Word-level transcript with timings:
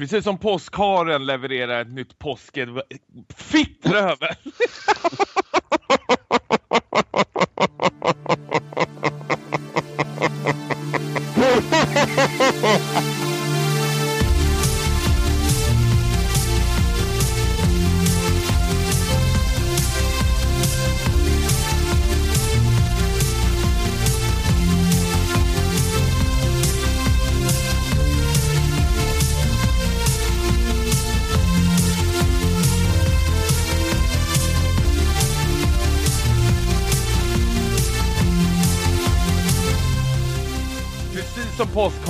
Precis 0.00 0.24
som 0.24 0.38
påskharen 0.38 1.26
levererar 1.26 1.80
ett 1.80 1.92
nytt 1.92 2.18
påsket... 2.18 2.68
Fittrövel! 3.36 4.34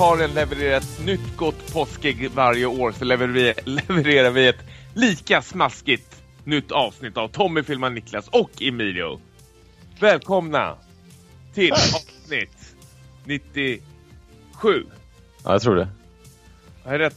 som 0.01 0.09
påskharen 0.09 0.35
levererar 0.35 0.77
ett 0.77 1.05
nytt 1.05 1.37
gott 1.37 1.73
påskägg 1.73 2.31
varje 2.31 2.67
år 2.67 2.93
så 2.93 3.05
levererar 3.05 3.33
vi, 3.33 3.55
levererar 3.65 4.31
vi 4.31 4.49
ett 4.49 4.65
lika 4.95 5.43
smaskigt 5.43 6.23
nytt 6.45 6.73
avsnitt 6.73 7.17
av 7.17 7.29
Tommy 7.29 7.63
filmar 7.63 7.91
Niklas 7.91 8.29
och 8.29 8.51
Emilio. 8.63 9.21
Välkomna 10.01 10.77
till 11.55 11.73
avsnitt 11.73 12.75
97. 13.25 13.83
Ja, 15.45 15.53
jag 15.53 15.63
tror 15.63 15.77
det. 15.77 15.89
Har 16.85 16.93
jag 16.93 17.01
rätt? 17.01 17.17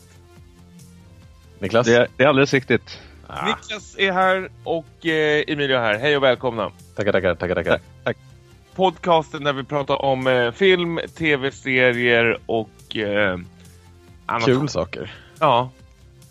Niklas? 1.60 1.88
Det 1.88 1.96
är, 1.96 2.08
det 2.18 2.24
är 2.24 2.28
alldeles 2.28 2.54
riktigt. 2.54 3.00
Ah, 3.28 3.46
Niklas 3.46 3.96
är 3.98 4.12
här 4.12 4.50
och 4.64 5.06
eh, 5.06 5.44
Emilio 5.48 5.78
är 5.78 5.82
här. 5.82 6.00
Hej 6.00 6.18
och 6.18 6.24
välkomna. 6.24 6.72
tackar, 6.96 7.12
tackar, 7.12 7.36
tackar, 7.36 7.56
tackar. 7.56 7.72
Tack. 7.72 7.93
Podcasten 8.76 9.44
där 9.44 9.54
vi 9.54 9.64
pratar 9.64 10.02
om 10.02 10.28
eh, 10.28 10.52
film, 10.52 11.00
tv-serier 11.18 12.38
och 12.46 12.98
eh, 12.98 13.40
annat. 14.26 14.46
Kul 14.46 14.70
saker. 14.70 15.14
Ja, 15.40 15.70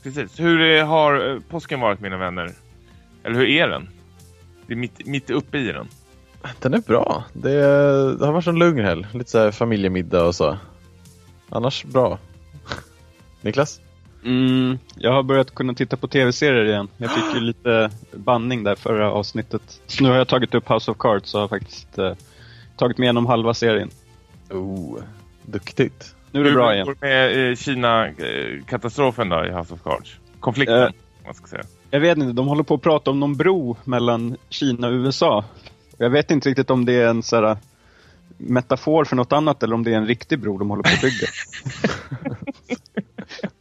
precis. 0.03 0.41
Hur 0.41 0.77
eh, 0.77 0.87
har 0.87 1.31
eh, 1.31 1.41
påsken 1.49 1.81
varit 1.81 2.01
mina 2.01 2.17
vänner? 2.17 2.53
Eller 3.25 3.37
hur 3.37 3.49
är 3.49 3.69
den? 3.69 3.89
Det 4.67 4.73
är 4.73 4.77
mitt, 4.77 5.07
mitt 5.07 5.31
uppe 5.31 5.59
i 5.59 5.73
den. 5.73 5.89
Den 6.61 6.75
är 6.75 6.81
bra. 6.81 7.25
Det, 7.33 7.59
det 8.19 8.27
har 8.27 8.33
varit 8.33 8.47
en 8.47 8.59
lugn 8.59 8.85
helg. 8.85 9.07
Lite 9.13 9.31
så 9.31 9.39
här 9.39 9.51
familjemiddag 9.51 10.25
och 10.25 10.35
så. 10.35 10.59
Annars 11.49 11.85
bra. 11.85 12.19
Niklas? 13.41 13.81
Mm, 14.25 14.79
jag 14.95 15.13
har 15.13 15.23
börjat 15.23 15.55
kunna 15.55 15.75
titta 15.75 15.97
på 15.97 16.09
tv-serier 16.09 16.65
igen. 16.65 16.89
Jag 16.97 17.11
fick 17.11 17.35
ju 17.35 17.41
lite 17.47 17.91
banning 18.13 18.65
där 18.65 18.75
förra 18.75 19.11
avsnittet. 19.11 19.81
Så 19.87 20.03
nu 20.03 20.11
har 20.11 20.17
jag 20.17 20.29
tagit 20.29 20.55
upp 20.55 20.71
House 20.71 20.91
of 20.91 20.97
Cards 20.99 21.35
och 21.35 21.41
har 21.41 21.49
faktiskt 21.49 21.99
eh, 21.99 22.13
tagit 22.83 22.99
mig 22.99 23.05
igenom 23.07 23.27
halva 23.27 23.55
serien. 23.55 23.91
Oh, 24.51 24.99
duktigt. 25.43 26.15
Nu 26.31 26.41
är 26.41 26.45
det 26.45 26.51
Hur 26.51 26.57
bra 26.57 26.65
går 26.67 26.75
igen. 26.75 26.87
det 26.87 27.07
med 27.07 27.51
eh, 27.51 27.57
Kina-katastrofen 27.57 29.29
då 29.29 29.45
i 29.45 29.51
House 29.51 29.75
of 29.75 29.83
Cards? 29.83 30.17
Konflikten, 30.41 30.83
Eh. 30.83 30.91
man 31.25 31.35
ska 31.35 31.47
säga. 31.47 31.63
Jag 31.91 32.01
vet 32.01 32.19
inte, 32.19 32.33
de 32.33 32.49
håller 32.49 32.63
på 32.63 32.75
att 32.75 32.83
prata 32.83 33.11
om 33.11 33.21
någon 33.21 33.37
bro 33.37 33.77
mellan 33.85 34.37
Kina 34.49 34.87
och 34.89 34.93
USA. 34.93 35.45
Jag 35.99 36.11
vet 36.11 36.31
inte 36.31 36.49
riktigt 36.49 36.71
om 36.71 36.85
det 36.85 36.93
är 36.93 37.07
en 37.09 37.23
så 37.23 37.37
här, 37.37 37.57
metafor 38.37 39.05
för 39.05 39.17
något 39.17 39.33
annat 39.33 39.63
eller 39.63 39.75
om 39.75 39.83
det 39.85 39.93
är 39.93 39.97
en 39.97 40.07
riktig 40.07 40.39
bro 40.39 40.59
de 40.59 40.71
håller 40.71 40.83
på 40.83 40.89
att 40.95 41.01
bygga. 41.03 41.27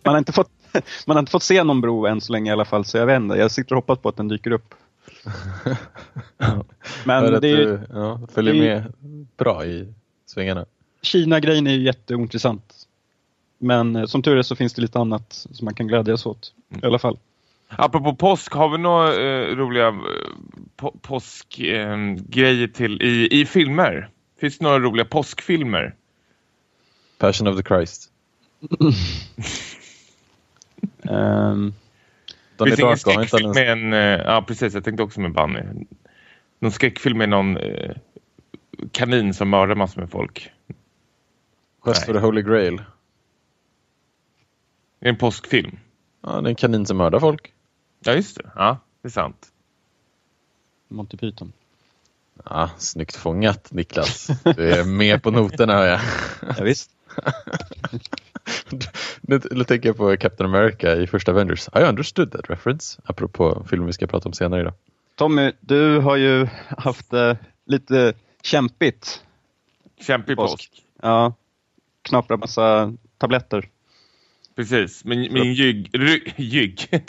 man, 0.03 0.13
har 0.13 0.17
inte 0.19 0.31
fått, 0.31 0.49
man 1.07 1.15
har 1.15 1.19
inte 1.19 1.31
fått 1.31 1.43
se 1.43 1.63
någon 1.63 1.81
bro 1.81 2.05
än 2.05 2.21
så 2.21 2.31
länge 2.33 2.49
i 2.51 2.53
alla 2.53 2.65
fall, 2.65 2.85
så 2.85 2.97
jag 2.97 3.05
vet 3.05 3.17
inte. 3.21 3.35
Jag 3.35 3.51
sitter 3.51 3.75
och 3.75 3.77
hoppas 3.77 3.99
på 3.99 4.09
att 4.09 4.17
den 4.17 4.27
dyker 4.27 4.51
upp. 4.51 4.73
Men 7.05 7.23
det, 7.23 7.39
det 7.39 7.55
du, 7.55 7.79
ja, 7.89 8.19
följer 8.33 8.53
det, 8.53 8.59
med 8.59 8.93
bra 9.37 9.65
i 9.65 9.93
svängarna. 10.25 10.65
Kina-grejen 11.01 11.67
är 11.67 11.71
ju 11.71 11.81
jätteointressant. 11.81 12.87
Men 13.57 13.95
eh, 13.95 14.05
som 14.05 14.23
tur 14.23 14.37
är 14.37 14.41
så 14.41 14.55
finns 14.55 14.73
det 14.73 14.81
lite 14.81 14.99
annat 14.99 15.47
som 15.51 15.65
man 15.65 15.73
kan 15.73 15.87
glädjas 15.87 16.25
åt 16.25 16.53
mm. 16.69 16.83
i 16.83 16.87
alla 16.87 16.99
fall. 16.99 17.17
Apropå 17.75 18.15
påsk, 18.15 18.53
har 18.53 18.69
vi 18.69 18.77
några 18.77 19.13
eh, 19.13 19.55
roliga 19.55 19.87
eh, 19.87 19.93
på, 20.75 20.95
påskgrejer 21.01 22.63
eh, 22.63 22.67
till 22.67 23.01
i, 23.01 23.41
i 23.41 23.45
filmer? 23.45 24.09
Finns 24.39 24.57
det 24.57 24.63
några 24.63 24.79
roliga 24.79 25.05
påskfilmer? 25.05 25.95
Passion 27.17 27.47
of 27.47 27.57
the 27.57 27.63
Christ. 27.63 28.11
um, 31.09 31.73
13 32.65 32.65
det 32.65 32.73
idag. 32.73 33.23
Det 33.23 33.27
finns 33.27 33.43
en 33.43 33.51
med 33.51 33.71
en... 33.71 33.93
Eh, 33.93 34.25
ja, 34.25 34.43
precis. 34.47 34.73
Jag 34.73 34.83
tänkte 34.83 35.03
också 35.03 35.21
med 35.21 35.33
Bunny. 35.33 35.85
Någon 36.59 36.71
skräckfilm 36.71 37.17
med 37.17 37.29
någon 37.29 37.57
eh, 37.57 37.95
kanin 38.91 39.33
som 39.33 39.49
mördar 39.49 39.75
massor 39.75 40.01
med 40.01 40.09
folk. 40.09 40.51
Quest 41.83 42.05
for 42.05 42.13
the 42.13 42.19
Holy 42.19 42.41
Grail. 42.41 42.81
Det 44.99 45.09
en 45.09 45.17
påskfilm. 45.17 45.79
Ja, 46.21 46.41
det 46.41 46.47
är 46.47 46.49
en 46.49 46.55
kanin 46.55 46.85
som 46.85 46.97
mördar 46.97 47.19
folk. 47.19 47.53
Ja, 47.99 48.13
just 48.13 48.37
det. 48.37 48.51
Ja, 48.55 48.77
det 49.01 49.07
är 49.07 49.11
sant. 49.11 49.51
Monty 50.87 51.17
Python. 51.17 51.53
Ja, 52.45 52.69
snyggt 52.77 53.15
fångat 53.15 53.71
Niklas. 53.71 54.27
Du 54.43 54.71
är 54.71 54.83
med 54.83 55.23
på 55.23 55.31
noterna 55.31 55.73
hör 55.73 55.85
jag. 55.87 55.99
Ja, 56.57 56.63
visst. 56.63 56.91
Nu, 59.21 59.39
nu 59.51 59.63
tänker 59.63 59.89
jag 59.89 59.97
på 59.97 60.17
Captain 60.17 60.49
America 60.55 60.95
i 60.95 61.07
första 61.07 61.31
Avengers. 61.31 61.67
I 61.75 61.79
understood 61.79 62.31
that 62.31 62.49
reference. 62.49 63.01
Apropå 63.05 63.65
filmen 63.69 63.87
vi 63.87 63.93
ska 63.93 64.07
prata 64.07 64.29
om 64.29 64.33
senare 64.33 64.61
idag. 64.61 64.73
Tommy, 65.15 65.51
du 65.59 65.99
har 65.99 66.15
ju 66.15 66.47
haft 66.77 67.11
det 67.11 67.37
lite 67.65 68.13
kämpigt. 68.43 69.23
Kämpig 70.01 70.35
påsk. 70.37 70.51
Påsk. 70.53 70.71
Ja, 71.01 71.33
knapra 72.01 72.37
massa 72.37 72.93
tabletter. 73.17 73.67
Precis. 74.55 75.05
Min, 75.05 75.33
min 75.33 75.53
jygg... 75.53 75.89
ry- 75.93 76.33
Jygg. 76.37 76.87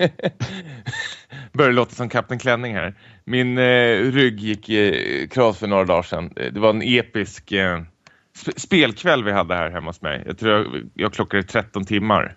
Börjar 1.53 1.73
låta 1.73 1.95
som 1.95 2.09
Kapten 2.09 2.39
Klänning 2.39 2.75
här. 2.75 2.95
Min 3.25 3.59
eh, 3.59 3.97
rygg 4.13 4.41
gick 4.41 4.69
i 4.69 5.29
kras 5.31 5.59
för 5.59 5.67
några 5.67 5.85
dagar 5.85 6.03
sedan. 6.03 6.33
Eh, 6.37 6.53
Det 6.53 6.61
var 6.61 6.71
en 6.71 6.83
episk 6.83 7.53
eh, 7.53 7.83
sp- 8.37 8.59
spelkväll 8.61 9.25
vi 9.25 9.33
hade 9.33 9.55
här 9.55 9.71
hemma 9.71 9.87
hos 9.87 10.01
mig. 10.03 10.23
Jag 10.27 10.39
tror 10.39 10.53
jag, 10.53 10.91
jag 10.95 11.13
klockade 11.13 11.43
13 11.43 11.85
timmar 11.85 12.37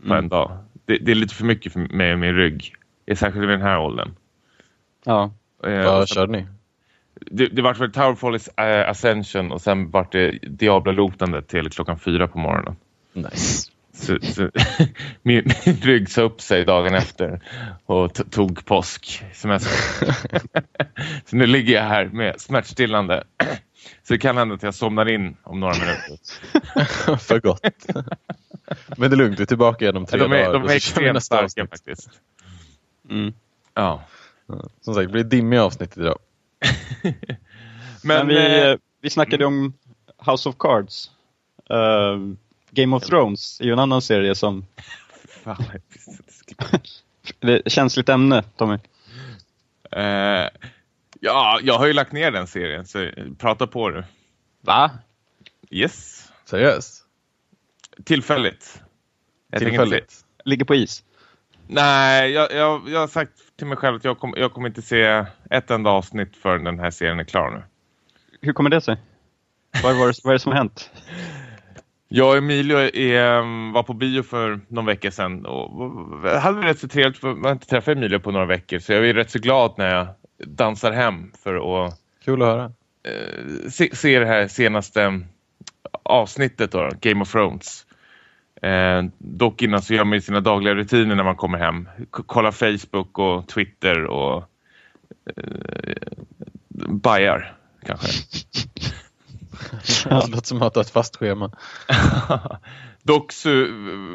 på 0.00 0.06
Mm. 0.06 0.18
en 0.18 0.28
dag. 0.28 0.58
Det, 0.86 0.98
det 0.98 1.10
är 1.10 1.14
lite 1.14 1.34
för 1.34 1.44
mycket 1.44 1.72
för 1.72 1.80
mig 1.80 1.88
med 1.96 2.18
min 2.18 2.34
rygg. 2.34 2.74
Särskilt 3.14 3.44
i 3.44 3.48
den 3.48 3.62
här 3.62 3.78
åldern. 3.78 4.10
Ja, 5.04 5.32
Eh, 5.66 5.84
Vad 5.84 6.00
och 6.02 6.08
körde 6.08 6.32
ni? 6.32 6.46
det, 7.30 7.46
det 7.46 7.62
var 7.62 7.74
väl 7.74 7.92
Towerfall 7.92 8.34
uh, 8.34 8.90
Ascension 8.90 9.52
och 9.52 9.60
sen 9.60 9.90
vart 9.90 10.12
det 10.12 10.30
Diablo-lotande 10.30 11.42
till 11.42 11.70
klockan 11.70 11.98
fyra 11.98 12.28
på 12.28 12.38
morgonen. 12.38 12.76
Nice. 13.12 13.70
Så, 13.94 14.18
så, 14.22 14.50
min, 15.22 15.44
min 15.66 15.76
rygg 15.76 16.10
sa 16.10 16.22
upp 16.22 16.40
sig 16.40 16.64
dagen 16.64 16.94
efter 16.94 17.40
och 17.86 18.30
tog 18.30 18.64
påsk 18.64 19.24
semester. 19.32 20.06
så 21.24 21.36
nu 21.36 21.46
ligger 21.46 21.74
jag 21.74 21.82
här 21.82 22.04
med 22.06 22.40
smärtstillande. 22.40 23.24
Så 24.02 24.12
det 24.12 24.18
kan 24.18 24.36
hända 24.36 24.54
att 24.54 24.62
jag 24.62 24.74
somnar 24.74 25.08
in 25.08 25.36
om 25.42 25.60
några 25.60 25.74
minuter. 25.74 26.18
för 27.16 27.40
gott. 27.40 27.86
Men 28.96 29.10
det 29.10 29.14
är 29.14 29.18
lugnt, 29.18 29.38
vi 29.38 29.42
är 29.42 29.46
tillbaka 29.46 29.84
igen 29.84 29.96
om 29.96 30.06
tre 30.06 30.18
De 30.18 30.32
är, 30.32 30.44
dagar. 30.44 30.52
de 30.52 30.64
är 30.64 30.76
extremt 30.76 31.24
starka 31.24 31.44
avsnitt. 31.44 31.70
faktiskt. 31.70 32.10
mm. 33.10 33.34
Ja. 33.74 34.02
Som 34.80 34.94
sagt, 34.94 35.06
det 35.06 35.12
blir 35.12 35.24
dimmiga 35.24 35.62
avsnitt 35.62 35.96
idag. 35.96 36.18
Men, 37.02 37.12
Men, 38.02 38.26
vi, 38.26 38.36
eh, 38.36 38.70
eh, 38.70 38.76
vi 39.00 39.10
snackade 39.10 39.44
om 39.44 39.72
House 40.26 40.48
of 40.48 40.54
Cards. 40.58 41.10
Eh, 41.70 42.18
Game 42.70 42.96
of 42.96 43.02
Thrones 43.02 43.60
är 43.60 43.64
ju 43.64 43.72
en 43.72 43.78
annan 43.78 44.02
serie 44.02 44.34
som... 44.34 44.66
fan, 45.44 45.64
det 47.40 47.52
är 47.52 47.62
ett 47.66 47.72
känsligt 47.72 48.08
ämne, 48.08 48.42
Tommy. 48.56 48.78
Eh, 49.90 50.48
ja, 51.24 51.60
jag 51.62 51.78
har 51.78 51.86
ju 51.86 51.92
lagt 51.92 52.12
ner 52.12 52.30
den 52.30 52.46
serien 52.46 52.86
så 52.86 53.10
prata 53.38 53.66
på 53.66 53.90
du. 53.90 54.04
Va? 54.60 54.90
Yes. 55.70 56.28
Seriöst? 56.44 57.04
Tillfälligt. 58.04 58.82
Jag 59.50 59.60
Tillfälligt? 59.60 60.24
Ligger 60.44 60.64
på 60.64 60.74
is? 60.74 61.02
Nej, 61.66 62.30
jag, 62.30 62.52
jag, 62.52 62.88
jag 62.88 63.00
har 63.00 63.06
sagt 63.08 63.32
till 63.56 63.66
mig 63.66 63.76
själv 63.76 63.96
att 63.96 64.04
jag, 64.04 64.18
kom, 64.18 64.34
jag 64.36 64.52
kommer 64.52 64.68
inte 64.68 64.82
se 64.82 65.24
ett 65.50 65.70
enda 65.70 65.90
avsnitt 65.90 66.36
förrän 66.36 66.64
den 66.64 66.78
här 66.78 66.90
serien 66.90 67.20
är 67.20 67.24
klar 67.24 67.50
nu. 67.50 67.62
Hur 68.40 68.52
kommer 68.52 68.70
det 68.70 68.80
sig? 68.80 68.96
Vad, 69.82 69.96
var 69.96 70.06
det, 70.06 70.14
vad 70.24 70.30
är 70.30 70.34
det 70.34 70.38
som 70.38 70.52
har 70.52 70.58
hänt? 70.58 70.90
Jag 72.08 72.28
och 72.28 72.36
Emilio 72.36 72.78
är, 72.78 73.38
um, 73.38 73.72
var 73.72 73.82
på 73.82 73.94
bio 73.94 74.22
för 74.22 74.60
någon 74.68 74.86
vecka 74.86 75.10
sedan 75.10 75.46
och 75.46 75.70
hade 76.40 76.60
det 76.60 76.68
rätt 76.68 76.78
så 76.78 76.88
trevligt 76.88 77.18
för 77.18 77.28
jag 77.28 77.36
har 77.36 77.52
inte 77.52 77.66
träffat 77.66 77.96
Emilio 77.96 78.18
på 78.18 78.30
några 78.30 78.46
veckor 78.46 78.78
så 78.78 78.92
jag 78.92 79.08
är 79.08 79.14
rätt 79.14 79.30
så 79.30 79.38
glad 79.38 79.74
när 79.78 79.94
jag 79.94 80.06
dansar 80.46 80.92
hem 80.92 81.32
för 81.42 81.86
att 81.86 82.00
Kul 82.24 82.42
att 82.42 82.48
höra. 82.48 82.72
eh, 83.02 83.70
se, 83.70 83.96
se 83.96 84.18
det 84.18 84.26
här 84.26 84.48
senaste 84.48 85.20
avsnittet 86.02 86.72
då, 86.72 86.90
Game 87.00 87.22
of 87.22 87.32
Thrones. 87.32 87.86
Eh, 88.62 89.02
dock 89.18 89.62
innan 89.62 89.82
så 89.82 89.94
gör 89.94 90.04
man 90.04 90.22
sina 90.22 90.40
dagliga 90.40 90.74
rutiner 90.74 91.14
när 91.14 91.24
man 91.24 91.36
kommer 91.36 91.58
hem. 91.58 91.88
K 92.10 92.22
kolla 92.26 92.52
Facebook 92.52 93.18
och 93.18 93.48
Twitter 93.48 94.04
och 94.04 94.44
eh, 95.36 95.94
bajar 96.88 97.56
kanske. 97.86 98.08
Det 100.04 100.28
låter 100.28 100.46
som 100.46 100.62
att 100.62 100.74
ha 100.74 100.82
ett 100.82 100.90
fast 100.90 101.16
schema. 101.16 101.50
Dock 103.02 103.32
så 103.32 103.66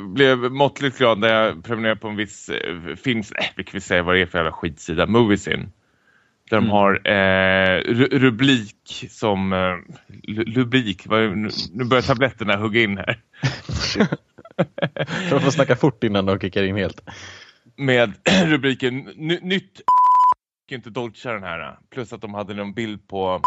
blev 0.08 0.28
jag 0.28 0.52
måttligt 0.52 0.98
glad 0.98 1.20
när 1.20 1.28
jag 1.28 1.64
prenumererade 1.64 2.00
på 2.00 2.08
en 2.08 2.16
viss 2.16 2.50
eh, 2.50 2.96
film, 2.96 3.20
äh, 3.20 3.46
vi 3.56 3.64
kan 3.64 3.72
väl 3.72 3.82
säga 3.82 4.04
vad 4.04 4.16
det 4.16 4.22
är 4.22 4.26
för 4.26 4.38
jävla 4.38 4.52
skitsida, 4.52 5.08
Moviesin. 5.08 5.72
Där 6.50 6.58
mm. 6.58 6.70
de 6.70 6.72
har 6.72 7.08
eh, 7.08 7.82
rubrik 8.20 9.06
som 9.10 9.54
eh, 9.54 9.76
rubrik, 10.44 11.06
nu, 11.10 11.50
nu 11.74 11.84
börjar 11.84 12.02
tabletterna 12.02 12.56
hugga 12.56 12.82
in 12.82 12.98
här. 12.98 13.20
de 15.30 15.42
får 15.42 15.52
snacka 15.52 15.76
fort 15.76 16.04
innan 16.04 16.26
de 16.26 16.40
kickar 16.40 16.64
in 16.64 16.76
helt. 16.76 17.02
Med 17.76 18.14
rubriken 18.46 18.98
Nytt 19.42 19.82
inte 20.72 20.90
Dolce 20.90 21.30
den 21.30 21.44
här. 21.44 21.78
Plus 21.90 22.14
att 22.14 22.22
de 22.22 22.34
hade 22.34 22.54
någon 22.54 22.74
bild 22.74 23.08
på 23.08 23.42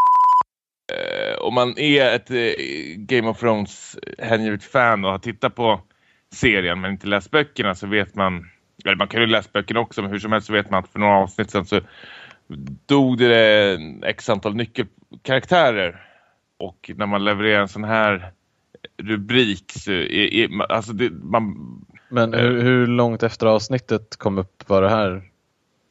eh, 0.92 1.38
om 1.38 1.54
man 1.54 1.78
är 1.78 2.14
ett 2.14 2.30
eh, 2.30 2.52
Game 2.96 3.28
of 3.28 3.40
Thrones 3.40 3.98
hängivet 4.18 4.64
fan 4.64 5.04
och 5.04 5.10
har 5.10 5.18
tittat 5.18 5.54
på 5.54 5.80
serien 6.34 6.80
men 6.80 6.90
inte 6.90 7.06
läst 7.06 7.30
böckerna 7.30 7.74
så 7.74 7.86
vet 7.86 8.14
man, 8.14 8.50
eller 8.84 8.96
man 8.96 9.08
kan 9.08 9.20
ju 9.20 9.26
läsa 9.26 9.50
böckerna 9.52 9.80
också 9.80 10.02
men 10.02 10.10
hur 10.10 10.18
som 10.18 10.32
helst 10.32 10.46
så 10.46 10.52
vet 10.52 10.70
man 10.70 10.84
att 10.84 10.92
för 10.92 10.98
några 10.98 11.16
avsnitt 11.16 11.50
sedan 11.50 11.64
så 11.64 11.80
dog 12.86 13.18
det 13.18 13.78
x 14.02 14.28
antal 14.28 14.54
nyckelkaraktärer 14.54 16.06
och 16.58 16.90
när 16.96 17.06
man 17.06 17.24
levererar 17.24 17.60
en 17.60 17.68
sån 17.68 17.84
här 17.84 18.32
rubrik 18.96 19.72
så 19.72 19.92
är, 19.92 20.34
är 20.34 20.72
alltså 20.72 20.92
det, 20.92 21.10
man... 21.10 21.56
Men 22.08 22.34
hur, 22.34 22.62
hur 22.62 22.86
långt 22.86 23.22
efter 23.22 23.46
avsnittet 23.46 24.16
kom 24.16 24.38
upp 24.38 24.68
var 24.68 24.82
det 24.82 24.90
här? 24.90 25.22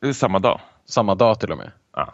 Det 0.01 0.07
är 0.07 0.13
samma 0.13 0.39
dag. 0.39 0.59
Samma 0.85 1.15
dag 1.15 1.39
till 1.39 1.51
och 1.51 1.57
med? 1.57 1.71
Ja. 1.95 2.13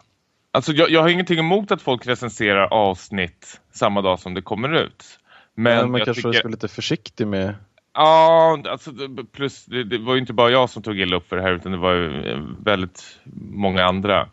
Alltså 0.50 0.72
jag, 0.72 0.90
jag 0.90 1.02
har 1.02 1.08
ingenting 1.08 1.38
emot 1.38 1.70
att 1.70 1.82
folk 1.82 2.06
recenserar 2.06 2.66
avsnitt 2.72 3.60
samma 3.72 4.02
dag 4.02 4.18
som 4.18 4.34
det 4.34 4.42
kommer 4.42 4.82
ut. 4.82 5.18
Men, 5.54 5.76
Men 5.76 5.90
man 5.90 6.00
kanske 6.00 6.22
tycker... 6.22 6.32
ska 6.32 6.42
vara 6.42 6.52
lite 6.52 6.68
försiktig 6.68 7.26
med... 7.26 7.54
Ja, 7.94 8.62
alltså, 8.68 8.92
plus 9.32 9.64
det, 9.64 9.84
det, 9.84 9.98
var 9.98 10.14
ju 10.14 10.20
inte 10.20 10.32
bara 10.32 10.50
jag 10.50 10.70
som 10.70 10.82
tog 10.82 11.00
illa 11.00 11.16
upp 11.16 11.28
för 11.28 11.36
det 11.36 11.42
här 11.42 11.52
utan 11.52 11.72
det 11.72 11.78
var 11.78 11.92
ju 11.92 12.30
eh, 12.30 12.38
väldigt 12.62 13.20
många 13.50 13.84
andra 13.84 14.20
eh, 14.20 14.26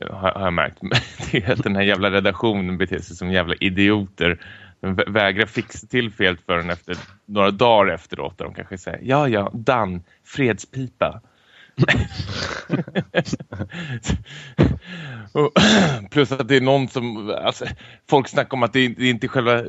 har, 0.00 0.30
har 0.30 0.44
jag 0.44 0.52
märkt. 0.52 0.78
Det 1.32 1.38
är 1.38 1.52
att 1.52 1.62
den 1.62 1.76
här 1.76 1.82
jävla 1.82 2.10
redaktionen 2.10 2.78
beter 2.78 2.98
sig 2.98 3.16
som 3.16 3.30
jävla 3.30 3.54
idioter. 3.54 4.38
De 4.80 4.94
vägrar 5.06 5.46
fixa 5.46 5.86
till 5.86 6.12
fel 6.12 6.38
förrän 6.46 6.70
efter 6.70 6.96
några 7.26 7.50
dagar 7.50 7.94
efteråt. 7.94 8.38
Där 8.38 8.44
de 8.44 8.54
kanske 8.54 8.78
säger, 8.78 9.00
ja 9.02 9.28
ja, 9.28 9.50
Dan, 9.54 10.02
fredspipa. 10.24 11.20
plus 16.10 16.32
att 16.32 16.48
det 16.48 16.56
är 16.56 16.60
någon 16.60 16.88
som 16.88 17.30
alltså, 17.30 17.64
folk 18.10 18.28
snackar 18.28 18.56
om 18.56 18.62
att 18.62 18.72
det 18.72 18.80
är, 18.80 18.88
det 18.88 19.04
är 19.04 19.10
inte 19.10 19.28
själva 19.28 19.62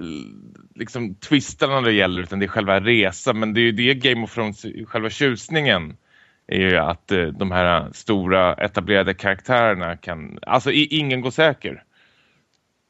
liksom 0.76 1.16
twistarna 1.16 1.82
det 1.82 1.92
gäller 1.92 2.22
utan 2.22 2.40
det 2.40 2.46
är 2.46 2.48
själva 2.48 2.80
resan 2.80 3.40
men 3.40 3.54
det 3.54 3.60
är 3.60 3.64
ju 3.64 3.72
det 3.72 3.94
Game 3.94 4.24
of 4.24 4.34
Thrones 4.34 4.66
själva 4.88 5.10
tjusningen 5.10 5.98
är 6.48 6.60
ju 6.60 6.78
att 6.78 7.12
eh, 7.12 7.26
de 7.26 7.52
här 7.52 7.90
stora 7.94 8.54
etablerade 8.54 9.14
karaktärerna 9.14 9.98
kan 9.98 10.40
alltså 10.42 10.72
ingen 10.72 11.22
går 11.22 11.32
säker. 11.32 11.84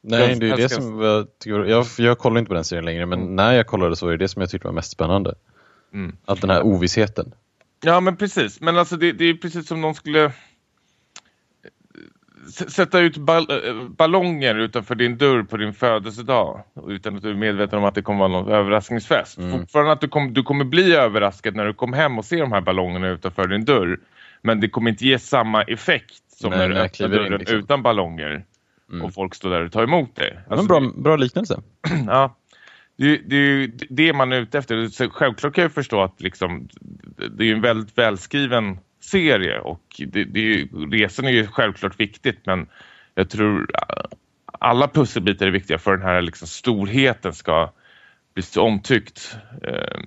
Nej, 0.04 0.36
det 0.36 0.50
är 0.50 0.58
det 0.58 0.70
som 0.70 1.02
jag, 1.02 1.40
tycker, 1.40 1.66
jag, 1.66 1.86
jag 1.98 2.18
kollar 2.18 2.40
inte 2.40 2.50
på 2.50 2.54
den 2.54 2.64
serien 2.64 2.86
längre 2.86 3.06
men 3.06 3.22
mm. 3.22 3.36
när 3.36 3.54
jag 3.54 3.68
kollade 3.68 3.96
så 3.96 4.06
var 4.06 4.12
det 4.12 4.18
det 4.18 4.28
som 4.28 4.42
jag 4.42 4.50
tyckte 4.50 4.68
var 4.68 4.74
mest 4.74 4.92
spännande. 4.92 5.36
Mm. 5.94 6.18
Att 6.26 6.42
den 6.42 6.50
här 6.50 6.62
ovissheten. 6.62 7.34
Ja, 7.84 8.00
men 8.00 8.18
precis. 8.18 8.62
Men 8.62 8.78
alltså 8.78 8.98
det, 8.98 9.12
det 9.12 9.26
är 9.26 9.34
precis 9.34 9.68
som 9.68 9.82
någon 9.82 9.96
skulle 9.96 10.32
sätta 12.52 13.00
ut 13.00 13.18
ball 13.18 13.48
eh, 13.50 13.90
ballonger 13.90 14.56
utanför 14.56 14.96
din 14.96 15.18
dörr 15.18 15.44
på 15.44 15.58
din 15.58 15.74
födelsedag 15.74 16.64
utan 16.88 17.16
att 17.16 17.22
du 17.22 17.30
är 17.30 17.36
medveten 17.36 17.80
om 17.80 17.86
att 17.86 17.96
det 17.96 18.02
kommer 18.02 18.20
vara 18.20 18.30
någon 18.30 18.52
överraskningsfest. 18.52 19.38
Mm. 19.38 19.60
Fortfarande 19.60 19.92
att 19.92 20.02
du, 20.02 20.08
kom, 20.08 20.34
du 20.34 20.44
kommer 20.44 20.66
bli 20.66 20.96
överraskad 20.96 21.56
när 21.56 21.66
du 21.66 21.74
kommer 21.74 21.98
hem 21.98 22.18
och 22.18 22.26
ser 22.26 22.42
de 22.42 22.52
här 22.52 22.62
ballongerna 22.62 23.08
utanför 23.08 23.48
din 23.48 23.66
dörr. 23.66 24.00
Men 24.42 24.60
det 24.60 24.70
kommer 24.70 24.90
inte 24.90 25.06
ge 25.06 25.20
samma 25.20 25.64
effekt 25.64 26.24
som 26.36 26.50
Nej, 26.50 26.60
när 26.60 26.70
du 26.70 26.82
öppnar 26.82 27.08
dörren 27.08 27.40
liksom. 27.40 27.58
utan 27.58 27.84
ballonger. 27.84 28.46
Mm. 28.92 29.06
Och 29.06 29.14
folk 29.14 29.36
står 29.36 29.50
där 29.50 29.66
och 29.66 29.72
tar 29.72 29.84
emot 29.84 30.16
det. 30.16 30.44
Alltså, 30.50 30.68
bra, 30.68 30.92
bra 30.96 31.16
liknelse. 31.16 31.62
ja, 32.08 32.36
det, 32.98 33.18
det 33.18 33.36
är 33.36 33.40
ju 33.40 33.68
det 33.90 34.14
man 34.14 34.34
är 34.34 34.42
ute 34.42 34.58
efter. 34.58 34.88
Så 34.88 35.10
självklart 35.10 35.54
kan 35.54 35.62
jag 35.62 35.72
förstå 35.72 36.02
att 36.02 36.22
liksom, 36.22 36.68
det 37.32 37.50
är 37.50 37.56
en 37.56 37.62
väldigt 37.62 37.98
välskriven 37.98 38.78
serie 39.06 39.60
och 39.60 40.02
det, 40.08 40.24
det 40.24 40.54
är, 40.54 40.90
resan 40.92 41.26
är 41.26 41.32
ju 41.32 41.48
självklart 41.48 42.00
viktigt 42.00 42.46
men 42.46 42.68
jag 43.16 43.30
tror 43.30 43.68
alla 44.60 44.88
pusselbitar 44.88 45.48
är 45.48 45.52
viktiga 45.52 45.78
för 45.78 45.98
den 45.98 46.06
här 46.06 46.22
liksom, 46.22 46.48
storheten 46.48 47.34
ska 47.34 47.72
bli 48.34 48.44
så 48.44 48.62
omtyckt. 48.62 49.38
Eh, 49.64 50.00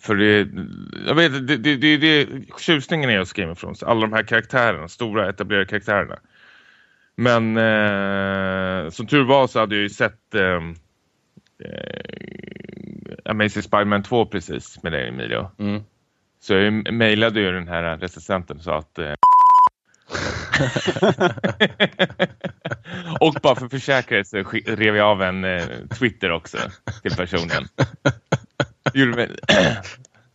för 0.00 0.14
det, 0.14 0.48
jag 1.06 1.14
vet, 1.14 1.46
det, 1.46 1.56
det, 1.56 1.76
det, 1.76 1.96
det 1.96 2.28
tjusningen 2.58 3.10
är 3.10 3.18
hos 3.18 3.32
Game 3.32 3.52
of 3.52 3.60
Thrones. 3.60 3.82
Alla 3.82 4.00
de 4.00 4.12
här 4.12 4.22
karaktärerna, 4.22 4.88
stora 4.88 5.28
etablerade 5.28 5.66
karaktärerna. 5.66 6.18
Men 7.16 7.56
eh, 7.56 8.90
som 8.90 9.06
tur 9.06 9.24
var 9.24 9.46
så 9.46 9.58
hade 9.58 9.74
jag 9.74 9.82
ju 9.82 9.88
sett 9.88 10.34
eh, 10.34 10.60
eh, 11.64 12.00
Amazing 13.24 13.62
Spiderman 13.62 14.02
2 14.02 14.26
precis 14.26 14.82
med 14.82 14.92
dig 14.92 15.08
Emilio. 15.08 15.50
Mm. 15.58 15.82
Så 16.46 16.54
jag 16.54 16.92
mejlade 16.92 17.40
ju 17.40 17.52
den 17.52 17.68
här 17.68 17.96
recensenten 17.96 18.56
och 18.56 18.62
sa 18.62 18.78
att 18.78 18.98
eh, 18.98 19.12
och 23.20 23.34
bara 23.42 23.54
för 23.54 23.68
försäkerhet 23.68 24.28
så 24.28 24.36
rev 24.66 24.96
jag 24.96 25.06
av 25.06 25.22
en 25.22 25.44
eh, 25.44 25.66
Twitter 25.98 26.32
också 26.32 26.58
till 27.02 27.16
personen. 27.16 27.50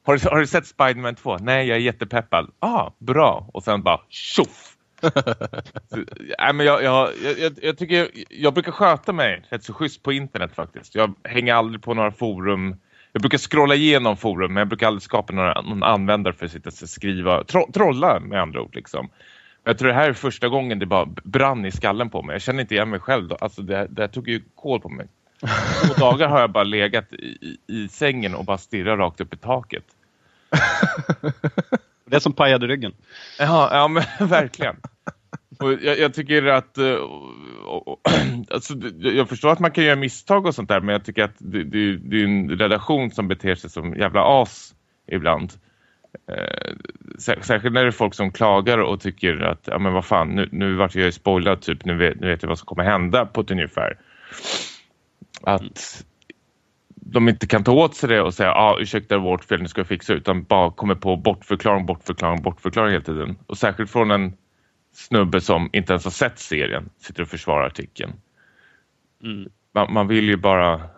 har, 0.04 0.18
du, 0.18 0.30
har 0.30 0.40
du 0.40 0.48
sett 0.48 0.68
Spiderman 0.68 1.16
2? 1.16 1.38
Nej, 1.38 1.68
jag 1.68 1.78
är 1.78 1.81
jättepeppad. 1.81 2.52
Ah, 2.60 2.92
bra. 2.98 3.50
Och 3.54 3.64
sen 3.64 3.84
bara 3.84 4.02
tjoff! 4.10 4.75
Nej, 6.40 6.54
men 6.54 6.66
jag, 6.66 6.84
jag, 6.84 7.10
jag, 7.40 7.54
jag, 7.62 7.78
tycker 7.78 8.12
jag 8.30 8.54
brukar 8.54 8.72
sköta 8.72 9.14
mig 9.14 9.44
rätt 9.50 9.64
så 9.64 9.74
schysst 9.74 10.04
på 10.04 10.12
internet 10.12 10.56
faktiskt. 10.56 10.96
Jag 10.96 11.14
hänger 11.24 11.54
aldrig 11.54 11.81
på 11.84 11.94
några 11.94 12.12
forum. 12.12 12.75
Jag 13.13 13.22
brukar 13.22 13.38
scrolla 13.38 13.75
igenom 13.75 14.18
forum 14.18 14.54
men 14.54 14.62
jag 14.62 14.68
brukar 14.68 14.88
aldrig 14.88 15.02
skapa 15.02 15.34
några, 15.34 15.62
någon 15.62 15.84
användare 15.84 16.34
för 16.34 16.46
att 16.46 16.52
sitta 16.52 16.69
och 16.69 16.90
skriva. 16.90 17.44
Tro, 17.44 17.71
trolla 17.74 18.19
med 18.19 18.42
andra 18.42 18.62
ord 18.62 18.76
liksom. 18.76 19.09
Jag 19.64 19.78
tror 19.78 19.88
det 19.88 19.94
här 19.94 20.09
är 20.09 20.14
första 20.14 20.47
gången 20.47 20.80
det 20.80 20.85
bara 20.85 21.06
brann 21.24 21.66
i 21.66 21.71
skallen 21.71 22.09
på 22.09 22.21
mig. 22.21 22.33
Jag 22.33 22.42
känner 22.42 22.62
inte 22.62 22.76
igen 22.76 22.90
mig 22.90 23.00
själv. 23.00 23.28
Då. 23.28 23.35
Alltså 23.35 23.62
det, 23.62 23.88
det 23.90 24.07
tog 24.07 24.28
ju 24.28 24.42
kol 24.56 24.81
på 24.81 24.90
mig. 24.90 25.07
Två 25.85 25.94
dagar 25.97 26.28
har 26.28 26.40
jag 26.40 26.52
bara 26.52 26.64
legat 26.64 27.14
i, 27.14 27.57
i 27.68 27.88
sängen 27.88 28.35
och 28.35 28.45
bara 28.45 28.57
stirrat 28.57 29.00
rakt 29.00 29.21
upp 29.21 29.33
i 29.33 29.38
taket. 29.38 29.83
Det 32.06 32.16
är 32.16 32.19
som 32.19 32.33
pajade 32.33 32.68
ryggen. 32.68 32.94
Ja, 33.40 33.69
ja 33.71 33.88
men 33.88 34.04
verkligen. 34.28 34.76
Och 35.61 35.73
jag, 35.73 35.99
jag, 35.99 36.13
tycker 36.13 36.45
att 36.45 36.77
uh, 36.77 36.97
alltså, 38.49 38.73
jag 38.97 39.30
förstår 39.30 39.51
att 39.51 39.59
man 39.59 39.71
kan 39.71 39.83
göra 39.83 39.95
misstag 39.95 40.45
och 40.45 40.56
sånt 40.56 40.69
där 40.69 40.81
men 40.81 40.94
jag 40.94 41.06
tycker 41.06 41.23
att 41.23 41.35
det, 41.37 41.63
det, 41.63 41.97
det 41.97 42.21
är 42.21 42.23
en 42.23 42.49
redaktion 42.49 43.11
som 43.11 43.27
beter 43.27 43.56
sig 43.56 43.69
som 43.69 43.94
jävla 43.94 44.41
as 44.41 44.73
ibland. 45.07 45.53
Eh, 46.31 46.73
särskilt 47.19 47.73
när 47.73 47.81
det 47.81 47.89
är 47.89 47.91
folk 47.91 48.13
som 48.13 48.31
klagar 48.31 48.77
och 48.77 49.01
tycker 49.01 49.41
att 49.41 49.59
ja 49.63 49.80
men 49.80 49.94
vad 49.94 50.06
fan, 50.06 50.30
nu, 50.30 50.49
nu 50.51 50.75
vart 50.75 50.95
jag 50.95 51.13
spoilad 51.13 51.61
typ, 51.61 51.85
nu 51.85 51.97
vet, 51.97 52.19
nu 52.19 52.27
vet 52.27 52.44
jag 52.44 52.49
vad 52.49 52.59
som 52.59 52.65
kommer 52.65 52.83
hända 52.83 53.25
på 53.25 53.41
ett 53.41 53.51
ungefär. 53.51 53.97
Att 55.41 56.06
de 56.95 57.30
inte 57.30 57.47
kan 57.47 57.63
ta 57.63 57.71
åt 57.71 57.95
sig 57.95 58.09
det 58.09 58.21
och 58.21 58.33
säga 58.33 58.49
ja 58.49 58.56
ah, 58.56 58.77
ursäkta 58.80 59.18
vårt 59.18 59.44
fel, 59.44 59.61
nu 59.61 59.68
ska 59.68 59.80
jag 59.80 59.87
fixa 59.87 60.13
utan 60.13 60.44
bara 60.44 60.71
kommer 60.71 60.95
på 60.95 61.18
bortförklaring, 61.18 61.85
bortförklaring, 61.85 62.41
bortförklaring 62.41 62.91
hela 62.91 63.03
tiden. 63.03 63.37
Och 63.47 63.57
särskilt 63.57 63.91
från 63.91 64.11
en 64.11 64.33
snubbe 64.94 65.42
som 65.42 65.69
inte 65.74 65.94
ens 65.94 66.04
har 66.04 66.12
sett 66.12 66.40
serien 66.40 66.90
sitter 66.98 67.21
och 67.21 67.30
försvarar 67.30 67.66
artikeln. 67.66 68.14
Mm. 69.24 69.50
Man, 69.71 69.94
man, 69.94 70.07
vill 70.07 70.26
ju 70.26 70.38
bara... 70.38 70.90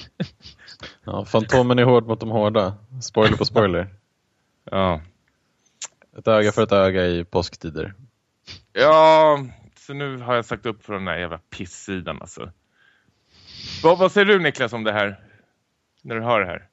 ja, 1.04 1.24
Fantomen 1.24 1.78
är 1.78 1.84
hård 1.84 2.06
mot 2.06 2.20
de 2.20 2.30
hårda. 2.30 2.74
Spoiler 3.02 3.36
på 3.36 3.44
spoiler. 3.44 3.88
ja. 4.70 5.00
Ett 6.18 6.28
öga 6.28 6.52
för 6.52 6.62
ett 6.62 6.72
öga 6.72 7.06
i 7.06 7.24
påsktider. 7.24 7.94
Ja, 8.72 9.46
så 9.76 9.94
nu 9.94 10.16
har 10.16 10.34
jag 10.34 10.44
sagt 10.44 10.66
upp 10.66 10.84
för 10.84 10.92
den 10.92 11.04
där 11.04 11.18
jävla 11.18 11.38
pissidan 11.38 12.20
alltså. 12.20 12.52
Vad, 13.82 13.98
vad 13.98 14.12
säger 14.12 14.26
du 14.26 14.38
Niklas 14.38 14.72
om 14.72 14.84
det 14.84 14.92
här? 14.92 15.20
När 16.02 16.14
du 16.14 16.22
hör 16.22 16.40
det 16.40 16.46
här? 16.46 16.66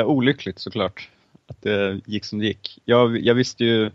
Eh, 0.00 0.06
olyckligt 0.06 0.58
såklart. 0.58 1.10
Att 1.48 1.62
det 1.62 2.00
gick 2.06 2.24
som 2.24 2.38
det 2.38 2.46
gick. 2.46 2.78
Jag, 2.84 3.18
jag 3.18 3.34
visste 3.34 3.64
ju, 3.64 3.90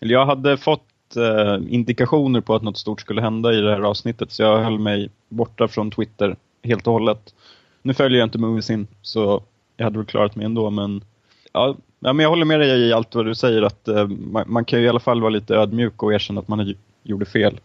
eller 0.00 0.12
jag 0.12 0.26
hade 0.26 0.56
fått 0.56 0.88
eh, 1.16 1.58
indikationer 1.68 2.40
på 2.40 2.54
att 2.54 2.62
något 2.62 2.78
stort 2.78 3.00
skulle 3.00 3.20
hända 3.20 3.52
i 3.52 3.60
det 3.60 3.70
här 3.70 3.80
avsnittet. 3.80 4.32
Så 4.32 4.42
jag 4.42 4.58
höll 4.58 4.78
mig 4.78 5.10
borta 5.28 5.68
från 5.68 5.90
Twitter 5.90 6.36
helt 6.62 6.86
och 6.86 6.92
hållet. 6.92 7.34
nu 7.82 7.94
följer 7.94 8.18
jag 8.18 8.26
inte 8.26 8.38
Moviesin 8.38 8.86
så 9.02 9.42
jag 9.76 9.84
hade 9.84 9.98
väl 9.98 10.06
klarat 10.06 10.36
mig 10.36 10.46
ändå 10.46 10.70
men 10.70 11.04
ja, 11.52 11.76
ja, 12.00 12.12
men 12.12 12.22
jag 12.22 12.30
håller 12.30 12.44
med 12.44 12.60
dig 12.60 12.80
i 12.80 12.92
allt 12.92 13.14
vad 13.14 13.26
du 13.26 13.34
säger 13.34 13.62
att 13.62 13.88
uh, 13.88 14.08
man, 14.08 14.44
man, 14.46 14.64
kan 14.64 14.78
ju 14.78 14.84
i 14.84 14.88
alla 14.88 15.00
fall 15.00 15.20
vara 15.20 15.30
lite 15.30 15.54
ödmjuk 15.54 16.02
och 16.02 16.14
erkänna 16.14 16.40
att 16.40 16.48
man 16.48 16.74
gjorde 17.02 17.26
fel. 17.26 17.60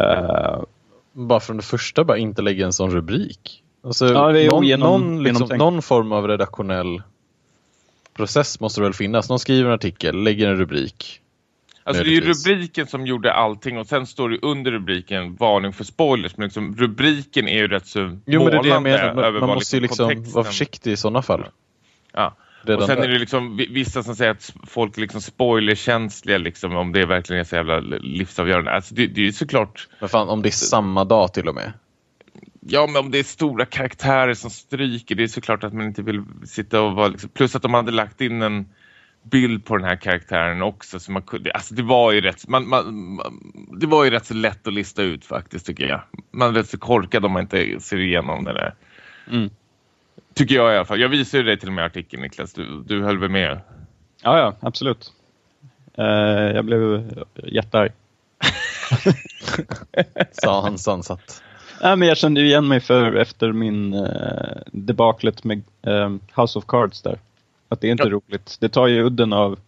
Uh, 0.00 0.62
bara 1.12 1.40
från 1.40 1.56
det 1.56 1.62
första, 1.62 2.04
bara 2.04 2.18
inte 2.18 2.42
lägga 2.42 2.66
en 2.66 2.72
sån 2.72 2.90
rubrik. 2.90 3.62
Alltså, 3.84 4.06
ja, 4.06 4.32
någon, 4.32 4.66
genom, 4.66 5.00
någon, 5.00 5.22
liksom, 5.22 5.48
någon, 5.58 5.82
form 5.82 6.12
av 6.12 6.28
redaktionell 6.28 7.02
process 8.14 8.60
måste 8.60 8.80
det 8.80 8.84
väl 8.84 8.94
finnas. 8.94 9.28
Någon 9.28 9.38
skriver 9.38 9.68
en 9.68 9.74
artikel, 9.74 10.22
lägger 10.22 10.48
en 10.48 10.56
rubrik. 10.56 11.20
Alltså 11.90 12.04
det 12.04 12.16
är 12.16 12.20
rubriken 12.20 12.86
som 12.86 13.06
gjorde 13.06 13.32
allting 13.32 13.78
och 13.78 13.86
sen 13.86 14.06
står 14.06 14.28
det 14.28 14.38
under 14.42 14.70
rubriken 14.70 15.34
varning 15.34 15.72
för 15.72 15.84
spoilers. 15.84 16.36
Men 16.36 16.44
liksom, 16.44 16.76
rubriken 16.76 17.48
är 17.48 17.58
ju 17.58 17.68
rätt 17.68 17.86
så 17.86 18.18
Jo 18.26 18.44
men 18.44 18.52
det 18.52 18.58
är 18.58 18.62
det 18.62 18.68
jag 18.68 18.82
menar. 18.82 19.14
Man, 19.14 19.40
man 19.40 19.48
måste 19.48 19.76
ju 19.76 19.82
liksom, 19.82 20.10
liksom 20.10 20.32
vara 20.32 20.44
försiktig 20.44 20.92
i 20.92 20.96
sådana 20.96 21.22
fall. 21.22 21.44
Ja. 22.12 22.36
Redan 22.62 22.82
och 22.82 22.88
sen 22.88 22.96
där. 22.96 23.04
är 23.04 23.08
det 23.08 23.18
liksom 23.18 23.56
vissa 23.56 24.02
som 24.02 24.16
säger 24.16 24.30
att 24.30 24.54
folk 24.66 24.96
är 24.96 25.00
liksom 25.00 25.20
spoilerkänsliga 25.20 26.38
liksom, 26.38 26.76
om 26.76 26.92
det 26.92 27.06
verkligen 27.06 27.40
är 27.40 27.44
så 27.44 27.56
jävla 27.56 27.80
livsavgörande. 27.80 28.70
Alltså 28.70 28.94
det, 28.94 29.06
det 29.06 29.20
är 29.20 29.24
ju 29.24 29.32
såklart... 29.32 29.88
Men 30.00 30.08
fan, 30.08 30.28
om 30.28 30.42
det 30.42 30.48
är 30.48 30.50
samma 30.50 31.04
dag 31.04 31.34
till 31.34 31.48
och 31.48 31.54
med. 31.54 31.72
Ja, 32.60 32.86
men 32.86 32.96
om 32.96 33.10
det 33.10 33.18
är 33.18 33.22
stora 33.22 33.64
karaktärer 33.64 34.34
som 34.34 34.50
stryker, 34.50 35.14
det 35.14 35.22
är 35.22 35.28
såklart 35.28 35.64
att 35.64 35.72
man 35.72 35.86
inte 35.86 36.02
vill 36.02 36.22
sitta 36.44 36.80
och 36.80 36.92
vara... 36.92 37.08
Liksom, 37.08 37.30
plus 37.30 37.56
att 37.56 37.62
de 37.62 37.74
hade 37.74 37.92
lagt 37.92 38.20
in 38.20 38.42
en 38.42 38.68
bild 39.22 39.64
på 39.64 39.76
den 39.76 39.86
här 39.86 39.96
karaktären 39.96 40.62
också. 40.62 41.00
Så 41.00 41.12
man 41.12 41.22
kunde, 41.22 41.52
alltså 41.52 41.74
det 41.74 41.82
var 41.82 42.12
ju 42.12 42.20
rätt, 42.20 42.48
man, 42.48 42.68
man, 42.68 43.20
det 43.80 43.86
var 43.86 44.04
ju 44.04 44.10
rätt 44.10 44.26
så 44.26 44.34
lätt 44.34 44.66
att 44.66 44.74
lista 44.74 45.02
ut 45.02 45.24
faktiskt 45.24 45.66
tycker 45.66 45.88
jag. 45.88 46.00
Man 46.30 46.48
är 46.48 46.52
rätt 46.52 46.68
så 46.68 46.78
korkad 46.78 47.24
om 47.24 47.32
man 47.32 47.42
inte 47.42 47.80
ser 47.80 47.98
igenom 47.98 48.44
det 48.44 48.52
där. 48.52 48.74
Mm. 49.30 49.50
Tycker 50.34 50.54
jag 50.54 50.72
i 50.72 50.76
alla 50.76 50.84
fall. 50.84 51.00
Jag 51.00 51.08
visade 51.08 51.42
dig 51.42 51.58
till 51.58 51.68
och 51.68 51.74
med 51.74 51.84
artikeln 51.84 52.22
Niklas. 52.22 52.52
Du, 52.52 52.82
du 52.86 53.02
höll 53.02 53.18
väl 53.18 53.30
med? 53.30 53.60
Ja, 54.22 54.38
ja, 54.38 54.56
absolut. 54.60 55.12
Uh, 55.98 56.04
jag 56.54 56.64
blev 56.64 57.10
jättearg. 57.34 57.92
Sa 60.32 60.62
han 60.62 60.78
sansat. 60.78 61.42
Ja, 61.80 61.96
men 61.96 62.08
jag 62.08 62.16
kände 62.16 62.40
igen 62.40 62.68
mig 62.68 62.80
för 62.80 63.14
efter 63.14 63.52
min 63.52 63.94
uh, 63.94 64.62
debaklet 64.72 65.44
med 65.44 65.62
uh, 65.86 66.16
House 66.34 66.58
of 66.58 66.64
Cards 66.66 67.02
där. 67.02 67.18
Att 67.70 67.80
det 67.80 67.86
är 67.86 67.92
inte 67.92 68.04
ja. 68.04 68.10
roligt. 68.10 68.56
Det 68.60 68.68
tar 68.68 68.86
ju 68.86 69.04
udden 69.04 69.32
av 69.32 69.58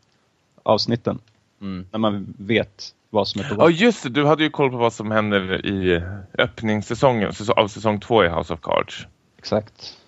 avsnitten. 0.63 1.19
Mm. 1.61 1.87
När 1.91 1.99
man 1.99 2.35
vet 2.39 2.95
vad 3.11 3.29
som 3.29 3.41
är 3.41 3.49
på 3.49 3.55
gång. 3.55 3.65
Ja 3.65 3.71
just 3.71 4.03
det, 4.03 4.09
du 4.09 4.27
hade 4.27 4.43
ju 4.43 4.51
koll 4.51 4.71
på 4.71 4.77
vad 4.77 4.93
som 4.93 5.11
händer 5.11 5.67
i 5.67 6.03
öppningssäsongen 6.39 7.33
av 7.57 7.69
säsong 7.69 8.01
två 8.01 8.25
i 8.25 8.29
House 8.29 8.55
of 8.55 8.61
Cards. 8.61 9.07
Exakt. 9.39 9.99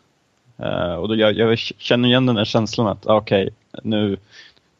Uh, 0.61 0.95
och 0.95 1.09
då 1.09 1.17
jag, 1.17 1.33
jag, 1.33 1.59
känner 1.59 2.09
igen 2.09 2.27
den 2.27 2.37
här 2.37 2.45
känslan 2.45 2.87
att 2.87 3.07
ah, 3.07 3.17
okej, 3.17 3.43
okay, 3.43 3.81
nu, 3.91 4.17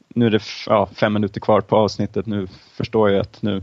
nu 0.09 0.27
är 0.27 0.31
det 0.31 0.43
ja, 0.67 0.87
fem 0.87 1.13
minuter 1.13 1.41
kvar 1.41 1.61
på 1.61 1.77
avsnittet. 1.77 2.27
Nu 2.27 2.47
förstår 2.73 3.11
jag 3.11 3.21
att 3.21 3.43
nu 3.43 3.63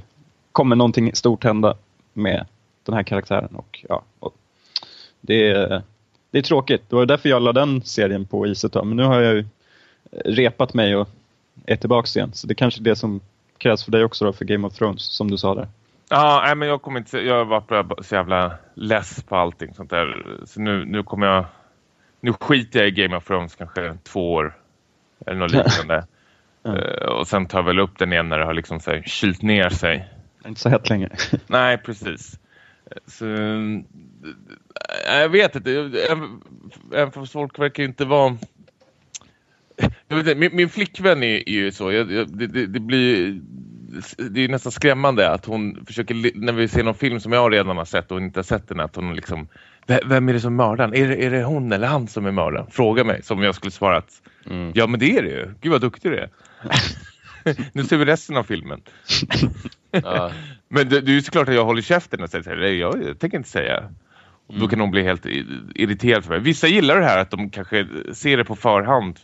kommer 0.51 0.75
någonting 0.75 1.15
stort 1.15 1.43
hända 1.43 1.75
med 2.13 2.45
den 2.83 2.95
här 2.95 3.03
karaktären. 3.03 3.55
Och, 3.55 3.85
ja, 3.89 4.03
och 4.19 4.35
det, 5.21 5.51
är, 5.51 5.83
det 6.31 6.37
är 6.37 6.41
tråkigt. 6.41 6.89
Det 6.89 6.95
var 6.95 7.05
därför 7.05 7.29
jag 7.29 7.41
la 7.41 7.53
den 7.53 7.81
serien 7.81 8.25
på 8.25 8.47
is 8.47 8.63
ett 8.63 8.71
tag. 8.71 8.87
Men 8.87 8.97
nu 8.97 9.03
har 9.03 9.21
jag 9.21 9.33
ju 9.33 9.45
repat 10.25 10.73
mig 10.73 10.95
och 10.95 11.09
är 11.65 11.75
tillbaka 11.75 12.19
igen. 12.19 12.33
Så 12.33 12.47
det 12.47 12.51
är 12.51 12.55
kanske 12.55 12.81
är 12.81 12.83
det 12.83 12.95
som 12.95 13.19
krävs 13.57 13.83
för 13.83 13.91
dig 13.91 14.03
också 14.03 14.25
då, 14.25 14.33
för 14.33 14.45
Game 14.45 14.67
of 14.67 14.73
Thrones, 14.73 15.01
som 15.01 15.31
du 15.31 15.37
sa 15.37 15.55
där. 15.55 15.67
Ja, 16.09 16.41
nej, 16.45 16.55
men 16.55 16.67
jag 16.67 16.81
kommer 16.81 16.99
inte, 16.99 17.17
jag 17.17 17.45
var 17.45 18.03
så 18.03 18.15
jävla 18.15 18.53
less 18.73 19.23
på 19.23 19.35
allting 19.35 19.73
sånt 19.73 19.89
där. 19.89 20.25
Så 20.45 20.61
nu, 20.61 20.85
nu 20.85 21.03
kommer 21.03 21.27
jag 21.27 21.45
nu 22.21 22.33
skiter 22.33 22.79
jag 22.79 22.87
i 22.87 22.91
Game 22.91 23.17
of 23.17 23.25
Thrones 23.25 23.55
kanske 23.55 23.97
två 24.03 24.33
år 24.33 24.57
eller 25.25 25.39
något 25.39 25.51
liknande. 25.65 26.05
mm. 26.63 26.77
uh, 26.77 27.05
och 27.05 27.27
sen 27.27 27.45
tar 27.45 27.59
jag 27.59 27.63
väl 27.63 27.79
upp 27.79 27.97
den 27.97 28.13
igen 28.13 28.29
när 28.29 28.39
det 28.39 28.45
har 28.45 28.53
liksom 28.53 28.79
så 28.79 28.91
här, 28.91 29.03
kylt 29.05 29.41
ner 29.41 29.69
sig. 29.69 30.09
Inte 30.45 30.61
så 30.61 30.69
hett 30.69 30.89
länge. 30.89 31.09
Nej, 31.47 31.77
precis. 31.77 32.39
Så, 33.07 33.25
jag 35.05 35.29
vet 35.29 35.55
inte. 35.55 35.91
Även 36.93 37.11
fast 37.11 37.33
folk 37.33 37.59
verkar 37.59 37.83
inte 37.83 38.05
vara... 38.05 38.37
Inte, 40.11 40.35
min, 40.35 40.55
min 40.55 40.69
flickvän 40.69 41.23
är, 41.23 41.49
är 41.49 41.53
ju 41.53 41.71
så. 41.71 41.91
Jag, 41.91 42.11
jag, 42.11 42.37
det, 42.37 42.67
det, 42.67 42.79
blir... 42.79 43.41
Det 44.17 44.43
är 44.43 44.49
nästan 44.49 44.71
skrämmande 44.71 45.31
att 45.31 45.45
hon 45.45 45.85
försöker... 45.85 46.39
När 46.39 46.53
vi 46.53 46.67
ser 46.67 46.83
någon 46.83 46.95
film 46.95 47.19
som 47.19 47.31
jag 47.31 47.53
redan 47.53 47.77
har 47.77 47.85
sett 47.85 48.11
och 48.11 48.21
inte 48.21 48.39
har 48.39 48.43
sett 48.43 48.67
den. 48.67 48.79
Att 48.79 48.95
hon 48.95 49.15
liksom 49.15 49.47
vem 49.87 50.29
är 50.29 50.33
det 50.33 50.39
som 50.39 50.55
mördaren? 50.55 50.93
Är 50.93 51.07
det, 51.07 51.25
är 51.25 51.31
det 51.31 51.43
hon 51.43 51.71
eller 51.71 51.87
han 51.87 52.07
som 52.07 52.25
är 52.25 52.31
mördaren? 52.31 52.67
Fråga 52.71 53.03
mig 53.03 53.23
som 53.23 53.43
jag 53.43 53.55
skulle 53.55 53.71
svara 53.71 53.97
att 53.97 54.21
mm. 54.49 54.71
ja 54.75 54.87
men 54.87 54.99
det 54.99 55.17
är 55.17 55.23
det 55.23 55.29
ju. 55.29 55.53
Gud 55.61 55.71
vad 55.71 55.81
duktig 55.81 56.11
du 56.11 56.17
är. 56.17 56.29
nu 57.73 57.83
ser 57.83 57.97
vi 57.97 58.05
resten 58.05 58.37
av 58.37 58.43
filmen. 58.43 58.81
ja. 59.91 60.31
Men 60.73 60.89
det, 60.89 61.01
det 61.01 61.11
är 61.11 61.13
ju 61.13 61.21
såklart 61.21 61.49
att 61.49 61.55
jag 61.55 61.65
håller 61.65 61.81
käften 61.81 62.23
och 62.23 62.29
säger. 62.29 62.57
Jag, 62.57 63.03
jag 63.03 63.19
tänker 63.19 63.37
inte 63.37 63.49
säga. 63.49 63.89
Mm. 64.51 64.61
Då 64.61 64.67
kan 64.67 64.79
hon 64.79 64.91
bli 64.91 65.03
helt 65.03 65.25
irriterad 65.75 66.23
för 66.23 66.31
mig. 66.31 66.39
Vissa 66.39 66.67
gillar 66.67 66.99
det 66.99 67.05
här 67.05 67.19
att 67.19 67.31
de 67.31 67.49
kanske 67.49 67.87
ser 68.13 68.37
det 68.37 68.45
på 68.45 68.55
förhand 68.55 69.19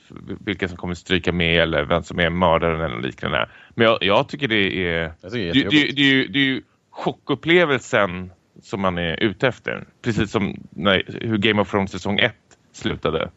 vilka 0.46 0.68
som 0.68 0.78
kommer 0.78 0.94
stryka 0.94 1.32
med 1.32 1.62
eller 1.62 1.86
vem 1.86 2.04
som 2.04 2.20
är 2.20 2.30
mördaren 2.30 2.82
eller 2.82 3.02
liknande. 3.02 3.50
Men 3.76 3.86
jag, 3.86 3.98
jag 4.02 4.30
tycker 4.30 4.48
det 4.48 4.90
är... 4.90 5.10
Tycker 5.10 5.38
det, 5.38 5.52
det, 5.52 5.70
det, 5.70 5.92
det, 5.96 6.02
är 6.02 6.14
ju, 6.14 6.28
det 6.28 6.40
är 6.40 6.44
ju 6.44 6.62
chockupplevelsen 6.92 8.32
som 8.62 8.82
man 8.82 8.98
är 8.98 9.24
ute 9.24 9.48
efter. 9.48 9.88
Precis 10.02 10.32
som 10.32 10.56
när, 10.70 11.04
hur 11.22 11.38
Game 11.38 11.62
of 11.62 11.72
Thrones 11.72 11.92
säsong 11.92 12.20
1 12.20 12.34
slutade. 12.72 13.30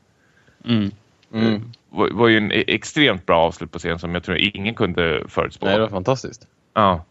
Mm. 0.64 0.90
Mm. 1.32 1.52
Det 1.54 1.60
var, 1.88 2.10
var 2.10 2.28
ju 2.28 2.36
en 2.36 2.52
e- 2.52 2.64
extremt 2.66 3.26
bra 3.26 3.38
avslut 3.38 3.72
på 3.72 3.78
serien 3.78 3.98
som 3.98 4.14
jag 4.14 4.24
tror 4.24 4.36
ingen 4.36 4.74
kunde 4.74 5.24
förutspå. 5.28 5.66
Nej, 5.66 5.74
det 5.74 5.80
var 5.80 5.88
fantastiskt. 5.88 6.46
Ja. 6.74 7.04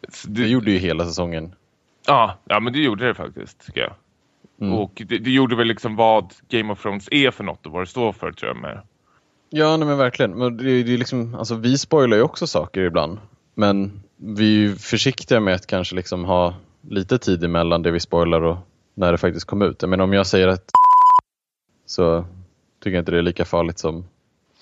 det, 0.00 0.42
det 0.42 0.48
gjorde 0.48 0.70
ju 0.70 0.78
hela 0.78 1.04
säsongen. 1.04 1.52
Ja, 2.06 2.38
ja, 2.44 2.60
men 2.60 2.72
det 2.72 2.78
gjorde 2.78 3.06
det 3.06 3.14
faktiskt, 3.14 3.66
tycker 3.66 3.80
jag. 3.80 3.92
Mm. 4.60 4.78
Och 4.78 5.02
det, 5.06 5.18
det, 5.18 5.30
gjorde 5.30 5.56
väl 5.56 5.66
liksom 5.66 5.96
vad 5.96 6.32
Game 6.48 6.72
of 6.72 6.82
Thrones 6.82 7.08
är 7.10 7.30
för 7.30 7.44
något 7.44 7.66
och 7.66 7.72
vad 7.72 7.82
det 7.82 7.86
står 7.86 8.12
för, 8.12 8.32
tror 8.32 8.48
jag 8.50 8.56
med. 8.56 8.80
Ja, 9.50 9.76
nej, 9.76 9.88
men 9.88 9.98
verkligen. 9.98 10.30
Men 10.30 10.56
det, 10.56 10.82
det 10.82 10.94
är 10.94 10.98
liksom, 10.98 11.34
alltså, 11.34 11.54
vi 11.54 11.78
spoilar 11.78 12.16
ju 12.16 12.22
också 12.22 12.46
saker 12.46 12.80
ibland. 12.80 13.18
Men 13.54 14.02
vi 14.16 14.44
är 14.44 14.60
ju 14.60 14.76
försiktiga 14.76 15.40
med 15.40 15.54
att 15.54 15.66
kanske 15.66 15.96
liksom 15.96 16.24
ha 16.24 16.54
lite 16.88 17.18
tid 17.18 17.44
emellan 17.44 17.82
det 17.82 17.90
vi 17.90 18.00
spoilar 18.00 18.42
och 18.42 18.56
när 18.94 19.12
det 19.12 19.18
faktiskt 19.18 19.46
kom 19.46 19.62
ut. 19.62 19.82
Men 19.82 20.00
om 20.00 20.12
jag 20.12 20.26
säger 20.26 20.48
att 20.48 20.70
så 21.86 22.24
tycker 22.82 22.94
jag 22.94 23.02
inte 23.02 23.12
det 23.12 23.18
är 23.18 23.22
lika 23.22 23.44
farligt 23.44 23.78
som... 23.78 24.04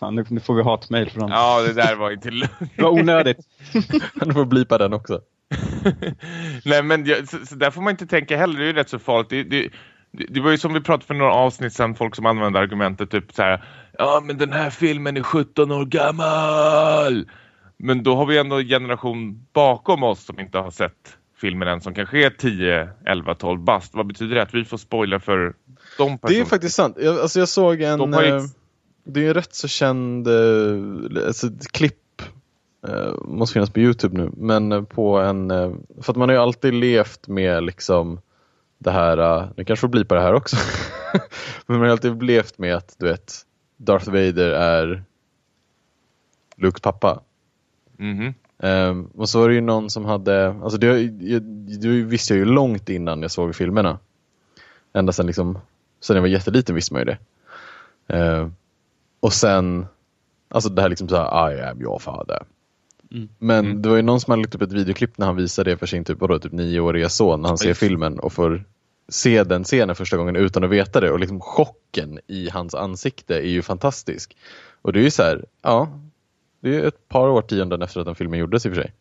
Fan, 0.00 0.14
nu, 0.14 0.24
nu 0.28 0.40
får 0.40 0.54
vi 0.54 0.62
hatmejl 0.62 1.10
från... 1.10 1.30
Ja, 1.30 1.62
det 1.62 1.72
där 1.72 1.96
var 1.96 2.10
inte 2.10 2.30
lugnt. 2.30 2.52
det 2.76 2.82
var 2.82 2.90
onödigt. 2.90 3.38
du 4.14 4.32
får 4.32 4.44
blipa 4.44 4.78
den 4.78 4.92
också. 4.92 5.20
Nej, 6.64 6.83
men 6.83 7.07
jag, 7.07 7.29
så, 7.29 7.47
så, 7.47 7.55
där 7.55 7.71
får 7.71 7.83
man 7.83 7.91
inte 7.91 8.07
tänka 8.07 8.37
heller. 8.37 8.59
Det 8.59 8.64
är 8.64 8.67
ju 8.67 8.73
rätt 8.73 8.88
så 8.88 8.99
farligt. 8.99 9.29
Det, 9.31 9.43
det, 9.43 9.71
det 10.29 10.41
var 10.41 10.50
ju 10.50 10.59
som 10.59 10.75
vi 10.75 10.81
pratade 10.81 11.07
för 11.07 11.14
några 11.14 11.33
avsnitt 11.33 11.73
sedan, 11.73 11.95
folk 11.95 12.17
som 12.17 12.26
använde 12.26 12.59
argumentet 12.59 13.11
typ 13.11 13.33
så 13.33 13.43
här, 13.43 13.64
ja 13.99 14.23
men 14.25 14.38
den 14.38 14.53
här 14.53 14.71
filmen 14.71 15.17
är 15.17 15.23
17 15.23 15.73
år 15.73 15.85
gammal. 15.85 17.29
Men 17.76 18.03
då 18.03 18.17
har 18.17 18.26
vi 18.26 18.38
ändå 18.38 18.57
en 18.57 18.69
generation 18.69 19.47
bakom 19.53 20.03
oss 20.03 20.25
som 20.25 20.41
inte 20.41 20.59
har 20.59 20.71
sett 20.71 21.17
filmen 21.41 21.69
än 21.69 21.81
som 21.81 21.95
kanske 21.95 22.26
är 22.26 22.31
10, 22.31 22.88
11, 23.07 23.35
12 23.35 23.61
bast. 23.61 23.95
Vad 23.95 24.07
betyder 24.07 24.35
det 24.35 24.43
att 24.43 24.55
vi 24.55 24.64
får 24.64 24.76
spoila 24.76 25.21
för 25.21 25.55
de 25.99 26.19
personerna? 26.19 26.19
Det 26.29 26.41
är 26.41 26.45
faktiskt 26.45 26.75
sant. 26.75 26.97
Jag, 27.00 27.19
alltså 27.19 27.38
jag 27.38 27.49
såg 27.49 27.81
en... 27.81 27.99
De 27.99 28.14
eh, 28.14 28.43
det 29.07 29.25
är 29.25 29.29
en 29.29 29.35
rätt 29.35 29.55
så 29.55 29.69
känd 29.69 30.29
eh, 30.29 31.26
alltså 31.26 31.50
klipp 31.73 31.99
måste 33.25 33.53
finnas 33.53 33.71
på 33.71 33.81
Youtube 33.81 34.17
nu 34.17 34.31
men 34.37 34.73
eh, 34.73 34.83
på 34.83 35.19
en 35.19 35.50
eh, 35.50 35.73
för 36.00 36.12
att 36.12 36.17
man 36.17 36.29
har 36.29 36.37
ju 36.37 36.43
alltid 36.43 36.75
levt 36.75 37.29
med 37.29 37.62
liksom 37.62 38.21
det 38.79 38.91
här, 38.91 39.49
nu 39.57 39.64
kanske 39.64 39.81
får 39.81 39.88
bli 39.88 40.05
på 40.05 40.14
det 40.14 40.21
här 40.21 40.35
också 40.35 40.57
men 41.67 41.79
man 41.79 41.81
har 41.81 41.88
alltid 41.88 42.23
levt 42.23 42.59
med 42.59 42.76
att 42.76 42.97
du 42.99 43.07
vet 43.07 43.33
Darth 43.76 44.07
Vader 44.07 44.50
är 44.50 45.05
Lukes 46.57 46.81
pappa. 46.81 47.21
Mm 47.99 48.21
-hmm. 48.21 48.35
Um, 48.59 49.11
och 49.14 49.29
så 49.29 49.41
var 49.41 49.49
det 49.49 49.55
ju 49.55 49.61
någon 49.61 49.91
som 49.91 50.05
hade, 50.05 50.49
alltså 50.49 50.79
det, 50.79 50.87
jag, 51.21 51.43
det 51.43 51.88
visste 51.88 52.35
jag 52.35 52.38
ju 52.38 52.45
långt 52.45 52.88
innan 52.88 53.23
jag 53.23 53.31
såg 53.31 53.55
filmerna. 53.55 53.99
Ända 54.93 55.12
sedan 55.12 55.26
liksom, 55.26 55.59
sen 56.00 56.17
jag 56.17 56.23
var 56.23 56.29
jätteliten 56.29 56.75
visste 56.75 56.95
man 56.95 57.03
ju 57.03 57.05
det. 57.05 57.19
Uh, 58.19 58.49
och 59.21 59.33
sen, 59.33 59.87
alltså 60.49 60.71
det 60.71 60.83
här 60.83 60.88
liksom 60.88 61.09
såhär, 61.09 61.53
I 61.53 61.61
am 61.61 61.83
your 61.83 61.99
father. 61.99 62.43
Mm. 63.12 63.28
Men 63.38 63.64
mm. 63.64 63.82
det 63.82 63.88
var 63.88 63.96
ju 63.96 64.02
någon 64.02 64.20
som 64.20 64.30
hade 64.30 64.42
lagt 64.42 64.54
upp 64.54 64.62
ett 64.62 64.73
videoklipp 64.73 65.18
när 65.18 65.26
han 65.26 65.37
visade 65.37 65.70
det 65.70 65.76
för 65.76 65.87
sin 65.87 66.04
typ, 66.04 66.20
vadå, 66.20 66.38
typ 66.38 66.52
nioåriga 66.52 67.08
son 67.08 67.42
när 67.42 67.49
han 67.49 67.58
ser 67.58 67.75
filmen 67.75 68.18
och 68.18 68.32
får 68.32 68.64
se 69.08 69.44
den 69.44 69.64
scenen 69.64 69.96
första 69.96 70.16
gången 70.16 70.37
utan 70.37 70.64
att 70.64 70.70
veta 70.70 71.00
det 71.00 71.11
och 71.11 71.20
liksom 71.20 71.40
chocken 71.40 72.20
i 72.26 72.50
hans 72.50 72.75
ansikte 72.75 73.34
är 73.37 73.49
ju 73.49 73.62
fantastisk. 73.62 74.37
Och 74.82 74.92
det 74.92 75.00
är 75.00 75.04
ju 75.04 75.11
så 75.11 75.23
här, 75.23 75.44
ja, 75.62 76.00
det 76.61 76.76
är 76.76 76.88
ett 76.88 77.08
par 77.08 77.28
årtionden 77.28 77.82
efter 77.82 78.00
att 78.00 78.06
den 78.06 78.14
filmen 78.14 78.38
gjordes 78.38 78.66
i 78.66 78.68
och 78.68 78.75
för 78.75 78.82
sig. 78.82 78.92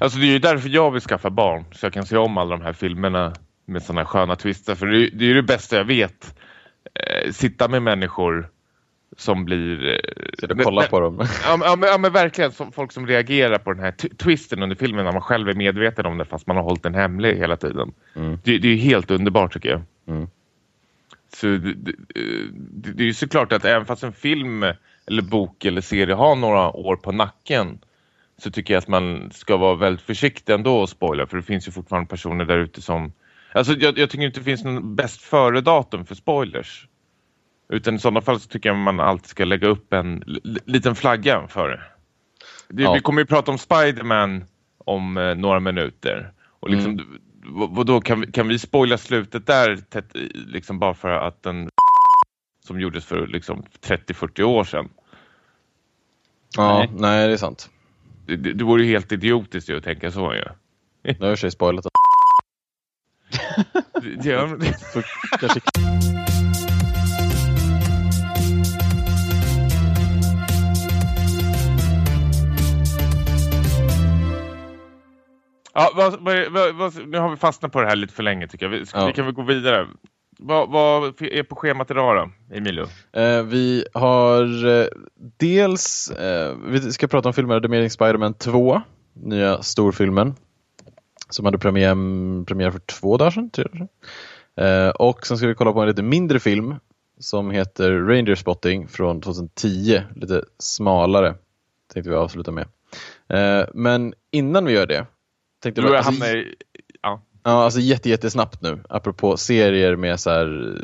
Alltså 0.00 0.18
det 0.18 0.24
är 0.24 0.32
ju 0.32 0.38
därför 0.38 0.68
jag 0.68 0.90
vill 0.90 1.02
skaffa 1.02 1.30
barn. 1.30 1.64
Så 1.72 1.86
jag 1.86 1.92
kan 1.92 2.06
se 2.06 2.16
om 2.16 2.38
alla 2.38 2.56
de 2.56 2.64
här 2.64 2.72
filmerna 2.72 3.32
med 3.64 3.82
sådana 3.82 4.04
sköna 4.04 4.36
twister. 4.36 4.74
För 4.74 4.86
det, 4.86 5.10
det 5.10 5.24
är 5.24 5.28
ju 5.28 5.34
det 5.34 5.42
bästa 5.42 5.76
jag 5.76 5.84
vet. 5.84 6.38
Eh, 6.94 7.32
sitta 7.32 7.68
med 7.68 7.82
människor 7.82 8.50
som 9.16 9.44
blir... 9.44 9.88
Eh, 9.88 9.98
Sitta 10.38 10.54
och 10.54 10.60
kolla 10.62 10.82
på 10.86 11.00
dem. 11.00 11.18
Ja, 11.44 11.56
men- 11.56 11.68
ja, 11.68 11.76
men, 11.76 11.88
ja 11.88 11.98
men 11.98 12.12
verkligen 12.12 12.52
som, 12.52 12.72
folk 12.72 12.92
som 12.92 13.06
reagerar 13.06 13.58
på 13.58 13.72
den 13.72 13.82
här 13.84 13.90
twisten 14.16 14.62
under 14.62 14.76
filmen 14.76 15.04
när 15.04 15.12
man 15.12 15.22
själv 15.22 15.48
är 15.48 15.54
medveten 15.54 16.06
om 16.06 16.18
det 16.18 16.24
fast 16.24 16.46
man 16.46 16.56
har 16.56 16.62
hållit 16.62 16.82
den 16.82 16.94
hemlig 16.94 17.36
hela 17.36 17.56
tiden. 17.56 17.92
Mm. 18.16 18.38
Det, 18.44 18.58
det 18.58 18.68
är 18.68 18.72
ju 18.72 18.76
helt 18.78 19.10
underbart 19.10 19.52
tycker 19.52 19.68
jag. 19.68 19.82
Mm. 20.08 20.28
Så 21.34 21.46
det, 21.46 21.58
det, 21.58 21.92
det, 22.54 22.92
det 22.92 23.02
är 23.02 23.06
ju 23.06 23.14
såklart 23.14 23.52
att 23.52 23.64
även 23.64 23.86
fast 23.86 24.02
en 24.02 24.12
film 24.12 24.62
eller 25.06 25.22
bok 25.22 25.64
eller 25.64 25.80
serie 25.80 26.14
har 26.14 26.36
några 26.36 26.70
år 26.70 26.96
på 26.96 27.12
nacken 27.12 27.78
så 28.38 28.50
tycker 28.50 28.74
jag 28.74 28.78
att 28.78 28.88
man 28.88 29.30
ska 29.34 29.56
vara 29.56 29.74
väldigt 29.74 30.04
försiktig 30.06 30.52
ändå 30.52 30.76
och 30.76 30.88
spoila 30.88 31.26
för 31.26 31.36
det 31.36 31.42
finns 31.42 31.68
ju 31.68 31.72
fortfarande 31.72 32.08
personer 32.08 32.44
där 32.44 32.58
ute 32.58 32.82
som 32.82 33.12
alltså 33.52 33.72
jag, 33.72 33.98
jag 33.98 34.10
tycker 34.10 34.24
inte 34.24 34.40
det 34.40 34.44
finns 34.44 34.64
någon 34.64 34.94
bäst 34.96 35.20
före 35.22 35.60
datum 35.60 36.06
för 36.06 36.14
spoilers. 36.14 36.86
Utan 37.72 37.94
i 37.94 37.98
sådana 37.98 38.20
fall 38.20 38.40
så 38.40 38.48
tycker 38.48 38.68
jag 38.68 38.76
man 38.78 39.00
alltid 39.00 39.26
ska 39.28 39.44
lägga 39.44 39.68
upp 39.68 39.92
en 39.92 40.24
liten 40.66 40.94
flagga 40.94 41.48
för 41.48 41.68
det. 41.68 41.80
det 42.68 42.82
Ja. 42.82 42.92
Vi 42.92 43.00
kommer 43.00 43.20
ju 43.22 43.26
prata 43.26 43.50
om 43.50 43.58
Spider-Man 43.58 44.44
om 44.78 45.16
eh, 45.16 45.34
några 45.34 45.60
minuter. 45.60 46.32
Och 46.60 46.70
liksom, 46.70 46.92
Mm. 46.92 47.18
vad, 47.74 47.86
då 47.86 48.00
kan, 48.00 48.20
vi- 48.20 48.32
kan 48.32 48.48
vi 48.48 48.58
spoila 48.58 48.98
slutet 48.98 49.46
där 49.46 49.76
tätt, 49.76 50.10
liksom 50.34 50.78
bara 50.78 50.94
för 50.94 51.08
att 51.08 51.42
den 51.42 51.68
som 52.66 52.80
gjordes 52.80 53.04
för 53.04 53.26
liksom 53.26 53.62
30-40 53.86 54.42
år 54.42 54.64
sedan. 54.64 54.88
Ja, 56.56 56.78
Nej. 56.78 56.90
nej. 56.94 57.26
det 57.26 57.32
är 57.32 57.36
sant. 57.36 57.70
Det, 58.26 58.36
det, 58.36 58.52
det 58.52 58.64
vore 58.64 58.82
ju 58.84 58.88
helt 58.88 59.12
idiotiskt 59.12 59.70
ju 59.70 59.76
att 59.76 59.84
tänka 59.84 60.10
så 60.10 60.34
ju. 60.34 60.44
Nu 61.02 61.14
har 61.20 61.26
jag 61.26 61.34
i 61.34 61.36
sig 61.36 61.50
spoilat 61.50 61.84
det. 61.84 61.90
Ja, 75.80 75.92
vad, 75.94 76.20
vad, 76.50 76.74
vad, 76.74 77.08
nu 77.08 77.18
har 77.18 77.30
vi 77.30 77.36
fastnat 77.36 77.72
på 77.72 77.80
det 77.80 77.86
här 77.86 77.96
lite 77.96 78.14
för 78.14 78.22
länge 78.22 78.48
tycker 78.48 78.66
jag. 78.66 78.70
Vi, 78.70 78.84
Ja. 78.94 79.06
vi 79.06 79.12
kan 79.12 79.24
väl 79.24 79.34
gå 79.34 79.42
vidare. 79.42 79.86
Vad, 80.38 81.22
är 81.22 81.42
på 81.42 81.56
schemat 81.56 81.90
idag 81.90 82.16
då, 82.16 82.56
Emilio? 82.56 82.86
Eh, 83.12 83.42
vi 83.42 83.84
har 83.94 84.66
eh, 84.66 84.86
dels, 85.36 86.10
eh, 86.10 86.56
vi 86.66 86.92
ska 86.92 87.06
prata 87.06 87.28
om 87.28 87.32
filmen 87.34 87.62
The 87.62 87.66
Amazing 87.66 87.90
Spider-Man 87.90 88.34
2, 88.34 88.82
nya 89.14 89.62
storfilmen. 89.62 90.34
Som 91.28 91.44
hade 91.44 91.58
premiär, 91.58 91.94
premiär 92.44 92.70
för 92.70 92.78
två 92.78 93.16
dagar 93.16 93.30
sedan, 93.30 93.50
tre 93.50 93.64
dagar 93.64 93.76
sedan. 93.78 93.88
Eh, 94.66 94.90
och 94.90 95.26
sen 95.26 95.36
ska 95.38 95.46
vi 95.46 95.54
kolla 95.54 95.72
på 95.72 95.80
en 95.80 95.88
lite 95.88 96.02
mindre 96.02 96.40
film 96.40 96.74
som 97.18 97.50
heter 97.50 98.06
Reindeer 98.06 98.36
Spotting 98.36 98.88
från 98.88 99.20
2010, 99.20 100.02
lite 100.14 100.44
smalare. 100.58 101.34
Tänkte 101.92 102.10
vi 102.10 102.16
avsluta 102.16 102.50
med. 102.52 102.66
Eh, 103.28 103.66
men 103.74 104.14
innan 104.30 104.64
vi 104.64 104.72
gör 104.72 104.86
det, 104.86 105.06
tänkte 105.60 105.80
Du 105.80 105.86
börjar 105.86 106.02
alltså, 106.02 106.24
hamna 106.24 106.38
i... 106.38 106.54
Ja. 107.02 107.22
Ja, 107.42 107.64
alltså 107.64 107.80
jätte, 107.80 108.08
jättesnabbt 108.08 108.62
nu, 108.62 108.80
apropå 108.88 109.36
serier 109.36 109.96
med 109.96 110.20
så 110.20 110.30
här 110.30 110.78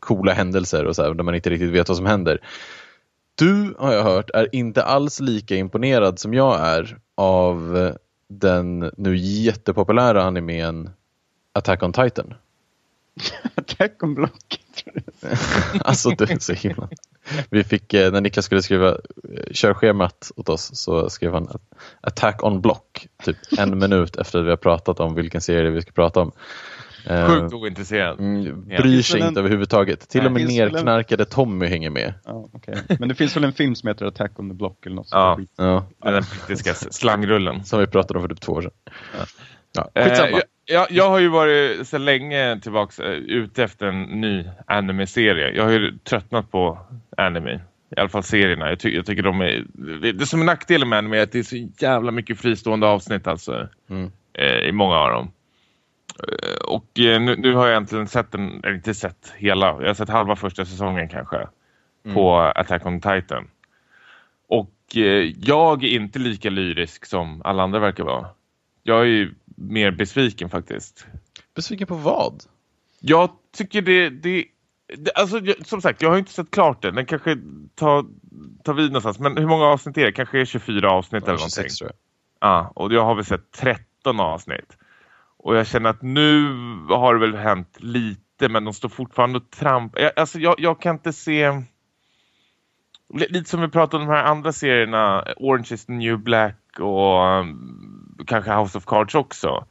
coola 0.00 0.32
händelser 0.32 0.84
och 0.84 0.96
så 0.96 1.02
här, 1.02 1.14
där 1.14 1.24
man 1.24 1.34
inte 1.34 1.50
riktigt 1.50 1.70
vet 1.70 1.88
vad 1.88 1.96
som 1.96 2.06
händer. 2.06 2.40
Du, 3.34 3.74
har 3.78 3.92
jag 3.92 4.02
hört, 4.02 4.30
är 4.30 4.54
inte 4.54 4.82
alls 4.82 5.20
lika 5.20 5.56
imponerad 5.56 6.18
som 6.18 6.34
jag 6.34 6.60
är 6.60 6.98
av 7.14 7.76
eh, 7.76 7.94
den 8.28 8.90
nu 8.96 9.16
jättepopulära 9.16 10.22
animen 10.22 10.90
Attack 11.52 11.82
on 11.82 11.92
Titan. 11.92 12.34
Attack 13.54 14.02
on 14.02 14.14
Block. 14.14 14.60
alltså 15.80 16.10
du 16.10 16.24
är 16.24 16.38
så 16.38 16.52
himla... 16.52 16.88
Vi 17.50 17.64
fick, 17.64 17.94
eh, 17.94 18.12
när 18.12 18.20
Niklas 18.20 18.44
skulle 18.44 18.62
skriva 18.62 18.88
eh, 18.88 18.96
körschemat 19.52 20.30
åt 20.36 20.48
oss 20.48 20.70
så 20.74 21.10
skrev 21.10 21.32
han 21.34 21.48
Attack 22.00 22.44
on 22.44 22.60
Block, 22.60 23.06
typ 23.24 23.36
en 23.58 23.78
minut 23.78 24.16
efter 24.16 24.38
att 24.38 24.44
vi 24.46 24.50
har 24.50 24.56
pratat 24.56 25.00
om 25.00 25.14
vilken 25.14 25.40
serie 25.40 25.70
vi 25.70 25.82
ska 25.82 25.92
prata 25.92 26.20
om. 26.20 26.32
Eh, 27.06 27.26
Sjukt 27.28 27.54
ointresserad. 27.54 28.20
Mm, 28.20 28.64
bryr 28.66 29.02
sig 29.02 29.20
inte 29.20 29.28
en- 29.28 29.36
överhuvudtaget. 29.38 30.08
Till 30.08 30.20
Nej, 30.20 30.26
och 30.26 30.32
med 30.32 30.46
väl 30.46 30.60
en- 30.66 30.72
nerknarkade 30.72 31.24
Tommy 31.24 31.66
hänger 31.66 31.90
med. 31.90 32.14
Ja, 32.24 32.48
okej. 32.52 32.74
Men 32.98 33.08
det 33.08 33.14
finns 33.14 33.36
väl 33.36 33.44
en 33.44 33.52
film 33.52 33.74
som 33.74 33.88
heter 33.88 34.06
Attack 34.06 34.38
on 34.40 34.48
the 34.50 34.54
Block 34.54 34.86
eller 34.86 34.96
något 34.96 35.08
Ja. 35.10 35.38
Ja, 35.56 35.86
Den 36.02 36.22
brittiska 36.46 36.74
slangrullen. 36.74 37.64
som 37.64 37.80
vi 37.80 37.86
pratade 37.86 38.18
om 38.18 38.22
för 38.28 38.34
typ 38.34 38.40
två 38.44 38.52
år 38.52 38.62
sedan. 38.62 38.70
Ja, 39.72 39.88
Eh, 39.94 40.04
skitsamma. 40.08 40.28
jag, 40.30 40.42
jag, 40.66 40.86
jag 40.90 41.10
har 41.10 41.18
ju 41.18 41.28
varit 41.28 41.88
så 41.88 41.98
länge 41.98 42.60
tillbaka 42.60 43.04
eh, 43.04 43.10
ute 43.12 43.64
efter 43.64 43.86
en 43.86 44.02
ny 44.02 44.44
anime-serie. 44.66 45.50
Jag 45.50 45.64
har 45.64 45.70
ju 45.70 45.98
tröttnat 45.98 46.50
på 46.50 46.78
anime. 47.16 47.60
I 47.96 48.00
alla 48.00 48.08
fall 48.08 48.22
serierna. 48.22 48.68
Jag, 48.68 48.80
ty 48.80 48.96
jag 48.96 49.06
tycker 49.06 49.22
de 49.22 49.40
är... 49.40 49.64
Det, 50.12 50.26
som 50.26 50.40
är 50.40 50.44
nackdelen 50.44 50.88
med 50.88 50.98
anime 50.98 51.18
är 51.18 51.22
att 51.22 51.32
det 51.32 51.38
är 51.38 51.42
så 51.42 51.68
jävla 51.78 52.10
mycket 52.10 52.40
fristående 52.40 52.86
avsnitt 52.86 53.26
alltså. 53.26 53.68
Mm. 53.90 54.10
Eh, 54.32 54.68
I 54.68 54.72
många 54.72 54.96
av 54.96 55.10
dem. 55.10 55.32
Eh, 56.22 56.64
och 56.66 57.00
eh, 57.00 57.20
nu, 57.20 57.36
nu 57.36 57.54
har 57.54 57.66
jag 57.66 57.76
äntligen 57.76 58.08
sett 58.08 58.32
den, 58.32 58.60
eller 58.64 58.74
inte 58.74 58.94
sett 58.94 59.34
hela. 59.36 59.66
Jag 59.66 59.86
har 59.86 59.94
sett 59.94 60.08
halva 60.08 60.36
första 60.36 60.64
säsongen 60.64 61.08
kanske. 61.08 61.48
På 62.14 62.38
Attack 62.38 62.86
on 62.86 63.00
Titan. 63.00 63.48
Och 64.48 64.96
eh, 64.96 65.32
jag 65.40 65.84
är 65.84 65.88
inte 65.88 66.18
lika 66.18 66.50
lyrisk 66.50 67.06
som 67.06 67.42
alla 67.44 67.62
andra 67.62 67.78
verkar 67.78 68.04
vara. 68.04 68.26
Jag 68.82 69.00
är 69.00 69.04
ju 69.04 69.34
mer 69.56 69.90
besviken 69.90 70.50
faktiskt. 70.50 71.06
Besviken 71.54 71.86
på 71.86 71.94
vad? 71.94 72.42
Jag 73.00 73.30
tycker 73.56 73.82
det... 73.82 74.10
det, 74.10 74.44
det 74.96 75.12
alltså, 75.14 75.38
jag, 75.38 75.66
som 75.66 75.82
sagt, 75.82 76.02
jag 76.02 76.10
har 76.10 76.18
inte 76.18 76.32
sett 76.32 76.50
klart 76.50 76.82
den. 76.82 76.94
Den 76.94 77.06
kanske 77.06 77.36
tar, 77.74 78.06
tar 78.64 78.74
vid 78.74 78.86
någonstans. 78.86 79.18
Men 79.18 79.36
hur 79.36 79.46
många 79.46 79.64
avsnitt 79.64 79.98
är 79.98 80.04
det? 80.04 80.12
Kanske 80.12 80.40
är 80.40 80.44
24 80.44 80.90
avsnitt 80.90 81.22
eller 81.22 81.32
någonting. 81.32 81.48
26 81.50 81.76
tror 81.76 81.90
jag. 81.90 81.96
Ja, 82.50 82.72
och 82.74 82.92
jag 82.92 83.04
har 83.04 83.14
väl 83.14 83.24
sett 83.24 83.50
13 83.52 84.20
avsnitt. 84.20 84.76
Och 85.38 85.56
jag 85.56 85.66
känner 85.66 85.90
att 85.90 86.02
nu 86.02 86.48
har 86.88 87.14
det 87.14 87.20
väl 87.20 87.34
hänt 87.36 87.76
lite, 87.80 88.48
men 88.48 88.64
de 88.64 88.74
står 88.74 88.88
fortfarande 88.88 89.38
och 89.38 89.50
tramp. 89.50 89.92
Jag, 89.98 90.12
alltså 90.16 90.38
jag, 90.38 90.54
jag 90.58 90.80
kan 90.80 90.94
inte 90.96 91.12
se... 91.12 91.62
Li- 93.14 93.26
Lite 93.30 93.50
som 93.50 93.60
vi 93.60 93.68
pratade 93.68 94.02
om 94.02 94.08
de 94.08 94.16
här 94.16 94.24
andra 94.24 94.52
serierna, 94.52 95.24
Orange 95.36 95.68
is 95.70 95.86
the 95.86 95.92
new 95.92 96.18
black 96.18 96.80
och 96.80 97.20
um, 97.40 97.95
kanske 98.26 98.52
House 98.54 98.78
of 98.78 98.84
Cards 98.84 99.14
också. 99.14 99.64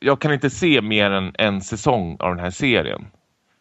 Jag 0.00 0.20
kan 0.20 0.32
inte 0.32 0.50
se 0.50 0.80
mer 0.80 1.10
än 1.10 1.32
en 1.38 1.60
säsong 1.60 2.16
av 2.20 2.30
den 2.34 2.44
här 2.44 2.50
serien. 2.50 3.06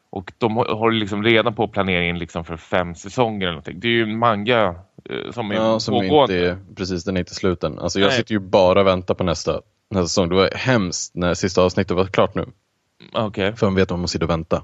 Och 0.10 0.34
de 0.38 0.58
har, 0.58 0.92
liksom 0.92 1.24
redan 1.24 1.54
på 1.56 1.68
planeringen 1.68 2.20
liksom 2.20 2.46
för 2.46 2.58
fem 2.58 2.96
säsonger 2.96 3.42
eller 3.42 3.52
någonting. 3.52 3.80
Det 3.80 3.88
är 3.88 3.92
ju 3.92 4.04
en 4.04 4.18
manga 4.18 4.76
eh, 5.10 5.32
som 5.32 5.52
är 5.52 5.56
Ja, 5.56 5.80
som 5.80 5.94
pågående. 5.94 6.38
inte 6.40 6.50
är, 6.50 6.76
precis, 6.76 7.04
den 7.04 7.16
är 7.16 7.20
inte 7.20 7.36
slut 7.36 7.64
än. 7.64 7.80
Alltså 7.80 8.00
jag 8.00 8.08
Nej. 8.08 8.18
sitter 8.18 8.34
ju 8.34 8.40
bara 8.40 8.82
och 8.82 8.88
väntar 8.88 9.14
på 9.14 9.24
nästa, 9.24 9.62
nästa 9.90 10.08
säsong. 10.08 10.30
Det 10.30 10.36
var 10.36 10.50
hemskt 10.56 11.16
när 11.16 11.34
sista 11.34 11.62
avsnittet 11.62 11.98
var 11.98 12.06
klart 12.06 12.36
nu. 12.36 12.46
Okej. 13.14 13.56
För 13.56 13.68
man 13.68 13.76
vet 13.76 13.84
att 13.84 13.90
man 13.90 14.00
måste 14.00 14.14
sitta 14.14 14.26
och 14.26 14.32
vänta. 14.32 14.64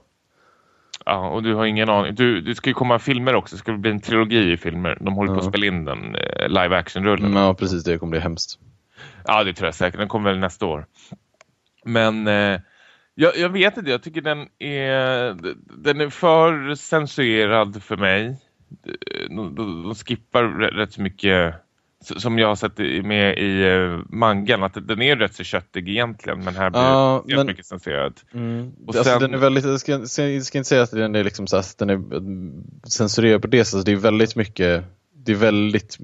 Ja, 1.06 1.30
och 1.30 1.44
du 1.44 1.54
har 1.54 1.66
ingen 1.66 1.90
aning. 1.90 2.16
Du, 2.16 2.42
det 2.42 2.56
ska 2.56 2.70
ju 2.70 2.74
komma 2.74 3.00
filmer 3.00 3.36
också. 3.36 3.56
Det 3.56 3.60
ska 3.60 3.74
bli 3.74 3.92
en 3.92 4.02
trilogi 4.02 4.52
i 4.52 4.58
filmer. 4.58 4.98
De 5.02 5.14
håller 5.14 5.34
på 5.34 5.40
att 5.40 5.46
Ja. 5.46 5.50
spela 5.52 5.66
in 5.66 5.86
den 5.86 6.16
eh, 6.16 6.48
live 6.48 6.78
action-rullen. 6.78 7.34
Ja, 7.36 7.54
precis. 7.54 7.84
Det 7.84 7.98
kommer 7.98 8.12
bli 8.12 8.20
hemskt. 8.20 8.60
Ja, 9.26 9.44
det 9.44 9.54
tror 9.54 9.68
jag 9.68 9.76
säkert. 9.76 10.00
Den 10.00 10.08
kommer 10.08 10.30
väl 10.30 10.40
nästa 10.40 10.66
år. 10.66 10.86
Men 11.86 12.28
eh, 12.28 12.60
jag, 13.16 13.38
jag 13.38 13.50
vet 13.50 13.78
inte. 13.78 13.92
Jag 13.92 14.04
tycker 14.04 14.22
den 14.22 14.48
är, 14.60 15.36
den 15.84 16.02
är 16.02 16.10
för 16.10 16.76
censurerad 16.76 17.84
för 17.84 17.98
mig. 17.98 18.38
De, 19.28 19.56
de, 19.56 19.84
de 19.84 19.96
skippar 19.96 20.44
rätt, 20.44 20.94
så 20.94 21.02
mycket 21.02 21.54
som 22.04 22.40
jag 22.40 22.48
har 22.48 22.56
sett 22.56 22.78
med 23.06 23.38
i 23.38 23.64
uh, 23.64 24.02
mangan. 24.10 24.64
Att 24.64 24.88
den 24.88 25.02
är 25.02 25.16
rätt 25.16 25.36
så 25.36 25.44
köttig 25.44 25.90
egentligen. 25.90 26.44
Men 26.44 26.56
här 26.56 26.70
blir 26.70 26.82
Ja, 26.82 27.14
helt 27.28 27.38
men- 27.38 27.48
mycket 27.48 27.66
censurad. 27.66 28.20
Och 28.88 28.96
alltså, 28.96 29.04
sen- 29.04 29.20
den 29.22 29.34
är 29.34 29.38
väldigt, 29.38 29.66
jag 29.66 29.80
ska, 29.80 29.92
jag 29.92 30.44
ska 30.44 30.58
inte 30.58 30.68
säga 30.70 30.82
att 30.84 30.92
den 30.92 31.16
är, 31.16 31.24
liksom 31.24 31.48
så 31.48 31.58
att 31.58 31.78
den 31.78 31.90
är 31.90 31.94
mm, 31.94 32.64
censurerad 32.88 33.42
på 33.42 33.48
det 33.48 33.66
sättet. 33.66 33.86
Det 33.86 33.92
är 33.92 33.96
väldigt 33.96 34.36
mycket, 34.36 34.84
det 35.16 35.32
är 35.32 35.36
väldigt 35.36 35.98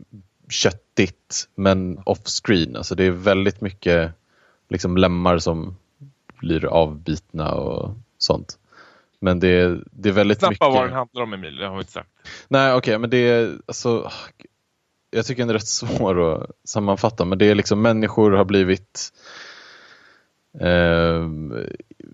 köttigt 0.49 1.49
men 1.55 1.99
off-screen. 2.05 2.75
Alltså 2.75 2.95
det 2.95 3.03
är 3.03 3.12
väldigt 3.12 3.62
mycket 3.62 4.12
liksom 4.69 4.97
lemmar 4.97 5.38
som 5.38 5.77
blir 6.39 6.65
avbitna 6.65 7.51
och 7.51 7.95
sånt. 8.17 8.57
Men 9.19 9.39
det, 9.39 9.47
är- 9.47 9.83
det 9.91 10.09
är 10.09 10.13
väldigt 10.13 10.39
Snabba 10.39 10.49
mycket... 10.51 10.67
vad 10.67 10.83
den 10.85 10.93
handlar 10.93 11.23
om 11.23 11.33
Emil, 11.33 11.55
det 11.55 11.67
har 11.67 11.73
vi 11.75 11.79
inte 11.79 11.91
sagt. 11.91 12.09
Nej 12.47 12.73
okej, 12.73 12.97
men 12.99 13.09
det 13.09 13.17
är 13.17 13.57
alltså 13.65 14.12
jag 15.12 15.25
tycker 15.25 15.41
den 15.41 15.49
är 15.49 15.53
rätt 15.53 15.67
svår 15.67 16.33
att 16.33 16.51
sammanfatta, 16.63 17.25
men 17.25 17.38
det 17.38 17.45
är 17.45 17.55
liksom 17.55 17.81
människor 17.81 18.31
har 18.31 18.45
blivit 18.45 19.09
eh, 20.59 21.29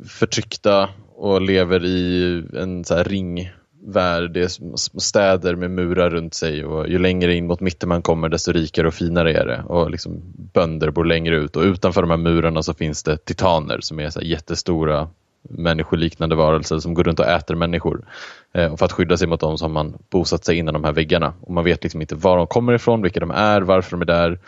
förtryckta 0.07 0.89
och 1.15 1.41
lever 1.41 1.85
i 1.85 2.43
en 2.53 2.85
så 2.85 2.95
här 2.95 3.03
ring 3.03 3.51
värld, 3.85 4.31
det 4.31 4.41
är 4.41 4.99
städer 4.99 5.55
med 5.55 5.71
murar 5.71 6.09
runt 6.09 6.33
sig 6.33 6.65
och 6.65 6.87
ju 6.87 6.99
längre 6.99 7.35
in 7.35 7.47
mot 7.47 7.59
mitten 7.59 7.89
man 7.89 8.01
kommer 8.01 8.29
desto 8.29 8.51
rikare 8.51 8.87
och 8.87 8.93
finare 8.93 9.33
är 9.33 9.45
det. 9.45 9.63
Och 9.63 9.91
liksom 9.91 10.21
bönder 10.53 10.91
bor 10.91 11.05
längre 11.05 11.35
ut 11.35 11.55
och 11.55 11.63
utanför 11.63 12.01
de 12.01 12.09
här 12.09 12.17
murarna 12.17 12.63
så 12.63 12.73
finns 12.73 13.03
det 13.03 13.17
titaner 13.17 13.79
som 13.81 13.99
är 13.99 14.09
så 14.09 14.19
här 14.19 14.27
jättestora 14.27 15.09
människoliknande 15.49 16.35
varelser 16.35 16.79
som 16.79 16.93
går 16.93 17.03
runt 17.03 17.19
och 17.19 17.25
äter 17.25 17.55
människor. 17.55 18.05
Eh, 18.53 18.71
och 18.71 18.79
för 18.79 18.85
att 18.85 18.91
skydda 18.91 19.17
sig 19.17 19.27
mot 19.27 19.39
dem 19.39 19.57
så 19.57 19.65
har 19.65 19.69
man 19.69 19.97
bosatt 20.09 20.45
sig 20.45 20.57
innan 20.57 20.73
de 20.73 20.83
här 20.83 20.93
väggarna. 20.93 21.33
Och 21.41 21.53
man 21.53 21.63
vet 21.63 21.83
liksom 21.83 22.01
inte 22.01 22.15
var 22.15 22.37
de 22.37 22.47
kommer 22.47 22.73
ifrån, 22.73 23.01
vilka 23.01 23.19
de 23.19 23.31
är, 23.31 23.61
varför 23.61 23.91
de 23.91 24.01
är 24.01 24.05
där. 24.05 24.39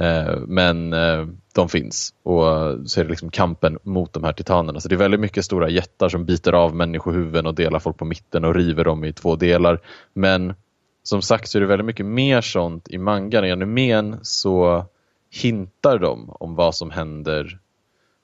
Eh, 0.00 0.36
men 0.46 0.92
eh, 0.92 1.26
de 1.54 1.68
finns 1.68 2.14
och 2.22 2.44
så 2.86 3.00
är 3.00 3.04
det 3.04 3.10
liksom 3.10 3.30
kampen 3.30 3.78
mot 3.82 4.12
de 4.12 4.24
här 4.24 4.32
titanerna. 4.32 4.80
Så 4.80 4.88
det 4.88 4.94
är 4.94 4.96
väldigt 4.96 5.20
mycket 5.20 5.44
stora 5.44 5.68
jättar 5.68 6.08
som 6.08 6.24
biter 6.24 6.52
av 6.52 6.74
människohuvuden 6.74 7.46
och 7.46 7.54
delar 7.54 7.78
folk 7.78 7.96
på 7.96 8.04
mitten 8.04 8.44
och 8.44 8.54
river 8.54 8.84
dem 8.84 9.04
i 9.04 9.12
två 9.12 9.36
delar. 9.36 9.80
Men 10.14 10.54
som 11.02 11.22
sagt 11.22 11.48
så 11.48 11.58
är 11.58 11.60
det 11.60 11.66
väldigt 11.66 11.86
mycket 11.86 12.06
mer 12.06 12.40
sånt 12.40 12.88
i 12.88 12.98
mangan. 12.98 13.44
I 13.44 13.52
animen 13.52 14.18
så 14.22 14.84
hintar 15.30 15.98
de 15.98 16.30
om 16.30 16.54
vad 16.54 16.74
som 16.74 16.90
händer. 16.90 17.58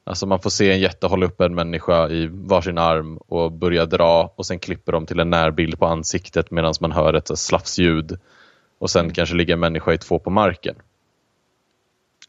Alltså 0.05 0.27
man 0.27 0.41
får 0.41 0.51
se 0.51 0.73
en 0.73 0.81
jätte 0.81 1.07
hålla 1.07 1.27
upp 1.27 1.41
en 1.41 1.55
människa 1.55 2.09
i 2.09 2.27
varsin 2.33 2.79
arm 2.79 3.17
och 3.17 3.53
börja 3.53 3.87
dra 3.87 4.33
och 4.37 4.47
sen 4.47 4.59
klipper 4.59 4.93
de 4.93 5.07
till 5.07 5.21
en 5.21 5.31
närbild 5.31 5.79
på 5.79 5.87
ansiktet 5.87 6.51
medan 6.51 6.75
man 6.81 6.93
hör 6.93 7.15
ett 7.15 7.39
slafsljud. 7.39 8.19
Och 8.79 8.91
sen 8.91 9.13
kanske 9.13 9.35
ligger 9.35 9.55
en 9.55 9.61
människa 9.61 9.93
i 9.93 9.99
två 9.99 10.19
på 10.19 10.31
marken. 10.31 10.77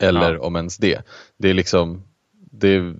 Eller 0.01 0.33
Ja. 0.33 0.39
om 0.39 0.55
ens 0.55 0.77
det. 0.77 1.01
Det 1.39 1.49
är 1.49 1.53
liksom 1.53 2.03
det, 2.51 2.93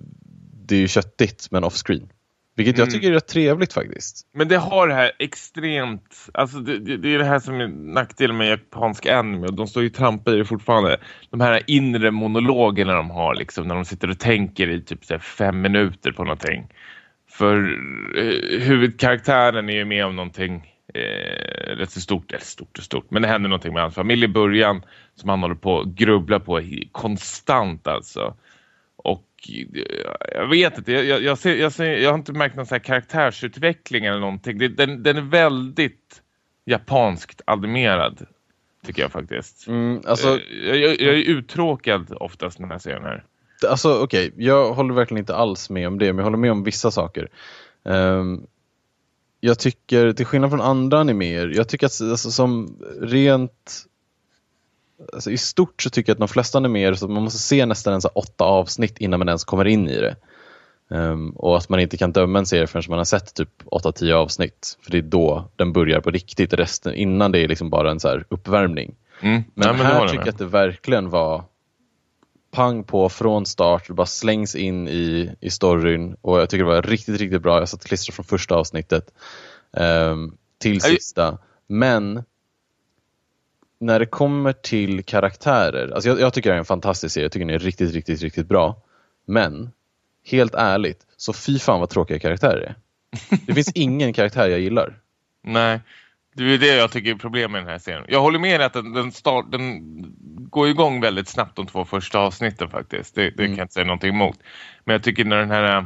det 0.66 0.74
är 0.76 0.80
ju 0.80 0.88
köttigt 0.88 1.48
men 1.50 1.64
off-screen. 1.64 2.08
Vilket 2.56 2.78
jag 2.78 2.88
Mm. 2.88 2.92
tycker 2.94 3.08
är 3.08 3.14
rätt 3.14 3.26
trevligt 3.28 3.72
faktiskt. 3.72 4.26
Men 4.34 4.48
det 4.48 4.56
har 4.56 4.88
det 4.88 4.94
här 4.94 5.12
extremt, 5.18 6.28
alltså 6.34 6.58
det, 6.58 6.78
det, 6.78 6.96
det 6.96 7.14
är 7.14 7.18
det 7.18 7.24
här 7.24 7.38
som 7.40 7.60
är 7.60 7.68
nackdelen 7.68 8.36
med 8.36 8.48
japansk 8.48 9.06
anime 9.06 9.46
och 9.46 9.54
de 9.54 9.66
står 9.66 9.82
ju 9.82 9.88
trampar 9.88 10.34
i 10.34 10.38
det 10.38 10.44
fortfarande. 10.44 11.00
De 11.30 11.40
här 11.40 11.62
inre 11.66 12.10
monologerna 12.10 12.94
de 12.94 13.10
har 13.10 13.34
liksom 13.34 13.68
när 13.68 13.74
de 13.74 13.84
sitter 13.84 14.10
och 14.10 14.18
tänker 14.18 14.68
i 14.70 14.82
typ 14.82 15.10
här 15.10 15.18
fem 15.18 15.60
minuter 15.60 16.12
på 16.12 16.24
någonting. 16.24 16.66
För 17.30 17.56
eh, 18.18 18.60
huvudkaraktären 18.60 19.68
är 19.68 19.74
ju 19.74 19.84
med 19.84 20.06
om 20.06 20.16
någonting 20.16 20.74
eh, 20.94 21.76
rätt 21.76 21.90
så 21.90 22.00
stort, 22.00 22.32
eller 22.32 22.44
stort 22.44 22.78
och 22.78 22.84
stort, 22.84 23.10
men 23.10 23.22
det 23.22 23.28
händer 23.28 23.48
någonting 23.48 23.72
med 23.72 23.82
hans 23.82 23.94
familj 23.94 24.24
i 24.24 24.28
början 24.28 24.82
som 25.14 25.28
han 25.28 25.42
håller 25.42 25.54
på 25.54 25.80
att 25.80 25.86
grubbla 25.86 26.40
på 26.40 26.62
konstant 26.92 27.86
alltså. 27.86 28.34
Och 28.96 29.50
eh, 29.74 29.82
jag 30.34 30.46
vet 30.46 30.78
inte, 30.78 30.92
jag, 30.92 31.04
jag, 31.04 31.22
jag, 31.22 31.38
ser, 31.38 31.56
jag, 31.56 31.72
ser, 31.72 31.96
jag 31.96 32.10
har 32.10 32.18
inte 32.18 32.32
märkt 32.32 32.56
någon 32.56 32.66
så 32.66 32.74
här 32.74 32.80
karaktärsutveckling 32.80 34.04
eller 34.04 34.20
någonting. 34.20 34.58
Det, 34.58 34.68
den, 34.68 35.02
den 35.02 35.16
är 35.16 35.20
väldigt 35.20 36.22
japanskt 36.64 37.40
animerad, 37.46 38.26
tycker 38.86 39.02
jag 39.02 39.12
faktiskt. 39.12 39.66
Mm, 39.68 40.02
alltså, 40.06 40.28
Eh, 40.28 40.68
jag, 40.68 40.76
jag, 40.78 41.00
jag 41.00 41.14
är 41.14 41.28
uttråkad 41.28 42.12
oftast 42.20 42.58
när 42.58 42.68
jag 42.68 42.80
ser 42.80 42.94
den 42.94 43.04
här. 43.04 43.24
Alltså 43.68 44.02
okej, 44.02 44.32
jag 44.36 44.74
håller 44.74 44.94
verkligen 44.94 45.18
inte 45.18 45.34
alls 45.34 45.70
med 45.70 45.88
om 45.88 45.98
det, 45.98 46.12
men 46.12 46.16
jag 46.16 46.24
håller 46.24 46.38
med 46.38 46.52
om 46.52 46.64
vissa 46.64 46.90
saker. 46.90 47.28
Ehm, 47.84 48.46
jag 49.40 49.58
tycker, 49.58 50.12
till 50.12 50.26
skillnad 50.26 50.50
från 50.50 50.60
andra 50.60 50.98
animer, 50.98 51.52
jag 51.54 51.68
tycker 51.68 51.86
att 51.86 52.00
alltså, 52.00 52.30
som 52.30 52.78
rent 53.00 53.84
alltså, 55.12 55.30
i 55.30 55.38
stort 55.38 55.82
så 55.82 55.90
tycker 55.90 56.10
jag 56.10 56.14
att 56.14 56.18
de 56.18 56.28
flesta 56.28 56.58
animer 56.58 56.94
så 56.94 57.08
man 57.08 57.22
måste 57.22 57.38
se 57.38 57.66
nästan 57.66 57.94
en 57.94 58.00
så 58.00 58.08
här 58.08 58.18
åtta 58.18 58.44
avsnitt 58.44 58.98
innan 58.98 59.18
man 59.18 59.28
ens 59.28 59.44
kommer 59.44 59.64
in 59.64 59.88
i 59.88 60.00
det. 60.00 60.16
Ehm, 60.90 61.30
och 61.30 61.56
att 61.56 61.68
man 61.68 61.80
inte 61.80 61.96
kan 61.96 62.12
döma 62.12 62.38
en 62.38 62.46
serie 62.46 62.66
förrän 62.66 62.84
man 62.88 62.98
har 62.98 63.04
sett 63.04 63.34
typ 63.34 63.62
8-10 63.64 64.12
avsnitt. 64.12 64.78
För 64.82 64.90
det 64.90 64.98
är 64.98 65.02
då 65.02 65.48
den 65.56 65.72
börjar 65.72 66.00
på 66.00 66.10
riktigt. 66.10 66.52
Resten, 66.52 66.94
innan 66.94 67.32
det 67.32 67.38
är 67.38 67.48
liksom 67.48 67.70
bara 67.70 67.90
en 67.90 68.00
så 68.00 68.08
här 68.08 68.24
uppvärmning. 68.28 68.94
Mm. 69.20 69.34
Men, 69.34 69.44
Nej, 69.54 69.76
men 69.76 69.86
här 69.86 70.08
tycker 70.08 70.18
jag 70.18 70.28
att 70.28 70.38
det 70.38 70.46
verkligen 70.46 71.10
var 71.10 71.44
pang 72.50 72.84
på 72.84 73.08
från 73.08 73.46
start. 73.46 73.84
Det 73.86 73.94
bara 73.94 74.06
slängs 74.06 74.54
in 74.54 74.88
i, 74.88 75.34
i 75.40 75.50
storyn 75.50 76.16
och 76.20 76.40
jag 76.40 76.50
tycker 76.50 76.64
det 76.64 76.70
var 76.70 76.82
riktigt, 76.82 77.20
riktigt 77.20 77.42
bra. 77.42 77.58
Jag 77.58 77.68
satt 77.68 77.84
klistrad 77.84 78.14
från 78.14 78.24
första 78.24 78.54
avsnittet 78.54 79.10
ehm, 79.76 80.36
till 80.58 80.80
sista. 80.80 81.38
Men 81.66 82.22
när 83.80 83.98
det 83.98 84.06
kommer 84.06 84.52
till 84.52 85.04
karaktärer, 85.04 85.90
alltså 85.90 86.08
jag, 86.08 86.20
jag 86.20 86.34
tycker 86.34 86.50
det 86.50 86.56
är 86.56 86.58
en 86.58 86.64
fantastisk 86.64 87.14
serie. 87.14 87.24
Jag 87.24 87.32
tycker 87.32 87.46
den 87.46 87.54
är 87.54 87.58
riktigt, 87.58 87.92
riktigt, 87.92 88.22
riktigt 88.22 88.46
bra. 88.46 88.82
Men 89.26 89.70
helt 90.24 90.54
ärligt, 90.54 91.06
så 91.16 91.32
fy 91.32 91.58
fan 91.58 91.80
vad 91.80 91.90
tråkiga 91.90 92.18
karaktärer 92.18 92.60
det 92.60 92.66
är. 92.66 92.74
Det 93.46 93.54
finns 93.54 93.72
ingen 93.74 94.12
karaktär 94.12 94.48
jag 94.48 94.60
gillar. 94.60 95.00
Nej, 95.42 95.80
det 96.34 96.54
är 96.54 96.58
det 96.58 96.76
jag 96.76 96.90
tycker 96.90 97.10
är 97.10 97.14
problemet 97.14 97.50
med 97.50 97.60
den 97.62 97.68
här 97.68 97.78
serien. 97.78 98.04
Jag 98.08 98.20
håller 98.20 98.38
med 98.38 98.60
att 98.60 98.72
den, 98.72 98.92
den, 98.92 99.12
start, 99.12 99.46
den 99.52 99.80
går 100.50 100.68
igång 100.68 101.00
väldigt 101.00 101.28
snabbt 101.28 101.56
de 101.56 101.66
två 101.66 101.84
första 101.84 102.18
avsnitten 102.18 102.70
faktiskt. 102.70 103.14
Det, 103.14 103.22
det 103.30 103.42
Mm. 103.44 103.46
kan 103.50 103.56
jag 103.58 103.64
inte 103.64 103.74
säga 103.74 103.86
någonting 103.86 104.10
emot. 104.14 104.36
Men 104.84 104.92
jag 104.92 105.02
tycker 105.02 105.24
när 105.24 105.36
den 105.36 105.50
här 105.50 105.76
äh, 105.78 105.84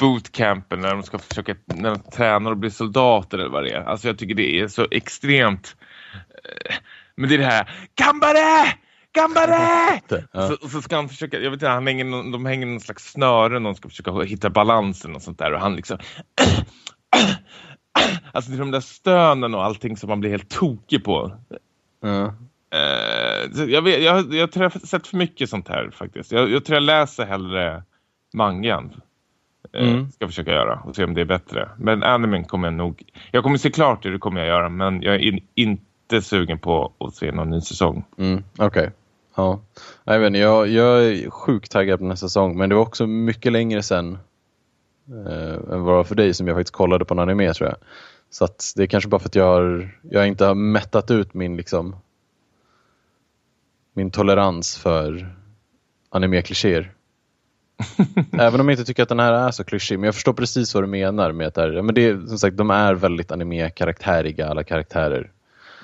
bootcampen, 0.00 0.80
när 0.80 0.90
de 0.90 1.02
ska 1.02 1.18
försöka 1.18 1.54
när 1.64 1.90
de 1.90 1.98
tränar 2.10 2.50
och 2.50 2.56
blir 2.56 2.70
soldater 2.70 3.38
eller 3.38 3.50
vad 3.50 3.64
det 3.64 3.70
är. 3.70 3.80
Alltså 3.84 4.06
jag 4.08 4.18
tycker 4.18 4.34
det 4.34 4.60
är 4.60 4.68
så 4.68 4.86
extremt... 4.90 5.76
eh, 6.68 6.74
Men 7.16 7.28
det 7.28 7.34
är 7.34 7.38
det 7.38 7.44
här, 7.44 7.70
Gambare! 7.94 8.72
Gambare! 9.14 10.00
Ja. 10.32 10.48
Så, 10.48 10.68
så 10.68 10.82
ska 10.82 10.96
han 10.96 11.08
försöka, 11.08 11.36
jag 11.36 11.50
vet 11.50 11.56
inte, 11.56 11.68
han 11.68 11.86
hänger, 11.86 12.04
någon- 12.04 12.30
de 12.32 12.46
hänger 12.46 12.66
någon 12.66 12.80
slags 12.80 13.12
snöre, 13.12 13.58
någon 13.58 13.76
ska 13.76 13.88
försöka 13.88 14.12
hitta 14.22 14.50
balansen 14.50 15.14
och 15.14 15.22
sånt 15.22 15.38
där 15.38 15.52
och 15.52 15.60
han 15.60 15.76
liksom 15.76 15.98
Alltså 18.32 18.50
det 18.50 18.56
är 18.56 18.58
de 18.58 18.70
där 18.70 18.80
stönen 18.80 19.54
och 19.54 19.64
allting 19.64 19.96
som 19.96 20.08
man 20.08 20.20
blir 20.20 20.30
helt 20.30 20.50
tokig 20.50 21.04
på. 21.04 21.32
Eh, 22.70 23.50
så 23.52 23.64
jag, 23.68 23.82
vet, 23.82 24.02
jag, 24.02 24.34
jag 24.34 24.52
tror 24.52 24.64
jag 24.64 24.70
har 24.70 24.80
sett 24.86 25.06
för 25.06 25.16
mycket 25.16 25.50
sånt 25.50 25.68
här 25.68 25.90
faktiskt. 25.90 26.32
Jag, 26.32 26.50
jag 26.50 26.64
tror 26.64 26.76
jag 26.76 26.82
läser 26.82 27.26
hellre 27.26 27.82
mangan. 28.34 28.84
Eh, 29.72 29.88
Mm. 29.88 30.10
Ska 30.10 30.26
försöka 30.26 30.52
göra 30.52 30.80
och 30.84 30.96
se 30.96 31.04
om 31.04 31.14
det 31.14 31.20
är 31.20 31.24
bättre. 31.24 31.68
Men 31.78 32.02
animen 32.02 32.44
kommer 32.44 32.68
jag 32.68 32.74
nog... 32.74 33.02
Jag 33.30 33.42
kommer 33.42 33.58
se 33.58 33.70
klart 33.70 34.02
det, 34.02 34.10
det 34.10 34.18
kommer 34.18 34.40
jag 34.40 34.48
göra. 34.48 34.68
Men 34.68 35.02
jag 35.02 35.14
är 35.14 35.18
in, 35.18 35.40
inte 35.54 36.22
sugen 36.22 36.58
på 36.58 36.92
att 36.98 37.14
se 37.14 37.32
någon 37.32 37.50
ny 37.50 37.60
säsong. 37.60 38.04
Mm, 38.18 38.44
Okej. 38.58 38.90
Ja. 39.36 39.60
Jag, 40.04 40.18
vet 40.18 40.36
jag, 40.36 40.68
jag 40.68 41.04
är 41.04 41.30
sjukt 41.30 41.70
taggad 41.72 41.98
på 41.98 42.04
nästa 42.04 42.28
säsong 42.28 42.58
men 42.58 42.68
det 42.68 42.74
var 42.74 42.82
också 42.82 43.06
mycket 43.06 43.52
längre 43.52 43.82
sen 43.82 44.18
eh, 45.08 45.54
än 45.54 45.82
vad 45.82 45.92
det 45.92 45.96
var 45.96 46.04
för 46.04 46.14
dig 46.14 46.34
som 46.34 46.46
jag 46.46 46.56
faktiskt 46.56 46.74
kollade 46.74 47.04
på 47.04 47.14
en 47.14 47.20
anime 47.20 47.54
tror 47.54 47.68
jag. 47.68 47.76
Så 48.30 48.44
att 48.44 48.72
det 48.76 48.82
är 48.82 48.86
kanske 48.86 49.08
bara 49.08 49.18
för 49.18 49.28
att 49.28 49.34
jag, 49.34 49.44
har, 49.44 49.98
jag 50.02 50.28
inte 50.28 50.44
har 50.44 50.54
mättat 50.54 51.10
ut 51.10 51.34
min 51.34 51.56
liksom 51.56 51.96
min 53.96 54.10
tolerans 54.10 54.76
för 54.76 55.34
anime-klichéer. 56.10 56.92
Även 58.32 58.60
om 58.60 58.68
jag 58.68 58.72
inte 58.72 58.84
tycker 58.84 59.02
att 59.02 59.08
den 59.08 59.20
här 59.20 59.32
är 59.32 59.50
så 59.50 59.64
klyschig, 59.64 59.98
men 59.98 60.04
jag 60.04 60.14
förstår 60.14 60.32
precis 60.32 60.74
vad 60.74 60.82
du 60.82 60.88
menar 60.88 61.32
med 61.32 61.46
att 61.46 61.54
det 61.54 61.62
är, 61.62 61.82
men 61.82 61.94
det 61.94 62.06
är, 62.06 62.26
som 62.26 62.38
sagt, 62.38 62.56
de 62.56 62.70
är 62.70 62.94
väldigt 62.94 63.32
anime-karaktäriga 63.32 64.48
alla 64.48 64.64
karaktärer. 64.64 65.30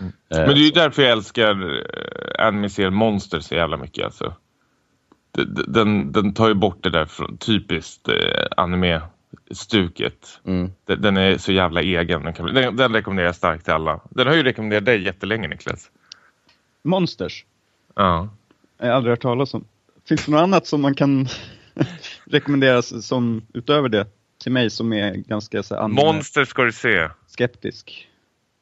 Eh, 0.01 0.39
Men 0.39 0.49
det 0.49 0.61
är 0.61 0.65
ju 0.65 0.71
därför 0.71 1.03
jag 1.03 1.13
älskar 1.13 1.65
uh, 1.65 1.83
anime-serien 2.39 2.95
Monster 2.95 3.41
så 3.41 3.55
jävla 3.55 3.77
mycket. 3.77 4.05
Alltså. 4.05 4.35
Den, 5.67 6.13
den 6.13 6.35
tar 6.35 6.49
ju 6.49 6.55
bort 6.55 6.83
det 6.83 6.91
där 6.91 7.07
från 7.07 7.37
typiskt 7.37 8.09
uh, 8.09 8.15
anime-stuket. 8.57 10.41
mm. 10.45 10.73
Den, 10.85 11.03
den 11.03 11.17
är 11.17 11.39
så 11.39 11.53
jävla 11.53 11.81
egen. 11.83 12.23
Den, 12.23 12.33
kan, 12.33 12.55
den, 12.55 12.77
den 12.77 12.93
rekommenderar 12.93 13.27
jag 13.27 13.37
starkt 13.37 13.65
till 13.65 13.75
alla. 13.75 14.01
Den 14.11 14.27
har 14.27 14.35
ju 14.35 14.43
rekommenderat 14.43 14.85
dig 14.85 15.03
jättelänge 15.03 15.49
Niklas. 15.49 15.91
Monsters. 16.83 17.45
Ja. 17.95 18.29
Jag 18.79 18.87
har 18.87 18.93
aldrig 18.93 19.13
hört 19.13 19.23
talas 19.23 19.55
om. 19.55 19.65
Finns 20.09 20.25
det 20.27 20.33
något 20.33 20.41
annat 20.41 20.67
som 20.67 20.83
man 20.83 20.95
kan 20.95 21.29
rekommendera 22.25 22.83
som 22.83 23.43
utöver 23.53 23.89
det 23.89 24.07
till 24.43 24.53
mig 24.53 24.71
som 24.71 24.93
är 24.93 25.15
ganska 25.15 25.63
så 25.63 25.75
här, 25.75 25.89
Monster 25.89 26.45
ska 26.45 26.63
du 26.63 26.73
se. 26.73 27.09
skeptisk? 27.27 28.09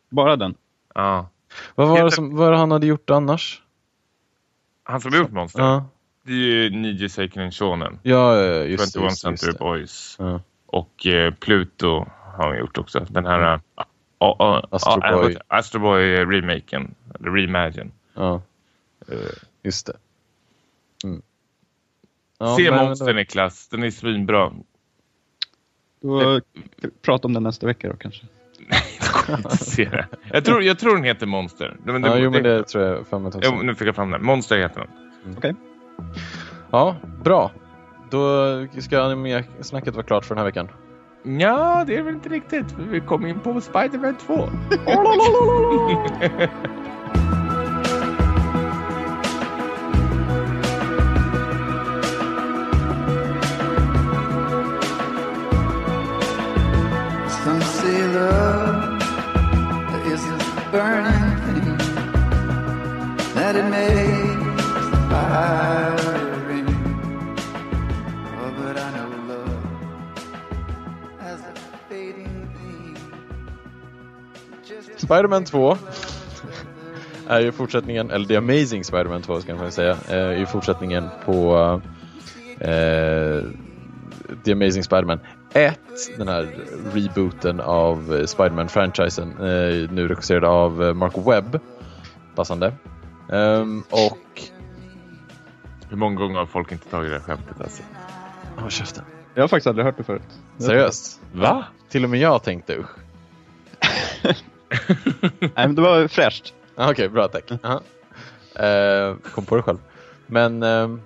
Bara 0.09 0.37
den? 0.37 0.55
Ja. 0.95 1.31
Vad 1.75 1.89
var 1.89 2.05
det 2.05 2.11
som, 2.11 2.37
vad 2.37 2.59
han 2.59 2.71
hade 2.71 2.87
gjort 2.87 3.11
annars? 3.11 3.63
Han 4.83 5.01
som 5.01 5.13
gjort 5.15 5.31
Monster. 5.31 5.61
Ja, 5.61 5.89
Det 6.31 6.35
är 6.37 6.39
ju 6.39 6.71
Niji 6.71 7.09
Seikinen 7.09 7.51
Shonen. 7.51 7.99
ja 8.03 8.43
just, 8.43 8.93
21 8.93 8.95
det, 8.95 9.01
just, 9.09 9.21
Century 9.21 9.47
just 9.49 9.59
det. 9.59 9.65
Boys. 9.65 10.17
Ja. 10.19 10.41
Och 10.67 11.07
eh, 11.07 11.35
Pluto 11.35 12.07
har 12.37 12.49
han 12.49 12.59
gjort 12.59 12.79
också. 12.79 13.07
Den 13.09 13.27
här... 13.27 13.39
Mm. 13.39 13.61
Astro 14.19 14.63
Astro 14.71 15.01
Boy. 15.23 15.37
Astro 15.49 15.81
Boy 15.81 16.25
remaken. 16.25 16.95
Eller 17.15 17.31
Reimagine. 17.31 17.91
Ja, 18.15 18.43
Eh, 19.09 19.17
just 19.63 19.87
det. 19.87 19.97
Mm. 21.05 21.23
Ja, 22.39 22.57
Se 22.57 22.71
nej, 22.71 22.85
Monster 22.85 23.07
då- 23.07 23.13
Niklas. 23.13 23.69
Den 23.69 23.83
är 23.83 23.91
svinbra. 23.91 24.53
Då 26.03 26.41
prata 27.03 27.29
om 27.29 27.35
den 27.35 27.43
nästa 27.43 27.67
vecka 27.67 27.89
då 27.89 27.97
kanske. 27.97 28.27
Se 29.59 29.85
det. 29.85 30.07
jag, 30.33 30.45
tror, 30.45 30.63
jag 30.63 30.79
tror 30.79 30.95
den 30.95 31.05
heter 31.05 31.27
Monster. 31.27 31.77
Men 31.85 32.03
Ja, 32.05 32.19
jo 32.19 32.31
men 32.31 32.43
det 32.43 32.63
tror 32.65 32.85
jag 32.85 33.11
tag 33.11 33.43
Jo, 33.45 33.63
nu 33.63 33.75
fick 33.75 33.89
jag 33.89 33.95
fram 33.95 34.11
den. 34.11 34.25
Monster 34.25 34.59
heter 34.59 34.81
den. 34.81 35.37
Okej. 35.37 35.55
Ja, 36.71 36.97
bra. 37.25 37.51
Då 38.11 38.21
ska 38.81 39.03
anime-snacket 39.03 39.95
vara 39.95 40.07
klart 40.07 40.25
för 40.25 40.35
den 40.35 40.39
här 40.39 40.47
veckan. 40.47 40.69
Ja, 41.23 41.85
det 41.87 41.97
är 41.97 42.03
väl 42.03 42.15
inte 42.15 42.29
riktigt. 42.29 42.73
Vi 42.79 43.01
kom 43.01 43.27
in 43.27 43.41
på 43.41 43.61
Spider-Man 43.61 44.17
2. 44.27 44.49
Some 57.45 57.63
say 57.63 58.07
love 58.07 59.03
is 60.13 60.25
a 60.27 60.39
burning 60.73 61.37
thing 61.47 61.79
that 63.35 63.57
it 63.57 63.65
makes 63.65 64.91
the 64.91 64.97
fire 65.11 65.80
Spider-Man 75.11 75.45
2 75.45 75.77
är 77.29 77.41
ju 77.41 77.53
fortsättningen, 77.53 78.11
eller 78.11 78.27
The 78.27 78.37
Amazing 78.37 78.85
Spider-Man 78.85 79.23
2 79.23 79.41
ska 79.41 79.55
man 79.55 79.73
säga, 79.73 79.97
är 80.09 80.33
ju 80.33 80.47
fortsättningen 80.47 81.09
på 81.25 81.57
eh, 82.61 83.43
The 84.45 84.53
Amazing 84.53 84.83
Spider-Man 84.83 85.21
1, 85.53 85.79
den 86.19 86.29
här 86.29 86.49
rebooten 86.95 87.61
av 87.61 88.17
eh, 88.17 88.27
Spider-Man-franchisen, 88.27 89.31
eh, 89.31 89.91
nu 89.91 90.09
regisserad 90.09 90.45
av 90.45 90.85
eh, 90.85 90.95
Mark 90.95 91.13
Webb, 91.17 91.61
passande. 92.35 92.73
Ehm, 93.33 93.83
och... 93.91 94.43
Hur 95.89 95.97
många 95.97 96.21
gånger 96.21 96.39
har 96.39 96.47
folk 96.47 96.73
inte 96.73 96.89
tagit 96.89 97.11
det 97.11 97.19
här 97.19 97.25
skämtet 97.25 97.61
alltså? 97.61 97.83
Håll 98.57 98.71
käften. 98.71 99.05
Jag 99.35 99.43
har 99.43 99.49
faktiskt 99.49 99.67
aldrig 99.67 99.87
hört 99.87 99.97
det 99.97 100.05
förut. 100.05 100.41
Seriöst? 100.59 101.21
Va? 101.33 101.65
Till 101.89 102.05
och 102.05 102.11
med 102.11 102.21
jag 102.21 102.43
tänkte 102.43 102.77
usch. 102.77 102.97
Nej, 105.41 105.51
men 105.55 105.75
det 105.75 105.83
var 105.83 106.09
fräscht. 106.09 106.55
Ah, 106.77 106.91
Okej, 106.91 107.09
bra 107.09 107.29
tack. 107.29 107.51
Eh, 108.65 109.15
kom 109.35 109.45
på 109.45 109.57
det 109.57 109.63
själv. 109.63 109.79
Men 110.27 110.63
ehm, 110.63 111.01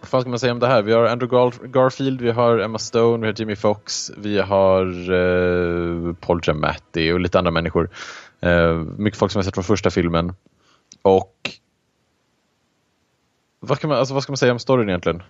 vad 0.00 0.08
fan 0.08 0.20
ska 0.20 0.30
man 0.30 0.38
säga 0.38 0.52
om 0.52 0.58
det 0.58 0.66
här? 0.66 0.82
Vi 0.82 0.92
har 0.92 1.04
Andrew 1.04 1.36
Gar- 1.36 1.66
Garfield, 1.66 2.20
vi 2.20 2.30
har 2.30 2.58
Emma 2.58 2.78
Stone, 2.78 3.20
vi 3.20 3.26
har 3.26 3.34
Jimmy 3.40 3.56
Fox, 3.56 4.10
vi 4.16 4.38
har 4.40 4.86
eh, 5.12 6.14
Paul 6.14 6.40
Giamatti 6.42 7.12
och 7.12 7.20
lite 7.20 7.38
andra 7.38 7.50
människor. 7.50 7.90
Eh, 8.40 8.74
mycket 8.76 9.18
folk 9.18 9.32
som 9.32 9.38
har 9.38 9.44
sett 9.44 9.54
från 9.54 9.64
första 9.64 9.90
filmen. 9.90 10.32
Och 11.02 11.50
vad, 13.60 13.78
kan 13.78 13.88
man, 13.90 13.98
alltså, 13.98 14.14
vad 14.14 14.22
ska 14.22 14.32
man 14.32 14.36
säga 14.36 14.52
om 14.52 14.58
storyn 14.58 14.88
egentligen? 14.88 15.22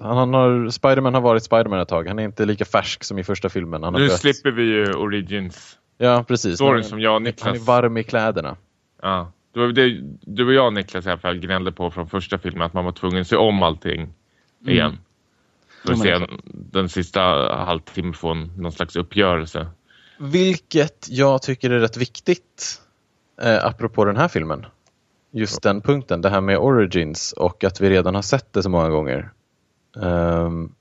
Han, 0.00 0.16
han 0.16 0.34
har, 0.34 0.70
Spiderman 0.70 1.14
har 1.14 1.20
varit 1.20 1.42
Spiderman 1.44 1.80
ett 1.80 1.88
tag. 1.88 2.08
Han 2.08 2.18
är 2.18 2.24
inte 2.24 2.44
lika 2.44 2.64
färsk 2.64 3.04
som 3.04 3.18
i 3.18 3.24
första 3.24 3.48
filmen. 3.48 3.82
Han 3.82 3.94
har 3.94 4.00
Nu 4.00 4.06
börjat- 4.06 4.20
slipper 4.20 4.50
vi 4.50 4.62
ju 4.62 4.92
Origins. 4.92 5.78
Ja, 5.98 6.24
precis. 6.28 6.54
Storyn 6.54 6.84
som 6.84 7.00
jag 7.00 7.10
och 7.10 7.14
Han 7.14 7.26
är 7.26 7.30
Niklas... 7.30 7.66
varm 7.66 7.96
i 7.96 8.04
kläderna. 8.04 8.56
Ja. 9.02 9.32
Det 9.52 9.60
var 9.60 9.68
det 9.68 10.00
du 10.20 10.46
och 10.46 10.52
jag 10.52 10.66
och 10.66 10.72
Niklas 10.72 11.06
i 11.06 11.08
alla 11.08 11.18
fall 11.18 11.38
gnällde 11.38 11.72
på 11.72 11.90
från 11.90 12.08
första 12.08 12.38
filmen 12.38 12.62
att 12.62 12.72
man 12.72 12.84
var 12.84 12.92
tvungen 12.92 13.20
att 13.20 13.28
se 13.28 13.36
om 13.36 13.62
allting 13.62 14.14
igen. 14.66 14.98
För 15.86 15.92
att 15.92 15.98
se 15.98 16.26
den 16.44 16.88
sista 16.88 17.20
halvtimmen 17.64 18.14
få 18.14 18.34
någon 18.34 18.72
slags 18.72 18.96
uppgörelse. 18.96 19.66
Vilket 20.18 21.06
jag 21.10 21.42
tycker 21.42 21.70
är 21.70 21.78
rätt 21.78 21.96
viktigt 21.96 22.80
eh, 23.42 23.64
apropå 23.64 24.04
den 24.04 24.16
här 24.16 24.28
filmen. 24.28 24.66
Just 25.30 25.62
den 25.62 25.80
punkten, 25.80 26.20
det 26.20 26.30
här 26.30 26.40
med 26.40 26.58
Origins 26.58 27.32
och 27.32 27.64
att 27.64 27.80
vi 27.80 27.90
redan 27.90 28.14
har 28.14 28.22
sett 28.22 28.52
det 28.52 28.62
så 28.62 28.68
många 28.68 28.88
gånger. 28.88 29.30
Ehm, 30.02 30.74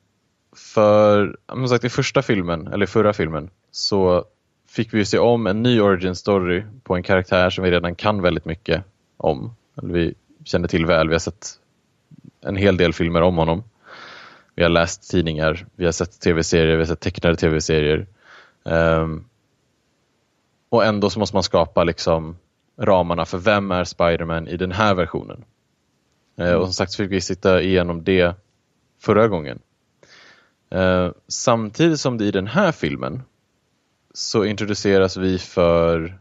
för, 0.55 1.37
som 1.49 1.67
sagt, 1.67 1.83
i 1.83 1.89
första 1.89 2.21
filmen, 2.21 2.67
eller 2.67 2.85
förra 2.85 3.13
filmen, 3.13 3.49
så 3.71 4.25
fick 4.71 4.93
vi 4.93 4.97
ju 4.97 5.05
se 5.05 5.19
om 5.19 5.47
en 5.47 5.63
ny 5.63 5.81
origin 5.81 6.15
story 6.15 6.63
på 6.83 6.95
en 6.95 7.03
karaktär 7.03 7.49
som 7.49 7.63
vi 7.63 7.71
redan 7.71 7.95
kan 7.95 8.21
väldigt 8.21 8.45
mycket 8.45 8.83
om. 9.17 9.55
Eller 9.77 9.93
vi 9.93 10.13
känner 10.43 10.67
till 10.67 10.85
väl, 10.85 11.07
vi 11.07 11.13
har 11.13 11.19
sett 11.19 11.47
en 12.41 12.55
hel 12.55 12.77
del 12.77 12.93
filmer 12.93 13.21
om 13.21 13.37
honom. 13.37 13.63
Vi 14.55 14.63
har 14.63 14.69
läst 14.69 15.11
tidningar, 15.11 15.65
vi 15.75 15.85
har 15.85 15.91
sett 15.91 16.19
tv-serier, 16.19 16.75
vi 16.75 16.81
har 16.81 16.85
sett 16.85 16.99
tecknade 16.99 17.35
tv-serier. 17.35 18.07
Um, 18.63 19.25
och 20.69 20.85
ändå 20.85 21.09
så 21.09 21.19
måste 21.19 21.35
man 21.35 21.43
skapa 21.43 21.83
liksom 21.83 22.37
ramarna 22.77 23.25
för 23.25 23.37
vem 23.37 23.71
är 23.71 23.83
Spiderman 23.83 24.47
i 24.47 24.57
den 24.57 24.71
här 24.71 24.95
versionen. 24.95 25.43
Mm. 26.37 26.59
och 26.59 26.65
som 26.65 26.73
sagt 26.73 26.91
så 26.91 27.03
fick 27.03 27.11
vi 27.11 27.21
sitta 27.21 27.61
igenom 27.61 28.03
det 28.03 28.35
förra 29.01 29.27
gången. 29.27 29.59
Eh, 30.69 31.11
samtidigt 31.27 31.99
som 31.99 32.17
det 32.17 32.25
i 32.25 32.31
den 32.31 32.47
här 32.47 32.71
filmen 32.71 33.23
så 34.13 34.45
introduceras 34.45 35.17
vi 35.17 35.39
för, 35.39 36.19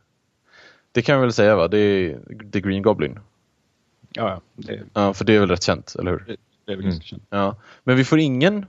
det 0.92 1.03
kan 1.03 1.16
vi 1.20 1.20
väl 1.26 1.33
säga 1.33 1.57
va, 1.57 1.68
det 1.68 1.79
är 1.79 2.18
The 2.53 2.61
Green 2.61 2.83
Goblin. 2.83 3.18
Ja, 4.12 4.29
ja. 4.31 4.40
Det, 4.55 4.83
Ja, 4.94 5.14
för 5.14 5.24
det 5.24 5.35
är 5.35 5.40
väl 5.40 5.48
rätt 5.50 5.62
känt, 5.62 5.94
eller 5.98 6.11
hur? 6.11 6.18
det, 6.26 6.37
det 6.66 6.72
är 6.72 6.76
väl 6.76 6.85
Mm. 6.85 6.90
ganska 6.90 7.05
känt. 7.07 7.22
Ja, 7.31 7.57
men 7.85 7.96
vi 7.96 8.05
får 8.05 8.18
ingen 8.18 8.66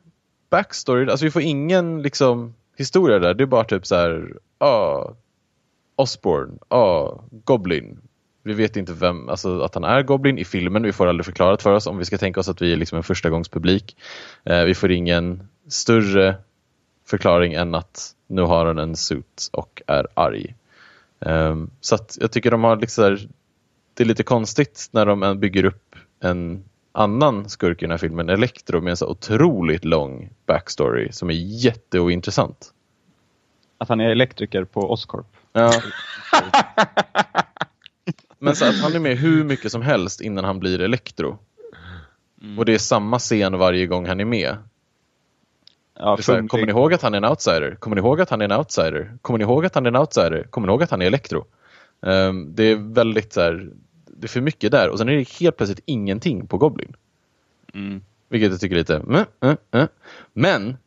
backstory, 0.49 1.10
alltså 1.10 1.25
vi 1.25 1.31
får 1.31 1.41
ingen 1.41 2.01
liksom 2.01 2.53
historia 2.77 3.19
där. 3.19 3.34
Det 3.34 3.43
är 3.43 3.45
bara 3.47 3.63
typ 3.63 3.86
så 3.88 3.95
här, 3.95 4.38
ah, 4.57 5.13
Osborn, 5.95 6.60
ah, 6.67 7.19
Goblin. 7.31 8.01
Vi 8.43 8.53
vet 8.53 8.77
inte 8.77 8.93
vem, 8.93 9.29
alltså 9.29 9.62
att 9.62 9.73
han 9.73 9.84
är 9.84 10.03
Goblin 10.03 10.38
i 10.38 10.45
filmen, 10.45 10.84
vi 10.84 10.91
får 10.93 11.07
aldrig 11.07 11.25
förklarat 11.25 11.62
för 11.62 11.73
oss 11.73 11.88
om 11.88 11.97
vi 11.97 12.05
ska 12.05 12.17
tänka 12.17 12.39
oss 12.39 12.49
att 12.49 12.62
vi 12.62 12.73
är 12.73 12.77
liksom 12.77 12.97
en 12.97 13.03
förstagångspublik. 13.03 13.97
Eh, 14.43 14.63
vi 14.63 14.75
får 14.75 14.91
ingen 14.91 15.47
större 15.67 16.36
förklaring 17.05 17.53
än 17.53 17.75
att 17.75 18.12
nu 18.31 18.41
har 18.41 18.65
han 18.65 18.79
en 18.79 18.95
suit 18.95 19.49
och 19.51 19.81
är 19.87 20.07
arg. 20.13 20.55
Ehm, 21.19 21.69
så 21.81 21.95
att 21.95 22.17
jag 22.21 22.31
tycker 22.31 22.51
de 22.51 22.63
har 22.63 22.75
liksom, 22.75 23.17
det 23.93 24.03
är 24.03 24.07
lite 24.07 24.23
konstigt 24.23 24.89
när 24.91 25.05
de 25.05 25.39
bygger 25.39 25.65
upp 25.65 25.95
en 26.19 26.63
annan 26.91 27.49
skurk 27.49 27.81
i 27.81 27.85
den 27.85 27.91
här 27.91 27.97
filmen, 27.97 28.29
Electro, 28.29 28.81
med 28.81 28.91
en 28.91 28.97
så 28.97 29.07
otroligt 29.07 29.85
lång 29.85 30.29
backstory 30.45 31.11
som 31.11 31.29
är 31.29 31.33
jätteointressant. 31.33 32.73
Att 33.77 33.89
han 33.89 33.99
är 33.99 34.09
elektriker 34.09 34.63
på 34.63 34.91
Oscorp. 34.91 35.27
Ja. 35.53 35.73
Men 38.39 38.55
så 38.55 38.65
att 38.65 38.79
han 38.81 38.95
är 38.95 38.99
med 38.99 39.17
hur 39.17 39.43
mycket 39.43 39.71
som 39.71 39.81
helst 39.81 40.21
innan 40.21 40.43
han 40.43 40.59
blir 40.59 40.81
Electro. 40.81 41.37
Och 42.57 42.65
det 42.65 42.73
är 42.73 42.77
samma 42.77 43.19
scen 43.19 43.57
varje 43.57 43.87
gång 43.87 44.07
han 44.07 44.19
är 44.19 44.25
med. 44.25 44.57
Ja, 46.03 46.15
Det 46.15 46.29
är 46.29 46.41
här, 46.41 46.47
kommer 46.47 46.65
ni 46.65 46.71
ihåg 46.71 46.93
att 46.93 47.01
han 47.01 47.13
är 47.13 47.17
en 47.17 47.25
outsider? 47.25 47.75
Kommer 47.75 47.95
ni 47.95 47.99
ihåg 47.99 48.21
att 48.21 48.29
han 48.29 48.41
är 48.41 48.45
en 48.45 48.51
outsider? 48.51 49.17
Kommer 49.21 49.39
ni 49.39 49.43
ihåg 49.43 49.65
att 49.65 49.75
han 49.75 49.85
är 49.85 49.89
en 49.89 49.95
outsider? 49.95 50.43
Kommer 50.49 50.67
ni 50.67 50.71
ihåg 50.71 50.83
att 50.83 50.91
han 50.91 51.01
är 51.01 51.05
Electro? 51.05 51.45
Ehm, 52.05 52.55
det 52.55 52.63
är 52.63 52.93
väldigt 52.93 53.33
så 53.33 53.41
här, 53.41 53.69
det 54.05 54.25
är 54.25 54.29
för 54.29 54.41
mycket 54.41 54.71
där 54.71 54.89
och 54.89 54.97
sen 54.97 55.09
är 55.09 55.13
det 55.13 55.29
helt 55.29 55.57
plötsligt 55.57 55.83
ingenting 55.85 56.47
på 56.47 56.57
Goblin. 56.57 56.95
Mm. 57.73 58.01
Vilket 58.29 58.51
jag 58.51 58.59
tycker 58.59 58.75
är 58.75 58.79
lite 58.79 58.95
mm, 58.95 59.25
mm, 59.41 59.57
mm. 59.71 59.87
Men 60.33 60.77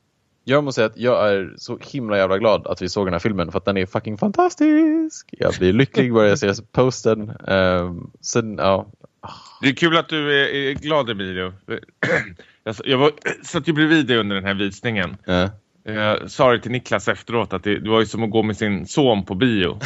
jag 0.45 0.65
måste 0.65 0.79
säga 0.79 0.87
att 0.87 0.97
jag 0.97 1.33
är 1.33 1.55
så 1.57 1.79
himla 1.81 2.17
jävla 2.17 2.39
glad 2.39 2.67
att 2.67 2.83
vi 2.83 2.89
såg 2.89 3.07
den 3.07 3.15
här 3.15 3.19
filmen 3.19 3.53
för 3.53 3.59
att 3.59 3.65
den 3.65 3.77
är 3.77 3.87
fucking 3.87 4.19
fantastisk. 4.19 5.29
Jag 5.31 5.55
blir 5.59 5.73
lycklig 5.73 6.13
bara 6.15 6.29
jag 6.29 6.39
ser 6.39 6.55
posten. 6.73 7.33
Um, 7.49 8.11
sen, 8.21 8.57
ja. 8.59 8.87
Det 9.63 9.69
är 9.69 9.75
kul 9.75 9.97
att 9.97 10.09
du 10.09 10.41
är, 10.41 10.49
är 10.49 10.73
glad 10.73 11.11
Emilio. 11.11 11.53
Jag, 12.65 12.77
jag 12.85 12.99
var, 12.99 13.13
satt 13.43 13.69
ju 13.69 13.73
bredvid 13.73 14.07
dig 14.07 14.17
under 14.17 14.37
den 14.37 14.45
här 14.45 14.55
visningen. 14.55 15.17
eh, 15.27 15.49
Jag 15.85 16.31
sa 16.31 16.53
det 16.53 16.59
till 16.61 16.71
Niklas 16.71 17.09
efteråt 17.09 17.53
att 17.53 17.65
det, 17.65 17.79
det 17.79 17.91
var 17.91 18.01
ju 18.01 18.07
som 18.07 18.23
att 18.23 18.31
gå 18.31 18.43
med 18.43 18.57
sin 18.57 18.87
son 18.87 19.25
på 19.25 19.35
bio. 19.35 19.79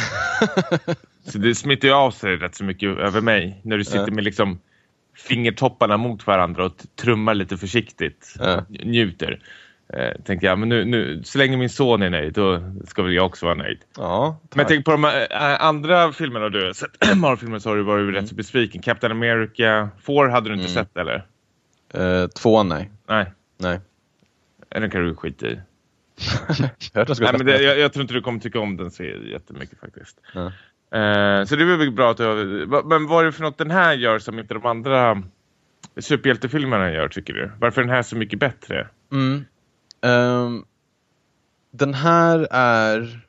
så 1.25 1.37
det 1.37 1.55
smittar 1.55 1.87
ju 1.87 1.93
av 1.93 2.11
sig 2.11 2.35
rätt 2.35 2.55
så 2.55 2.63
mycket 2.63 2.97
över 2.97 3.21
mig. 3.21 3.61
När 3.63 3.77
du 3.77 3.83
sitter 3.83 3.99
Ja. 4.07 4.13
med 4.13 4.23
liksom 4.23 4.59
fingertopparna 5.17 5.97
mot 5.97 6.27
varandra 6.27 6.65
och 6.65 6.73
trummar 7.01 7.33
lite 7.33 7.57
försiktigt. 7.57 8.35
Ja. 8.39 8.65
Njuter. 8.69 9.39
Eh, 9.93 10.21
tänkte 10.25 10.45
jag, 10.47 10.59
men 10.59 10.69
nu, 10.69 10.85
nu, 10.85 11.21
så 11.23 11.37
länge 11.37 11.57
min 11.57 11.69
son 11.69 12.01
är 12.01 12.09
nöjd 12.09 12.33
då 12.33 12.61
ska 12.87 13.03
väl 13.03 13.13
jag 13.13 13.25
också 13.25 13.45
vara 13.45 13.55
nöjd. 13.55 13.79
ja, 13.97 14.39
Men 14.55 14.59
jag 14.59 14.67
tänker 14.67 14.83
på 14.83 14.91
de 14.91 15.05
äh, 15.05 15.65
andra 15.65 16.11
filmerna 16.11 16.49
du 16.49 16.65
har 16.65 16.73
sett. 16.73 16.89
Marvel-filmer 17.17 17.59
så 17.59 17.69
har 17.69 17.75
du 17.77 17.83
varit 17.83 18.15
rätt 18.15 18.27
så 18.29 18.35
besviken. 18.35 18.81
Captain 18.81 19.11
America, 19.11 19.89
Four 20.03 20.27
hade 20.29 20.49
du 20.49 20.53
inte 20.55 20.71
Mm. 20.71 20.85
sett 20.85 20.97
eller? 20.97 21.25
Eh, 21.93 22.27
tvåan 22.27 22.67
nej. 22.67 22.91
Nej, 23.07 23.33
nej. 23.57 23.79
den 24.69 24.89
kan 24.89 25.03
du 25.03 25.15
skita 25.15 25.47
i. 25.47 25.59
Jag 26.93 27.19
Nej, 27.19 27.33
men 27.37 27.45
det, 27.45 27.61
jag, 27.61 27.79
jag 27.79 27.93
tror 27.93 28.01
inte 28.01 28.13
du 28.13 28.21
kommer 28.21 28.39
tycka 28.39 28.59
om 28.59 28.77
den 28.77 28.91
serien 28.91 29.23
jättemycket 29.31 29.79
faktiskt. 29.79 30.21
Ja. 30.33 30.45
Eh, 30.91 31.45
så 31.45 31.55
det 31.55 31.63
är 31.63 31.77
väl 31.77 31.91
bra 31.91 32.11
att 32.11 32.17
du 32.17 32.67
Men 32.85 33.07
vad 33.07 33.21
är 33.21 33.25
det 33.25 33.31
för 33.31 33.41
något 33.41 33.57
den 33.57 33.71
här 33.71 33.93
gör 33.93 34.19
som 34.19 34.39
inte 34.39 34.53
de 34.53 34.65
andra 34.65 35.23
superhjältefilmerna 35.97 36.91
gör 36.91 37.07
tycker 37.07 37.33
du? 37.33 37.51
Varför 37.59 37.81
är 37.81 37.85
den 37.85 37.95
här 37.95 38.01
så 38.01 38.15
mycket 38.15 38.39
bättre? 38.39 38.87
Mm. 39.11 39.45
Ehm, 40.01 40.65
den 41.71 41.93
här 41.93 42.47
är 42.51 43.21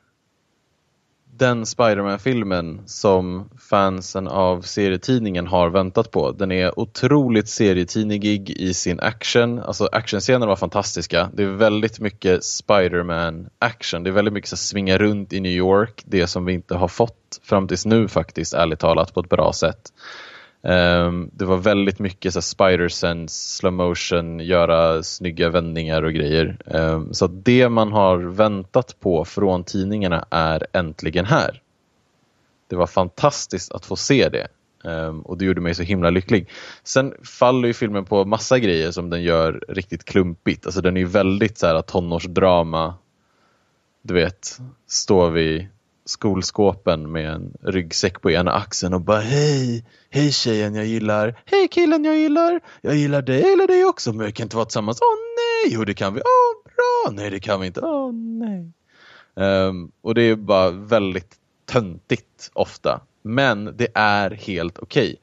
den 1.41 1.65
Spider-Man-filmen 1.65 2.81
som 2.85 3.49
fansen 3.69 4.27
av 4.27 4.61
serietidningen 4.61 5.47
har 5.47 5.69
väntat 5.69 6.11
på. 6.11 6.31
Den 6.31 6.51
är 6.51 6.79
otroligt 6.79 7.49
serietidnigig 7.49 8.49
i 8.49 8.73
sin 8.73 8.99
action. 8.99 9.59
Alltså 9.59 9.89
actionscenerna 9.91 10.45
var 10.45 10.55
fantastiska. 10.55 11.29
Det 11.33 11.43
är 11.43 11.47
väldigt 11.47 11.99
mycket 11.99 12.43
Spider-Man-action. 12.43 14.03
Det 14.03 14.09
är 14.09 14.11
väldigt 14.11 14.33
mycket 14.33 14.49
så 14.49 14.57
svinga 14.57 14.97
runt 14.97 15.33
i 15.33 15.39
New 15.39 15.51
York. 15.51 16.03
Det 16.05 16.27
som 16.27 16.45
vi 16.45 16.53
inte 16.53 16.75
har 16.75 16.87
fått 16.87 17.39
fram 17.43 17.67
tills 17.67 17.85
nu 17.85 18.07
faktiskt, 18.07 18.53
ärligt 18.53 18.79
talat, 18.79 19.13
på 19.13 19.19
ett 19.19 19.29
bra 19.29 19.53
sätt. 19.53 19.93
Um, 20.63 21.29
det 21.33 21.45
var 21.45 21.57
väldigt 21.57 21.99
mycket 21.99 22.33
så 22.33 22.39
spider-sense, 22.39 23.57
slow 23.57 23.73
motion, 23.73 24.39
göra 24.39 25.03
snygga 25.03 25.49
vändningar 25.49 26.03
och 26.03 26.13
grejer. 26.13 26.57
Um, 26.65 27.13
så 27.13 27.27
det 27.27 27.69
man 27.69 27.91
har 27.91 28.17
väntat 28.17 28.99
på 28.99 29.25
från 29.25 29.63
tidningarna 29.63 30.25
är 30.29 30.67
äntligen 30.73 31.25
här. 31.25 31.61
Det 32.67 32.75
var 32.75 32.87
fantastiskt 32.87 33.71
att 33.71 33.85
få 33.85 33.95
se 33.95 34.29
det. 34.29 34.47
Um, 34.83 35.21
och 35.21 35.37
det 35.37 35.45
gjorde 35.45 35.61
mig 35.61 35.75
så 35.75 35.83
himla 35.83 36.09
lycklig. 36.09 36.49
Sen 36.83 37.13
faller 37.23 37.67
ju 37.67 37.73
filmen 37.73 38.05
på 38.05 38.25
massa 38.25 38.59
grejer 38.59 38.91
som 38.91 39.09
den 39.09 39.23
gör 39.23 39.63
riktigt 39.67 40.05
klumpigt. 40.05 40.65
Alltså 40.65 40.81
den 40.81 40.97
är 40.97 41.01
ju 41.01 41.07
väldigt 41.07 41.57
så 41.57 41.67
här 41.67 41.81
tonårsdrama. 41.81 42.95
Du 44.01 44.13
vet, 44.13 44.57
står 44.87 45.29
vi 45.29 45.67
skolskåpen 46.11 47.11
med 47.11 47.29
en 47.29 47.53
ryggsäck 47.61 48.21
på 48.21 48.31
ena 48.31 48.51
axeln 48.51 48.93
och 48.93 49.01
bara 49.01 49.19
hej, 49.19 49.85
hej 50.09 50.31
tjejen 50.31 50.75
jag 50.75 50.85
gillar, 50.85 51.41
hej 51.45 51.67
killen 51.67 52.05
jag 52.05 52.17
gillar, 52.17 52.59
jag 52.81 52.95
gillar 52.95 53.21
dig 53.21 53.53
eller 53.53 53.67
dig 53.67 53.85
också 53.85 54.13
men 54.13 54.25
vi 54.25 54.31
kan 54.31 54.45
inte 54.45 54.55
vara 54.55 54.65
tillsammans, 54.65 54.99
åh 55.01 55.17
nej, 55.35 55.73
jo 55.75 55.85
det 55.85 55.93
kan 55.93 56.13
vi, 56.13 56.21
åh 56.21 56.71
bra, 56.71 57.21
nej 57.21 57.29
det 57.29 57.39
kan 57.39 57.61
vi 57.61 57.67
inte, 57.67 57.81
åh 57.81 58.13
nej. 58.13 58.71
Um, 59.33 59.91
och 60.01 60.15
det 60.15 60.21
är 60.21 60.35
bara 60.35 60.69
väldigt 60.69 61.35
töntigt 61.65 62.51
ofta, 62.53 63.01
men 63.21 63.77
det 63.77 63.87
är 63.93 64.31
helt 64.31 64.79
okej. 64.79 65.15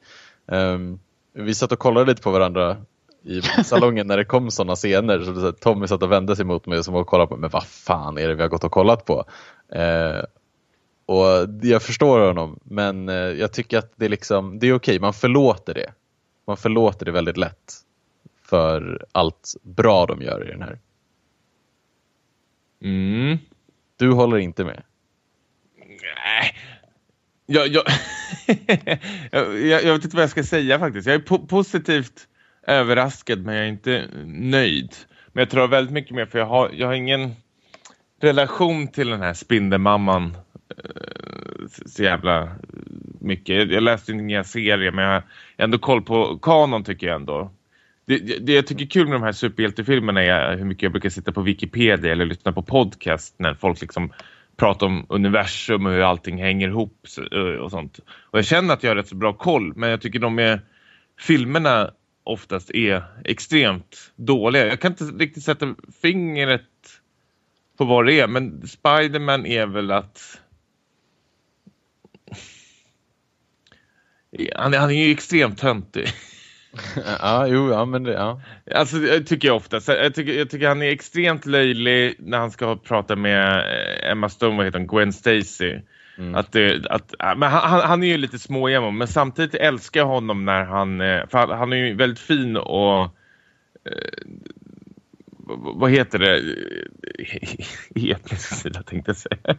Okay. 0.47 0.59
Um, 0.59 0.99
vi 1.33 1.55
satt 1.55 1.71
och 1.71 1.79
kollade 1.79 2.05
lite 2.05 2.21
på 2.21 2.31
varandra 2.31 2.77
i 3.23 3.41
salongen 3.41 4.07
när 4.07 4.17
det 4.17 4.25
kom 4.25 4.51
sådana 4.51 4.75
scener. 4.75 5.19
Så 5.19 5.51
Tommy 5.51 5.87
satt 5.87 6.03
och 6.03 6.11
vände 6.11 6.35
sig 6.35 6.45
mot 6.45 6.65
mig 6.65 6.79
och 6.79 6.85
som 6.85 6.95
och 6.95 7.07
kollade 7.07 7.27
på 7.27 7.37
men 7.37 7.49
vad 7.49 7.63
fan 7.63 8.17
är 8.17 8.27
det 8.27 8.35
vi 8.35 8.41
har 8.41 8.49
gått 8.49 8.63
och 8.63 8.71
kollat 8.71 9.05
på? 9.05 9.25
Uh, 9.75 10.23
och 11.09 11.49
jag 11.61 11.83
förstår 11.83 12.19
honom, 12.27 12.59
men 12.63 13.09
eh, 13.09 13.15
jag 13.15 13.53
tycker 13.53 13.77
att 13.77 13.93
det 13.95 14.05
är, 14.05 14.09
liksom, 14.09 14.59
det 14.59 14.67
är 14.67 14.73
okej, 14.73 14.99
man 14.99 15.13
förlåter 15.13 15.73
det. 15.73 15.93
Man 16.47 16.57
förlåter 16.57 17.05
det 17.05 17.11
väldigt 17.11 17.37
lätt 17.37 17.73
för 18.43 19.05
allt 19.11 19.53
bra 19.63 20.05
de 20.05 20.21
gör 20.21 20.47
i 20.47 20.51
den 20.51 20.61
här. 20.61 20.79
Mm. 22.83 23.37
Du 23.97 24.11
håller 24.11 24.37
inte 24.37 24.63
med? 24.63 24.83
Nej. 25.77 26.55
Jag, 27.45 27.67
jag, 27.67 27.83
jag, 29.31 29.83
jag, 29.83 29.93
vet 29.93 30.03
inte 30.03 30.15
vad 30.15 30.23
jag 30.23 30.29
ska 30.29 30.43
säga 30.43 30.79
faktiskt. 30.79 31.07
Jag 31.07 31.15
är 31.15 31.19
po 31.19 31.47
positivt 31.47 32.27
överraskad 32.67 33.45
men 33.45 33.55
jag 33.55 33.65
är 33.65 33.69
inte 33.69 34.07
nöjd. 34.25 34.95
Men 35.27 35.41
jag 35.41 35.49
tror 35.49 35.67
väldigt 35.67 35.93
mycket 35.93 36.15
mer 36.15 36.25
för 36.25 36.39
jag 36.39 36.45
har, 36.45 36.69
jag 36.73 36.87
har 36.87 36.93
ingen 36.93 37.35
relation 38.21 38.87
till 38.87 39.09
den 39.09 39.21
här 39.21 39.33
Spindelmamman 39.33 40.37
Eh, 40.77 41.67
så 41.85 42.03
jävla 42.03 42.49
mycket. 43.19 43.71
Jag 43.71 43.83
läste 43.83 44.11
inga 44.11 44.43
serier 44.43 44.91
men 44.91 45.05
jag 45.05 45.13
har 45.13 45.23
ändå 45.57 45.77
koll 45.77 46.01
på 46.01 46.39
kanon 46.41 46.83
tycker 46.83 47.07
jag 47.07 47.15
ändå. 47.15 47.51
Det, 48.05 48.45
det 48.45 48.53
jag 48.53 48.67
tycker 48.67 48.85
är 48.85 48.89
kul 48.89 49.07
med 49.07 49.15
de 49.15 49.23
här 49.23 49.31
superhjältefilmerna 49.31 50.23
är 50.23 50.57
hur 50.57 50.65
mycket 50.65 50.83
jag 50.83 50.91
brukar 50.91 51.09
sitta 51.09 51.31
på 51.31 51.41
Wikipedia 51.41 52.11
eller 52.11 52.25
lyssna 52.25 52.51
på 52.51 52.61
podcast 52.61 53.35
när 53.37 53.53
folk 53.53 53.81
liksom 53.81 54.11
pratar 54.57 54.87
om 54.87 55.05
universum 55.09 55.85
och 55.85 55.91
hur 55.91 56.01
allting 56.01 56.41
hänger 56.41 56.67
ihop 56.67 57.07
eh, 57.31 57.37
och 57.39 57.71
sånt. 57.71 57.99
Och 58.09 58.37
jag 58.37 58.45
känner 58.45 58.73
att 58.73 58.83
jag 58.83 58.89
har 58.89 58.95
rätt 58.95 59.07
så 59.07 59.15
bra 59.15 59.33
koll 59.33 59.73
men 59.75 59.89
jag 59.89 60.01
tycker 60.01 60.19
de 60.19 60.39
är 60.39 60.61
filmerna 61.19 61.91
oftast 62.23 62.71
är 62.71 63.03
extremt 63.25 64.11
dåliga. 64.15 64.67
Jag 64.67 64.79
kan 64.79 64.91
inte 64.91 65.03
riktigt 65.03 65.43
sätta 65.43 65.75
fingret 66.01 66.61
på 67.77 67.85
vad 67.85 68.05
det 68.05 68.19
är 68.19 68.27
men 68.27 68.67
Spiderman 68.67 69.45
är 69.45 69.65
väl 69.65 69.91
att 69.91 70.41
Han, 74.55 74.73
han 74.73 74.89
är 74.89 75.05
ju 75.05 75.11
extremt 75.11 75.57
töntig. 75.57 76.07
ja, 77.19 77.47
jo, 77.47 77.71
ja, 77.71 77.85
men 77.85 78.03
det, 78.03 78.13
ja. 78.13 78.41
Alltså, 78.75 78.97
jag 78.97 79.27
tycker 79.27 79.47
jag 79.47 79.57
ofta. 79.57 79.81
Jag 79.87 80.13
tycker, 80.15 80.33
jag 80.33 80.49
tycker 80.49 80.67
han 80.67 80.81
är 80.81 80.91
extremt 80.91 81.45
löjlig 81.45 82.15
när 82.19 82.37
han 82.37 82.51
ska 82.51 82.75
prata 82.75 83.15
med 83.15 83.57
eh, 83.57 84.11
Emma 84.11 84.29
Stone, 84.29 84.57
vad 84.57 84.65
heter 84.65 84.79
hon? 84.79 84.87
Gwen 84.87 85.13
Stacy. 85.13 85.79
Mm. 86.17 86.35
Att 86.35 86.51
det, 86.51 86.85
att, 86.89 87.15
men 87.37 87.51
han, 87.51 87.81
han 87.81 88.03
är 88.03 88.07
ju 88.07 88.17
lite 88.17 88.39
småemo, 88.39 88.91
men 88.91 89.07
samtidigt 89.07 89.55
älskar 89.55 89.99
jag 89.99 90.07
honom 90.07 90.45
när 90.45 90.63
han, 90.63 91.01
eh, 91.01 91.27
för 91.27 91.47
han, 91.47 91.73
är 91.73 91.77
ju 91.77 91.95
väldigt 91.95 92.19
fin 92.19 92.57
och 92.57 93.01
eh, 93.01 93.09
vad 95.57 95.91
heter 95.91 96.19
det? 96.19 96.55
Etnisk 98.11 98.55
sida 98.55 98.83
tänkte 98.83 99.09
jag 99.09 99.17
säga. 99.17 99.57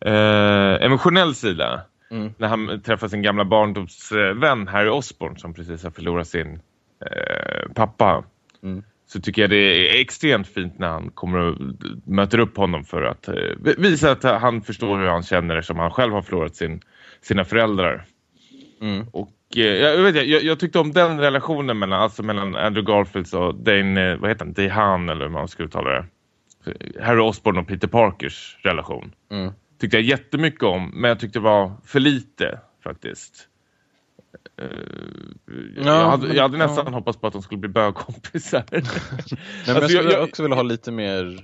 eh, 0.80 0.84
emotionell 0.86 1.34
sida. 1.34 1.82
Mm. 2.10 2.32
När 2.38 2.48
han 2.48 2.82
träffar 2.82 3.08
sin 3.08 3.22
gamla 3.22 3.44
barndomsvän 3.44 4.68
Harry 4.68 4.88
Osborn 4.88 5.36
som 5.36 5.54
precis 5.54 5.84
har 5.84 5.90
förlorat 5.90 6.28
sin 6.28 6.60
eh, 7.06 7.72
pappa. 7.74 8.24
Mm. 8.62 8.82
Så 9.06 9.20
tycker 9.20 9.42
jag 9.42 9.50
det 9.50 9.96
är 9.96 10.00
extremt 10.00 10.48
fint 10.48 10.78
när 10.78 10.88
han 10.88 11.10
kommer 11.10 11.38
och 11.38 11.56
möter 12.04 12.38
upp 12.38 12.56
honom 12.56 12.84
för 12.84 13.02
att 13.02 13.28
eh, 13.28 13.34
visa 13.78 14.10
att 14.10 14.22
han 14.22 14.62
förstår 14.62 14.98
hur 14.98 15.06
han 15.06 15.22
känner 15.22 15.62
som 15.62 15.78
han 15.78 15.90
själv 15.90 16.12
har 16.12 16.22
förlorat 16.22 16.56
sin, 16.56 16.80
sina 17.20 17.44
föräldrar. 17.44 18.04
Mm. 18.80 19.06
Och 19.12 19.32
eh, 19.56 19.64
jag, 19.64 20.02
vet, 20.02 20.14
jag, 20.14 20.42
jag 20.42 20.58
tyckte 20.58 20.78
om 20.78 20.92
den 20.92 21.20
relationen 21.20 21.78
mellan, 21.78 22.00
alltså 22.02 22.22
mellan 22.22 22.56
Andrew 22.56 22.92
Garfield 22.92 23.34
och 23.34 23.54
Dane, 23.54 24.16
vad 24.16 24.30
heter 24.30 24.44
han, 24.44 24.54
Dehan 24.54 25.08
eller 25.08 25.24
hur 25.24 25.32
man 25.32 25.48
skulle 25.48 25.66
uttala 25.66 25.90
det. 25.90 26.04
Harry 27.00 27.20
Osborn 27.20 27.58
och 27.58 27.68
Peter 27.68 27.88
Parkers 27.88 28.58
relation. 28.62 29.14
Mm 29.30 29.52
tyckte 29.78 29.96
jag 29.96 30.04
jättemycket 30.04 30.62
om. 30.62 30.90
Men 30.94 31.08
jag 31.08 31.20
tyckte 31.20 31.38
det 31.38 31.42
var 31.42 31.72
för 31.84 32.00
lite 32.00 32.60
faktiskt. 32.84 33.48
Uh, 34.62 34.68
ja, 35.76 35.82
jag, 35.84 36.10
hade, 36.10 36.34
jag 36.34 36.42
hade 36.42 36.58
nästan 36.58 36.86
ja. 36.86 36.92
hoppats 36.92 37.18
på 37.18 37.26
att 37.26 37.32
de 37.32 37.42
skulle 37.42 37.58
bli 37.58 37.68
bögkompisar. 37.68 38.64
Nej, 38.70 38.82
men 39.66 39.76
alltså, 39.76 39.80
jag 39.82 39.90
skulle 39.90 40.12
jag, 40.12 40.24
också 40.24 40.42
vilja 40.42 40.56
ha 40.56 40.62
lite 40.62 40.92
mer... 40.92 41.38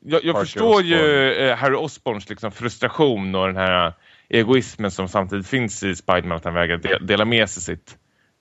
Jag, 0.00 0.24
jag 0.24 0.40
förstår 0.40 0.66
Osborn. 0.66 0.86
ju 0.86 1.32
eh, 1.32 1.56
Harry 1.56 1.74
Osborns 1.74 2.28
liksom 2.28 2.52
frustration 2.52 3.34
och 3.34 3.46
den 3.46 3.56
här 3.56 3.92
egoismen 4.28 4.90
som 4.90 5.08
samtidigt 5.08 5.46
finns 5.46 5.82
i 5.82 5.94
Spiderman 5.94 6.36
att 6.36 6.44
han 6.44 6.54
vägrar 6.54 6.98
dela 6.98 7.24
med 7.24 7.50
sig 7.50 7.62
sitt 7.62 7.98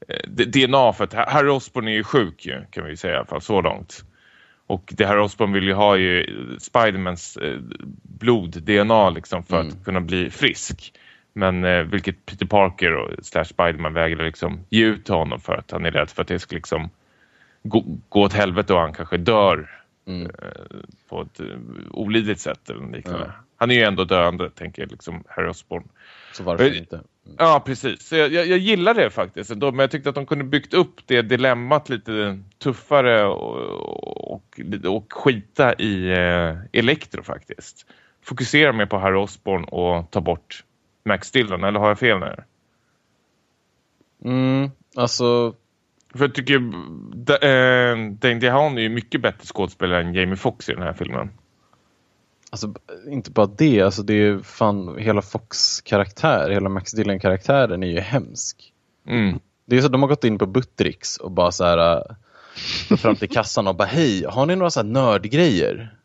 eh, 0.07 0.29
DNA 0.29 0.93
för 0.93 1.03
att 1.03 1.13
Harry 1.13 1.49
Osborn 1.49 1.87
är 1.87 1.91
ju 1.91 2.03
sjuk 2.03 2.45
ju, 2.45 2.65
kan 2.71 2.85
vi 2.85 2.97
säga 2.97 3.13
i 3.13 3.17
alla 3.17 3.25
fall 3.25 3.41
så 3.41 3.61
långt. 3.61 4.05
Och 4.71 4.93
det 4.97 5.05
här 5.05 5.19
Osborn 5.19 5.53
vill 5.53 5.63
ju 5.63 5.73
ha 5.73 5.97
ju 5.97 6.25
Spidermans 6.60 7.38
eh, 7.38 7.57
blod-DNA 8.03 9.10
liksom 9.10 9.43
för 9.43 9.60
mm. 9.60 9.67
att 9.67 9.86
kunna 9.86 10.01
bli 10.01 10.29
frisk. 10.29 10.93
Men 11.34 11.63
eh, 11.63 11.84
vilket 11.84 12.25
Peter 12.25 12.45
Parker 12.45 12.95
och 12.95 13.25
slash 13.25 13.43
Spiderman 13.43 13.93
vägrar 13.93 14.25
liksom 14.25 14.60
ge 14.69 14.86
ut 14.86 15.05
till 15.05 15.13
honom 15.13 15.39
för 15.39 15.53
att 15.53 15.71
han 15.71 15.86
är 15.86 15.91
rädd 15.91 16.10
för 16.10 16.21
att 16.21 16.27
det 16.27 16.39
ska 16.39 16.55
liksom 16.55 16.89
gå, 17.63 17.84
gå 18.10 18.21
åt 18.21 18.34
helvete 18.34 18.73
och 18.73 18.79
han 18.79 18.93
kanske 18.93 19.17
dör 19.17 19.69
mm. 20.07 20.25
eh, 20.25 20.77
på 21.10 21.21
ett 21.21 21.39
eh, 21.39 21.45
olidligt 21.91 22.39
sätt 22.39 22.69
eller 22.69 22.95
liknande. 22.95 23.25
Ja. 23.25 23.43
Han 23.55 23.71
är 23.71 23.75
ju 23.75 23.84
ändå 23.84 24.03
döende, 24.03 24.49
tänker 24.49 24.81
jag, 24.81 24.91
liksom 24.91 25.23
Harry 25.27 25.49
Osborn. 25.49 25.84
Så 26.34 26.43
varför 26.43 26.77
inte? 26.77 27.01
Ja, 27.38 27.63
precis. 27.65 28.07
Så 28.07 28.15
jag, 28.15 28.34
jag, 28.34 28.47
jag, 28.47 28.57
gillar 28.57 28.93
det 28.93 29.10
faktiskt 29.10 29.51
ändå. 29.51 29.71
Men 29.71 29.79
jag 29.79 29.91
tyckte 29.91 30.10
att 30.10 30.15
de 30.15 30.25
kunde 30.25 30.43
byggt 30.43 30.73
upp 30.73 31.07
det 31.07 31.21
dilemmat 31.21 31.89
lite 31.89 32.39
tuffare 32.60 33.25
och, 33.25 33.55
och, 34.31 34.43
och 34.86 35.13
skita 35.13 35.73
i 35.73 36.10
eh, 36.12 36.55
Elektro 36.71 37.23
faktiskt. 37.23 37.86
Fokusera 38.23 38.73
mer 38.73 38.86
på 38.86 38.97
Harry 38.97 39.17
Osborn 39.17 39.63
och 39.63 40.12
ta 40.12 40.21
bort 40.21 40.63
Max 41.05 41.31
Dillon. 41.31 41.63
Eller 41.63 41.79
har 41.79 41.88
jag 41.88 41.99
fel 41.99 42.19
nu? 42.19 42.36
Mm, 44.25 44.71
alltså... 44.95 45.55
För 46.13 46.25
jag 46.25 46.36
tycker 46.36 46.55
äh, 46.55 48.12
Dane 48.12 48.39
DeHaan 48.39 48.77
är 48.77 48.81
ju 48.81 48.89
mycket 48.89 49.21
bättre 49.21 49.45
skådespelare 49.45 50.01
än 50.01 50.13
Jamie 50.13 50.36
Foxx 50.36 50.69
i 50.69 50.73
den 50.73 50.84
här 50.84 50.93
filmen. 50.93 51.29
Alltså 52.53 52.73
inte 53.07 53.31
bara 53.31 53.45
det, 53.45 53.81
alltså 53.81 54.03
det 54.03 54.13
är 54.13 54.39
fan 54.39 54.97
hela 54.97 55.21
Fox 55.21 55.81
karaktär, 55.81 56.49
hela 56.49 56.69
Max 56.69 56.91
Dillon 56.91 57.19
karaktären 57.19 57.83
är 57.83 57.87
ju 57.87 57.99
hemsk. 57.99 58.73
Mm. 59.07 59.39
Det 59.65 59.77
är 59.77 59.81
så 59.81 59.87
de 59.87 60.01
har 60.01 60.09
gått 60.09 60.23
in 60.23 60.37
på 60.37 60.45
Buttricks 60.45 61.17
och 61.17 61.31
bara 61.31 61.51
så 61.51 61.63
här 61.63 61.97
äh, 62.89 62.97
fram 62.97 63.15
till 63.15 63.29
kassan 63.29 63.67
och 63.67 63.75
bara 63.75 63.87
hej, 63.87 64.26
har 64.30 64.45
ni 64.45 64.55
några 64.55 64.69
så 64.69 64.80
här 64.80 64.88
nördgrejer? 64.88 65.95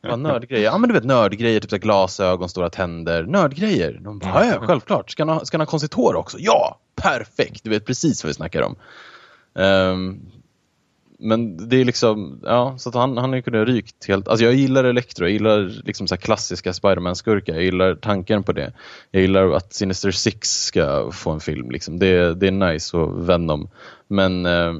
Ja, 0.00 0.16
nördgrejer. 0.16 0.64
Ja 0.64 0.78
men 0.78 0.88
du 0.88 0.94
vet 0.94 1.04
nördgrejer, 1.04 1.60
typ 1.60 1.70
så 1.70 1.78
glasögon, 1.78 2.48
stora 2.48 2.70
tänder, 2.70 3.22
nördgrejer. 3.22 4.00
De 4.04 4.18
bara, 4.18 4.46
ja, 4.46 4.52
ja 4.52 4.66
självklart. 4.66 5.10
Ska 5.10 5.22
han 5.22 5.28
ha, 5.28 5.44
ska 5.44 5.56
han 5.56 5.60
ha 5.60 5.70
konstigt 5.70 5.94
hår 5.94 6.14
också? 6.14 6.38
Ja, 6.40 6.78
perfekt. 6.96 7.64
Du 7.64 7.70
vet 7.70 7.86
precis 7.86 8.24
vad 8.24 8.28
vi 8.28 8.34
snackar 8.34 8.62
om. 8.62 8.76
Um, 9.54 10.20
men 11.22 11.68
det 11.68 11.80
är 11.80 11.84
liksom, 11.84 12.40
ja, 12.42 12.74
så 12.78 12.98
han, 12.98 13.16
han 13.16 13.30
har 13.30 13.36
ju 13.36 13.42
kunnat 13.42 13.68
rykt 13.68 14.08
helt. 14.08 14.28
Alltså 14.28 14.44
jag 14.44 14.54
gillar 14.54 14.84
Electro, 14.84 15.24
jag 15.24 15.32
gillar 15.32 15.82
liksom 15.84 16.08
så 16.08 16.14
här 16.14 16.20
klassiska 16.20 16.72
Spiderman-skurkar, 16.72 17.54
jag 17.54 17.62
gillar 17.64 17.94
tanken 17.94 18.42
på 18.42 18.52
det. 18.52 18.72
Jag 19.10 19.22
gillar 19.22 19.50
att 19.52 19.72
Sinister 19.74 20.10
Six 20.10 20.48
ska 20.64 21.10
få 21.12 21.30
en 21.30 21.40
film, 21.40 21.70
liksom. 21.70 21.98
det, 21.98 22.34
det 22.34 22.46
är 22.46 22.50
nice 22.72 22.96
och 22.96 23.28
Venom. 23.28 23.68
Men 24.08 24.46
eh, 24.46 24.72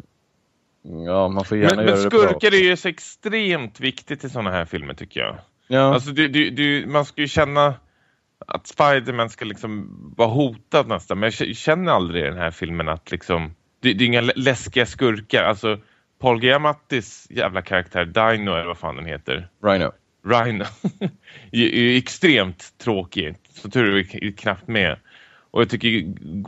ja, 1.07 1.29
man 1.29 1.45
får 1.45 1.59
gärna 1.59 1.77
Men, 1.77 1.87
göra 1.87 1.95
men 1.97 2.05
det 2.05 2.11
bra. 2.11 2.21
skurkar 2.21 2.55
är 2.55 2.63
ju 2.63 2.77
så 2.77 2.89
extremt 2.89 3.81
viktigt 3.81 4.25
i 4.25 4.29
sådana 4.31 4.51
här 4.51 4.65
filmer 4.65 4.95
tycker 4.95 5.21
jag. 5.21 5.37
Ja, 5.69 5.95
Alltså 5.95 6.11
du, 6.11 6.29
du, 6.29 6.51
du, 6.51 6.87
man 6.87 7.05
ska 7.05 7.21
ju 7.21 7.29
känna 7.29 7.75
att 8.47 8.67
Spiderman 8.67 9.31
ska 9.31 9.45
liksom 9.45 9.89
vara 10.17 10.29
hotad 10.29 10.89
nästan. 10.89 11.19
Men 11.19 11.33
jag 11.39 11.57
känner 11.57 11.93
aldrig 11.93 12.23
i 12.25 12.27
den 12.29 12.39
här 12.39 12.51
filmen 12.51 12.89
att 12.89 13.11
liksom... 13.11 13.55
Det, 13.81 13.93
det 13.93 14.05
är 14.05 14.07
inga 14.07 14.21
lä- 14.21 14.33
läskiga 14.37 14.87
skurkar. 14.87 15.43
Alltså 15.43 15.79
Paul 16.23 16.45
Giamattis 16.45 17.27
jävla 17.31 17.63
karaktär, 17.63 18.05
Dino 18.05 18.51
eller 18.51 18.67
vad 18.67 18.79
fan 18.79 18.97
den 18.97 19.07
heter. 19.07 19.49
Rhino. 19.65 19.93
Rhino. 20.27 20.65
är, 21.53 21.97
extremt 21.99 22.79
tråkig. 22.79 23.35
Så 23.51 23.71
tur 23.71 23.89
är 23.89 23.93
vi 24.21 24.33
knappt 24.33 24.69
med. 24.69 24.99
Och 25.51 25.61
jag 25.61 25.69
tycker 25.71 25.89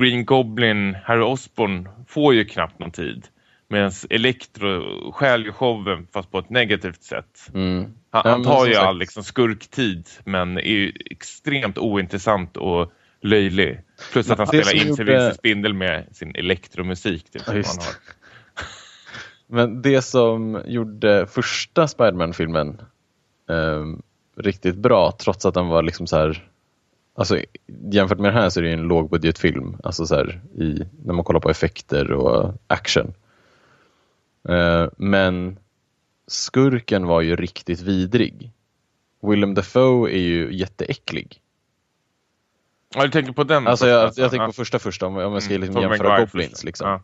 Green 0.01 0.25
Goblin, 0.25 0.97
Harry 1.05 1.23
Osborn 1.23 1.89
får 2.09 2.35
ju 2.35 2.45
knappt 2.45 2.79
någon 2.79 2.91
tid. 2.91 3.27
Medan 3.69 3.93
Electro 4.11 5.13
stjäl 5.13 5.45
ju 5.45 5.53
showen 5.53 6.07
fast 6.13 6.31
på 6.31 6.39
ett 6.39 6.51
negativt 6.51 7.03
sätt. 7.03 7.51
Mm. 7.55 7.83
Han, 8.11 8.23
Ja, 8.25 8.31
han 8.31 8.45
tar 8.45 8.67
ju 8.67 8.75
all 8.75 8.99
liksom, 8.99 9.25
skurktid 9.25 10.09
men 10.25 10.59
är 10.59 10.63
ju 10.63 10.93
extremt 11.11 11.79
ointressant 11.79 12.57
och 12.57 12.93
löjlig. 13.23 13.81
Plus 14.13 14.31
att 14.31 14.39
han 14.39 14.47
spelar 14.47 14.75
in 14.75 14.97
sig 14.97 15.07
gjorde- 15.07 15.35
Spindel 15.35 15.75
med 15.75 16.17
sin 16.17 16.37
elektromusik. 16.37 17.25
Typ, 17.31 17.35
Ja, 17.35 17.45
som 17.45 17.57
just 17.57 17.69
han 17.83 17.85
har. 17.87 17.95
Men 19.55 19.83
det 19.83 20.03
som 20.03 20.63
gjorde 20.67 21.27
första 21.27 21.89
Spiderman-filmen 21.89 22.81
ehm, 23.49 24.03
riktigt 24.37 24.77
bra, 24.77 25.13
trots 25.19 25.47
att 25.47 25.55
den 25.55 25.69
var 25.69 25.83
liksom 25.83 26.07
så 26.07 26.17
här... 26.17 26.49
Alltså, 27.15 27.39
jämfört 27.91 28.19
med 28.19 28.33
den 28.33 28.43
här 28.43 28.51
så 28.51 28.61
är 28.61 28.63
det 28.63 28.69
ju 28.69 28.75
en 28.75 28.89
lågbudgetfilm, 28.89 29.77
alltså 29.85 30.07
så 30.07 30.15
här, 30.15 30.41
i, 30.55 30.83
när 31.05 31.15
man 31.15 31.25
kollar 31.25 31.41
på 31.41 31.51
effekter 31.51 32.13
och 32.13 32.55
action. 32.67 33.15
Eh, 34.49 34.87
men 34.97 35.59
skurken 36.27 37.07
var 37.07 37.21
ju 37.21 37.37
riktigt 37.37 37.81
vidrig. 37.81 38.51
Willem 39.23 39.55
Dafoe 39.55 40.11
är 40.11 40.23
ju 40.23 40.55
jätteäcklig. 40.55 41.41
Ja, 42.95 43.03
du 43.03 43.11
tänker 43.11 43.33
på 43.33 43.45
den? 43.45 43.67
Alltså 43.67 43.89
jag, 43.89 44.13
jag 44.17 44.31
tänker 44.31 44.47
på 44.47 44.53
första 44.53 44.79
första, 44.79 45.07
om, 45.07 45.17
om 45.17 45.33
jag 45.33 45.43
ska 45.43 45.55
Mm, 45.55 45.61
liksom 45.61 45.83
Tobey 45.83 45.91
jämföra 45.91 46.21
Goblins. 46.21 46.65
Liksom. 46.65 46.89
Ja. 46.89 47.03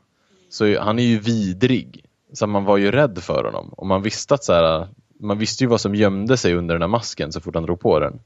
Så 0.49 0.81
han 0.81 0.99
är 0.99 1.03
ju 1.03 1.19
vidrig. 1.19 2.05
Så 2.33 2.47
man 2.47 2.65
var 2.65 2.77
ju 2.77 2.91
rädd 2.91 3.19
för 3.23 3.45
honom. 3.45 3.69
Och 3.77 3.87
man 3.87 4.03
visste 4.03 4.35
att 4.35 4.45
så 4.45 4.53
här, 4.53 4.89
man 5.21 5.39
visste 5.39 5.65
ju 5.65 5.69
vad 5.69 5.81
som 5.81 5.95
gömde 5.95 6.37
sig 6.37 6.55
under 6.55 6.75
den 6.75 6.83
här 6.83 6.89
masken 6.89 7.33
så 7.33 7.41
fort 7.41 7.55
han 7.55 7.65
drog 7.65 7.81
på 7.81 8.01
den. 8.01 8.21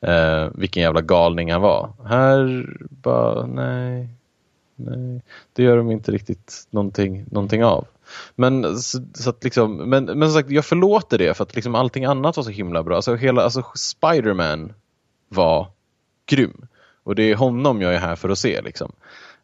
Eh, 0.00 0.48
vilken 0.54 0.82
jävla 0.82 1.00
galning 1.00 1.52
han 1.52 1.60
var. 1.60 1.92
Här 2.04 2.66
bara, 2.90 3.46
nej, 3.46 4.08
nej. 4.76 5.22
Det 5.52 5.62
gör 5.62 5.76
de 5.76 5.90
inte 5.90 6.12
riktigt 6.12 6.66
någonting, 6.70 7.24
någonting 7.30 7.64
av. 7.64 7.86
Men, 8.34 8.78
så, 8.78 8.98
så 9.14 9.30
att 9.30 9.44
liksom, 9.44 9.76
men, 9.76 10.04
men 10.04 10.22
som 10.22 10.30
sagt, 10.30 10.50
jag 10.50 10.64
förlåter 10.64 11.18
det 11.18 11.34
för 11.34 11.44
att 11.44 11.54
liksom 11.54 11.74
allting 11.74 12.04
annat 12.04 12.36
var 12.36 12.44
så 12.44 12.50
himla 12.50 12.82
bra. 12.82 12.96
Alltså, 12.96 13.14
hela, 13.14 13.42
alltså 13.42 13.64
Spider-Man 13.74 14.72
var 15.28 15.66
grym. 16.26 16.66
Och 17.04 17.14
det 17.14 17.22
är 17.22 17.34
honom 17.34 17.82
jag 17.82 17.94
är 17.94 17.98
här 17.98 18.16
för 18.16 18.28
att 18.28 18.38
se. 18.38 18.62
Liksom. 18.62 18.92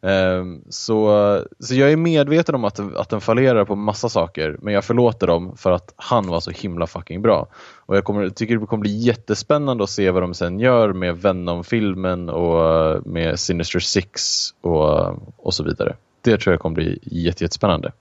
Ehm, 0.02 0.62
så, 0.68 1.44
så 1.58 1.74
jag 1.74 1.92
är 1.92 1.96
medveten 1.96 2.54
om 2.54 2.64
att, 2.64 2.80
att 2.96 3.08
den 3.08 3.20
fallerar 3.20 3.64
på 3.64 3.76
massa 3.76 4.08
saker 4.08 4.56
men 4.62 4.74
jag 4.74 4.84
förlåter 4.84 5.26
dem 5.26 5.56
för 5.56 5.72
att 5.72 5.94
han 5.96 6.26
var 6.26 6.40
så 6.40 6.50
himla 6.50 6.86
fucking 6.86 7.22
bra. 7.22 7.46
Och 7.86 7.96
jag 7.96 8.04
kommer, 8.04 8.28
tycker 8.28 8.56
det 8.56 8.66
kommer 8.66 8.80
bli 8.80 8.96
jättespännande 8.96 9.84
att 9.84 9.90
se 9.90 10.10
vad 10.10 10.22
de 10.22 10.34
sen 10.34 10.60
gör 10.60 10.92
med 10.92 11.16
Venom-filmen 11.16 12.28
och 12.28 13.06
med 13.06 13.40
Sinister 13.40 13.80
Six 13.80 14.20
och, 14.60 15.16
och 15.36 15.54
så 15.54 15.64
vidare. 15.64 15.96
Det 16.20 16.38
tror 16.38 16.52
jag 16.52 16.60
kommer 16.60 16.74
bli 16.74 16.98
jätte, 17.02 17.44
jättespännande. 17.44 17.92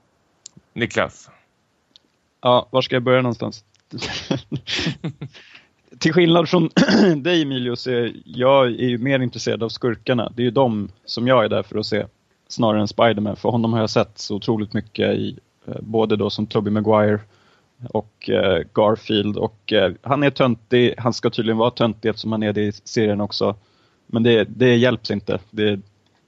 Niklas. 0.72 1.30
Ja, 2.40 2.68
var 2.70 2.82
ska 2.82 2.96
jag 2.96 3.02
börja 3.02 3.22
någonstans? 3.22 3.64
Till 5.98 6.12
skillnad 6.12 6.48
från 6.48 6.70
dig 7.22 7.42
Emilio, 7.42 7.76
så 7.76 7.90
är 7.90 8.12
jag 8.24 8.66
är 8.66 8.88
ju 8.88 8.98
mer 8.98 9.20
intresserad 9.20 9.62
av 9.62 9.68
skurkarna. 9.68 10.32
Det 10.36 10.42
är 10.42 10.44
ju 10.44 10.50
de 10.50 10.88
som 11.04 11.26
jag 11.26 11.44
är 11.44 11.48
där 11.48 11.62
för 11.62 11.78
att 11.78 11.86
se, 11.86 12.06
snarare 12.48 12.80
än 12.80 12.88
Spiderman. 12.88 13.36
För 13.36 13.48
honom 13.48 13.72
har 13.72 13.80
jag 13.80 13.90
sett 13.90 14.18
så 14.18 14.36
otroligt 14.36 14.72
mycket 14.72 15.14
i, 15.14 15.38
eh, 15.66 15.74
både 15.80 16.16
då 16.16 16.30
som 16.30 16.46
Tobey 16.46 16.70
Maguire 16.70 17.20
och 17.90 18.30
eh, 18.30 18.62
Garfield. 18.74 19.36
Och 19.36 19.72
eh, 19.72 19.92
han 20.02 20.22
är 20.22 20.30
töntig, 20.30 20.94
han 20.98 21.12
ska 21.12 21.30
tydligen 21.30 21.58
vara 21.58 21.70
töntig 21.70 22.08
eftersom 22.08 22.32
han 22.32 22.42
är 22.42 22.52
det 22.52 22.62
i 22.62 22.72
serien 22.72 23.20
också. 23.20 23.56
Men 24.06 24.22
det, 24.22 24.44
det 24.44 24.76
hjälps 24.76 25.10
inte. 25.10 25.38
Det, 25.50 25.80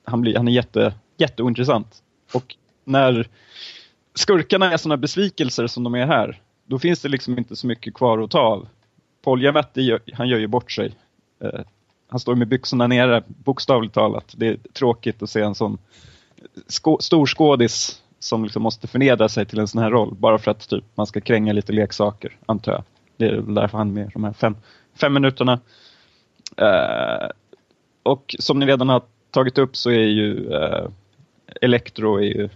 han, 0.04 0.20
blir, 0.20 0.36
han 0.36 0.48
är 0.48 0.52
jätte, 0.52 0.94
jätteointressant. 1.16 2.02
Och 2.34 2.56
när 2.84 3.28
skurkarna 4.14 4.72
är 4.72 4.76
sådana 4.76 4.96
besvikelser 4.96 5.66
som 5.66 5.84
de 5.84 5.94
är 5.94 6.06
här, 6.06 6.40
då 6.66 6.78
finns 6.78 7.00
det 7.00 7.08
liksom 7.08 7.38
inte 7.38 7.56
så 7.56 7.66
mycket 7.66 7.94
kvar 7.94 8.18
att 8.18 8.30
ta 8.30 8.40
av. 8.40 8.68
Paul 9.22 9.42
Giamatti, 9.42 9.82
gör- 9.82 10.00
han 10.12 10.28
gör 10.28 10.38
ju 10.38 10.46
bort 10.46 10.72
sig. 10.72 10.94
Eh, 11.44 11.60
han 12.08 12.20
står 12.20 12.34
med 12.34 12.48
byxorna 12.48 12.86
nere, 12.86 13.22
bokstavligt 13.26 13.94
talat. 13.94 14.34
Det 14.36 14.46
är 14.46 14.56
tråkigt 14.72 15.22
att 15.22 15.30
se 15.30 15.40
en 15.40 15.54
sån 15.54 15.78
storskådis 16.68 17.04
stor 17.06 17.26
skådis 17.26 18.02
som 18.18 18.44
liksom 18.44 18.62
måste 18.62 18.86
förnedra 18.86 19.28
sig 19.28 19.46
till 19.46 19.58
en 19.58 19.68
sån 19.68 19.82
här 19.82 19.90
roll. 19.90 20.14
Bara 20.14 20.38
för 20.38 20.50
att 20.50 20.68
typ, 20.68 20.84
man 20.94 21.06
ska 21.06 21.20
kränga 21.20 21.52
lite 21.52 21.72
leksaker, 21.72 22.36
antar 22.46 22.72
jag. 22.72 22.82
Det 23.16 23.26
är 23.26 23.36
väl 23.40 23.54
därför 23.54 23.78
han 23.78 23.88
är 23.88 23.92
med 23.92 24.10
de 24.14 24.24
här 24.24 24.32
fem, 24.32 24.56
fem 24.94 25.12
minuterna. 25.14 25.60
Eh, 26.56 27.28
och 28.02 28.34
som 28.38 28.58
ni 28.58 28.66
redan 28.66 28.88
har 28.88 29.02
tagit 29.30 29.58
upp 29.58 29.76
så 29.76 29.90
är 29.90 30.04
ju 30.06 30.52
eh, 30.52 30.88
Electro 31.60 32.16
är 32.16 32.22
ju 32.24 32.48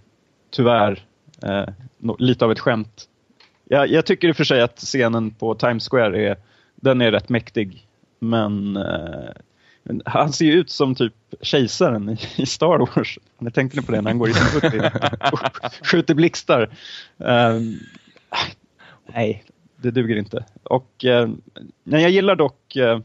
tyvärr 0.49 1.05
eh, 1.43 1.65
lite 2.19 2.45
av 2.45 2.51
ett 2.51 2.59
skämt. 2.59 3.09
Jag, 3.65 3.87
jag 3.89 4.05
tycker 4.05 4.27
i 4.27 4.31
och 4.31 4.35
för 4.37 4.43
sig 4.43 4.61
att 4.61 4.79
scenen 4.79 5.31
på 5.31 5.55
Times 5.55 5.89
Square 5.89 6.29
är, 6.29 6.37
den 6.75 7.01
är 7.01 7.11
rätt 7.11 7.29
mäktig. 7.29 7.87
Men 8.19 8.77
eh, 8.77 9.29
han 10.05 10.33
ser 10.33 10.45
ju 10.45 10.51
ut 10.51 10.69
som 10.69 10.95
typ 10.95 11.13
kejsaren 11.41 12.17
i, 12.37 12.45
Star 12.45 12.95
Wars. 12.95 13.19
Jag 13.39 13.53
tänkte 13.53 13.79
ni 13.79 13.85
på 13.85 13.91
det 13.91 14.01
när 14.01 14.09
han 14.09 14.19
går 14.19 14.29
i 14.29 14.33
sin 14.33 14.61
och 15.31 15.87
skjuter 15.87 16.13
blixtar? 16.13 16.69
Eh, 17.17 17.59
nej, 19.13 19.43
det 19.77 19.91
duger 19.91 20.15
inte. 20.15 20.45
Och, 20.63 21.05
eh, 21.05 21.29
nej, 21.83 22.01
jag 22.01 22.11
gillar 22.11 22.35
dock 22.35 22.75
eh, 22.75 22.99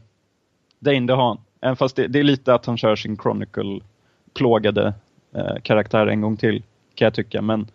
Dane 0.79 1.07
DeHaan. 1.07 1.37
Även 1.61 1.75
fast 1.75 1.95
det, 1.95 2.07
det 2.07 2.19
är 2.19 2.23
lite 2.23 2.53
att 2.53 2.65
han 2.65 2.77
kör 2.77 2.95
sin 2.95 3.17
Chronicle-plågade 3.17 4.93
eh, 5.35 5.55
karaktär 5.63 6.07
en 6.07 6.21
gång 6.21 6.37
till, 6.37 6.63
kan 6.95 7.05
jag 7.05 7.13
tycka. 7.13 7.41
Men 7.41 7.67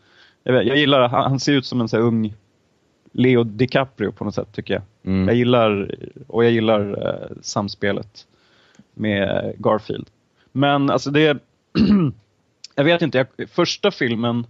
jag, 0.42 0.52
vet, 0.52 0.66
jag 0.66 0.76
gillar, 0.76 1.08
han, 1.08 1.30
han 1.30 1.40
ser 1.40 1.52
ut 1.52 1.66
som 1.66 1.80
en 1.80 1.88
så 1.88 1.96
här 1.96 2.04
ung 2.04 2.34
Leo 3.16 3.44
DiCaprio 3.44 4.12
på 4.12 4.24
något 4.24 4.34
sätt, 4.34 4.48
tycker 4.52 4.74
jag. 4.74 4.82
Mm. 5.04 5.28
Jag 5.28 5.36
gillar, 5.36 5.94
och 6.26 6.44
jag 6.44 6.52
gillar 6.52 7.08
eh, 7.08 7.36
samspelet 7.42 8.26
med 8.94 9.54
Garfield. 9.58 10.06
Men 10.52 10.90
alltså 10.90 11.10
det, 11.10 11.38
jag 12.74 12.84
vet 12.84 13.02
inte, 13.02 13.18
jag, 13.18 13.50
första 13.50 13.90
filmen, 13.90 14.46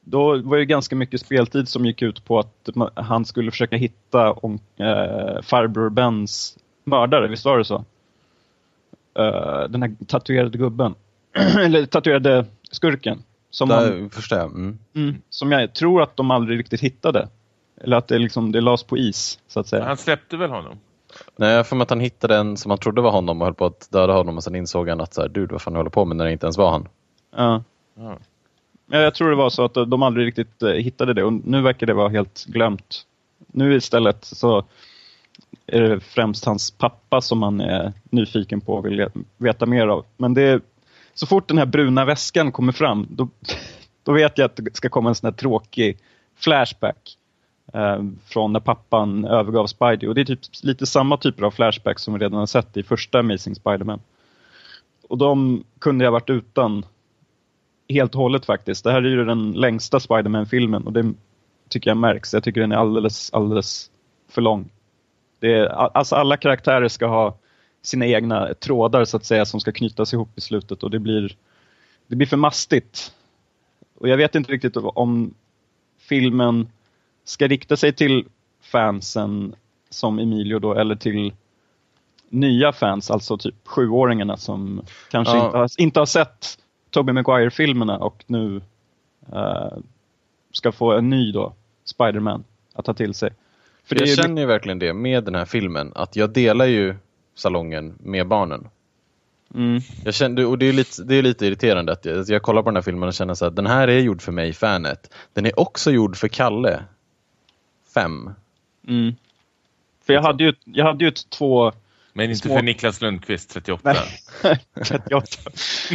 då 0.00 0.36
var 0.42 0.58
det 0.58 0.64
ganska 0.64 0.96
mycket 0.96 1.20
speltid 1.20 1.68
som 1.68 1.84
gick 1.84 2.02
ut 2.02 2.24
på 2.24 2.38
att 2.38 2.68
han 2.94 3.24
skulle 3.24 3.50
försöka 3.50 3.76
hitta 3.76 4.32
om, 4.32 4.58
eh, 4.76 5.42
farbror 5.42 5.90
Bens 5.90 6.58
mördare, 6.84 7.28
visst 7.28 7.44
var 7.44 7.58
det 7.58 7.64
så? 7.64 7.84
Eh, 9.14 9.68
den 9.68 9.82
här 9.82 9.94
tatuerade 10.06 10.58
gubben, 10.58 10.94
eller 11.58 11.86
tatuerade 11.86 12.44
skurken. 12.70 13.22
Som, 13.50 13.68
Där 13.68 14.08
förstår 14.08 14.38
jag. 14.38 14.50
Mm. 14.50 14.78
mm, 14.94 15.14
som 15.30 15.52
jag 15.52 15.74
tror 15.74 16.02
att 16.02 16.16
de 16.16 16.30
aldrig 16.30 16.58
riktigt 16.58 16.80
hittade. 16.80 17.28
Eller 17.80 17.96
att 17.96 18.08
det, 18.08 18.18
liksom, 18.18 18.52
det 18.52 18.60
lades 18.60 18.82
på 18.82 18.98
is, 18.98 19.38
så 19.48 19.60
att 19.60 19.66
säga. 19.66 19.84
Han 19.84 19.96
släppte 19.96 20.36
väl 20.36 20.50
honom? 20.50 20.78
Nej, 21.36 21.54
jag 21.54 21.66
för 21.66 21.76
mig 21.76 21.82
att 21.82 21.90
han 21.90 22.00
hittade 22.00 22.36
en 22.36 22.56
som 22.56 22.70
han 22.70 22.78
trodde 22.78 23.00
var 23.00 23.10
honom 23.10 23.40
och 23.40 23.46
höll 23.46 23.54
på 23.54 23.66
att 23.66 23.88
döda 23.90 24.12
honom 24.12 24.36
och 24.36 24.44
sen 24.44 24.54
insåg 24.54 24.88
han 24.88 25.00
att 25.00 25.14
så 25.14 25.20
här, 25.20 25.28
du 25.28 25.46
vad 25.46 25.62
fan 25.62 25.76
håller 25.76 25.90
på 25.90 26.04
med 26.04 26.16
när 26.16 26.24
det 26.24 26.32
inte 26.32 26.46
ens 26.46 26.58
var 26.58 26.70
han. 26.70 26.88
Ja. 27.36 27.62
Ja. 27.94 28.18
Ja, 28.90 28.98
jag 28.98 29.14
tror 29.14 29.30
det 29.30 29.36
var 29.36 29.50
så 29.50 29.64
att 29.64 29.74
de 29.74 30.02
aldrig 30.02 30.26
riktigt 30.26 30.62
eh, 30.62 30.70
hittade 30.70 31.14
det 31.14 31.24
och 31.24 31.32
nu 31.32 31.62
verkar 31.62 31.86
det 31.86 31.94
vara 31.94 32.08
helt 32.08 32.44
glömt. 32.44 33.06
Nu 33.46 33.74
istället 33.74 34.24
så 34.24 34.64
är 35.66 35.80
det 35.80 36.00
främst 36.00 36.44
hans 36.44 36.70
pappa 36.70 37.20
som 37.20 37.38
man 37.38 37.60
är 37.60 37.92
nyfiken 38.10 38.60
på 38.60 38.74
och 38.74 38.86
vill 38.86 39.08
veta 39.36 39.66
mer 39.66 39.86
av. 39.86 40.04
Men 40.16 40.34
det 40.34 40.42
är, 40.42 40.60
så 41.14 41.26
fort 41.26 41.48
den 41.48 41.58
här 41.58 41.66
bruna 41.66 42.04
väskan 42.04 42.52
kommer 42.52 42.72
fram 42.72 43.06
då, 43.10 43.28
då 44.02 44.12
vet 44.12 44.38
jag 44.38 44.44
att 44.44 44.56
det 44.56 44.76
ska 44.76 44.88
komma 44.88 45.08
en 45.08 45.14
sån 45.14 45.26
här 45.26 45.32
tråkig 45.32 45.98
flashback 46.36 47.17
Eh, 47.72 48.02
från 48.26 48.52
när 48.52 48.60
pappan 48.60 49.24
övergav 49.24 49.66
Spidey. 49.66 50.08
Och 50.08 50.14
det 50.14 50.20
är 50.20 50.24
typ 50.24 50.40
lite 50.62 50.86
samma 50.86 51.16
typer 51.16 51.42
av 51.42 51.50
flashbacks 51.50 52.02
som 52.02 52.14
vi 52.14 52.20
redan 52.20 52.38
har 52.38 52.46
sett 52.46 52.76
i 52.76 52.82
första 52.82 53.18
Amazing 53.18 53.54
Spider-Man. 53.54 54.00
Och 55.08 55.18
de 55.18 55.64
kunde 55.78 56.04
jag 56.04 56.12
varit 56.12 56.30
utan 56.30 56.84
helt 57.88 58.14
och 58.14 58.20
hållet 58.20 58.44
faktiskt. 58.44 58.84
Det 58.84 58.92
här 58.92 59.02
är 59.02 59.08
ju 59.08 59.24
den 59.24 59.52
längsta 59.52 60.00
Spider-Man-filmen 60.00 60.86
och 60.86 60.92
det 60.92 61.12
tycker 61.68 61.90
jag 61.90 61.96
märks. 61.96 62.34
Jag 62.34 62.44
tycker 62.44 62.60
den 62.60 62.72
är 62.72 62.76
alldeles, 62.76 63.32
alldeles 63.32 63.90
för 64.28 64.42
lång. 64.42 64.70
Det 65.38 65.54
är, 65.54 65.66
alltså 65.66 66.16
alla 66.16 66.36
karaktärer 66.36 66.88
ska 66.88 67.06
ha 67.06 67.38
sina 67.82 68.06
egna 68.06 68.54
trådar 68.54 69.04
så 69.04 69.16
att 69.16 69.24
säga 69.24 69.46
som 69.46 69.60
ska 69.60 69.72
knytas 69.72 70.12
ihop 70.12 70.38
i 70.38 70.40
slutet 70.40 70.82
och 70.82 70.90
det 70.90 70.98
blir, 70.98 71.36
det 72.06 72.16
blir 72.16 72.26
för 72.26 72.36
mastigt. 72.36 73.12
Och 73.98 74.08
jag 74.08 74.16
vet 74.16 74.34
inte 74.34 74.52
riktigt 74.52 74.76
om 74.76 75.34
filmen 75.98 76.68
ska 77.28 77.46
rikta 77.46 77.76
sig 77.76 77.92
till 77.92 78.24
fansen 78.60 79.54
som 79.90 80.18
Emilio 80.18 80.58
då 80.58 80.74
eller 80.74 80.96
till 80.96 81.32
nya 82.28 82.72
fans, 82.72 83.10
alltså 83.10 83.38
typ 83.38 83.54
sjuåringarna 83.64 84.36
som 84.36 84.82
kanske 85.10 85.36
Ja. 85.36 85.44
inte, 85.46 85.58
har, 85.58 85.70
inte 85.78 86.00
har 86.00 86.06
sett 86.06 86.58
Tobey 86.90 87.12
Maguire-filmerna 87.12 87.98
och 87.98 88.24
nu 88.26 88.60
eh, 89.32 89.78
ska 90.52 90.72
få 90.72 90.92
en 90.92 91.10
ny 91.10 91.32
då, 91.32 91.52
Spider-Man, 91.84 92.44
att 92.74 92.84
ta 92.84 92.94
till 92.94 93.14
sig. 93.14 93.30
För 93.84 93.96
jag 93.96 94.08
ju 94.08 94.16
känner 94.16 94.42
ju 94.42 94.46
verkligen 94.46 94.78
det 94.78 94.92
med 94.92 95.24
den 95.24 95.34
här 95.34 95.44
filmen, 95.44 95.92
att 95.94 96.16
jag 96.16 96.30
delar 96.30 96.66
ju 96.66 96.94
salongen 97.34 97.94
med 97.98 98.28
barnen. 98.28 98.68
Mm. 99.54 99.80
Jag 100.04 100.14
kände, 100.14 100.46
och 100.46 100.58
det 100.58 100.66
är, 100.66 100.72
lite, 100.72 101.02
det 101.02 101.14
är 101.14 101.22
lite 101.22 101.46
irriterande 101.46 101.92
att 101.92 102.04
jag, 102.04 102.28
jag 102.28 102.42
kollar 102.42 102.62
på 102.62 102.68
den 102.70 102.76
här 102.76 102.82
filmen 102.82 103.08
och 103.08 103.14
känner 103.14 103.34
så 103.34 103.46
att 103.46 103.56
den 103.56 103.66
här 103.66 103.88
är 103.88 104.00
gjord 104.00 104.22
för 104.22 104.32
mig, 104.32 104.52
fanet. 104.52 105.14
Den 105.32 105.46
är 105.46 105.60
också 105.60 105.90
gjord 105.90 106.16
för 106.16 106.28
Kalle. 106.28 106.82
Fem. 107.94 108.30
Mm. 108.88 109.14
För 110.06 110.12
jag 110.12 110.22
hade 110.22 110.44
ju, 110.44 110.54
jag 110.64 110.84
hade 110.84 111.04
ju 111.04 111.08
ett 111.08 111.30
två 111.30 111.72
Men 112.12 112.30
inte 112.30 112.48
Små- 112.48 112.56
för 112.56 112.62
Niklas 112.62 113.00
Lundqvist, 113.00 113.50
38. 113.50 113.94
Nej. 114.42 114.60
38. 114.84 115.26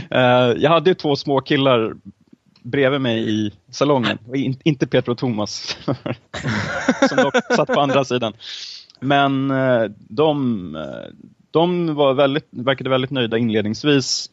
Eh, 0.09 0.21
jag 0.57 0.69
hade 0.69 0.89
ju 0.89 0.93
två 0.93 1.15
små 1.15 1.41
killar 1.41 1.93
bredvid 2.61 3.01
mig 3.01 3.29
i 3.29 3.51
salongen. 3.71 4.17
In, 4.33 4.59
inte 4.63 4.87
Peter 4.87 5.11
och 5.11 5.17
Thomas. 5.17 5.77
som 7.09 7.17
dock 7.17 7.35
satt 7.55 7.67
på 7.67 7.81
andra 7.81 8.05
sidan. 8.05 8.33
Men 8.99 9.51
eh, 9.51 9.83
de, 9.97 10.75
eh, 10.75 11.13
de 11.51 11.95
var 11.95 12.13
väldigt, 12.13 12.47
verkade 12.49 12.89
väldigt 12.89 13.11
nöjda 13.11 13.37
inledningsvis. 13.37 14.29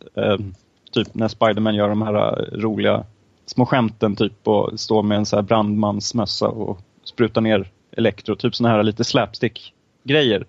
Typ 0.93 1.15
när 1.15 1.29
Spiderman 1.29 1.75
gör 1.75 1.89
de 1.89 2.03
här 2.03 2.49
roliga 2.53 3.05
små 3.47 3.67
skämten 3.67 4.17
typ 4.17 4.49
och 4.49 4.81
står 4.81 5.03
med 5.03 5.19
en 5.19 5.27
så 5.27 5.37
här 5.37 5.43
brandmansmössa 5.43 6.49
och 6.49 6.81
sprutar 7.11 7.41
ner 7.41 7.71
elektro. 7.93 8.37
Typ 8.37 8.55
såna 8.55 8.69
här 8.69 8.83
lite 8.83 9.05
slapstick-grejer. 9.05 10.47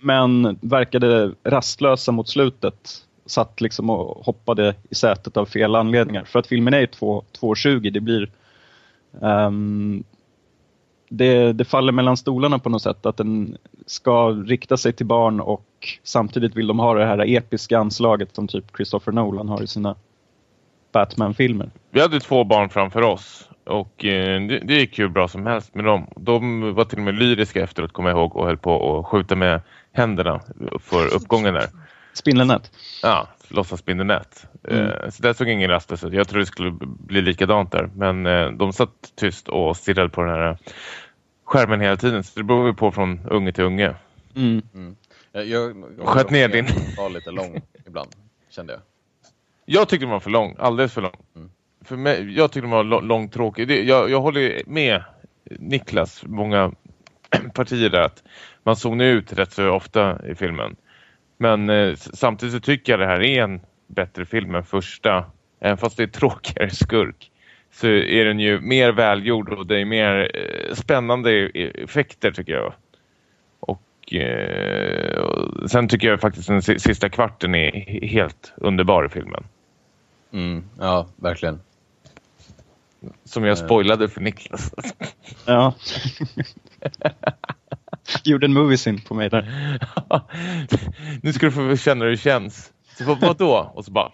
Men 0.00 0.58
verkade 0.60 1.32
rastlösa 1.44 2.12
mot 2.12 2.28
slutet. 2.28 3.06
Satt 3.26 3.60
liksom 3.60 3.90
och 3.90 4.26
hoppade 4.26 4.74
i 4.90 4.94
sätet 4.94 5.36
av 5.36 5.46
fel 5.46 5.74
anledningar. 5.74 6.24
För 6.24 6.38
att 6.38 6.46
filmen 6.46 6.74
är 6.74 6.80
ju 6.80 6.86
2 6.86 7.24
2.20. 7.40 7.90
Det 7.90 8.00
blir... 8.00 8.30
ehm, 9.22 10.04
det, 11.08 11.52
det 11.52 11.64
faller 11.64 11.92
mellan 11.92 12.16
stolarna 12.16 12.58
på 12.58 12.68
något 12.68 12.82
sätt. 12.82 13.06
Att 13.06 13.16
den 13.16 13.56
ska 13.86 14.30
rikta 14.30 14.76
sig 14.76 14.92
till 14.92 15.06
barn 15.06 15.40
och 15.40 15.98
samtidigt 16.02 16.56
vill 16.56 16.66
de 16.66 16.78
ha 16.78 16.94
det 16.94 17.04
här 17.04 17.36
episka 17.36 17.78
anslaget 17.78 18.34
som 18.34 18.48
typ 18.48 18.76
Christopher 18.76 19.12
Nolan 19.12 19.48
har 19.48 19.62
i 19.62 19.66
sina 19.66 19.96
Batman-filmer. 20.92 21.70
Vi 21.90 22.00
hade 22.00 22.20
två 22.20 22.44
barn 22.44 22.68
framför 22.68 23.02
oss 23.02 23.48
och 23.64 24.04
eh, 24.04 24.40
det, 24.46 24.58
det 24.58 24.74
gick 24.74 24.98
ju 24.98 25.08
bra 25.08 25.28
som 25.28 25.46
helst 25.46 25.74
med 25.74 25.84
dem. 25.84 26.06
De 26.16 26.60
var 26.74 26.84
till 26.84 26.98
och 26.98 27.04
med 27.04 27.14
lyriska 27.14 27.62
efteråt, 27.62 27.92
kommer 27.92 28.10
jag 28.10 28.18
ihåg, 28.18 28.36
och 28.36 28.46
höll 28.46 28.56
på 28.56 28.98
att 28.98 29.06
skjuta 29.06 29.36
med 29.36 29.60
händerna 29.92 30.40
för 30.80 31.14
uppgången 31.14 31.54
där. 31.54 31.66
Spindelnät. 32.12 32.70
Ja, 33.02 33.28
låtsasspindelnät. 33.48 34.46
Mm. 34.68 34.86
Eh, 34.86 35.10
så 35.10 35.22
där 35.22 35.32
såg 35.32 35.48
ingen 35.48 35.70
rastlös 35.70 36.04
ut. 36.04 36.12
Jag 36.12 36.28
tror 36.28 36.40
det 36.40 36.46
skulle 36.46 36.70
bli 36.80 37.22
likadant 37.22 37.72
där. 37.72 37.90
Men 37.96 38.26
eh, 38.26 38.50
de 38.50 38.72
satt 38.72 39.12
tyst 39.16 39.48
och 39.48 39.76
stirrade 39.76 40.08
på 40.08 40.22
den 40.22 40.30
här 40.30 40.58
skärmen 41.44 41.80
hela 41.80 41.96
tiden. 41.96 42.24
Så 42.24 42.38
det 42.40 42.44
beror 42.44 42.66
ju 42.66 42.74
på 42.74 42.90
från 42.90 43.20
unge 43.30 43.52
till 43.52 43.64
unge. 43.64 43.94
Mm. 44.36 44.62
Jag, 45.32 45.46
jag, 45.46 45.84
jag 45.98 46.06
Sköt 46.06 46.30
ner 46.30 46.48
din. 46.48 46.66
var 46.96 47.10
lite 47.10 47.30
lång 47.30 47.62
ibland, 47.86 48.10
kände 48.50 48.72
jag. 48.72 48.82
Jag 49.64 49.88
tyckte 49.88 50.06
den 50.06 50.10
var 50.10 50.20
för 50.20 50.30
lång, 50.30 50.56
alldeles 50.58 50.92
för 50.92 51.00
lång. 51.00 51.16
Mm. 51.36 51.50
För 51.84 51.96
mig, 51.96 52.36
jag 52.36 52.52
tycker 52.52 52.62
de 52.62 52.70
var 52.70 52.84
långtråkiga. 52.84 53.08
långtråkig. 53.08 53.88
Jag, 53.88 54.10
jag 54.10 54.20
håller 54.20 54.62
med 54.66 55.02
Niklas, 55.44 56.24
många 56.26 56.72
partier 57.54 57.90
där, 57.90 58.00
att 58.00 58.22
man 58.62 58.76
zonar 58.76 59.04
ut 59.04 59.32
rätt 59.32 59.52
så 59.52 59.70
ofta 59.70 60.26
i 60.26 60.34
filmen. 60.34 60.76
Men 61.36 61.70
eh, 61.70 61.94
samtidigt 61.96 62.54
så 62.54 62.60
tycker 62.60 62.92
jag 62.92 63.00
det 63.00 63.06
här 63.06 63.22
är 63.22 63.42
en 63.42 63.60
bättre 63.86 64.24
film 64.24 64.54
än 64.54 64.64
första. 64.64 65.24
Även 65.60 65.78
fast 65.78 65.96
det 65.96 66.02
är 66.02 66.06
tråkigare 66.06 66.70
skurk. 66.74 67.30
Så 67.70 67.86
är 67.86 68.24
den 68.24 68.40
ju 68.40 68.60
mer 68.60 68.92
välgjord 68.92 69.48
och 69.48 69.66
det 69.66 69.80
är 69.80 69.84
mer 69.84 70.30
eh, 70.34 70.74
spännande 70.74 71.32
e-, 71.32 71.72
effekter 71.74 72.30
tycker 72.30 72.52
jag. 72.52 72.74
Och, 73.60 74.14
eh, 74.14 75.18
och 75.18 75.70
sen 75.70 75.88
tycker 75.88 76.08
jag 76.08 76.20
faktiskt 76.20 76.48
den 76.48 76.62
sista 76.62 77.08
kvarten 77.08 77.54
är 77.54 77.70
helt 78.06 78.52
underbar 78.56 79.06
i 79.06 79.08
filmen. 79.08 79.44
Mm, 80.32 80.64
ja, 80.78 81.08
verkligen. 81.16 81.60
Som 83.24 83.44
jag 83.44 83.58
spoilade 83.58 84.08
för 84.08 84.20
Niklas. 84.20 84.72
Ja. 85.46 85.74
Gjorde 88.24 88.46
en 88.46 88.52
moviesin 88.52 89.00
på 89.00 89.14
mig 89.14 89.30
där. 89.30 89.78
nu 91.22 91.32
ska 91.32 91.46
du 91.46 91.52
få 91.52 91.76
känna 91.76 92.04
hur 92.04 92.10
det 92.10 92.16
känns. 92.16 92.72
Så 92.98 93.04
vad, 93.04 93.20
vad 93.20 93.36
då? 93.36 93.72
Och 93.74 93.84
så 93.84 93.90
bara... 93.90 94.10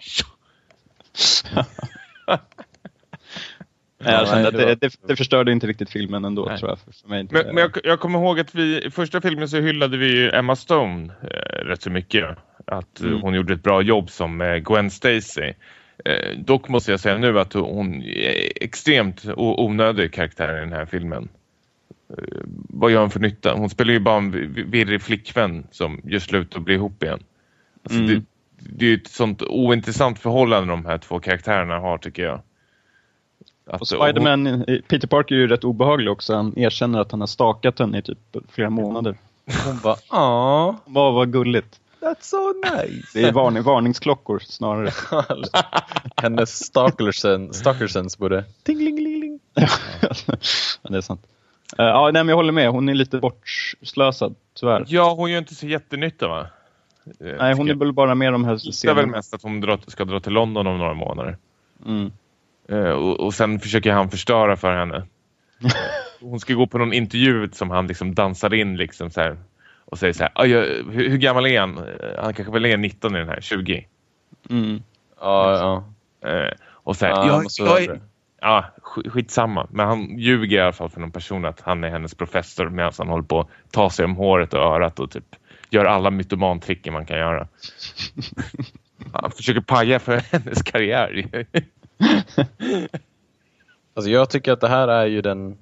Nej, 4.01 4.15
jag 4.15 4.29
kände 4.29 4.49
att 4.49 4.55
det 4.55 4.75
det, 4.75 4.93
det, 5.09 5.17
förstörde 5.17 5.53
inte 5.53 5.67
riktigt 5.67 5.91
filmen 5.91 6.25
ändå 6.25 6.45
Nej. 6.45 6.59
tror 6.59 6.71
jag. 6.71 6.79
För, 6.79 7.09
mig. 7.09 7.27
Men, 7.31 7.47
men 7.47 7.57
jag, 7.57 7.79
jag 7.85 8.01
kommer 8.01 8.19
ihåg 8.19 8.41
att 8.41 8.55
vi 8.55 8.85
i 8.87 8.91
första 8.91 9.21
filmen 9.21 9.49
så 9.49 9.57
hyllade 9.57 9.97
vi 9.97 10.31
Emma 10.31 10.57
Stone 10.57 11.13
eh, 11.23 11.65
rätt 11.65 11.83
så 11.83 11.91
mycket. 11.91 12.39
Att 12.67 13.01
eh, 13.01 13.07
Mm. 13.07 13.21
hon 13.21 13.35
gjorde 13.35 13.55
ett 13.55 13.63
bra 13.63 13.83
jobb 13.83 14.11
som 14.11 14.41
eh, 14.41 14.57
Gwen 14.57 14.91
Stacy. 14.91 15.53
Eh, 16.05 16.39
dock 16.39 16.69
måste 16.69 16.91
jag 16.91 17.01
säga 17.01 17.19
nu 17.19 17.41
att 17.41 17.53
hon 17.53 18.03
är 18.03 18.53
extremt 18.65 19.25
onödig 19.37 20.13
karaktär 20.13 20.57
i 20.57 20.61
den 20.61 20.73
här 20.73 20.87
filmen. 20.87 21.29
Eh, 22.19 22.25
vad 22.69 22.91
gör 22.91 23.01
hon 23.01 23.11
för 23.11 23.21
nytta? 23.21 23.55
Hon 23.55 23.71
spelar 23.71 23.93
ju 23.93 24.01
bara 24.01 24.17
en 24.17 24.31
vi- 24.31 24.63
virrig 24.63 25.03
flickvän 25.03 25.67
som 25.71 26.01
gör 26.05 26.19
slut 26.19 26.55
och 26.55 26.63
blir 26.63 26.75
ihop 26.75 27.03
igen. 27.03 27.23
Alltså 27.83 27.99
Mm. 27.99 28.09
det, 28.09 28.23
det 28.77 28.85
är 28.85 28.89
ju 28.91 28.95
ett 28.97 29.07
sånt 29.09 29.43
ointressant 29.43 30.19
förhållande 30.19 30.73
de 30.73 30.87
här 30.87 30.99
två 30.99 31.21
karaktärerna 31.21 31.79
har 31.79 31.99
tycker 31.99 32.23
jag. 32.25 32.41
Att 33.67 33.81
Och 33.81 33.89
Spiderman, 33.89 34.65
Peter 34.89 35.09
Parker 35.09 35.35
är 35.35 35.39
ju 35.39 35.47
rätt 35.47 35.65
obehaglig 35.65 36.11
också. 36.13 36.35
Han 36.35 36.59
erkänner 36.59 37.01
att 37.01 37.11
han 37.11 37.21
har 37.21 37.27
stakat 37.27 37.79
henne 37.79 37.99
i 37.99 38.03
typ 38.03 38.19
flera 38.51 38.71
månader. 38.71 39.17
Hon 39.67 39.79
bara, 39.83 39.97
ah, 40.09 40.75
Vad 40.85 41.15
var 41.15 41.27
gulligt. 41.27 41.81
That's 42.01 42.23
so 42.23 42.53
nice. 42.77 43.09
Det 43.15 43.29
är 43.29 43.33
varning, 43.33 43.63
varningsklockor 43.63 44.39
snarare. 44.39 44.91
Hennes 46.17 46.65
stalkersen, 46.65 47.53
stalkersens 47.53 48.19
borde 48.19 48.45
tinglingeling. 48.63 49.41
ja, 49.55 49.69
det 50.91 50.97
är 50.97 51.01
sant. 51.01 51.27
Eh, 51.79 51.85
ja, 51.85 52.11
nej, 52.13 52.25
men 52.25 52.29
jag 52.29 52.37
håller 52.37 52.53
med. 52.53 52.71
Hon 52.71 52.89
är 52.89 52.95
lite 52.95 53.19
bortslösad, 53.19 54.35
tyvärr. 54.61 54.85
Ja, 54.89 55.15
hon 55.15 55.31
gör 55.31 55.39
inte 55.39 55.55
så 55.55 55.67
jättenytta 55.67 56.29
va? 56.29 56.47
Eh, 57.21 57.37
Nej, 57.39 57.55
hon 57.55 57.71
är 57.71 57.75
väl 57.75 57.93
bara 57.93 58.15
med 58.15 58.33
de 58.33 58.45
här 58.45 58.83
Det 58.83 58.91
är 58.91 58.95
väl 58.95 59.07
mest 59.07 59.35
att 59.35 59.43
hon 59.43 59.79
ska 59.87 60.05
dra 60.05 60.21
till 60.21 60.33
London 60.33 60.67
om 60.67 60.79
några 60.79 60.95
månader. 60.95 61.37
Mm. 61.87 62.13
Eh, 62.69 62.91
och, 62.91 63.21
och 63.21 63.35
sen 63.35 63.61
försöker 63.61 63.93
han 63.93 64.11
förstöra 64.11 64.57
för 64.57 64.73
henne. 64.73 65.07
Hon 66.21 66.41
ska 66.41 66.55
gå 66.55 66.67
på 66.67 66.79
någon 66.79 66.93
intervju 66.93 67.51
som 67.53 67.71
han 67.71 67.87
liksom 67.87 68.15
dansar 68.15 68.55
in 68.55 68.77
liksom 68.77 69.11
så 69.11 69.21
här. 69.21 69.37
Och 69.91 69.99
säger 69.99 70.13
så 70.13 70.23
här, 70.23 70.33
"Aj, 70.35 70.51
jag, 70.51 70.63
hur, 70.93 71.09
hur 71.11 71.17
gammal 71.19 71.47
är 71.47 71.61
han? 71.61 71.79
Eh, 71.79 72.23
Han 72.25 72.35
kanske 72.35 72.53
väl 72.53 72.65
är 72.67 72.77
19 72.77 73.17
i 73.17 73.19
den 73.19 73.29
här, 73.29 73.41
20. 73.41 73.87
Mm. 74.51 74.83
Ja, 75.21 75.85
ja. 76.23 76.29
Eh, 76.31 76.53
och 76.71 76.97
så 76.97 77.07
här, 77.07 77.13
Ja, 77.13 77.27
jag, 77.59 77.69
jag, 77.69 77.89
det. 77.89 78.01
ja, 78.41 78.65
sk- 78.83 79.09
skitsamma. 79.11 79.67
Men 79.71 79.87
han 79.89 80.19
ljuger 80.19 80.57
i 80.59 80.61
alla 80.61 80.73
fall 80.73 80.89
för 80.91 81.01
någon 81.01 81.11
person 81.11 81.45
att 81.45 81.61
han 81.61 81.85
är 81.85 81.89
hennes 81.91 82.15
professor 82.15 82.69
medan 82.69 82.93
han 82.99 83.09
håller 83.09 83.25
på 83.25 83.41
att 83.41 83.49
ta 83.71 83.91
sig 83.91 84.05
om 84.05 84.17
håret 84.17 84.55
och 84.55 84.61
örat 84.61 85.01
och 85.01 85.11
typ 85.11 85.37
gör 85.71 85.85
alla 85.85 86.11
mytomantricken 86.11 86.93
man 86.93 87.07
kan 87.07 87.19
göra. 87.19 87.49
Han 89.13 89.31
försöker 89.31 89.61
paja 89.61 89.99
för 89.99 90.17
hennes 90.33 90.63
karriär. 90.63 91.25
Alltså 93.95 94.11
jag 94.11 94.31
tycker 94.31 94.53
att 94.53 94.61
det 94.61 94.69
här 94.69 94.89
är 94.89 95.07
ju 95.07 95.21
den 95.21 95.59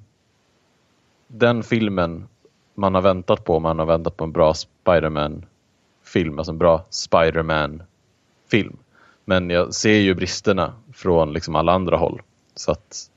den 1.28 1.62
filmen 1.62 2.28
man 2.76 2.94
har 2.94 3.02
väntat 3.02 3.44
på. 3.44 3.60
Man 3.60 3.78
har 3.78 3.86
väntat 3.86 4.16
på 4.16 4.24
en 4.24 4.32
bra 4.32 4.54
Spider-Man-film, 4.54 6.38
alltså 6.38 6.52
en 6.52 6.58
bra 6.58 6.84
Spider-Man-film. 6.90 8.76
Men 9.24 9.50
jag 9.50 9.74
ser 9.74 9.98
ju 9.98 10.14
bristerna 10.14 10.72
från 10.94 11.32
liksom 11.32 11.56
alla 11.56 11.72
andra 11.72 11.96
håll. 11.96 12.22
Så 12.54 12.70
att 12.72 13.10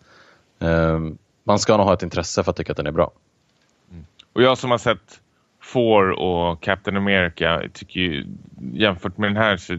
ehm, 0.59 1.17
man 1.43 1.59
ska 1.59 1.77
nog 1.77 1.85
ha 1.85 1.93
ett 1.93 2.03
intresse 2.03 2.43
för 2.43 2.51
att 2.51 2.57
tycka 2.57 2.71
att 2.71 2.77
den 2.77 2.87
är 2.87 2.91
bra. 2.91 3.11
Och 4.33 4.41
jag 4.41 4.57
som 4.57 4.71
har 4.71 4.77
sett 4.77 5.21
Thor 5.73 6.19
och 6.19 6.61
Captain 6.61 6.97
America 6.97 7.61
tycker 7.73 7.99
ju 7.99 8.25
jämfört 8.73 9.17
med 9.17 9.29
den 9.29 9.37
här 9.37 9.57
så 9.57 9.73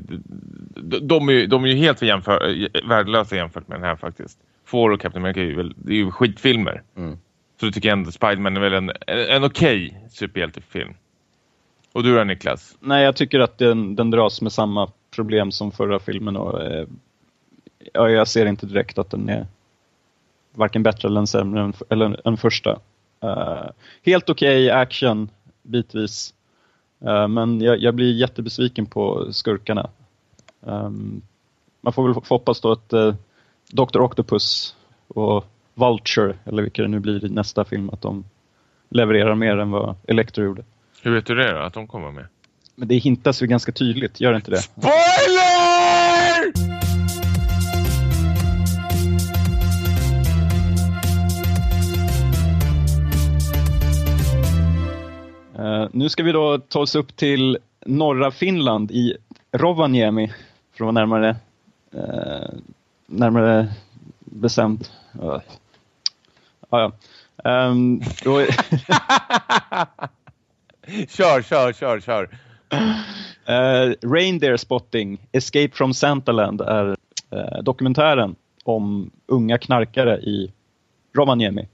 de, 0.74 0.98
de, 1.08 1.28
är, 1.28 1.46
de 1.46 1.64
är 1.64 1.68
ju 1.68 1.74
helt 1.74 2.02
jämför, 2.02 2.68
värdelösa 2.88 3.36
jämfört 3.36 3.68
med 3.68 3.80
den 3.80 3.88
här 3.88 3.96
faktiskt. 3.96 4.38
Thor 4.70 4.90
och 4.92 5.00
Captain 5.00 5.24
America 5.24 5.40
är 5.40 5.44
ju, 5.44 5.56
väl, 5.56 5.74
det 5.76 5.92
är 5.92 5.96
ju 5.96 6.10
skitfilmer. 6.10 6.82
Mm. 6.96 7.18
Så 7.60 7.66
då 7.66 7.72
tycker 7.72 7.88
jag 7.88 7.98
ändå 7.98 8.12
Spiderman 8.12 8.56
är 8.56 8.60
väl 8.60 8.74
en, 8.74 8.90
en 9.06 9.44
okej 9.44 10.06
superhjältefilm. 10.10 10.94
Och 11.92 12.02
du 12.02 12.16
då 12.16 12.24
Niklas? 12.24 12.76
Nej, 12.80 13.04
jag 13.04 13.16
tycker 13.16 13.40
att 13.40 13.58
den, 13.58 13.96
den 13.96 14.10
dras 14.10 14.40
med 14.42 14.52
samma 14.52 14.90
problem 15.10 15.52
som 15.52 15.72
förra 15.72 15.98
filmen 15.98 16.36
och 16.36 16.62
eh, 16.62 16.86
ja, 17.92 18.08
jag 18.08 18.28
ser 18.28 18.46
inte 18.46 18.66
direkt 18.66 18.98
att 18.98 19.10
den 19.10 19.28
är 19.28 19.46
varken 20.52 20.82
bättre 20.82 21.08
eller 21.08 21.26
sämre 21.26 21.62
än, 21.62 21.72
eller, 21.88 22.28
än 22.28 22.36
första. 22.36 22.80
Uh, 23.24 23.70
helt 24.02 24.30
okej 24.30 24.66
okay, 24.66 24.70
action 24.70 25.30
bitvis. 25.62 26.34
Eh, 27.00 27.28
men 27.28 27.60
jag, 27.60 27.78
jag, 27.78 27.94
blir 27.94 28.12
jättebesviken 28.12 28.86
på 28.86 29.32
skurkarna. 29.32 29.90
Um, 30.60 31.22
man 31.80 31.92
får 31.92 32.08
väl 32.08 32.22
hoppas 32.28 32.60
då 32.60 32.72
att 32.72 32.92
eh, 32.92 33.00
uh, 33.00 33.14
Dr. 33.72 34.00
Octopus 34.00 34.76
och 35.08 35.46
Vulture, 35.80 36.34
eller 36.44 36.62
vilka 36.62 36.82
det 36.82 36.88
nu 36.88 36.98
blir 37.00 37.24
i 37.24 37.28
nästa 37.28 37.64
film, 37.64 37.90
att 37.90 38.02
de 38.02 38.24
levererar 38.88 39.34
mer 39.34 39.58
än 39.58 39.70
vad 39.70 39.96
Electro 40.08 40.44
gjorde. 40.44 40.64
Hur 41.02 41.14
vet 41.14 41.26
du 41.26 41.34
det 41.34 41.52
då, 41.52 41.58
att 41.58 41.72
de 41.72 41.86
kommer 41.86 42.10
med? 42.10 42.26
Men 42.74 42.88
det 42.88 42.94
hintas 42.94 43.42
ju 43.42 43.46
ganska 43.46 43.72
tydligt, 43.72 44.20
gör 44.20 44.32
det 44.32 44.36
inte 44.36 44.50
det? 44.50 44.56
SPOILER! 44.56 44.90
Uh, 55.58 55.88
nu 55.92 56.08
ska 56.08 56.22
vi 56.22 56.32
då 56.32 56.58
ta 56.58 56.80
oss 56.80 56.94
upp 56.94 57.16
till 57.16 57.58
norra 57.86 58.30
Finland 58.30 58.90
i 58.90 59.16
Rovaniemi, 59.52 60.32
för 60.72 60.74
att 60.74 60.80
vara 60.80 60.92
närmare, 60.92 61.36
uh, 61.94 62.58
närmare 63.06 63.68
bestämt. 64.18 64.92
Uh. 65.22 65.38
Ja. 66.70 66.92
Um, 67.44 68.02
då... 68.24 68.40
kör, 71.08 71.42
kör, 71.42 71.72
kör, 71.72 72.00
kör. 72.00 72.28
Uh, 73.48 73.94
Reindeer 74.02 74.56
Spotting, 74.56 75.18
Escape 75.32 75.70
from 75.72 75.94
Santaland 75.94 76.60
är 76.60 76.96
uh, 77.34 77.62
dokumentären 77.62 78.36
om 78.64 79.10
unga 79.26 79.58
knarkare 79.58 80.18
i 80.18 80.52
Rovaniemi. 81.16 81.68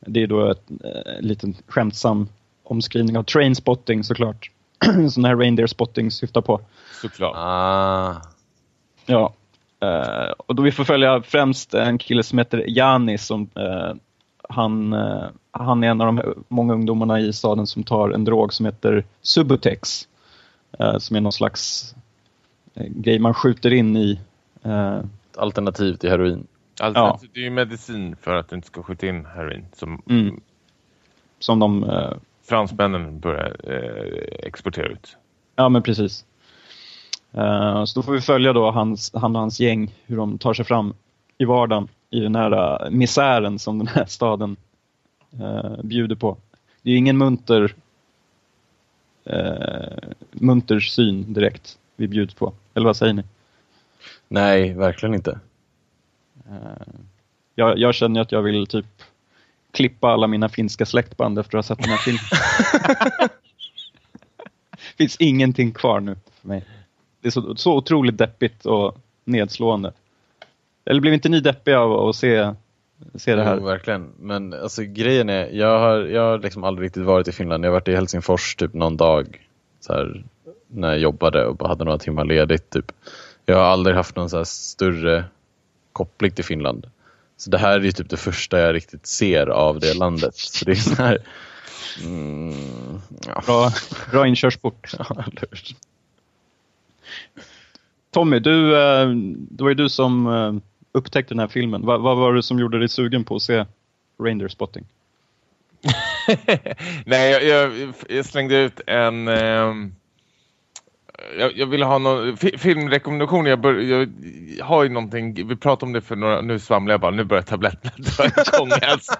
Det 0.00 0.22
är 0.22 0.26
då 0.26 0.50
ett 0.50 0.70
uh, 0.70 1.20
liten 1.20 1.54
skämtsam 1.68 2.28
omskrivning 2.64 3.18
av 3.18 3.22
Trainspotting 3.22 4.04
såklart. 4.04 4.50
Som 4.84 5.22
den 5.22 5.24
här 5.24 5.36
Reindeer 5.36 5.66
Spotting 5.66 6.10
syftar 6.10 6.40
på. 6.40 6.60
Såklart. 7.00 7.32
Ah. 7.36 8.22
Ja. 9.06 9.34
Uh, 9.84 10.32
och 10.36 10.54
då 10.54 10.62
vi 10.62 10.72
får 10.72 10.84
följa 10.84 11.22
främst 11.22 11.74
en 11.74 11.98
kille 11.98 12.22
som 12.22 12.38
heter 12.38 12.64
Janis 12.68 13.26
som 13.26 13.50
han, 14.52 14.92
uh, 14.92 15.28
han 15.50 15.84
är 15.84 15.88
en 15.88 16.00
av 16.00 16.06
de 16.06 16.44
många 16.48 16.74
ungdomarna 16.74 17.20
i 17.20 17.32
staden 17.32 17.66
som 17.66 17.84
tar 17.84 18.10
en 18.10 18.24
drog 18.24 18.52
som 18.52 18.66
heter 18.66 19.04
Subutex. 19.22 20.08
som 20.98 21.16
är 21.16 21.20
någon 21.20 21.32
slags 21.32 21.94
grej 22.74 23.18
man 23.18 23.34
skjuter 23.34 23.72
in 23.72 23.96
i. 23.96 24.20
Alternativ 25.36 25.94
till 25.94 26.10
heroin. 26.10 26.46
Alltså, 26.80 27.02
ja. 27.02 27.18
Det 27.34 27.40
är 27.40 27.44
ju 27.44 27.50
medicin 27.50 28.16
för 28.16 28.36
att 28.36 28.48
du 28.48 28.56
inte 28.56 28.68
ska 28.68 28.82
skjuta 28.82 29.06
in 29.06 29.26
heroin. 29.26 29.66
Som, 29.72 30.02
mm. 30.08 30.40
som 31.38 31.58
de... 31.58 31.86
fransmännen 32.48 33.20
börjar 33.20 33.56
exportera 34.46 34.86
ut. 34.86 35.16
Ja 35.56 35.68
men 35.68 35.82
precis. 35.82 36.24
Så 37.86 37.92
då 37.94 38.02
får 38.02 38.12
vi 38.12 38.20
följa 38.20 38.52
då 38.52 38.70
hans, 38.70 39.10
han 39.14 39.36
och 39.36 39.40
hans 39.40 39.60
gäng, 39.60 39.94
hur 40.06 40.16
de 40.16 40.38
tar 40.38 40.54
sig 40.54 40.64
fram 40.64 40.94
i 41.38 41.44
vardagen 41.44 41.88
i 42.12 42.20
den 42.20 42.34
här 42.34 42.84
uh, 42.84 42.90
misären 42.90 43.58
som 43.58 43.78
den 43.78 43.88
här 43.88 44.04
staden 44.04 44.56
uh, 45.40 45.82
bjuder 45.82 46.16
på. 46.16 46.36
Det 46.82 46.90
är 46.90 46.96
ingen 46.96 47.18
munter, 47.18 47.74
munter 50.30 50.80
syn 50.80 51.32
direkt 51.32 51.78
vi 51.96 52.08
bjuds 52.08 52.34
på. 52.34 52.52
Eller 52.74 52.86
vad 52.86 52.96
säger 52.96 53.12
ni? 53.12 53.22
Nej, 54.28 54.72
verkligen 54.72 55.14
inte. 55.14 55.40
Jag, 57.54 57.78
jag 57.78 57.94
känner 57.94 58.20
att 58.20 58.32
jag 58.32 58.42
vill 58.42 58.66
typ 58.66 58.86
klippa 59.70 60.08
alla 60.08 60.26
mina 60.26 60.48
finska 60.48 60.86
släktband 60.86 61.38
efter 61.38 61.58
att 61.58 61.68
ha 61.68 61.76
sett 61.76 61.84
den 61.84 61.90
här 61.90 61.98
filmen. 61.98 62.24
finns 64.96 65.16
ingenting 65.16 65.72
kvar 65.72 66.00
nu 66.00 66.16
för 66.40 66.48
mig. 66.48 66.64
Det 67.20 67.28
är 67.28 67.30
så, 67.30 67.56
så 67.56 67.76
otroligt 67.76 68.18
deppigt 68.18 68.66
och 68.66 68.98
nedslående. 69.24 69.92
Eller 70.84 71.00
blev 71.00 71.14
inte 71.14 71.28
ni 71.28 71.40
deppiga 71.40 71.80
av 71.80 72.08
att 72.08 72.16
se, 72.16 72.54
se 73.14 73.34
det 73.34 73.44
här? 73.44 73.56
Jo, 73.56 73.64
verkligen. 73.64 74.12
Men 74.18 74.52
alltså, 74.52 74.82
grejen 74.82 75.28
är, 75.28 75.48
jag 75.52 75.78
har, 75.78 75.98
jag 75.98 76.22
har 76.22 76.38
liksom 76.38 76.64
aldrig 76.64 76.86
riktigt 76.86 77.02
varit 77.02 77.28
i 77.28 77.32
Finland. 77.32 77.64
Jag 77.64 77.70
har 77.70 77.72
varit 77.72 77.88
i 77.88 77.94
Helsingfors 77.94 78.56
typ 78.56 78.74
någon 78.74 78.96
dag 78.96 79.48
så 79.80 79.92
här, 79.92 80.24
när 80.68 80.88
jag 80.88 80.98
jobbade 80.98 81.46
och 81.46 81.56
bara 81.56 81.68
hade 81.68 81.84
några 81.84 81.98
timmar 81.98 82.24
ledigt. 82.24 82.70
Typ. 82.70 82.92
Jag 83.46 83.56
har 83.56 83.64
aldrig 83.64 83.96
haft 83.96 84.16
någon 84.16 84.30
så 84.30 84.36
här 84.36 84.44
större 84.44 85.24
koppling 85.92 86.30
till 86.30 86.44
Finland. 86.44 86.86
Så 87.36 87.50
det 87.50 87.58
här 87.58 87.86
är 87.86 87.90
typ 87.90 88.10
det 88.10 88.16
första 88.16 88.60
jag 88.60 88.74
riktigt 88.74 89.06
ser 89.06 89.46
av 89.46 89.80
det 89.80 89.94
landet. 89.94 90.34
Så 90.34 90.64
det 90.64 90.70
är 90.72 90.76
så 90.76 90.94
här, 90.94 91.18
mm, 92.04 93.00
ja. 93.26 93.42
bra, 93.46 93.70
bra 94.10 94.26
inkörsport. 94.26 94.92
Ja, 94.98 95.24
Tommy, 98.10 98.38
du, 98.38 98.76
eh, 98.76 99.08
det 99.50 99.62
var 99.62 99.68
ju 99.68 99.74
du 99.74 99.88
som 99.88 100.26
eh, 100.26 100.71
upptäckte 100.92 101.34
den 101.34 101.38
här 101.38 101.48
filmen. 101.48 101.86
Vad, 101.86 102.00
vad 102.02 102.16
var 102.16 102.34
det 102.34 102.42
som 102.42 102.58
gjorde 102.58 102.78
dig 102.78 102.88
sugen 102.88 103.24
på 103.24 103.36
att 103.36 103.42
se 103.42 103.64
Reindeer 104.22 104.48
Spotting? 104.48 104.84
Nej, 107.06 107.30
jag, 107.30 107.44
jag, 107.44 107.94
jag, 108.08 108.24
slängde 108.26 108.56
ut 108.56 108.80
en... 108.86 109.28
Um, 109.28 109.94
jag, 111.38 111.56
jag 111.56 111.66
ville 111.66 111.84
ha 111.84 111.98
någon 111.98 112.36
filmrekommendation. 112.36 113.46
Jag, 113.46 113.60
bör, 113.60 113.74
jag, 113.74 114.08
har 114.64 114.82
ju 114.82 114.88
någonting. 114.88 115.48
Vi 115.48 115.56
pratade 115.56 115.86
om 115.86 115.92
det 115.92 116.00
för 116.00 116.16
några... 116.16 116.40
Nu 116.40 116.58
svamlar 116.58 116.92
jag 116.92 117.00
bara. 117.00 117.10
Nu 117.10 117.24
börjar 117.24 117.42
tabletterna 117.42 117.92
dra 117.98 118.24
igång 118.24 118.70
alltså. 118.82 119.14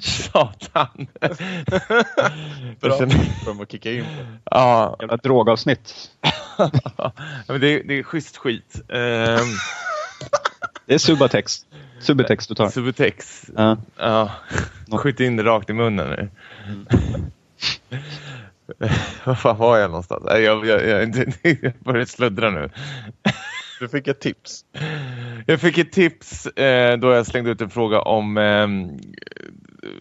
Satan. 0.00 1.06
Bra 2.80 2.96
för 3.44 3.62
att 3.62 3.72
kicka 3.72 3.92
in 3.92 4.04
på. 4.04 4.26
Ja. 4.44 4.96
Jävla 5.00 5.16
drogavsnitt. 5.16 6.10
men 7.48 7.60
det, 7.60 7.82
det 7.82 7.98
är 7.98 8.02
schysst 8.02 8.36
skit. 8.36 8.80
Um, 8.88 9.58
det 10.88 10.94
är 10.94 10.98
Subatex. 10.98 11.66
Subutex 12.00 12.46
du 12.46 12.54
tar. 12.54 12.68
Subutex. 12.68 13.50
Ja. 13.56 13.76
ja. 13.96 14.32
Skjut 14.90 15.20
in 15.20 15.36
det 15.36 15.42
rakt 15.42 15.70
i 15.70 15.72
munnen 15.72 16.08
nu. 16.08 16.30
Mm. 16.66 16.86
Var 19.24 19.34
fan 19.34 19.58
var 19.58 19.78
jag 19.78 19.90
någonstans? 19.90 20.24
Jag, 20.26 20.66
jag, 20.66 20.66
jag, 20.66 21.16
jag 21.42 21.72
börjar 21.78 22.04
sluddra 22.04 22.50
nu. 22.50 22.70
Du 23.80 23.88
fick 23.88 24.08
ett 24.08 24.20
tips. 24.20 24.64
Jag 25.46 25.60
fick 25.60 25.78
ett 25.78 25.92
tips 25.92 26.46
eh, 26.46 26.98
då 26.98 27.10
jag 27.10 27.26
slängde 27.26 27.50
ut 27.50 27.60
en 27.60 27.70
fråga 27.70 28.00
om 28.00 28.38
eh, 28.38 28.68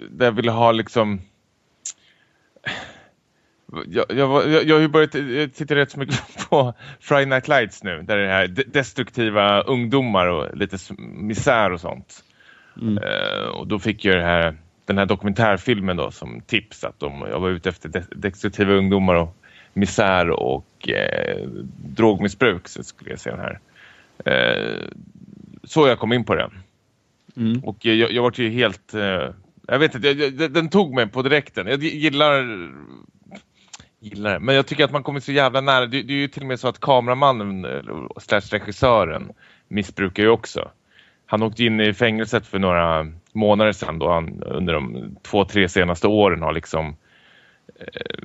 där 0.09 0.25
jag 0.25 0.31
ville 0.31 0.51
ha 0.51 0.71
liksom 0.71 1.21
jag, 3.87 4.05
jag, 4.09 4.51
jag, 4.51 4.63
jag 4.63 4.75
har 4.75 4.81
ju 4.81 4.87
börjat 4.87 5.11
titta 5.53 5.75
rätt 5.75 5.91
så 5.91 5.99
mycket 5.99 6.19
på 6.49 6.73
Friday 6.99 7.25
Night 7.25 7.47
Lights 7.47 7.83
nu. 7.83 8.01
Där 8.01 8.17
det 8.17 8.23
är 8.23 8.29
här 8.29 8.47
destruktiva 8.47 9.61
ungdomar 9.61 10.27
och 10.27 10.57
lite 10.57 10.77
misär 10.97 11.71
och 11.71 11.81
sånt. 11.81 12.23
Mm. 12.81 12.97
Uh, 12.97 13.47
och 13.47 13.67
då 13.67 13.79
fick 13.79 14.05
jag 14.05 14.21
här, 14.21 14.57
den 14.85 14.97
här 14.97 15.05
dokumentärfilmen 15.05 15.97
då 15.97 16.11
som 16.11 16.41
tips 16.41 16.83
att 16.83 16.99
de, 16.99 17.25
jag 17.29 17.39
var 17.39 17.49
ute 17.49 17.69
efter 17.69 18.05
destruktiva 18.15 18.73
ungdomar 18.73 19.15
och 19.15 19.37
misär 19.73 20.29
och 20.29 20.89
eh, 20.89 21.47
drogmissbruk 21.83 22.67
så 22.67 22.83
skulle 22.83 23.09
jag 23.09 23.19
se 23.19 23.29
den 23.29 23.39
här. 23.39 23.59
Eh, 24.25 24.89
så 25.63 25.87
jag 25.87 25.99
kom 25.99 26.13
in 26.13 26.25
på 26.25 26.35
den. 26.35 26.51
Mm. 27.37 27.63
Och 27.63 27.85
jag, 27.85 28.11
jag 28.11 28.23
var 28.23 28.33
ju 28.35 28.49
helt... 28.49 28.93
Eh, 28.93 29.29
jag 29.67 29.79
vet 29.79 29.95
inte, 29.95 30.07
jag, 30.07 30.51
den 30.51 30.69
tog 30.69 30.93
mig 30.93 31.07
på 31.07 31.21
direkten. 31.21 31.67
Jag 31.67 31.83
gillar 31.83 32.43
gillar 33.99 34.33
det. 34.33 34.39
Men 34.39 34.55
jag 34.55 34.67
tycker 34.67 34.83
att 34.83 34.91
man 34.91 35.03
kommer 35.03 35.19
så 35.19 35.31
jävla 35.31 35.61
nära. 35.61 35.85
Det, 35.85 36.01
det 36.01 36.13
är 36.13 36.17
ju 36.17 36.27
till 36.27 36.41
och 36.41 36.47
med 36.47 36.59
så 36.59 36.67
att 36.67 36.79
kameramannen 36.79 37.65
slash 38.21 38.41
regissören 38.51 39.31
missbrukar 39.67 40.23
ju 40.23 40.29
också. 40.29 40.71
Han 41.25 41.43
åkte 41.43 41.63
in 41.63 41.79
i 41.79 41.93
fängelset 41.93 42.47
för 42.47 42.59
några 42.59 43.07
månader 43.33 43.71
sedan 43.71 43.99
då 43.99 44.11
han 44.11 44.43
under 44.43 44.73
de 44.73 45.15
två, 45.21 45.45
tre 45.45 45.69
senaste 45.69 46.07
åren 46.07 46.41
har 46.41 46.53
liksom 46.53 46.95
eh, 47.79 48.17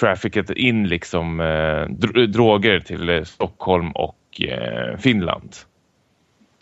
traffickat 0.00 0.50
in 0.50 0.88
liksom 0.88 1.40
eh, 1.40 1.84
dro 1.88 2.26
droger 2.26 2.80
till 2.80 3.08
eh, 3.08 3.22
Stockholm 3.22 3.90
och 3.90 4.40
eh, 4.40 4.96
Finland. 4.98 5.56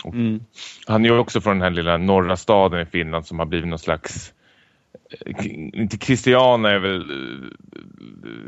Och 0.05 0.15
mm. 0.15 0.41
Han 0.87 1.05
är 1.05 1.09
ju 1.09 1.19
också 1.19 1.41
från 1.41 1.59
den 1.59 1.63
här 1.63 1.71
lilla 1.71 1.97
norra 1.97 2.37
staden 2.37 2.81
i 2.81 2.87
Finland 2.87 3.27
som 3.27 3.39
har 3.39 3.47
blivit 3.47 3.69
någon 3.69 3.79
slags 3.79 4.33
inte 5.73 5.99
Christiana 5.99 6.71
är 6.71 6.79
väl 6.79 7.01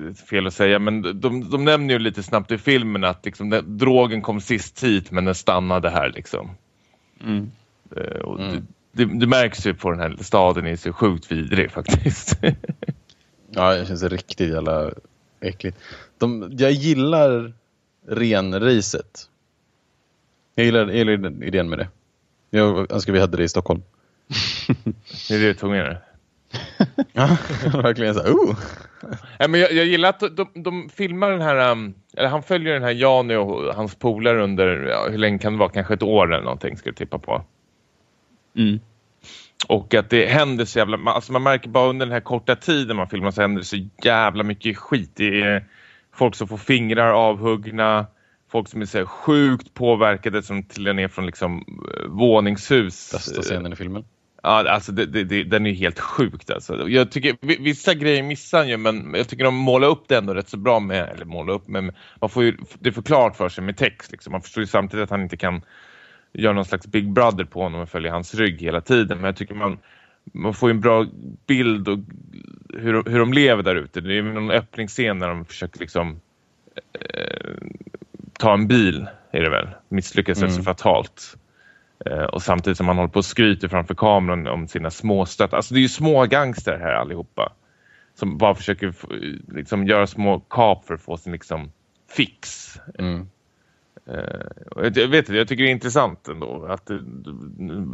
eh, 0.08 0.14
fel 0.14 0.46
att 0.46 0.54
säga 0.54 0.78
men 0.78 1.20
de, 1.20 1.50
de 1.50 1.64
nämner 1.64 1.94
ju 1.94 1.98
lite 1.98 2.22
snabbt 2.22 2.50
i 2.50 2.58
filmen 2.58 3.04
att 3.04 3.24
liksom, 3.24 3.50
den, 3.50 3.78
drogen 3.78 4.22
kom 4.22 4.40
sist 4.40 4.84
hit 4.84 5.10
men 5.10 5.24
den 5.24 5.34
stannade 5.34 5.90
här 5.90 6.12
liksom. 6.14 6.50
Mm. 7.24 7.50
Uh, 7.96 8.20
och 8.20 8.40
mm. 8.40 8.66
det, 8.92 9.04
det 9.04 9.26
märks 9.26 9.66
ju 9.66 9.74
på 9.74 9.90
den 9.90 10.00
här 10.00 10.16
staden 10.20 10.66
är 10.66 10.76
så 10.76 10.92
sjukt 10.92 11.32
vidrig 11.32 11.70
faktiskt. 11.70 12.38
Ja, 13.52 13.74
det 13.74 13.86
känns 13.86 14.02
riktigt 14.02 14.50
jävla 14.50 14.90
äckligt. 15.40 15.78
De, 16.18 16.52
jag 16.58 16.72
gillar 16.72 17.52
renriset. 18.06 19.28
Jag 20.54 20.66
gillar, 20.66 20.86
jag 20.86 20.96
gillar 20.96 21.44
idén 21.44 21.68
med 21.68 21.78
det. 21.78 21.88
Jag 22.50 22.92
önskar 22.92 23.12
vi 23.12 23.20
hade 23.20 23.36
det 23.36 23.44
i 23.44 23.48
Stockholm. 23.48 23.82
det 25.28 25.34
är 25.34 25.38
det 25.38 25.46
du 25.46 25.54
tog 25.54 25.70
med 25.70 25.84
dig. 25.84 25.96
Ja, 27.12 27.38
verkligen 27.82 28.14
så 28.14 28.20
oh. 28.20 28.56
Ja, 29.38 29.48
men 29.48 29.60
jag, 29.60 29.72
jag 29.72 29.86
gillar 29.86 30.08
att 30.08 30.20
de, 30.36 30.48
de, 30.54 30.88
filmar 30.88 31.30
den 31.30 31.40
här, 31.40 31.70
um, 31.72 31.94
eller 32.16 32.28
han 32.28 32.42
följer 32.42 32.72
den 32.74 32.82
här 32.82 32.90
Jani 32.90 33.34
och 33.36 33.74
hans 33.74 33.94
polare 33.94 34.42
under, 34.44 34.86
ja, 34.86 35.06
hur 35.10 35.18
länge 35.18 35.38
kan 35.38 35.52
det 35.52 35.58
vara, 35.58 35.70
kanske 35.70 35.94
ett 35.94 36.02
år 36.02 36.32
eller 36.34 36.44
någonting 36.44 36.76
ska 36.76 36.88
jag 36.88 36.96
tippa 36.96 37.18
på. 37.18 37.42
Mm. 38.56 38.80
Och 39.68 39.94
att 39.94 40.10
det 40.10 40.26
händer 40.26 40.64
så 40.64 40.78
jävla, 40.78 40.96
man- 40.96 41.14
alltså 41.14 41.32
man 41.32 41.42
märker 41.42 41.68
bara 41.68 41.88
under 41.88 42.06
den 42.06 42.12
här 42.12 42.20
korta 42.20 42.56
tiden 42.56 42.96
man 42.96 43.08
filmar 43.08 43.30
så 43.30 43.40
händer 43.40 43.60
det 43.60 43.66
så 43.66 43.88
jävla 44.02 44.42
mycket 44.42 44.76
skit. 44.76 45.10
Det 45.14 45.42
är 45.42 45.64
folk 46.14 46.34
som 46.34 46.48
får 46.48 46.56
fingrar 46.56 47.12
avhuggna, 47.12 48.06
folk 48.52 48.68
som 48.68 48.82
är 48.82 48.86
så 48.86 49.06
sjukt 49.06 49.74
påverkade 49.74 50.42
som 50.42 50.62
trillar 50.62 50.92
ner 50.92 51.08
från 51.08 51.26
liksom 51.26 51.64
eh, 51.96 52.06
våningshus. 52.08 53.12
Bästa 53.12 53.42
scenen 53.42 53.72
i 53.72 53.76
filmen. 53.76 54.04
Ja, 54.42 54.70
alltså 54.70 54.92
det, 54.92 55.06
det, 55.06 55.24
det, 55.24 55.44
den 55.44 55.66
är 55.66 55.72
helt 55.72 55.98
sjukt 55.98 56.50
alltså. 56.50 56.88
Jag 56.88 57.10
tycker, 57.12 57.36
vi- 57.40 57.56
vissa 57.60 57.94
grejer 57.94 58.22
missar 58.22 58.58
han 58.58 58.68
ju, 58.68 58.76
men 58.76 59.14
jag 59.14 59.28
tycker 59.28 59.44
de 59.44 59.54
målar 59.54 59.88
upp 59.88 60.04
det 60.08 60.16
ändå 60.16 60.34
rätt 60.34 60.48
så 60.48 60.56
bra 60.56 60.80
med, 60.80 61.08
eller 61.08 61.24
måla 61.24 61.52
upp, 61.52 61.68
men 61.68 61.92
man 62.20 62.30
får 62.30 62.44
ju 62.44 62.56
det 62.78 62.92
förklarat 62.92 63.36
för 63.36 63.48
sig 63.48 63.64
med 63.64 63.76
text 63.76 64.12
liksom. 64.12 64.32
Man 64.32 64.42
förstår 64.42 64.60
ju 64.60 64.66
samtidigt 64.66 65.04
att 65.04 65.10
han 65.10 65.22
inte 65.22 65.36
kan 65.36 65.62
göra 66.32 66.52
någon 66.52 66.64
slags 66.64 66.86
Big 66.86 67.12
Brother 67.12 67.44
på 67.44 67.62
honom 67.62 67.80
och 67.80 67.88
följa 67.88 68.12
hans 68.12 68.34
rygg 68.34 68.60
hela 68.60 68.80
tiden, 68.80 69.18
men 69.18 69.24
jag 69.24 69.36
tycker 69.36 69.54
man 69.54 69.78
man 70.32 70.54
får 70.54 70.70
en 70.70 70.80
bra 70.80 71.06
bild 71.46 71.88
och 71.88 71.98
hur, 72.74 73.10
hur 73.10 73.18
de 73.18 73.32
lever 73.32 73.62
där 73.62 73.74
ute. 73.76 74.00
Det 74.00 74.08
är 74.08 74.14
ju 74.14 74.22
någon 74.32 74.50
öppningsscen 74.50 75.18
när 75.18 75.28
de 75.28 75.44
försöker 75.44 75.80
liksom 75.80 76.20
eh, 76.92 77.52
ta 78.38 78.52
en 78.54 78.68
bil, 78.68 79.06
är 79.30 79.42
det 79.42 79.50
väl. 79.50 79.68
Misslyckas 79.88 80.42
rätt 80.42 80.50
så 80.50 80.54
Mm. 80.56 80.64
fatalt. 80.64 81.36
Eh, 82.06 82.24
och 82.24 82.42
samtidigt 82.42 82.76
som 82.76 82.86
man 82.86 82.96
håller 82.96 83.08
på 83.08 83.18
och 83.18 83.24
skryter 83.24 83.68
framför 83.68 83.94
kameran 83.94 84.46
om 84.46 84.68
sina 84.68 84.90
småstöt. 84.90 85.54
Alltså 85.54 85.74
det 85.74 85.80
är 85.80 85.82
ju 85.82 85.88
små 85.88 86.26
gangster 86.26 86.78
här 86.78 86.92
allihopa. 86.94 87.52
Som 88.14 88.38
bara 88.38 88.54
försöker 88.54 88.94
liksom 89.54 89.86
göra 89.86 90.06
små 90.06 90.40
kap 90.40 90.84
för 90.84 90.94
att 90.94 91.02
få 91.02 91.16
sin 91.16 91.32
liksom 91.32 91.72
fix. 92.16 92.74
Mm. 92.98 93.28
Eh, 94.06 94.46
jag, 94.76 95.08
vet 95.08 95.14
inte, 95.14 95.36
jag 95.36 95.48
tycker 95.48 95.64
det 95.64 95.70
är 95.70 95.72
intressant 95.72 96.28
ändå. 96.28 96.66
Att, 96.68 96.86
det- 96.86 97.00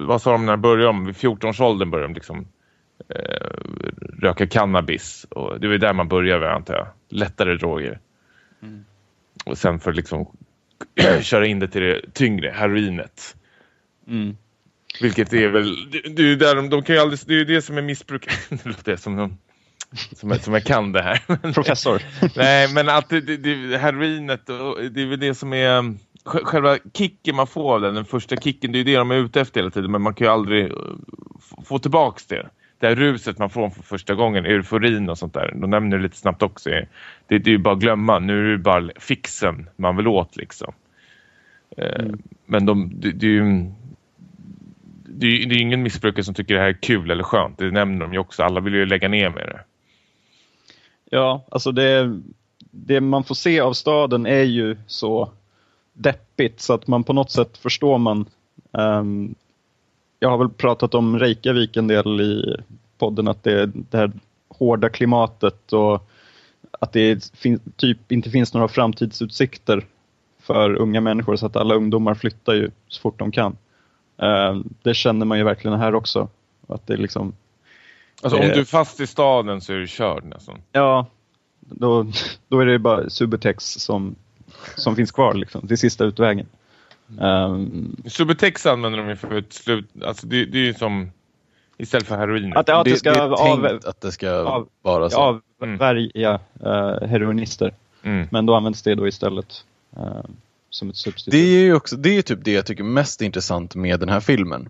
vad 0.07 0.23
sa 0.23 0.33
de 0.33 0.47
när 0.47 0.53
de 0.53 0.61
började 0.63 0.89
om? 0.89 1.05
Vid 1.07 1.15
14-årsåldern 1.17 1.91
började 1.91 2.09
de 2.09 2.15
liksom 2.15 2.47
eh, 3.09 3.47
röka 4.23 4.47
cannabis. 4.47 5.27
Och 5.31 5.61
det 5.61 5.69
var 5.69 5.79
där 5.79 5.93
man 5.93 6.09
började 6.09 6.53
antar 6.53 6.75
jag. 6.75 6.87
Lättare 7.09 7.55
droger. 7.57 8.01
Och 9.47 9.59
sen 9.59 9.81
för 9.81 9.91
att 9.91 9.97
liksom 9.97 10.37
köra 11.21 11.47
in 11.47 11.59
det 11.59 11.69
till 11.69 11.83
det 11.83 12.01
tyngre, 12.13 12.51
heroinet. 12.51 13.37
Mm. 14.09 14.37
Vilket 15.01 15.33
är 15.33 15.49
väl, 15.49 15.91
det, 15.91 16.01
det 16.17 16.23
är 16.33 16.37
där 16.37 16.55
de, 16.57 16.71
de 16.71 16.83
kan 16.83 16.95
ju 16.97 17.01
aldrig, 17.03 17.21
det 17.27 17.35
är 17.35 17.39
ju 17.39 17.45
det 17.45 17.63
som 17.63 17.79
är 17.79 17.83
missbruk. 17.83 18.29
det 18.49 18.67
låter 18.67 18.97
som 18.97 19.17
de, 19.17 19.39
som, 20.17 20.31
jag, 20.31 20.41
som 20.41 20.55
jag 20.55 20.65
kan 20.65 20.93
det 20.93 21.03
här. 21.03 21.53
Professor. 21.53 22.03
Nej, 22.37 22.73
men 22.75 22.89
att 22.89 23.09
det, 23.09 23.21
det, 23.21 23.37
det, 23.37 23.79
heroinet, 23.79 24.47
det 24.91 25.03
är 25.03 25.07
väl 25.07 25.21
det 25.21 25.35
som 25.35 25.53
är 25.53 25.83
sj- 26.25 26.45
själva 26.45 26.79
kicken 26.95 27.37
man 27.37 27.47
får 27.47 27.75
av 27.75 27.81
den, 27.81 27.95
den 27.95 28.05
första 28.05 28.37
kicken, 28.37 28.73
det 28.73 28.77
är 28.77 28.81
ju 28.81 28.85
det 28.85 28.97
de 28.97 29.11
är 29.11 29.15
ute 29.17 29.41
efter 29.41 29.61
hela 29.61 29.71
tiden, 29.71 29.91
men 29.91 30.03
man 30.03 30.15
kan 30.15 30.27
ju 30.27 30.33
aldrig 30.33 30.65
f- 31.39 31.65
få 31.65 31.79
tillbaks 31.79 32.27
det. 32.27 32.49
Det 32.79 32.87
här 32.87 32.95
ruset 32.95 33.39
man 33.39 33.51
får 33.51 33.71
för 33.71 33.83
första 33.83 34.15
gången, 34.15 34.45
euforin 34.47 35.09
och 35.09 35.19
sånt 35.19 35.35
där, 35.35 35.53
de 35.61 35.71
nämner 35.71 35.97
det 35.97 36.03
lite 36.03 36.17
snabbt 36.17 36.43
också. 36.43 36.71
Det, 36.71 36.89
det 37.27 37.35
är 37.47 37.49
ju 37.49 37.59
bara 37.59 37.75
att 37.75 37.81
glömma, 37.81 38.19
nu 38.19 38.47
är 38.47 38.53
det 38.53 38.59
bara 38.59 38.89
fixen 39.01 39.71
man 39.77 39.97
vill 39.97 40.07
åt 40.07 40.37
liksom. 40.37 40.75
Eh, 41.77 42.07
Men 42.47 42.67
de, 42.67 42.93
det, 43.01 43.11
det 43.13 43.27
är 43.27 43.31
ju 43.31 43.71
det 45.19 45.27
är, 45.27 45.47
det 45.47 45.55
är 45.55 45.61
ingen 45.61 45.83
missbrukare 45.83 46.25
som 46.25 46.35
tycker 46.35 46.55
det 46.55 46.61
här 46.61 46.69
är 46.69 46.83
kul 46.83 47.11
eller 47.11 47.25
skönt. 47.25 47.59
Det 47.59 47.71
nämner 47.71 48.01
de 48.01 48.13
ju 48.13 48.19
också. 48.19 48.43
Alla 48.43 48.61
vill 48.61 48.75
ju 48.75 48.87
lägga 48.87 49.09
ner 49.09 49.31
med 49.31 49.47
det. 49.47 49.61
Ja, 51.11 51.45
alltså 51.51 51.73
det, 51.73 52.21
det 52.71 53.01
man 53.01 53.25
får 53.25 53.35
se 53.35 53.61
av 53.61 53.73
staden 53.73 54.27
är 54.27 54.43
ju 54.43 54.77
så 54.87 55.31
deppigt 55.93 56.61
så 56.61 56.73
att 56.75 56.87
man 56.87 57.05
på 57.05 57.13
något 57.13 57.31
sätt 57.31 57.59
förstår 57.59 57.99
man. 57.99 58.27
Um, 58.71 59.35
jag 60.19 60.31
har 60.31 60.39
väl 60.39 60.49
pratat 60.49 60.95
om 60.95 61.19
Reykjavik 61.19 61.77
en 61.77 61.89
del 61.89 62.21
i 62.21 62.57
podden, 62.99 63.29
att 63.29 63.43
det 63.43 63.61
är 63.61 63.71
det 63.75 63.99
här 63.99 64.13
hårda 64.49 64.89
klimatet 64.89 65.73
och 65.73 66.11
att 66.71 66.93
det 66.93 67.31
fin, 67.35 67.61
typ 67.77 68.13
inte 68.13 68.31
finns 68.31 68.55
några 68.55 68.69
framtidsutsikter 68.69 69.85
för 70.41 70.75
unga 70.75 71.01
människor 71.01 71.37
så 71.37 71.47
att 71.47 71.57
alla 71.57 71.75
ungdomar 71.75 72.15
flyttar 72.15 72.55
ju 72.55 72.71
så 72.89 73.01
fort 73.01 73.19
de 73.19 73.33
kan. 73.33 73.57
Ehm, 74.19 74.65
det 74.83 74.95
känner 74.95 75.27
man 75.27 75.39
ju 75.39 75.45
verkligen 75.45 75.79
här 75.79 75.95
också. 75.95 76.29
Att 76.67 76.87
det 76.87 76.93
är 76.93 76.97
liksom, 76.99 77.33
Alltså 78.23 78.39
Det- 78.39 78.47
om 78.49 78.53
du 78.55 78.61
är 78.61 78.65
fast 78.65 79.01
i 79.01 79.07
staden 79.07 79.61
så 79.61 79.73
är 79.73 79.77
du 79.77 79.89
körd 79.89 80.25
nästan. 80.25 80.59
Ja, 80.73 81.07
då, 81.61 82.07
då 82.49 82.61
är 82.61 82.67
det 82.67 82.79
bara 82.79 83.11
Subutex 83.11 83.65
som, 83.65 84.15
som 84.77 84.97
finns 84.97 85.13
kvar. 85.13 85.35
Liksom. 85.35 85.61
Det 85.65 85.75
är 85.75 85.77
sista 85.77 86.05
utvägen. 86.05 86.47
Ehm, 87.21 87.97
Subutex 88.07 88.67
använder 88.67 88.99
de 88.99 89.09
ju 89.09 89.17
för 89.17 89.39
ett 89.39 89.53
slut. 89.53 89.89
Alltså 90.05 90.27
det, 90.27 90.45
det 90.45 90.59
är 90.59 90.65
ju 90.65 90.75
som 90.75 91.11
istället 91.79 92.07
för 92.07 92.17
heroin. 92.17 92.53
att, 92.57 92.69
ja, 92.69 92.79
att 92.81 92.85
det, 92.85 92.97
ska 92.97 93.13
det 93.13 93.23
av, 93.23 93.65
att 93.87 94.01
det 94.01 94.13
ska 94.13 94.31
av- 94.31 94.69
vara 94.83 95.11
så. 95.11 95.41
avvärja 95.61 96.41
uh, 96.67 97.07
heroinister. 97.09 97.75
Mm. 98.03 98.29
Men 98.31 98.47
då 98.47 98.55
används 98.55 98.83
det 98.83 98.95
då 98.95 99.09
istället 99.09 99.65
eh, 99.97 100.03
som 100.71 100.91
ett 100.91 100.97
substitut. 100.97 101.33
Det 101.33 101.39
är 101.39 101.63
ju 101.63 101.75
också, 101.75 101.97
det 101.97 102.19
är 102.19 102.23
typ 102.23 102.45
det 102.45 102.53
jag 102.53 102.67
tycker 102.67 102.85
är 102.85 102.89
mest 102.89 103.23
intressant 103.23 103.75
med 103.75 104.01
den 104.01 104.09
här 104.09 104.21
filmen. 104.21 104.69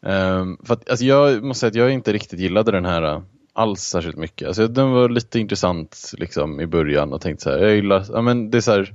Um, 0.00 0.58
för 0.64 0.74
att, 0.74 0.90
alltså 0.90 1.04
jag 1.04 1.42
måste 1.44 1.60
säga 1.60 1.68
att 1.68 1.74
jag 1.74 1.90
inte 1.90 2.12
riktigt 2.12 2.40
gillade 2.40 2.72
den 2.72 2.84
här 2.84 3.02
äh, 3.02 3.22
alls 3.52 3.80
särskilt 3.80 4.16
mycket. 4.16 4.48
Alltså, 4.48 4.68
den 4.68 4.90
var 4.90 5.08
lite 5.08 5.40
intressant 5.40 6.12
liksom, 6.18 6.60
i 6.60 6.66
början 6.66 7.12
och 7.12 7.20
tänkte 7.20 7.42
så 7.42 7.50
här, 7.50 7.58
jag 7.58 7.74
gillar, 7.74 8.06
ja, 8.12 8.22
men 8.22 8.50
det 8.50 8.58
är 8.58 8.60
så 8.60 8.72
här, 8.72 8.94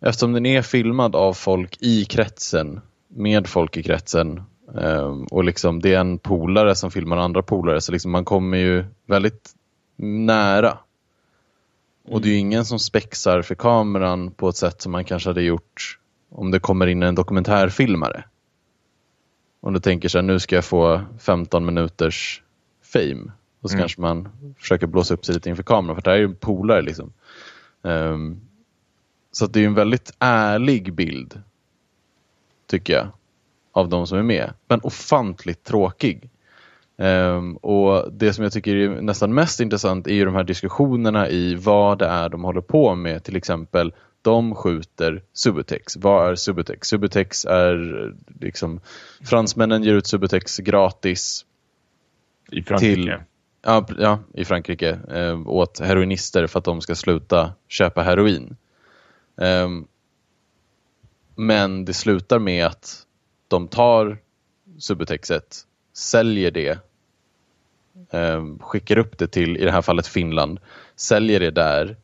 eftersom 0.00 0.32
den 0.32 0.46
är 0.46 0.62
filmad 0.62 1.16
av 1.16 1.34
folk 1.34 1.76
i 1.80 2.04
kretsen, 2.04 2.80
med 3.08 3.46
folk 3.46 3.76
i 3.76 3.82
kretsen 3.82 4.42
um, 4.66 5.24
och 5.24 5.44
liksom 5.44 5.80
det 5.80 5.94
är 5.94 6.00
en 6.00 6.18
polare 6.18 6.74
som 6.74 6.90
filmar 6.90 7.16
andra 7.16 7.42
polare 7.42 7.80
så 7.80 7.92
liksom 7.92 8.10
man 8.10 8.24
kommer 8.24 8.58
ju 8.58 8.84
väldigt 9.06 9.50
nära. 9.96 10.78
Och 12.08 12.20
det 12.20 12.28
är 12.28 12.32
ju 12.32 12.38
ingen 12.38 12.64
som 12.64 12.78
spexar 12.78 13.42
för 13.42 13.54
kameran 13.54 14.30
på 14.30 14.48
ett 14.48 14.56
sätt 14.56 14.82
som 14.82 14.92
man 14.92 15.04
kanske 15.04 15.28
hade 15.28 15.42
gjort 15.42 15.98
om 16.30 16.50
det 16.50 16.58
kommer 16.60 16.86
in 16.86 17.02
en 17.02 17.14
dokumentärfilmare. 17.14 18.24
Om 19.60 19.72
du 19.72 19.80
tänker 19.80 20.08
så 20.08 20.18
här, 20.18 20.22
nu 20.22 20.38
ska 20.40 20.54
jag 20.54 20.64
få 20.64 21.02
15 21.18 21.66
minuters 21.66 22.42
fame. 22.82 23.32
Och 23.60 23.70
så 23.70 23.76
Mm. 23.76 23.82
kanske 23.82 24.00
man 24.00 24.28
försöker 24.58 24.86
blåsa 24.86 25.14
upp 25.14 25.24
sig 25.24 25.34
lite 25.34 25.48
inför 25.48 25.62
kameran 25.62 25.96
för 25.96 26.02
det 26.02 26.10
här 26.10 26.16
är 26.16 26.20
ju 26.20 26.24
en 26.24 26.36
polare 26.36 26.82
liksom. 26.82 27.12
Ehm, 27.84 28.40
så 29.32 29.46
det 29.46 29.58
är 29.58 29.60
ju 29.60 29.66
en 29.66 29.74
väldigt 29.74 30.12
ärlig 30.18 30.94
bild. 30.94 31.42
Tycker 32.66 32.92
jag. 32.92 33.08
Av 33.72 33.88
de 33.88 34.06
som 34.06 34.18
är 34.18 34.22
med. 34.22 34.52
Men 34.68 34.80
ofantligt 34.82 35.64
tråkig. 35.64 36.30
Ehm, 36.98 37.56
och 37.56 38.12
det 38.12 38.32
som 38.32 38.44
jag 38.44 38.52
tycker 38.52 38.76
är 38.76 39.00
nästan 39.00 39.34
mest 39.34 39.60
intressant 39.60 40.06
är 40.06 40.14
ju 40.14 40.24
de 40.24 40.34
här 40.34 40.44
diskussionerna 40.44 41.28
i 41.28 41.54
vad 41.54 41.98
det 41.98 42.06
är 42.06 42.28
de 42.28 42.44
håller 42.44 42.60
på 42.60 42.94
med. 42.94 43.24
Till 43.24 43.36
exempel, 43.36 43.92
de 44.22 44.54
skjuter 44.54 45.22
Subutex. 45.32 45.96
Vad 45.96 46.30
är 46.30 46.34
Subutex? 46.34 46.88
Subutex 46.88 47.44
är 47.44 48.14
liksom, 48.40 48.80
fransmännen 49.24 49.82
ger 49.82 49.94
ut 49.94 50.06
Subutex 50.06 50.58
gratis 50.58 51.44
I 52.50 52.62
Frankrike. 52.62 52.94
till- 52.94 53.14
ja, 53.62 53.86
ja, 53.98 54.18
i 54.34 54.44
Frankrike 54.44 54.98
eh, 55.10 55.48
åt 55.48 55.80
heroinister 55.80 56.46
för 56.46 56.58
att 56.58 56.64
de 56.64 56.80
ska 56.80 56.94
sluta 56.94 57.52
köpa 57.68 58.02
heroin. 58.02 58.56
Ehm, 59.40 59.86
men 61.34 61.84
det 61.84 61.94
slutar 61.94 62.38
med 62.38 62.66
att 62.66 63.06
de 63.48 63.68
tar 63.68 64.18
Subutexet, 64.78 65.56
säljer 65.94 66.50
det, 66.50 66.78
skickar 68.60 68.98
upp 68.98 69.18
det 69.18 69.28
till, 69.28 69.56
i 69.56 69.64
det 69.64 69.72
här 69.72 69.82
fallet 69.82 70.06
Finland, 70.06 70.60
säljer 70.96 71.40
det 71.40 71.50
där 71.50 71.96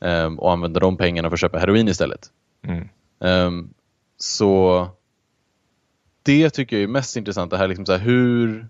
ehm, 0.00 0.38
och 0.38 0.52
använder 0.52 0.80
de 0.80 0.96
pengarna 0.96 1.28
för 1.30 1.34
att 1.36 1.40
köpa 1.40 1.58
heroin 1.58 1.88
istället. 1.88 2.30
Mm. 2.66 2.88
Ehm, 3.20 3.70
så 4.18 4.88
det 6.22 6.50
tycker 6.50 6.76
jag 6.76 6.82
är 6.82 6.88
mest 6.88 7.16
intressant. 7.16 7.50
Det 7.50 7.56
här, 7.56 7.68
liksom 7.68 7.86
så 7.86 7.92
här 7.92 7.98
hur 7.98 8.68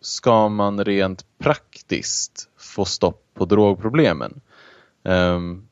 ska 0.00 0.48
man 0.48 0.84
rent 0.84 1.24
praktiskt 1.38 2.48
få 2.58 2.84
stopp 2.84 3.24
på 3.34 3.44
drogproblemen? 3.44 4.40
Ehm, 5.04 5.68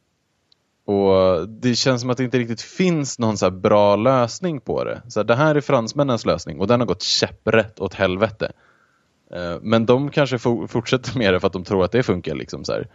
Och 0.85 1.49
Det 1.49 1.75
känns 1.75 2.01
som 2.01 2.11
att 2.11 2.17
det 2.17 2.25
inte 2.25 2.39
riktigt 2.39 2.63
finns 2.63 3.19
någon 3.19 3.39
så 3.39 3.51
bra 3.51 3.97
lösning 3.97 4.61
på 4.61 4.85
det. 4.85 5.03
Så 5.09 5.21
här, 5.21 5.25
det 5.25 5.35
här 5.35 5.55
är 5.55 5.61
fransmännens 5.61 6.27
lösning 6.27 6.61
och 6.61 6.67
den 6.67 6.81
har 6.81 6.87
gått 6.87 7.03
käpprätt 7.03 7.81
åt 7.81 7.95
helvete. 7.95 8.53
Eh, 9.35 9.57
men 9.63 9.87
de 9.87 10.11
kanske 10.11 10.39
fortsätter 10.69 11.19
med 11.19 11.35
det 11.35 11.41
för 11.41 11.47
att 11.47 11.53
de 11.53 11.65
tror 11.65 11.85
att 11.85 11.93
det 11.93 12.03
funkar. 12.03 12.35
Liksom, 12.35 12.65
så 12.65 12.73
här. 12.73 12.89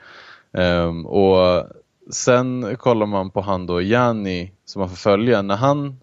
Ehm, 0.54 1.06
och 1.06 1.68
Sen 2.10 2.78
kollar 2.78 3.06
man 3.06 3.30
på 3.30 3.42
han 3.42 3.66
då, 3.66 3.82
Jani, 3.82 4.52
som 4.66 4.80
man 4.80 4.90
får 4.90 4.96
följa. 4.96 5.42
När 5.42 5.56
han, 5.56 6.00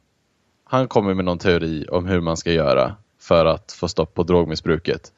han 0.65 0.89
kommer 0.89 1.15
med 1.15 1.25
någon 1.25 1.39
teori 1.39 1.87
om 1.91 2.07
hur 2.07 2.21
man 2.21 2.37
ska 2.37 2.53
göra 2.53 2.97
för 3.19 3.47
att 3.47 3.73
få 3.73 3.89
stopp 3.89 4.15
på 4.15 4.23
drogmissbruket. 4.23 5.13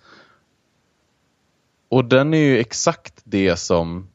Och 1.88 2.04
den 2.04 2.34
är 2.34 2.38
ju 2.38 2.58
exakt 2.58 3.20
det 3.24 3.56
som 3.56 4.08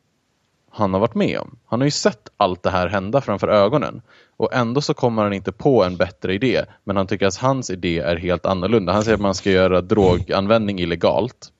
han 0.71 0.93
har 0.93 0.99
varit 0.99 1.15
med 1.15 1.39
om. 1.39 1.57
Han 1.65 1.81
har 1.81 1.85
ju 1.85 1.91
sett 1.91 2.29
allt 2.37 2.63
det 2.63 2.69
här 2.69 2.87
hända 2.87 3.21
framför 3.21 3.47
ögonen. 3.47 4.01
Och 4.39 4.53
ändå 4.53 4.81
så 4.81 4.93
kommer 4.93 5.23
han 5.23 5.33
inte 5.33 5.51
på 5.51 5.83
en 5.83 5.97
bättre 5.97 6.33
idé. 6.33 6.65
Men 6.83 6.97
han 6.97 7.07
tycker 7.07 7.27
att 7.27 7.35
hans 7.35 7.69
idé 7.69 7.99
är 7.99 8.15
helt 8.15 8.45
annorlunda. 8.45 8.93
Han 8.93 9.03
säger 9.03 9.15
att 9.15 9.21
man 9.21 9.35
ska 9.35 9.51
göra 9.51 9.81
droganvändning 9.81 10.79
illegalt. 10.79 11.51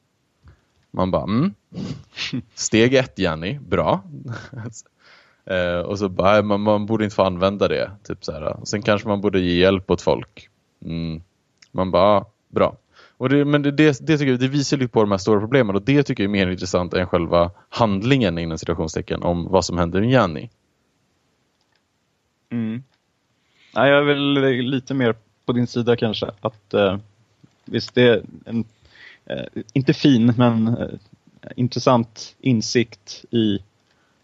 Man 0.92 1.12
bara, 1.12 1.24
mm. 1.24 1.54
Steg 2.56 2.94
ett 2.94 3.20
Jenny, 3.20 3.60
bra. 3.60 4.04
eh, 5.46 5.80
och 5.80 6.00
så 6.00 6.10
bara, 6.10 6.42
man, 6.42 6.62
man 6.62 6.86
borde 6.86 7.04
inte 7.04 7.16
få 7.16 7.24
använda 7.24 7.68
det. 7.68 7.92
Typ 8.04 8.26
så 8.26 8.32
här. 8.32 8.58
Sen 8.64 8.82
kanske 8.82 9.08
man 9.08 9.22
borde 9.22 9.40
ge 9.40 9.60
hjälp 9.60 9.92
åt 9.92 10.02
folk. 10.02 10.50
Mm. 10.86 11.22
Man 11.72 11.92
bara, 11.92 12.04
ah, 12.04 12.32
bra. 12.50 12.78
Och 13.18 13.30
det, 13.30 13.46
men 13.46 13.62
det, 13.62 13.72
det, 13.72 14.00
det, 14.08 14.18
tycker 14.18 14.32
jag, 14.32 14.40
det 14.40 14.48
visar 14.48 14.78
lite 14.78 14.92
på 14.92 15.02
de 15.02 15.12
här 15.12 15.18
stora 15.18 15.40
problemen 15.40 15.76
och 15.76 15.82
det 15.82 16.04
tycker 16.04 16.24
jag 16.24 16.30
är 16.30 16.46
mer 16.46 16.52
intressant 16.52 16.94
än 16.94 17.08
själva 17.08 17.52
handlingen 17.70 18.38
inom 18.38 18.58
situationstecken 18.58 19.24
om 19.24 19.48
vad 19.52 19.66
som 19.66 19.78
händer 19.78 20.02
med 20.02 20.10
Jenny. 20.10 20.50
Mm. 22.50 22.84
Ja, 23.74 23.88
jag 23.88 23.98
är 23.98 24.04
väl 24.04 24.34
lite 24.70 24.94
mer 24.94 25.16
på 25.46 25.52
din 25.54 25.68
sida 25.68 25.96
kanske. 25.96 26.26
Att 26.42 26.74
eh, 26.74 26.98
Visst, 27.66 27.96
det 27.96 28.02
är 28.04 28.22
en, 28.46 28.64
eh, 29.26 29.46
inte 29.74 29.94
fin, 29.94 30.34
men 30.38 30.68
eh, 30.68 30.88
intressant 31.56 32.36
insikt 32.40 33.26
i 33.32 33.60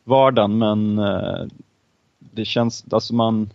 vardagen. 0.04 0.58
Men 0.58 1.00
eh, 1.00 1.46
det 2.20 2.46
känns, 2.46 2.86
alltså 2.92 3.14
man... 3.14 3.50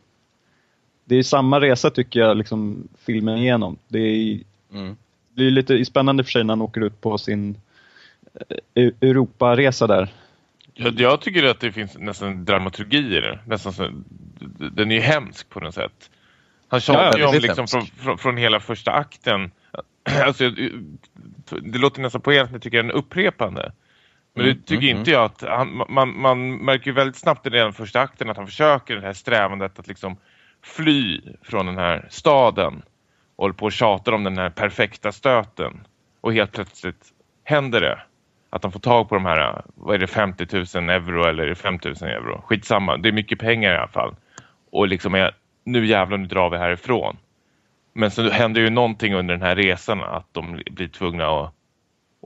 Det 1.05 1.17
är 1.17 1.23
samma 1.23 1.61
resa 1.61 1.91
tycker 1.91 2.21
jag, 2.21 2.37
liksom 2.37 2.89
filmen 2.99 3.39
igenom. 3.39 3.77
Det 3.89 3.99
är, 3.99 4.41
Mm. 4.73 4.97
det 5.35 5.47
är 5.47 5.51
lite 5.51 5.85
spännande 5.85 6.25
för 6.25 6.31
sig 6.31 6.45
när 6.45 6.53
han 6.53 6.63
åker 6.63 6.81
ut 6.81 7.01
på 7.01 7.19
sin 7.19 7.57
eh, 8.75 8.91
Europaresa 9.01 9.87
där. 9.87 10.13
Jag, 10.75 11.01
jag 11.01 11.21
tycker 11.21 11.45
att 11.45 11.61
det 11.61 11.73
finns 11.73 11.99
nästan 11.99 12.45
dramaturgi 12.45 13.17
i 13.17 13.21
det. 13.21 13.39
Nästan 13.47 14.05
den 14.73 14.91
är 14.91 14.95
ju 14.95 15.01
hemsk 15.01 15.49
på 15.49 15.61
något 15.61 15.75
sätt. 15.75 16.11
Han 16.69 16.81
tjatar 16.81 17.19
Ja, 17.19 17.19
ju 17.19 17.25
om 17.25 17.35
liksom 17.43 17.67
från, 17.67 17.87
från, 17.87 18.19
från 18.19 18.37
hela 18.37 18.61
första 18.61 18.93
akten. 18.93 19.51
Alltså, 20.25 20.51
det 21.61 21.79
låter 21.79 22.03
nästan 22.03 22.21
på 22.21 22.31
att 22.31 22.37
jag 22.37 22.63
tycker 22.63 22.77
den 22.77 22.91
är 22.91 22.95
upprepande. 22.95 23.73
Men 24.35 24.45
Mm, 24.45 24.57
det 24.57 24.67
tycker 24.67 24.87
mm, 24.87 24.99
inte 24.99 25.11
jag 25.11 25.25
att 25.25 25.43
han, 25.43 25.83
man, 25.89 26.21
man 26.21 26.57
märker 26.57 26.87
ju 26.87 26.93
väldigt 26.93 27.17
snabbt 27.17 27.47
i 27.47 27.51
den 27.51 27.73
första 27.73 28.01
akten 28.01 28.31
att 28.31 28.37
han 28.37 28.47
försöker 28.47 28.97
det 28.97 29.03
här 29.03 29.13
strävandet 29.13 29.79
att 29.79 29.89
liksom 29.89 30.17
fly 30.63 31.21
från 31.43 31.67
den 31.67 31.79
här 31.79 32.07
staden 32.11 32.83
och 33.37 33.45
håller 33.45 33.55
på 33.55 33.65
och 33.65 33.73
tjatar 33.73 34.13
om 34.13 34.25
den 34.25 34.39
här 34.39 34.51
perfekta 34.51 35.13
stöten. 35.13 35.87
Och 36.21 36.33
helt 36.33 36.53
plötsligt 36.53 37.05
händer 37.45 37.81
det. 37.81 38.01
Att 38.51 38.63
de 38.63 38.73
får 38.73 38.81
tag 38.81 39.09
på 39.09 39.15
de 39.15 39.25
här, 39.25 39.63
vad 39.75 39.95
är 39.95 39.99
det, 39.99 40.07
50 40.07 40.47
000 40.79 40.91
euro 40.91 41.25
eller 41.25 41.43
är 41.43 41.49
det 41.49 41.55
5 41.55 41.79
000 41.85 41.95
euro? 42.03 42.43
Skitsamma, 42.47 42.97
det 42.97 43.09
är 43.09 43.13
mycket 43.13 43.39
pengar 43.39 43.73
i 43.73 43.77
alla 43.77 43.89
fall. 43.89 44.15
Och 44.71 44.89
liksom 44.89 45.15
är, 45.15 45.35
nu 45.65 45.87
jävlar 45.87 46.19
nu 46.19 46.27
drar 46.27 46.51
vi 46.51 46.57
härifrån. 46.57 47.17
Men 47.93 48.11
så 48.11 48.31
händer 48.31 48.61
ju 48.61 48.71
någonting 48.71 49.15
under 49.15 49.35
den 49.35 49.47
här 49.47 49.57
resan 49.57 50.03
att 50.03 50.27
de 50.33 50.63
blir 50.71 50.89
tvungna 50.89 51.27
att 51.27 51.55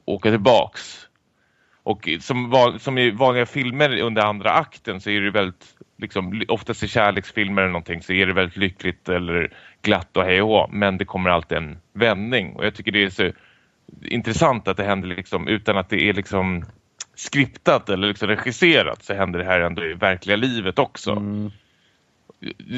åka 0.05 0.31
tillbaks. 0.31 1.09
Och 1.83 2.09
som, 2.21 2.51
van, 2.51 2.79
som 2.79 2.99
i 2.99 3.11
vanliga 3.11 3.47
filmer 3.47 4.01
under 4.01 4.23
andra 4.23 4.51
akten 4.51 5.01
så 5.01 5.11
är 5.11 5.21
det 5.21 5.31
väldigt, 5.31 5.75
liksom, 5.97 6.43
oftast 6.49 6.83
i 6.83 6.89
kärleksfilmer 6.89 7.63
eller 7.63 7.73
någonting 7.73 8.03
så 8.03 8.13
är 8.13 8.27
det 8.27 8.33
väldigt 8.33 8.57
lyckligt 8.57 9.09
eller 9.09 9.53
glatt 9.83 10.17
och 10.17 10.25
hej 10.25 10.43
och 10.43 10.49
hå, 10.49 10.69
Men 10.73 10.99
det 10.99 11.05
kommer 11.05 11.31
alltid 11.31 11.59
en 11.59 11.79
vändning. 11.93 12.57
Och 12.57 12.67
jag 12.67 12.75
tycker 12.75 12.93
det 12.93 13.05
är 13.05 13.11
så 13.11 13.33
intressant 14.03 14.69
att 14.69 14.77
det 14.77 14.85
händer 14.85 15.09
liksom 15.09 15.49
utan 15.49 15.77
att 15.77 15.89
det 15.89 16.09
är 16.09 16.13
liksom 16.13 16.65
skriptat 17.15 17.89
eller 17.89 18.09
liksom 18.09 18.29
regisserat 18.29 19.05
så 19.05 19.15
händer 19.15 19.39
det 19.39 19.45
här 19.45 19.61
ändå 19.61 19.85
i 19.85 19.95
verkliga 19.95 20.37
livet 20.37 20.79
också. 20.79 21.11
Mm. 21.11 21.51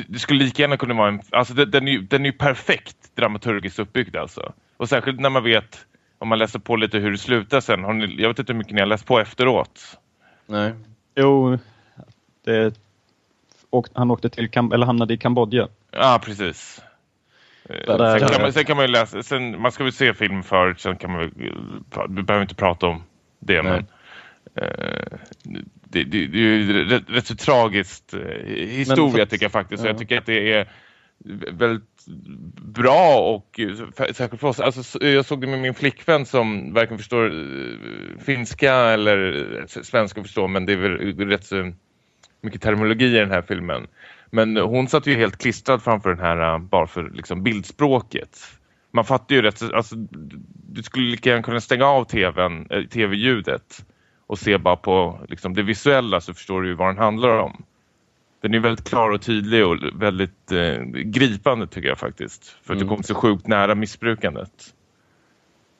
Det 0.09 0.19
skulle 0.19 0.45
lika 0.45 0.63
gärna 0.63 0.77
kunna 0.77 0.95
vara 0.95 1.09
en... 1.09 1.21
Alltså 1.31 1.55
den, 1.55 1.89
är 1.89 1.93
ju, 1.93 2.03
den 2.03 2.23
är 2.23 2.27
ju 2.27 2.33
perfekt 2.33 2.97
dramaturgiskt 3.17 3.79
uppbyggd 3.79 4.17
alltså. 4.17 4.53
Och 4.77 4.89
särskilt 4.89 5.21
när 5.21 5.31
man 5.31 5.45
vet, 5.45 5.87
om 6.19 6.29
man 6.29 6.39
läser 6.39 6.59
på 6.59 6.77
lite 6.77 6.99
hur 6.99 7.11
det 7.11 7.19
slutar 7.19 7.61
sen. 7.61 7.85
Har 7.85 7.93
ni, 7.93 8.23
jag 8.23 8.29
vet 8.29 8.39
inte 8.39 8.53
hur 8.53 8.59
mycket 8.59 8.75
ni 8.75 8.81
har 8.81 8.87
läst 8.87 9.07
på 9.07 9.21
efteråt. 9.21 9.99
Nej. 10.47 10.73
Jo, 11.17 11.59
det, 12.45 12.75
åk, 13.71 13.87
han 13.95 14.11
åkte 14.11 14.29
till 14.31 14.49
eller 14.73 14.87
hamnade 14.87 15.15
i 15.15 15.19
Kambodja. 15.19 15.69
Ja, 15.91 16.21
precis. 16.25 16.83
Eh, 17.69 17.97
Där- 17.97 18.19
sen, 18.19 18.29
kan 18.29 18.43
man, 18.43 18.53
sen 18.53 18.65
kan 18.65 18.77
man 18.77 18.85
ju 18.87 18.93
läsa, 18.93 19.23
sen, 19.23 19.61
man 19.61 19.73
ska 19.73 19.85
väl 19.85 19.93
se 19.93 20.15
film 20.15 20.43
förut, 20.43 20.81
sen 20.81 20.97
kan 20.97 21.11
man 21.13 21.21
väl- 21.21 21.33
vi 22.09 22.23
behöver 22.23 22.43
inte 22.43 22.55
prata 22.55 22.87
om 22.87 23.03
det, 23.39 23.63
Nej. 23.63 23.73
men 23.73 23.87
eh, 24.65 25.19
det, 25.91 26.05
det, 26.05 26.27
det 26.27 26.39
är 26.39 26.43
ju 26.43 26.85
rätt, 26.85 27.03
rätt 27.09 27.27
så 27.27 27.37
tragiskt 27.37 28.15
eh, 28.15 28.21
historia 28.55 29.25
för- 29.25 29.31
tycker 29.31 29.45
jag 29.45 29.53
faktiskt. 29.53 29.81
Så 29.83 29.87
ja. 29.87 29.91
Jag 29.91 29.99
tycker 29.99 30.19
att 30.19 30.27
det 30.27 30.53
är 30.53 30.69
väldigt 31.53 32.07
bra 32.63 33.19
och 33.35 33.61
eh, 33.61 34.13
särskilt 34.13 34.41
för 34.41 34.49
oss. 34.49 34.61
Alltså, 34.61 34.83
så- 34.83 34.99
jag 35.03 35.25
såg 35.25 35.41
det 35.41 35.47
med 35.47 35.59
min 35.59 35.75
flickvän 35.75 36.27
som 36.27 36.73
varken 36.73 36.99
förstår 36.99 37.27
eh, 37.27 38.19
finska 38.25 38.75
eller 38.75 39.65
svenska 39.83 40.23
förstår, 40.23 40.49
men 40.49 40.67
det 40.67 40.73
är 40.73 40.77
väl 40.77 41.29
rätt 41.29 41.45
så 41.45 41.73
mycket 42.41 42.63
terminologi 42.63 43.05
i 43.07 43.19
den 43.19 43.31
här 43.31 43.43
filmen. 43.43 43.87
Men 44.31 44.57
hon 44.57 44.89
satt 44.89 45.07
ju 45.07 45.15
helt 45.15 45.39
klistrad 45.39 45.83
framför 45.83 46.11
den 46.11 46.19
här 46.21 46.59
bara 46.59 46.87
för 46.87 47.11
liksom, 47.15 47.43
bildspråket. 47.43 48.39
Man 48.93 49.05
fattar 49.05 49.35
ju 49.37 49.43
rätt, 49.43 49.59
så- 49.59 49.75
alltså, 49.77 49.97
du 50.69 50.83
skulle 50.83 51.11
lika 51.11 51.31
gärna 51.31 51.43
kunna 51.43 51.61
stänga 51.61 51.85
av 51.87 52.05
tvn, 52.05 52.69
tv-ljudet 52.91 53.87
och 54.27 54.39
se 54.39 54.59
bara 54.59 54.77
på 54.77 55.21
liksom, 55.29 55.55
det 55.55 55.63
visuella 55.63 56.21
så 56.21 56.35
förstår 56.35 56.63
du 56.63 56.69
ju 56.69 56.75
vad 56.75 56.89
den 56.89 56.99
handlar 56.99 57.39
om. 57.39 57.65
Den 58.41 58.55
är 58.55 58.59
väldigt 58.59 58.89
klar 58.89 59.11
och 59.11 59.23
tydlig 59.23 59.67
och 59.67 59.77
väldigt 59.95 60.53
eh, 60.53 60.83
gripande 60.93 61.67
tycker 61.67 61.89
jag 61.89 61.99
faktiskt. 61.99 62.45
För 62.45 62.75
att 62.75 62.77
Mm. 62.77 62.79
du 62.79 62.89
kommer 62.89 63.03
så 63.03 63.15
sjukt 63.15 63.47
nära 63.47 63.75
missbrukandet. 63.75 64.75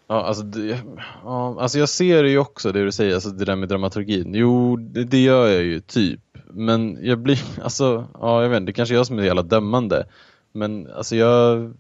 Ja, 0.09 0.23
alltså, 0.25 0.43
det, 0.43 0.81
ja, 1.25 1.61
alltså 1.61 1.79
jag 1.79 1.89
ser 1.89 2.23
det 2.23 2.31
ju 2.31 2.39
också, 2.39 2.73
det 2.73 2.85
du 2.85 2.93
säger, 2.93 3.15
alltså 3.15 3.31
det 3.31 3.45
där 3.45 3.57
med 3.57 3.69
dramaturgin. 3.69 4.35
Jo, 4.35 4.77
det, 4.77 5.05
det 5.05 5.23
gör 5.23 5.47
jag 5.47 5.63
ju 5.63 5.81
typ. 5.81 6.21
Men 6.51 6.99
jag 7.03 7.19
blir, 7.19 7.41
alltså, 7.63 8.09
ja 8.21 8.43
jag 8.43 8.49
vet 8.49 8.57
inte, 8.57 8.71
det 8.71 8.75
kanske 8.75 8.95
är 8.95 8.97
jag 8.97 9.07
som 9.07 9.19
är 9.19 9.23
jävla 9.23 9.43
dömande. 9.43 10.07
Men 10.53 10.91
alltså 10.93 11.17
jag... 11.17 11.75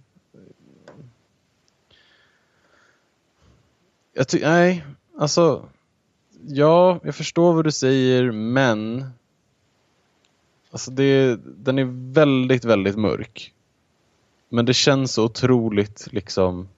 Jag 4.14 4.28
tycker, 4.28 4.48
nej, 4.48 4.84
alltså, 5.18 5.68
ja, 6.46 7.00
jag 7.02 7.14
förstår 7.14 7.52
vad 7.52 7.64
du 7.64 7.72
säger, 7.72 8.32
men 8.32 9.04
Alltså 10.70 10.90
det, 10.90 11.38
den 11.44 11.78
är 11.78 12.12
väldigt, 12.14 12.64
väldigt 12.64 12.96
mörk. 12.96 13.52
Men 14.48 14.64
det 14.64 14.74
känns 14.74 15.12
så 15.12 15.24
otroligt 15.24 16.08
liksom 16.10 16.68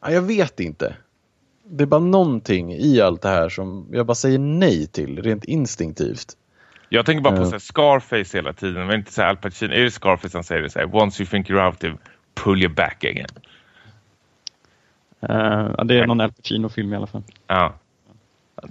Ja, 0.00 0.10
jag 0.10 0.22
vet 0.22 0.60
inte. 0.60 0.96
Det 1.64 1.84
är 1.84 1.86
bara 1.86 2.00
någonting 2.00 2.72
i 2.72 3.00
allt 3.00 3.22
det 3.22 3.28
här 3.28 3.48
som 3.48 3.88
jag 3.92 4.06
bara 4.06 4.14
säger 4.14 4.38
nej 4.38 4.86
till, 4.86 5.22
rent 5.22 5.44
instinktivt. 5.44 6.36
Jag 6.88 7.06
tänker 7.06 7.22
bara 7.22 7.36
på 7.36 7.42
Ja. 7.42 7.50
så 7.50 7.60
Scarface 7.60 8.36
hela 8.36 8.52
tiden. 8.52 8.86
Men 8.86 8.98
inte 8.98 9.12
så 9.12 9.22
Al 9.22 9.36
Pacino. 9.36 9.72
Är 9.74 9.82
det 9.84 9.90
Scarface 9.90 10.30
som 10.30 10.44
säger 10.44 10.62
det 10.62 10.70
så 10.70 10.78
här? 10.78 10.94
Once 10.96 11.22
you 11.22 11.30
think 11.30 11.50
you're 11.50 11.66
out, 11.66 11.84
of, 11.84 12.00
pull 12.34 12.62
you 12.62 12.74
back 12.74 13.04
again. 13.04 13.28
Ja, 15.20 15.84
det 15.84 15.98
är 15.98 16.06
någon 16.06 16.20
Al 16.20 16.32
Pacino-film 16.32 16.92
i 16.92 16.96
alla 16.96 17.06
fall. 17.06 17.22
Ja. 17.46 17.74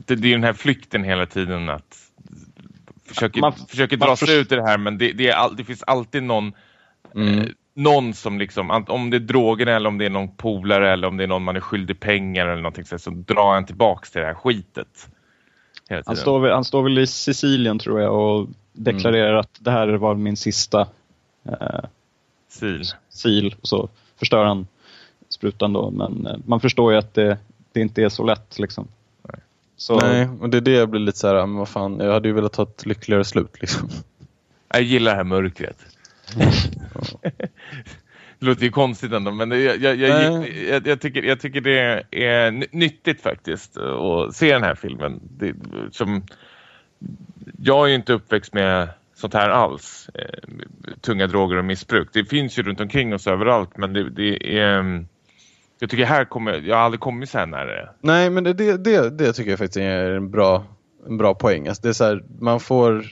Det, 0.06 0.16
det 0.16 0.28
är 0.28 0.32
den 0.32 0.44
här 0.44 0.54
flykten 0.54 1.04
hela 1.04 1.26
tiden 1.26 1.70
att 1.70 1.98
försöker, 3.08 3.42
Man- 3.42 3.54
försöker 3.54 3.98
dra 3.98 4.16
sig 4.16 4.40
ut 4.40 4.52
i 4.52 4.56
det 4.56 4.64
här 4.68 4.78
men 4.78 4.98
det, 4.98 5.12
det, 5.12 5.32
all, 5.32 5.56
det 5.56 5.64
finns 5.64 5.84
alltid 5.84 6.24
någon 6.24 6.54
Mm. 7.16 7.40
eh, 7.40 7.46
någon 7.74 8.14
som 8.14 8.40
liksom, 8.40 8.86
om 8.88 9.10
det 9.10 9.18
är 9.18 9.20
drogerna 9.20 9.72
eller 9.72 9.90
om 9.90 9.98
det 9.98 10.06
är 10.06 10.10
någon 10.10 10.36
polare 10.36 10.94
eller 10.94 11.08
om 11.08 11.18
det 11.18 11.24
är 11.24 11.28
någon 11.28 11.44
man 11.44 11.56
är 11.56 11.60
skyldig 11.60 12.00
pengar 12.00 12.46
eller 12.48 12.62
någonting 12.62 12.86
så, 12.86 13.00
så 13.00 13.10
drar 13.10 13.54
han 13.54 13.66
tillbaks 13.66 14.12
till 14.12 14.22
det 14.22 14.28
här 14.28 14.34
skitet. 14.34 15.10
Han 16.06 16.16
står, 16.16 16.50
han 16.50 16.64
står 16.66 16.84
väl 16.84 16.98
i 16.98 17.08
Sicilien 17.08 17.80
tror 17.80 18.02
jag 18.02 18.14
och 18.16 18.48
deklarerar 18.74 19.36
att 19.36 19.58
det 19.60 19.72
här 19.72 19.88
var 19.88 20.16
min 20.16 20.38
sista 20.38 20.88
eh, 21.46 21.86
Sil. 22.58 22.84
sil. 23.22 23.48
Och 23.62 23.68
så 23.68 23.90
förstör 24.20 24.46
han 24.46 24.68
sprutan 25.36 25.74
då. 25.74 25.92
Men 25.92 26.28
eh, 26.28 26.36
man 26.46 26.60
förstår 26.60 26.92
ju 26.92 26.98
att 26.98 27.14
det, 27.14 27.38
det 27.72 27.82
inte 27.82 28.04
är 28.04 28.10
så 28.10 28.24
lätt. 28.24 28.60
Liksom. 28.60 28.88
Så, 29.78 30.00
Nej, 30.00 30.30
och 30.42 30.50
det 30.50 30.58
är 30.58 30.62
det 30.62 30.72
jag 30.72 30.90
blir 30.90 31.02
lite 31.02 31.18
så 31.18 31.28
här, 31.28 31.36
men 31.36 31.56
vad 31.56 31.70
fan, 31.70 32.00
jag 32.00 32.14
hade 32.14 32.28
ju 32.28 32.34
velat 32.34 32.56
ha 32.56 32.64
ett 32.64 32.86
lyckligare 32.86 33.24
slut 33.24 33.62
liksom. 33.62 33.90
Jag 34.68 34.82
gillar 34.82 35.12
det 35.12 35.18
här 35.18 35.24
mörkret. 35.24 35.78
det 38.40 38.46
låter 38.46 38.64
ju 38.64 38.72
konstigt 38.72 39.12
ändå, 39.12 39.32
men 39.32 39.50
det, 39.50 39.60
jag, 39.60 39.78
jag, 39.78 39.96
jag, 39.96 40.40
Nej. 40.40 40.68
jag, 40.70 40.88
jag, 40.88 41.02
tycker, 41.02 41.24
jag 41.24 41.40
tycker 41.40 41.62
det 41.62 42.04
är 42.12 42.52
ny- 42.52 42.68
nyttigt 42.72 43.22
faktiskt 43.22 43.78
att 43.78 44.36
se 44.36 44.54
den 44.54 44.64
här 44.64 44.76
filmen. 44.76 45.20
Det, 45.38 45.56
som, 45.92 46.24
jag 47.62 47.86
är 47.86 47.90
ju 47.90 47.96
inte 47.96 48.14
uppväxt 48.14 48.54
med 48.54 48.90
sånt 49.16 49.34
här 49.34 49.50
alls. 49.50 50.10
Eh, 50.14 50.40
tunga 51.02 51.28
droger 51.28 51.58
och 51.58 51.66
missbruk. 51.66 52.10
Det 52.14 52.26
finns 52.26 52.60
ju 52.60 52.64
runt 52.64 52.80
omkring 52.80 53.14
oss 53.14 53.28
överallt, 53.28 53.78
men 53.78 53.94
det, 53.94 54.10
det 54.10 54.60
är... 54.60 55.06
Jag 55.80 55.90
tycker 55.90 56.06
här 56.06 56.26
kommer, 56.26 56.54
jag 56.54 56.76
har 56.76 56.84
aldrig 56.84 57.00
kommit 57.00 57.30
så 57.30 57.38
här 57.38 57.46
nära. 57.46 57.90
Nej, 58.02 58.30
men 58.30 58.44
det, 58.44 58.54
det, 58.54 59.10
det, 59.10 59.34
tycker 59.34 59.50
jag 59.50 59.60
faktiskt 59.60 59.78
är 59.78 60.12
en 60.12 60.32
bra, 60.32 60.64
en 61.08 61.18
bra 61.18 61.34
poäng. 61.34 61.68
Alltså 61.68 61.82
det 61.82 61.90
är 61.90 61.94
så 61.94 62.04
här, 62.04 62.24
man 62.40 62.60
får 62.60 63.06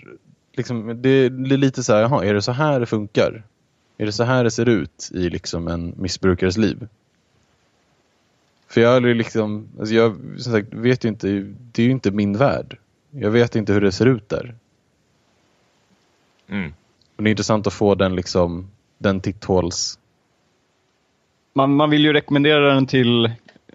liksom, 0.53 1.01
det 1.01 1.29
blir 1.29 1.57
lite 1.57 1.83
så 1.83 1.93
här, 1.93 2.01
jaha, 2.01 2.25
är 2.25 2.33
det 2.33 2.41
så 2.41 2.51
här 2.51 2.79
det 2.79 2.85
funkar? 2.85 3.43
Är 3.97 4.05
det 4.05 4.11
så 4.11 4.23
här 4.23 4.43
det 4.43 4.51
ser 4.51 4.69
ut 4.69 5.09
i 5.13 5.29
liksom 5.29 5.67
en 5.67 5.93
missbrukares 5.97 6.57
liv? 6.57 6.87
För 8.67 8.81
jag 8.81 8.95
aldrig 8.95 9.15
liksom, 9.15 9.67
alltså 9.79 9.95
jag 9.95 10.15
som 10.37 10.53
sagt, 10.53 10.73
vet 10.73 11.05
ju 11.05 11.09
inte, 11.09 11.27
det 11.71 11.81
är 11.81 11.85
ju 11.85 11.91
inte 11.91 12.11
min 12.11 12.37
värld. 12.37 12.77
Jag 13.11 13.31
vet 13.31 13.55
inte 13.55 13.73
hur 13.73 13.81
det 13.81 13.91
ser 13.91 14.05
ut 14.05 14.29
där. 14.29 14.55
Mm. 16.47 16.73
Och 17.15 17.23
det 17.23 17.29
är 17.29 17.31
intressant 17.31 17.67
att 17.67 17.73
få 17.73 17.95
den 17.95 18.15
liksom, 18.15 18.71
den 18.97 19.21
titthåls... 19.21 19.99
man, 21.53 21.75
man 21.75 21.89
vill 21.89 22.05
ju 22.05 22.13
rekommendera 22.13 22.73
den 22.73 22.87
till 22.87 23.25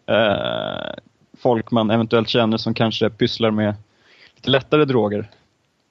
eh, 0.07 0.95
folk 1.39 1.70
man 1.70 1.91
eventuellt 1.91 2.29
känner 2.29 2.57
som 2.57 2.74
kanske 2.74 3.11
pysslar 3.11 3.51
med 3.51 3.74
lite 4.35 4.51
lättare 4.51 4.85
droger. 4.85 5.31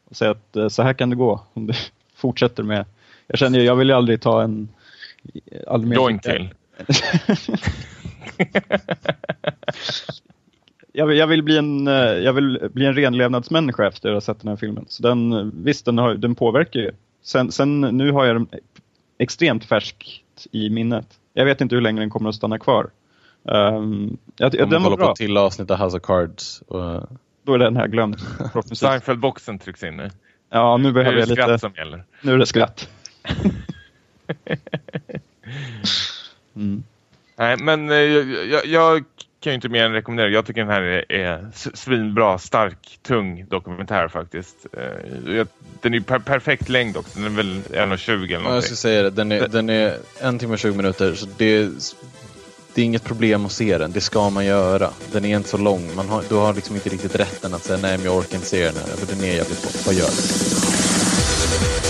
Och 0.10 0.16
säga 0.16 0.32
att 0.32 0.56
eh, 0.56 0.68
så 0.68 0.84
här 0.84 0.94
kan 0.94 1.10
det 1.10 1.16
gå 1.16 1.42
om 1.54 1.68
du 1.68 1.74
fortsätter 2.16 2.64
med... 2.64 2.86
Jag 3.28 3.40
känner 3.40 3.60
ju, 3.60 3.66
jag 3.66 3.76
vill 3.76 3.90
ju 3.90 3.96
aldrig 3.96 4.22
ta 4.22 4.44
en... 4.44 4.70
Aldrig 5.68 5.90
mer 5.90 5.96
Joint 5.96 6.24
till. 6.24 6.50
jag, 10.92 11.08
vill, 11.08 11.18
jag, 11.18 11.28
vill 11.28 11.44
bli 11.44 11.58
en, 11.58 11.88
eh, 11.88 11.94
jag 11.94 12.34
vill 12.34 12.70
bli 12.74 12.86
en 12.86 12.94
renlevnadsmänniska 12.94 13.88
efter 13.88 14.10
att 14.10 14.16
ha 14.16 14.22
sett 14.22 14.40
den 14.40 14.50
här 14.50 14.56
filmen. 14.56 14.86
Så 14.90 15.04
den, 15.04 15.34
eh, 15.34 15.46
visst, 15.54 15.86
den, 15.86 15.98
har, 15.98 16.16
den 16.16 16.36
påverkar 16.36 16.80
ju. 16.80 16.92
Sen, 17.22 17.52
sen 17.52 17.82
nu 17.82 18.12
har 18.12 18.26
jag 18.26 18.36
den 18.36 18.48
extremt 19.18 19.66
färskt 19.66 20.48
i 20.52 20.70
minnet. 20.70 21.08
Jag 21.38 21.46
vet 21.46 21.62
inte 21.62 21.76
hur 21.76 21.82
länge 21.82 22.00
den 22.00 22.10
kommer 22.10 22.30
att 22.30 22.36
stanna 22.36 22.60
kvar. 22.60 22.90
Um, 23.44 24.18
jag, 24.38 24.62
Om 24.62 24.70
den 24.70 24.82
man 24.82 24.92
kollar 24.92 25.06
på 25.06 25.12
ett 25.12 25.18
till 25.18 25.38
avsnitt 25.38 25.72
av 25.72 25.78
House 25.78 25.98
of 25.98 26.04
Cards. 26.04 26.62
Och, 26.68 27.10
Då 27.44 27.54
är 27.54 27.58
den 27.58 27.78
här 27.78 27.88
glömd. 27.88 28.18
Seinfeld-boxen 28.74 29.60
trycks 29.60 29.84
in 29.84 29.98
nu. 29.98 30.10
Ja, 30.50 30.78
nu 30.78 30.84
Nu 30.84 30.90
är 30.90 30.94
behöver 30.94 31.14
det 31.14 31.20
jag 31.20 31.30
skratt 31.30 31.48
lite... 31.50 31.60
som 31.60 31.74
gäller. 31.76 32.04
Nu 32.22 32.34
är 32.34 32.38
det 32.38 32.46
skratt. 32.46 32.90
Mm. 36.56 36.84
Nej, 37.36 37.58
men 37.58 37.90
eh, 37.90 37.96
jag, 37.96 38.48
jag, 38.48 38.66
jag 38.66 39.04
kan 39.40 39.52
ju 39.52 39.56
inte 39.56 39.70
mer 39.70 39.84
än 39.84 39.92
rekommendera. 39.94 40.30
Jag 40.30 40.46
tycker 40.46 40.62
den 40.62 40.70
här 40.70 41.12
är, 41.12 41.48
svinbra, 41.74 42.38
stark, 42.38 43.00
tung 43.08 43.46
dokumentär 43.50 44.08
faktiskt. 44.08 44.56
Eh, 44.74 45.46
Den 45.82 45.94
är 45.94 46.00
per, 46.00 46.20
perfekt 46.20 46.70
längd 46.70 46.98
också. 46.98 47.20
Den 47.20 47.26
är 47.26 47.30
väl 47.38 47.62
1,20 47.72 47.74
eller 47.74 48.26
Ja, 48.28 48.32
jag 48.32 48.42
någonting. 48.44 48.62
skulle 48.62 48.76
säga 48.78 49.04
det. 49.04 49.10
Den 49.10 49.32
är, 49.32 49.48
den 49.48 49.70
är 49.70 49.98
en 50.22 50.40
timme 50.40 50.54
och 50.54 50.60
20 50.60 50.78
minuter. 50.78 51.14
Så 51.16 51.26
det, 51.38 51.70
det 52.74 52.82
är 52.82 52.86
inget 52.86 53.04
problem 53.04 53.46
att 53.46 53.52
se 53.52 53.78
den. 53.78 53.92
Det 53.92 54.02
ska 54.02 54.30
man 54.30 54.46
göra. 54.46 54.90
Den 55.12 55.26
är 55.26 55.38
inte 55.38 55.50
så 55.50 55.58
lång. 55.58 55.96
Man 55.96 56.10
har, 56.10 56.24
du 56.30 56.36
har 56.36 56.54
liksom 56.54 56.76
inte 56.76 56.90
riktigt 56.90 57.16
rätten 57.16 57.54
att 57.54 57.64
säga 57.64 57.80
nej 57.82 57.98
men 57.98 58.06
jag 58.06 58.16
orkar 58.18 58.36
inte 58.36 58.48
se 58.48 58.66
den 58.66 58.76
här. 58.76 58.84
För 58.98 59.16
den 59.16 59.24
är 59.26 59.36
jävligt 59.36 59.62
bra. 59.62 59.72
Vad 59.86 59.96
gör 59.96 60.06
det? 60.08 61.87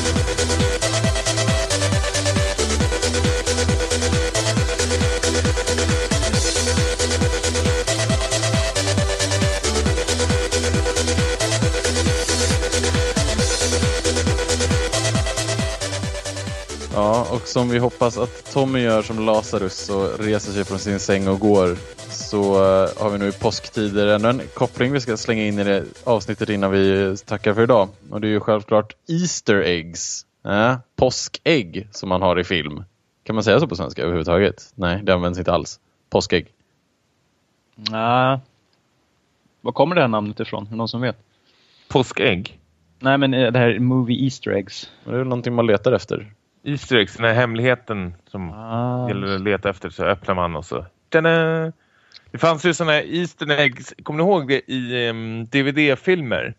Som 17.47 17.69
vi 17.69 17.77
hoppas 17.77 18.17
att 18.17 18.53
Tommy 18.53 18.79
gör 18.79 19.01
som 19.01 19.25
Lazarus 19.25 19.89
och 19.89 20.19
reser 20.19 20.51
sig 20.51 20.65
från 20.65 20.79
sin 20.79 20.99
säng 20.99 21.27
och 21.27 21.39
går 21.39 21.77
så 22.09 22.55
eh, 22.55 22.89
har 23.01 23.09
vi 23.09 23.17
nu 23.17 23.27
i 23.27 23.31
påsktider 23.31 24.07
ännu 24.07 24.29
en 24.29 24.41
koppling 24.53 24.91
vi 24.91 24.99
ska 24.99 25.17
slänga 25.17 25.43
in 25.43 25.59
i 25.59 25.63
det 25.63 25.83
avsnittet 26.03 26.49
innan 26.49 26.71
vi 26.71 27.15
tackar 27.25 27.53
för 27.53 27.63
idag. 27.63 27.89
Och 28.09 28.21
det 28.21 28.27
är 28.27 28.29
ju 28.29 28.39
självklart 28.39 28.95
Easter 29.07 29.55
eggs. 29.55 30.25
Äh, 30.45 30.75
påskägg 30.95 31.87
som 31.91 32.09
man 32.09 32.21
har 32.21 32.39
i 32.39 32.43
film. 32.43 32.83
Kan 33.23 33.35
man 33.35 33.43
säga 33.43 33.59
så 33.59 33.67
på 33.67 33.75
svenska 33.75 34.01
överhuvudtaget? 34.01 34.71
Nej, 34.75 35.01
det 35.03 35.13
används 35.13 35.39
inte 35.39 35.53
alls. 35.53 35.79
Påskägg. 36.09 36.47
Nej. 37.75 38.39
Var 39.61 39.71
kommer 39.71 39.95
det 39.95 40.01
här 40.01 40.07
namnet 40.07 40.39
ifrån? 40.39 40.65
Är 40.65 40.69
det 40.69 40.75
någon 40.75 40.87
som 40.87 41.01
vet? 41.01 41.17
Påskägg. 41.87 42.59
Nej, 42.99 43.17
men 43.17 43.33
eh, 43.33 43.51
det 43.51 43.59
här 43.59 43.79
Movie 43.79 44.23
Easter 44.23 44.51
Eggs. 44.51 44.91
Det 45.03 45.11
är 45.11 45.17
väl 45.17 45.27
någonting 45.27 45.53
man 45.53 45.67
letar 45.67 45.91
efter. 45.91 46.33
Easter 46.67 46.95
eggs, 46.95 47.15
den 47.15 47.25
här 47.25 47.33
hemligheten 47.33 48.13
som 48.27 48.51
Ah. 48.51 49.07
gäller 49.07 49.35
att 49.35 49.41
leta 49.41 49.69
efter 49.69 49.89
så 49.89 50.03
öppnar 50.03 50.35
man 50.35 50.55
och 50.55 50.65
så... 50.65 50.85
Tada! 51.09 51.71
Det 52.31 52.37
fanns 52.37 52.65
ju 52.65 52.73
sådana 52.73 52.91
här 52.93 53.15
Easter 53.15 53.51
eggs, 53.59 53.93
kommer 54.03 54.23
ni 54.23 54.29
ihåg 54.29 54.47
det 54.47 54.71
i 54.71 55.09
um, 55.09 55.45
DVD-filmer? 55.45 56.53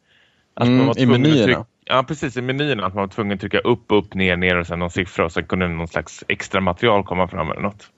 Att 0.54 0.66
Mm, 0.68 0.90
i 0.96 1.06
menyerna. 1.06 1.44
trycka- 1.46 1.64
Ja, 1.84 2.02
precis. 2.08 2.36
I 2.36 2.42
menyerna. 2.42 2.86
Att 2.86 2.94
man 2.94 3.00
var 3.02 3.08
tvungen 3.08 3.34
att 3.34 3.40
trycka 3.40 3.58
upp, 3.58 3.84
upp, 3.88 4.14
ner, 4.14 4.36
ner 4.36 4.56
och 4.56 4.66
sen 4.66 4.78
någon 4.78 4.90
siffra 4.90 5.24
och 5.24 5.32
sen 5.32 5.44
kunde 5.46 5.68
någon 5.68 5.88
slags 5.88 6.24
extra 6.28 6.60
material 6.60 7.04
komma 7.04 7.28
fram 7.28 7.50
eller 7.50 7.60
något. 7.60 7.90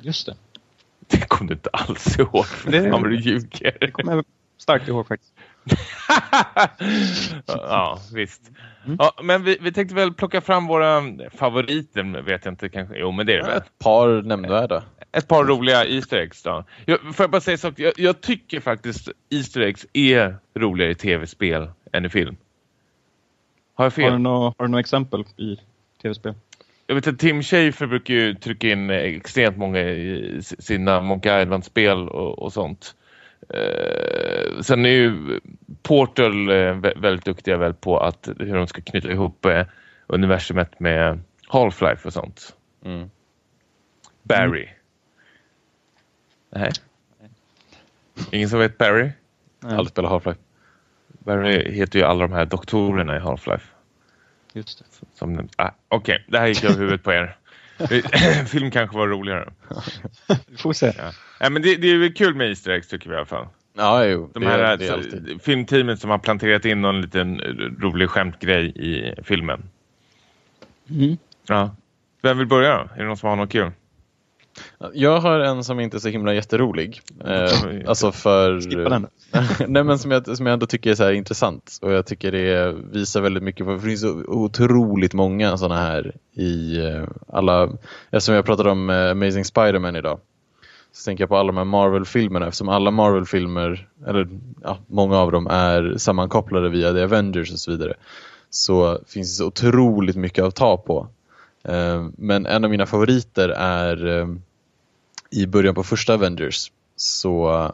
Just 0.00 0.26
det. 0.26 0.34
Det 1.06 1.28
kommer 1.28 1.48
du 1.48 1.54
inte 1.54 1.70
alls 1.72 2.18
ihåg. 2.18 2.44
Det- 2.66 2.82
Fan 2.90 3.02
vad 3.02 3.10
du 3.10 3.16
ljuger. 3.20 3.76
Det 3.80 3.90
kommer 3.90 4.12
jag 4.14 4.24
starkt 4.58 4.88
ihåg 4.88 5.08
faktiskt. 5.08 5.33
ja, 7.46 8.00
visst. 8.14 8.50
Ja, 8.98 9.14
men 9.22 9.44
vi, 9.44 9.58
vi 9.60 9.72
tänkte 9.72 9.94
väl 9.94 10.14
plocka 10.14 10.40
fram 10.40 10.66
våra 10.66 11.02
favoriter, 11.30 12.22
vet 12.22 12.44
jag 12.44 12.52
inte 12.52 12.68
kanske. 12.68 12.98
Jo, 12.98 13.10
men 13.12 13.26
det 13.26 13.32
är 13.32 13.36
det 13.36 13.46
väl. 13.46 13.56
Ett 13.56 13.78
par 13.78 14.22
nämnvärda. 14.22 14.82
Ett 15.12 15.28
par 15.28 15.44
roliga 15.44 15.84
Easter 15.84 16.16
eggs 16.16 16.42
då. 16.42 16.64
Jag, 16.84 17.00
får 17.00 17.24
jag 17.24 17.30
bara 17.30 17.40
säga 17.40 17.56
så 17.56 17.72
jag, 17.76 17.92
jag 17.96 18.20
tycker 18.20 18.60
faktiskt 18.60 19.08
Easter 19.30 19.60
eggs 19.60 19.86
är 19.92 20.36
roligare 20.54 20.90
i 20.90 20.94
tv-spel 20.94 21.70
än 21.92 22.04
i 22.04 22.08
film. 22.08 22.36
Har 23.74 23.84
jag 23.84 23.92
fel? 23.92 24.04
Har 24.04 24.10
du 24.10 24.18
några 24.18 24.54
har 24.58 24.64
du 24.66 24.68
några 24.68 24.80
exempel 24.80 25.24
i 25.36 25.56
tv-spel? 26.02 26.34
Jag 26.86 26.94
vet 26.94 27.06
att 27.06 27.18
Tim 27.18 27.42
Schafer 27.42 27.86
brukar 27.86 28.14
ju 28.14 28.34
trycka 28.34 28.68
in 28.68 28.90
extremt 28.90 29.56
många 29.56 29.80
i 29.80 30.40
sina 30.42 31.00
Monkey 31.00 31.42
Island-spel 31.42 32.08
och, 32.08 32.38
och 32.38 32.52
sånt. 32.52 32.94
Eh, 33.48 34.60
sen 34.62 34.84
är 34.86 34.90
ju 34.90 35.40
Portal 35.82 36.48
eh, 36.48 36.54
vä- 36.54 37.00
väldigt 37.00 37.24
duktiga 37.24 37.56
väl 37.56 37.74
på 37.74 37.98
att 38.00 38.28
hur 38.38 38.54
de 38.54 38.66
ska 38.66 38.80
knyta 38.82 39.10
ihop 39.10 39.44
eh, 39.44 39.66
universumet 40.06 40.80
med 40.80 41.20
Half-Life 41.48 42.06
och 42.06 42.12
sånt. 42.12 42.56
Mm. 42.84 43.10
Barry. 44.22 44.68
Nej. 46.50 46.70
Ingen 48.30 48.48
som 48.48 48.58
vet 48.58 48.78
Barry? 48.78 49.10
Nej, 49.60 49.72
Aldrig 49.76 49.88
spelat 49.88 50.10
Half-Life. 50.12 50.38
Barry 51.18 51.72
heter 51.72 51.98
ju 51.98 52.04
alla 52.04 52.26
de 52.26 52.32
här 52.32 52.44
doktorerna 52.44 53.16
i 53.16 53.20
Half-Life. 53.20 53.64
just 54.52 54.78
det. 54.78 54.84
Som, 55.14 55.48
ah, 55.56 55.70
Okej, 55.88 56.24
det 56.28 56.38
här 56.38 56.46
gick 56.46 56.64
över 56.64 56.76
huvudet 56.78 57.02
på 57.02 57.12
er. 57.12 57.36
Film 58.46 58.70
kanske 58.70 58.96
var 58.96 59.08
roligare. 59.08 59.52
Vi 60.46 60.56
får 60.56 60.72
se. 60.72 60.92
Ja. 60.98 61.12
Nej, 61.44 61.50
men 61.50 61.62
det, 61.62 61.76
det 61.76 61.90
är 61.90 61.98
väl 61.98 62.12
kul 62.12 62.34
med 62.34 62.48
Easter 62.48 62.70
eggs 62.70 62.88
tycker 62.88 63.08
vi 63.08 63.14
i 63.14 63.16
alla 63.16 63.26
fall. 63.26 63.46
Ja, 63.76 64.04
jo. 64.04 64.30
De 64.34 64.40
det, 64.40 64.46
här 64.46 64.58
är, 64.58 64.76
det 64.76 64.84
är 64.84 64.88
så, 64.88 64.94
alltid. 64.94 65.42
filmteamet 65.42 66.00
som 66.00 66.10
har 66.10 66.18
planterat 66.18 66.64
in 66.64 66.82
någon 66.82 67.00
liten 67.00 67.40
rolig 67.80 68.10
skämtgrej 68.10 68.66
i 68.66 69.14
filmen. 69.22 69.62
Mm. 70.90 71.16
Ja. 71.46 71.76
Vem 72.22 72.38
vill 72.38 72.46
börja 72.46 72.76
då? 72.76 72.88
Är 72.94 72.98
det 72.98 73.04
någon 73.04 73.16
som 73.16 73.28
har 73.28 73.36
något 73.36 73.50
kul? 73.50 73.70
Jag 74.92 75.20
har 75.20 75.40
en 75.40 75.64
som 75.64 75.80
inte 75.80 75.96
är 75.96 75.98
så 75.98 76.08
himla 76.08 76.34
jätterolig. 76.34 77.00
Eh, 77.24 77.88
alltså 77.88 78.12
för... 78.12 78.60
Skippa 78.60 78.88
den. 78.88 79.06
Nej 79.68 79.84
men 79.84 79.98
som 79.98 80.10
jag, 80.10 80.36
som 80.36 80.46
jag 80.46 80.52
ändå 80.52 80.66
tycker 80.66 80.90
är 80.90 80.94
så 80.94 81.04
här 81.04 81.12
intressant. 81.12 81.78
Och 81.82 81.92
jag 81.92 82.06
tycker 82.06 82.32
det 82.32 82.74
visar 82.92 83.20
väldigt 83.20 83.42
mycket 83.42 83.66
för 83.66 83.72
det 83.74 83.80
finns 83.80 84.00
så 84.00 84.24
otroligt 84.26 85.14
många 85.14 85.56
sådana 85.56 85.80
här 85.80 86.16
i 86.32 86.78
eh, 86.86 87.04
alla, 87.28 87.68
eftersom 88.10 88.34
jag 88.34 88.44
pratade 88.44 88.70
om 88.70 88.90
eh, 88.90 89.10
Amazing 89.10 89.44
Spider-Man 89.44 89.96
idag. 89.96 90.20
Så 90.96 91.04
tänker 91.04 91.22
jag 91.22 91.28
på 91.28 91.36
alla 91.36 91.46
de 91.46 91.56
här 91.56 91.64
Marvel-filmerna 91.64 92.46
eftersom 92.46 92.68
alla 92.68 92.90
Marvel-filmer, 92.90 93.88
eller 94.06 94.28
ja, 94.62 94.78
många 94.86 95.16
av 95.16 95.32
dem 95.32 95.46
är 95.46 95.94
sammankopplade 95.96 96.68
via 96.68 96.92
The 96.92 97.02
Avengers 97.02 97.52
och 97.52 97.58
så 97.58 97.70
vidare. 97.70 97.94
Så 98.50 98.98
finns 99.06 99.30
det 99.30 99.36
så 99.36 99.46
otroligt 99.46 100.16
mycket 100.16 100.44
att 100.44 100.54
ta 100.54 100.76
på. 100.76 101.08
Eh, 101.62 102.06
men 102.16 102.46
en 102.46 102.64
av 102.64 102.70
mina 102.70 102.86
favoriter 102.86 103.48
är 103.48 104.06
eh, 104.06 104.28
i 105.30 105.46
början 105.46 105.74
på 105.74 105.82
första 105.82 106.14
Avengers 106.14 106.72
så 106.96 107.64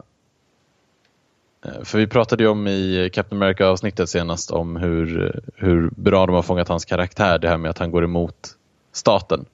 eh, 1.65 1.83
För 1.83 1.97
vi 1.97 2.07
pratade 2.07 2.43
ju 2.43 2.49
om 2.49 2.67
i 2.67 3.09
Captain 3.13 3.41
America-avsnittet 3.41 4.09
senast 4.09 4.51
om 4.51 4.75
hur, 4.75 5.39
hur 5.55 5.89
bra 5.95 6.25
de 6.25 6.35
har 6.35 6.41
fångat 6.41 6.67
hans 6.67 6.85
karaktär, 6.85 7.39
det 7.39 7.47
här 7.47 7.57
med 7.57 7.71
att 7.71 7.77
han 7.77 7.91
går 7.91 8.03
emot 8.03 8.57
staten. 8.91 9.45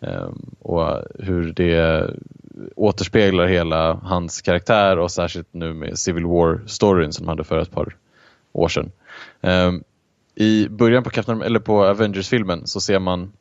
Ehm, 0.00 0.54
och 0.58 1.02
hur 1.18 1.52
det 1.52 2.10
återspeglar 2.76 3.46
hela 3.46 3.94
hans 3.94 4.42
karaktär 4.42 4.98
och 4.98 5.10
särskilt 5.10 5.54
nu 5.54 5.72
med 5.72 5.98
Civil 5.98 6.24
War-storyn 6.24 7.10
som 7.10 7.26
de 7.26 7.28
hade 7.28 7.44
för 7.44 7.58
ett 7.58 7.70
par 7.70 7.96
år 8.52 8.68
sedan. 8.68 8.92
Ehm, 9.40 9.84
I 10.34 10.68
början 10.68 11.02
på, 11.02 11.10
Captain, 11.10 11.42
eller 11.42 11.60
på 11.60 11.84
Avengers-filmen 11.84 12.66
så 12.66 12.80
ser 12.80 12.98
man 12.98 13.32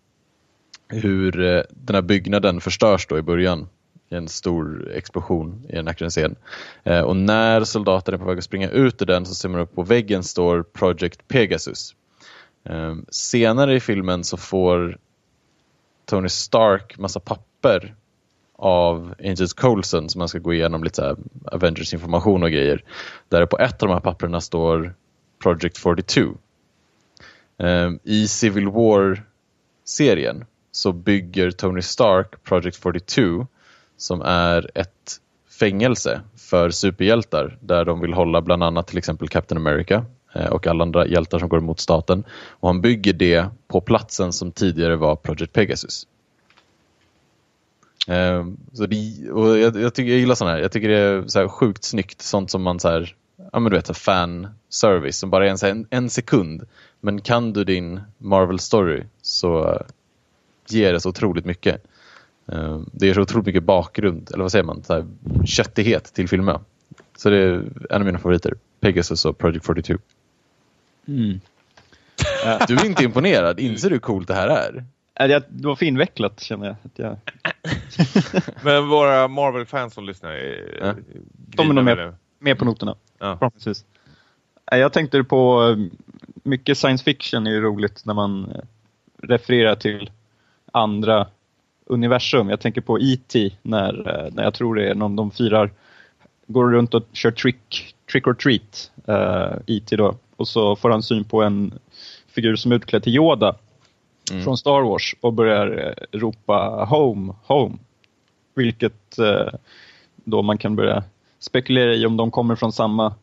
hur 0.88 1.42
eh, 1.42 1.62
den 1.70 1.96
här 1.96 2.02
byggnaden 2.02 2.62
förstörs 2.62 3.08
då 3.08 3.18
i 3.18 3.22
början 3.22 3.70
i 4.10 4.16
en 4.16 4.28
stor 4.28 4.92
explosion 4.96 5.66
i 5.70 5.76
en 5.76 5.88
actionscen. 5.88 6.36
Ehm, 6.84 7.06
och 7.06 7.16
när 7.16 7.64
soldaterna 7.64 8.16
är 8.16 8.20
på 8.20 8.26
väg 8.26 8.38
att 8.38 8.44
springa 8.44 8.70
ut 8.70 9.02
ur 9.02 9.06
den 9.06 9.26
så 9.26 9.36
ser 9.36 9.50
man 9.50 9.62
upp 9.62 9.76
på 9.76 9.84
väggen 9.84 10.24
står 10.24 10.64
Project 10.64 11.28
Pegasus. 11.28 11.96
Senare 13.10 13.76
i 13.76 13.80
filmen 13.80 14.24
så 14.24 14.38
får 14.38 14.98
Tony 16.10 16.30
Stark 16.30 16.98
massa 16.98 17.20
papper 17.20 17.96
av 18.56 19.16
Angels 19.20 19.54
Coulson 19.54 20.10
som 20.10 20.20
man 20.20 20.28
ska 20.28 20.40
gå 20.40 20.54
igenom 20.54 20.84
lite 20.84 21.16
Avengers 21.46 21.94
information 21.94 22.44
och 22.44 22.52
grejer. 22.52 22.84
Där 23.30 23.46
på 23.46 23.60
ett 23.60 23.84
av 23.84 23.88
de 23.88 23.94
här 23.94 24.02
papperna 24.02 24.42
står 24.42 24.94
Project 25.44 25.78
42. 25.78 26.22
Ehm, 27.58 28.00
I 28.04 28.28
Civil 28.28 28.70
War-serien 28.70 30.46
så 30.72 30.92
bygger 30.92 31.52
Tony 31.52 31.82
Stark 31.82 32.44
Project 32.44 32.76
42 32.76 33.48
som 33.98 34.22
är 34.22 34.72
ett 34.76 35.18
fängelse 35.60 36.22
för 36.38 36.70
superhjältar 36.70 37.58
där 37.62 37.86
de 37.86 38.00
vill 38.00 38.14
hålla 38.14 38.42
bland 38.42 38.64
annat 38.64 38.88
till 38.88 38.98
exempel 38.98 39.28
Captain 39.30 39.68
America 39.68 40.06
Eh, 40.34 40.48
och 40.48 40.68
alla 40.68 40.84
andra 40.84 41.08
hjältar 41.08 41.40
som 41.40 41.50
går 41.50 41.58
emot 41.58 41.80
staten. 41.80 42.24
Och 42.50 42.70
han 42.70 42.82
bygger 42.82 43.14
det 43.14 43.46
på 43.68 43.82
platsen 43.82 44.34
som 44.34 44.52
tidigare 44.52 44.96
var 44.96 45.16
Project 45.16 45.54
Pegasus. 45.54 46.08
Ehm, 48.08 48.58
så 48.74 48.86
det, 48.86 49.32
och 49.32 49.58
jag, 49.58 49.76
jag, 49.76 49.94
tycker, 49.94 50.12
jag 50.12 50.20
gillar 50.20 50.36
sådana 50.36 50.56
här. 50.56 50.62
Jag 50.62 50.72
tycker 50.72 50.90
det 50.90 50.98
är 50.98 51.28
så 51.28 51.40
här 51.40 51.48
sjukt 51.48 51.84
snyggt. 51.84 52.22
Sånt 52.22 52.52
som 52.52 52.62
man 52.62 52.80
så 52.80 52.90
här, 52.90 53.16
ja 53.52 53.60
men 53.60 53.72
du 53.72 53.78
vet, 53.78 53.88
så 53.88 53.94
fan 53.94 54.48
service 54.70 55.18
som 55.18 55.30
bara 55.30 55.46
är 55.46 55.50
en, 55.50 55.58
så 55.58 55.66
här, 55.66 55.72
en, 55.72 55.88
en 55.90 56.10
sekund. 56.10 56.64
Men 57.02 57.22
kan 57.22 57.54
du 57.54 57.64
din 57.64 58.02
Marvel 58.18 58.60
story 58.60 59.04
så 59.22 59.82
ger 60.68 60.94
det 60.94 61.00
så 61.00 61.10
otroligt 61.10 61.46
mycket. 61.46 61.84
Ehm, 62.52 62.90
det 62.94 63.06
ger 63.08 63.14
så 63.14 63.22
otroligt 63.22 63.46
mycket 63.46 63.64
bakgrund, 63.64 64.30
eller 64.34 64.44
vad 64.44 64.52
säger 64.52 64.66
man, 64.66 64.84
så 64.84 64.94
här, 64.94 65.06
köttighet 65.46 66.14
till 66.14 66.28
filmen. 66.28 66.60
Så 67.18 67.30
det 67.30 67.38
är 67.38 67.64
en 67.90 68.02
av 68.02 68.06
mina 68.06 68.20
favoriter. 68.20 68.54
Pegasus 68.80 69.26
och 69.26 69.38
Project 69.38 69.66
42. 69.66 69.94
Mm. 71.08 71.40
Du 72.68 72.76
är 72.76 72.86
inte 72.86 73.04
imponerad? 73.04 73.60
Inser 73.60 73.90
du 73.90 73.96
hur 73.96 74.00
coolt 74.00 74.28
det 74.28 74.34
här 74.34 74.48
är? 74.48 74.86
Är 75.16 75.28
det, 75.28 75.44
var 75.50 75.76
för 75.76 75.86
invecklat 75.86 76.40
känner 76.40 76.66
jag. 76.66 76.76
Att 76.84 77.00
jag 77.00 77.18
Men 78.64 78.88
våra 78.88 79.28
Marvel-fans 79.28 79.94
som 79.94 80.06
lyssnar 80.06 80.32
är 80.32 80.80
Ja. 80.82 80.96
De 81.36 81.70
är 81.70 81.74
nog 81.74 81.84
med. 81.84 82.16
med 82.40 82.58
på 82.60 82.66
noterna. 82.66 82.96
Ja. 83.20 83.38
Förhoppningsvis. 83.38 83.86
Nej, 84.72 84.80
Jag 84.80 84.94
tänkte 84.94 85.24
på 85.24 85.70
eh, 85.70 86.00
mycket 86.44 86.78
science 86.78 87.04
fiction 87.04 87.48
är 87.48 87.52
ju 87.52 87.62
roligt 87.62 88.06
när 88.06 88.14
man 88.14 88.52
eh, 88.56 88.62
refererar 89.22 89.76
till 89.76 90.12
andra 90.72 91.28
universum. 91.86 92.50
Jag 92.50 92.60
tänker 92.60 92.82
på 92.82 93.00
E.T. 93.00 93.52
när, 93.62 94.08
eh, 94.10 94.34
när 94.34 94.44
jag 94.44 94.54
tror 94.54 94.76
det 94.76 94.90
är 94.90 94.96
någon 94.96 95.16
de 95.16 95.32
firar, 95.32 95.72
går 96.48 96.72
runt 96.72 96.94
och 96.94 97.04
kör 97.14 97.32
trick, 97.32 97.96
trick 98.12 98.28
or 98.28 98.34
treat, 98.34 98.92
uh, 99.10 99.60
E.T. 99.68 99.96
då. 99.96 100.16
Och 100.40 100.48
så 100.48 100.76
får 100.76 100.90
han 100.90 101.04
syn 101.04 101.24
på 101.24 101.44
en 101.44 101.74
figur 102.28 102.56
som 102.56 102.72
är 102.72 102.76
utklädd 102.76 103.04
till 103.04 103.16
Yoda 103.16 103.56
Mm. 104.32 104.44
från 104.44 104.58
Star 104.58 104.82
Wars 104.82 105.16
och 105.22 105.34
börjar 105.34 105.96
eh, 106.12 106.20
ropa 106.20 106.88
home, 106.90 107.34
home. 107.48 107.76
Vilket 108.56 109.20
eh, 109.20 109.54
då 110.16 110.42
man 110.42 110.58
kan 110.58 110.76
börja 110.76 111.04
spekulera 111.40 111.94
i 111.94 112.06
om 112.06 112.18
de 112.18 112.32
kommer 112.32 112.56
från 112.56 112.72
samma 112.72 113.14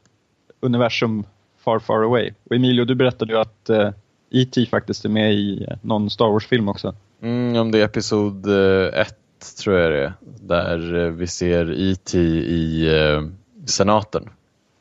universum 0.61 1.25
far 1.59 1.79
far 1.79 2.03
away. 2.03 2.31
Och 2.45 2.57
Emilio, 2.57 2.85
du 2.85 2.95
berättade 2.95 3.33
ju 3.33 3.39
att 3.39 3.69
eh, 3.71 3.91
E.T. 4.31 4.67
faktiskt 4.67 5.05
är 5.05 5.09
med 5.09 5.35
i 5.35 5.67
någon 5.83 6.11
Star 6.11 6.29
Wars-film 6.29 6.69
också. 6.69 6.95
Mm, 7.23 7.57
om 7.61 7.71
det 7.71 7.79
är 7.81 7.85
episod 7.85 8.47
eh, 8.47 9.01
ett 9.01 9.57
tror 9.63 9.77
jag 9.77 9.93
det 9.93 10.05
är. 10.05 10.13
Där 10.41 11.11
vi 11.11 11.27
ser 11.27 11.91
E.T. 11.91 12.19
i 12.19 12.89
eh, 12.99 13.23
senaten. 13.67 14.29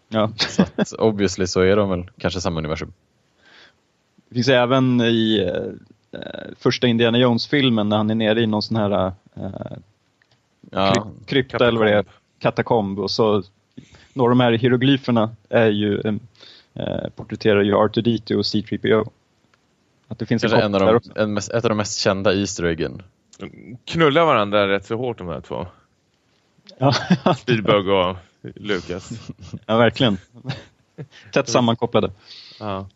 Ja. 0.09 0.31
Så 0.37 0.61
att 0.75 0.93
obviously 0.93 1.47
så 1.47 1.61
är 1.61 1.75
de 1.75 1.89
väl 1.89 2.03
kanske 2.17 2.41
samma 2.41 2.59
universum. 2.59 2.93
Det 4.29 4.35
finns 4.35 4.47
även 4.49 5.01
i 5.01 5.39
eh, 5.47 6.19
eh, 6.21 6.49
första 6.59 6.87
Indiana 6.87 7.17
Jones-filmen 7.17 7.89
när 7.89 7.97
han 7.97 8.09
är 8.09 8.15
nere 8.15 8.41
i 8.41 8.47
någon 8.47 8.61
sån 8.61 8.77
här 8.77 9.11
eh, 9.35 9.49
Ja, 10.71 10.93
kry- 10.93 11.25
krypta 11.25 11.67
eller 11.67 11.79
vad 11.79 11.87
det 11.87 11.93
är, 11.93 12.05
katakomb 12.39 12.99
och 12.99 13.11
så 13.11 13.43
några 14.13 14.31
av 14.31 14.37
de 14.37 14.43
här 14.43 14.51
hieroglyferna 14.51 15.35
är 15.49 15.69
ju, 15.69 16.01
eh, 16.73 17.09
porträtterar 17.15 17.61
ju 17.63 17.73
R2D2 17.73 18.35
och 18.35 18.41
C3PO. 18.43 19.09
Att 20.07 20.19
det 20.19 20.25
finns 20.25 20.43
en 20.43 20.49
en 20.61 20.75
av 20.75 21.01
de, 21.13 21.21
en 21.21 21.33
mest, 21.33 21.51
ett 21.51 21.65
av 21.65 21.69
de 21.69 21.77
mest 21.77 21.99
kända 21.99 22.33
Easter 22.33 22.65
eggen. 22.65 23.01
Knullar 23.85 24.25
varandra 24.25 24.67
rätt 24.67 24.85
så 24.85 24.95
hårt 24.95 25.17
de 25.17 25.27
här 25.27 25.41
två. 25.41 25.67
Ja, 26.77 26.93
Spielberg 27.37 27.91
och 27.91 28.17
Lucas. 28.55 29.31
ja, 29.65 29.77
verkligen. 29.77 30.17
Tätt 31.31 31.49
sammankopplade. 31.49 32.11
Ja. 32.59 32.89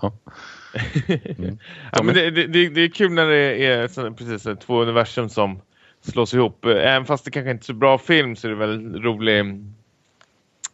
ja. 0.00 0.12
ja, 1.92 2.02
men 2.02 2.14
det, 2.14 2.30
det, 2.30 2.68
det 2.68 2.80
är 2.80 2.88
kul 2.88 3.12
när 3.12 3.26
det 3.26 3.64
är 3.64 4.10
precis, 4.10 4.58
två 4.66 4.82
universum 4.82 5.28
som 5.28 5.60
slås 6.00 6.34
ihop. 6.34 6.64
Även 6.64 7.04
fast 7.04 7.24
det 7.24 7.30
kanske 7.30 7.50
inte 7.50 7.62
är 7.62 7.66
så 7.66 7.74
bra 7.74 7.98
film 7.98 8.36
så 8.36 8.46
är 8.46 8.50
det 8.50 8.56
väl 8.56 9.02
rolig 9.02 9.40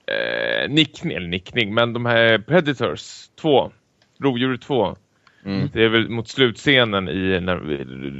eh, 0.06 0.68
nickning, 0.68 1.12
eller 1.12 1.28
nickning, 1.28 1.74
men 1.74 1.92
de 1.92 2.06
här 2.06 2.38
Predators 2.38 3.28
2, 3.40 3.72
Rovdjur 4.18 4.56
2. 4.56 4.96
Mm. 5.44 5.68
Det 5.72 5.84
är 5.84 5.88
väl 5.88 6.08
mot 6.08 6.28
slutscenen 6.28 7.08
i 7.08 7.40
när, 7.40 7.56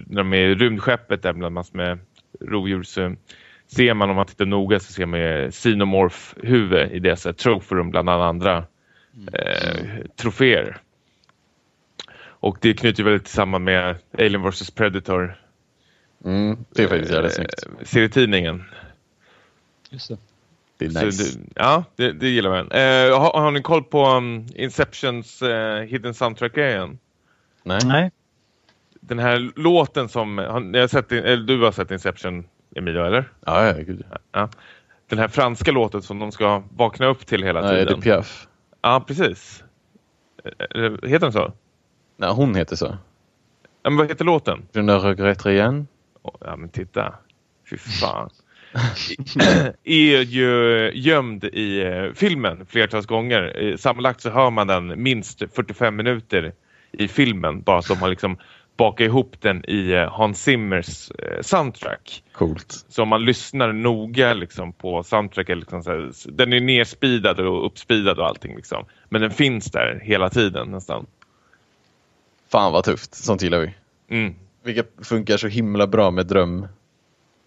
när 0.06 0.16
de 0.16 0.32
är 0.32 0.48
i 0.48 0.54
rymdskeppet 0.54 1.22
där 1.22 1.32
bland 1.32 1.54
massor 1.54 1.76
med 1.76 1.98
rovdjur 2.40 2.82
så 2.82 3.16
ser 3.76 3.94
man 3.94 4.10
om 4.10 4.16
man 4.16 4.26
tittar 4.26 4.46
noga 4.46 4.80
så 4.80 4.92
ser 4.92 5.06
man 5.06 5.20
ju 5.20 5.50
Xenomorph-huvud 5.50 6.92
i 6.92 6.98
deras 6.98 7.22
troférum 7.36 7.90
bland 7.90 8.10
alla 8.10 8.24
andra 8.24 8.64
eh, 9.32 9.84
troféer. 10.16 10.76
Och 12.42 12.58
det 12.60 12.74
knyter 12.74 13.04
väl 13.04 13.24
samman 13.24 13.64
med 13.64 13.96
Alien 14.18 14.42
vs 14.42 14.70
Predator 14.70 15.36
Mm, 16.24 16.64
det 16.74 16.82
är 16.82 16.88
faktiskt 16.88 17.12
jävligt 17.12 17.32
snyggt. 17.34 17.66
eh, 17.66 17.84
serietidningen. 17.84 18.64
Just 19.90 20.08
det. 20.08 20.16
Det 20.78 20.84
är 20.84 20.90
Så 20.90 21.04
nice. 21.06 21.38
det, 21.38 21.46
ja, 21.54 21.84
det, 21.96 22.12
det 22.12 22.28
gillar 22.28 22.50
man. 22.50 22.70
Eh, 22.70 23.18
har, 23.20 23.40
har 23.40 23.50
ni 23.50 23.62
koll 23.62 23.84
på 23.84 24.06
um, 24.06 24.46
Inceptions 24.54 25.42
eh, 25.42 25.82
Hidden 25.82 26.14
Soundtrack-grejen? 26.14 26.98
Nej. 27.64 27.80
Nej. 27.84 28.10
Den 29.00 29.18
här 29.18 29.52
låten 29.56 30.08
som, 30.08 30.38
har, 30.38 30.70
jag 30.74 30.80
har 30.80 30.88
sett, 30.88 31.12
eller 31.12 31.44
du 31.44 31.60
har 31.62 31.72
sett 31.72 31.90
Inception, 31.90 32.44
Emilio, 32.76 33.04
eller? 33.04 33.32
Ja, 33.46 33.66
ja, 33.66 33.72
gud. 33.72 34.04
Ja. 34.32 34.48
Den 35.06 35.18
här 35.18 35.28
franska 35.28 35.72
låten 35.72 36.02
som 36.02 36.18
de 36.18 36.32
ska 36.32 36.62
vakna 36.76 37.06
upp 37.06 37.26
till 37.26 37.42
hela 37.42 37.62
tiden. 37.62 37.88
Edith 37.88 38.00
Piaf. 38.00 38.48
Ja, 38.82 39.04
precis. 39.06 39.64
Eh, 40.44 40.82
eh, 40.82 40.92
Heter 40.92 41.18
den 41.18 41.32
så? 41.32 41.52
Nej, 42.16 42.30
hon 42.30 42.54
heter 42.54 42.76
så. 42.76 42.96
Ja, 43.82 43.90
men 43.90 43.96
vad 43.96 44.08
heter 44.08 44.24
låten? 44.24 44.62
Je 44.72 44.82
ne 44.82 44.92
regrette 44.92 45.48
rien. 45.48 45.86
Ja, 46.40 46.56
men 46.56 46.68
titta. 46.68 47.14
Fy 47.70 47.76
fan. 47.76 48.30
är 49.84 50.20
ju 50.22 50.90
gömd 50.94 51.44
i 51.44 51.80
eh, 51.80 52.12
filmen 52.14 52.66
flertals 52.66 53.06
gånger. 53.06 53.76
Sammanlagt 53.76 54.20
så 54.20 54.30
hör 54.30 54.50
man 54.50 54.66
den 54.66 55.02
minst 55.02 55.42
45 55.54 55.96
minuter 55.96 56.52
i 56.92 57.08
filmen. 57.08 57.62
Bara 57.62 57.78
att 57.78 57.88
de 57.88 57.98
har 57.98 58.08
liksom 58.08 58.38
bakat 58.80 59.04
ihop 59.04 59.40
den 59.40 59.64
i 59.70 59.92
eh, 59.92 60.12
Hans 60.12 60.42
Zimmers 60.42 61.10
eh, 61.10 61.40
soundtrack. 61.40 62.22
Coolt. 62.32 62.84
Så 62.88 63.02
om 63.02 63.08
man 63.08 63.24
lyssnar 63.24 63.72
noga 63.72 64.34
liksom, 64.34 64.72
på 64.72 65.02
soundtracket, 65.02 65.58
liksom, 65.58 65.82
så 65.82 65.90
här, 65.90 66.12
den 66.24 66.52
är 66.52 66.60
nerspeedad 66.60 67.40
och 67.40 67.66
uppspeedad 67.66 68.18
och 68.18 68.26
allting. 68.26 68.56
Liksom. 68.56 68.84
Men 69.08 69.20
den 69.20 69.30
finns 69.30 69.64
där 69.64 70.00
hela 70.02 70.30
tiden 70.30 70.70
nästan. 70.70 71.06
Fan 72.48 72.72
vad 72.72 72.84
tufft. 72.84 73.14
Sånt 73.14 73.42
gillar 73.42 73.58
vi. 73.58 73.74
Mm. 74.16 74.34
Vilket 74.62 75.06
funkar 75.06 75.36
så 75.36 75.48
himla 75.48 75.86
bra 75.86 76.10
med 76.10 76.26
dröm. 76.26 76.66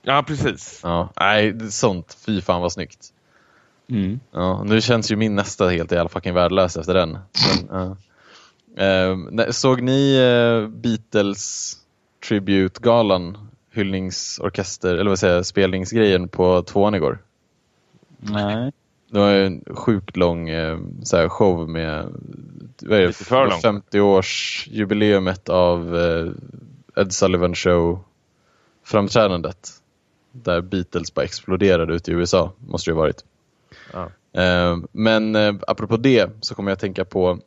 Ja, 0.01 0.23
precis. 0.27 0.80
Ja, 0.84 1.10
nej, 1.19 1.72
sånt. 1.72 2.18
Fy 2.26 2.41
fan 2.41 2.61
vad 2.61 2.72
snyggt. 2.72 3.14
Mm. 3.89 4.19
Ja, 4.31 4.64
nu 4.64 4.81
känns 4.81 5.11
ju 5.11 5.15
min 5.15 5.35
nästa 5.35 5.68
helt 5.68 5.91
jävla 5.91 6.10
fucking 6.10 6.34
värdelös 6.34 6.77
efter 6.77 6.93
den. 6.93 7.11
Men, 7.11 7.68
ja. 7.69 7.97
Ehm, 8.78 9.40
såg 9.50 9.82
ni 9.82 10.16
eh, 10.16 10.68
Beatles 10.68 11.74
Tribute-galan? 12.28 13.38
Hyllningsorkester, 13.72 14.95
eller 14.95 15.10
vad 15.10 15.20
säger 15.20 15.36
jag, 15.36 15.45
spelningsgrejen 15.45 16.28
på 16.28 16.62
tvåan 16.62 16.95
igår? 16.95 17.18
Nej. 18.18 18.72
Det 19.10 19.20
var 19.20 19.32
en 19.32 19.64
sjukt 19.70 20.18
lång 20.18 20.50
eh, 20.50 20.80
så 21.04 21.18
här, 21.18 21.30
show 21.30 21.70
med 21.70 22.06
vad 22.82 22.98
är 22.98 23.02
det, 23.02 23.08
Lite 23.08 23.24
för 23.24 23.48
lång. 23.48 23.60
50-årsjubileumet 23.60 25.50
av 25.50 25.98
eh, 25.98 26.32
Ed 27.02 27.14
Sullivan 27.14 27.56
Show 27.56 28.00
framträdandet. 28.84 29.70
Där 30.32 30.62
Beatles 30.62 31.14
bara 31.14 31.26
exploderade 31.26 31.94
ute 31.94 32.12
i 32.12 32.14
USA, 32.14 32.52
måste 32.68 32.90
det 32.90 32.94
ju 32.94 32.95
ha 32.95 33.02
varit. 33.02 33.24
Ja. 33.94 34.10
Eh, 34.41 34.78
men 34.91 35.36
eh, 35.36 35.56
apropå 35.68 35.98
det 35.98 36.30
så 36.41 36.56
kommer 36.56 36.72
jag 36.72 36.76
att 36.76 36.82
tänka 36.82 37.06
på 37.06 37.40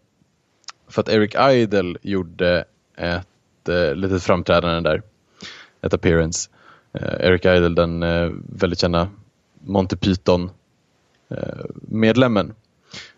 för 0.88 1.00
att 1.00 1.08
Eric 1.08 1.34
Idle 1.34 1.98
gjorde 2.02 2.64
ett 2.96 3.68
eh, 3.68 3.94
litet 3.94 4.22
framträdande 4.22 4.90
där. 4.90 5.02
Ett 5.82 5.94
appearance. 5.94 6.50
Eh, 6.92 7.26
Eric 7.26 7.44
Idle, 7.44 7.68
den 7.68 8.02
eh, 8.02 8.30
väldigt 8.56 8.78
kända 8.78 9.08
Monty 9.60 9.96
Python 9.96 10.50
eh, 11.28 11.64
medlemmen. 11.72 12.54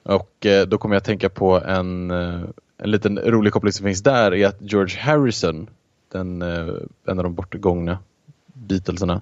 Och 0.02 0.46
eh, 0.46 0.66
då 0.66 0.78
kommer 0.78 0.94
jag 0.94 1.00
att 1.00 1.04
tänka 1.04 1.28
på 1.28 1.60
en, 1.60 2.10
eh, 2.10 2.40
en 2.78 2.90
liten 2.90 3.18
rolig 3.18 3.52
koppling 3.52 3.72
som 3.72 3.86
finns 3.86 4.02
där 4.02 4.34
är 4.34 4.46
att 4.46 4.56
George 4.60 5.00
Harrison, 5.00 5.70
den, 6.12 6.42
eh, 6.42 6.68
en 7.06 7.18
av 7.18 7.24
de 7.24 7.34
bortgångna 7.34 7.98
Beatlesarna, 8.46 9.20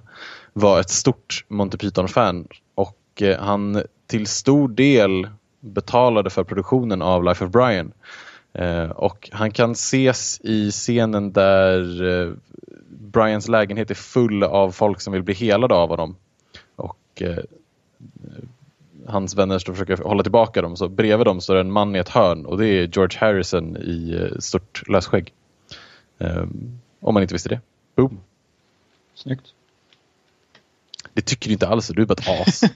var 0.53 0.79
ett 0.79 0.89
stort 0.89 1.45
Monty 1.47 1.77
Python-fan 1.77 2.47
och 2.75 3.21
eh, 3.21 3.39
han 3.39 3.83
till 4.07 4.27
stor 4.27 4.67
del 4.67 5.27
betalade 5.59 6.29
för 6.29 6.43
produktionen 6.43 7.01
av 7.01 7.23
Life 7.23 7.45
of 7.45 7.51
Brian. 7.51 7.91
Eh, 8.57 8.89
och 8.89 9.29
han 9.31 9.51
kan 9.51 9.71
ses 9.71 10.41
i 10.43 10.71
scenen 10.71 11.31
där 11.31 12.03
eh, 12.03 12.33
Brians 12.89 13.47
lägenhet 13.47 13.91
är 13.91 13.95
full 13.95 14.43
av 14.43 14.71
folk 14.71 15.01
som 15.01 15.13
vill 15.13 15.23
bli 15.23 15.33
helade 15.33 15.75
av 15.75 15.89
honom. 15.89 16.15
Och 16.75 17.21
eh, 17.21 17.37
hans 19.07 19.35
vänner 19.35 19.59
står 19.59 19.73
och 19.73 19.77
försöker 19.77 20.03
hålla 20.03 20.23
tillbaka 20.23 20.61
dem. 20.61 20.75
Så 20.75 20.87
bredvid 20.87 21.27
dem 21.27 21.41
står 21.41 21.55
en 21.55 21.71
man 21.71 21.95
i 21.95 21.99
ett 21.99 22.09
hörn 22.09 22.45
och 22.45 22.57
det 22.57 22.67
är 22.67 22.87
George 22.87 23.19
Harrison 23.19 23.77
i 23.77 24.29
stort 24.39 24.87
lösskägg. 24.87 25.33
Eh, 26.17 26.43
om 26.99 27.13
man 27.13 27.23
inte 27.23 27.33
visste 27.33 27.49
det. 27.49 27.61
Boom. 27.95 28.19
Snyggt. 29.13 29.53
Det 31.13 31.21
tycker 31.21 31.47
du 31.47 31.53
inte 31.53 31.67
alls, 31.67 31.87
du 31.87 32.01
är 32.01 32.05
bara 32.05 32.13
ett 32.13 32.47
as. 32.47 32.61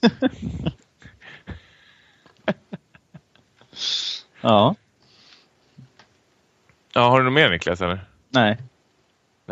Ja. 4.42 4.76
Ja, 6.94 7.10
har 7.10 7.18
du 7.20 7.24
något 7.24 7.34
mer 7.34 7.50
Niklas? 7.50 7.82
Eller? 7.82 8.06
Nej. 8.30 8.58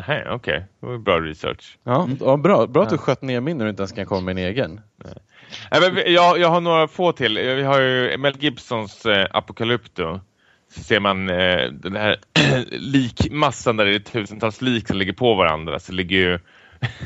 Nej, 0.07 0.25
okej. 0.29 0.65
Det 0.79 0.85
var 0.85 0.97
bra 0.97 1.19
research. 1.19 1.77
ja, 1.83 2.07
ja, 2.19 2.37
bra, 2.37 2.67
bra 2.67 2.83
att 2.83 2.89
du 2.89 2.97
sköt 2.97 3.21
ner 3.21 3.41
min 3.41 3.57
när 3.57 3.65
du 3.65 3.69
inte 3.69 3.81
ens 3.81 3.91
kan 3.91 4.05
komma 4.05 4.21
med 4.21 4.31
en 4.31 4.37
egen. 4.37 4.81
Nej, 5.71 5.81
men 5.81 5.95
vi- 5.95 6.13
jag, 6.13 6.39
jag 6.39 6.47
har 6.49 6.61
några 6.61 6.87
få 6.87 7.11
till. 7.11 7.37
Vi 7.37 7.63
har 7.63 7.81
ju 7.81 8.17
Mel 8.17 8.35
Gibsons 8.39 9.05
eh, 9.05 9.27
Apocalypto. 9.31 10.19
Så 10.75 10.83
ser 10.83 10.99
man 10.99 11.29
eh, 11.29 11.65
den 11.71 11.95
här 11.95 12.17
likmassan 12.71 13.77
där 13.77 13.85
det 13.85 13.95
är 13.95 13.99
tusentals 13.99 14.61
lik 14.61 14.87
som 14.87 14.97
ligger 14.97 15.13
på 15.13 15.35
varandra. 15.35 15.79
Så 15.79 15.91
ligger 15.91 16.17
ju 16.17 16.39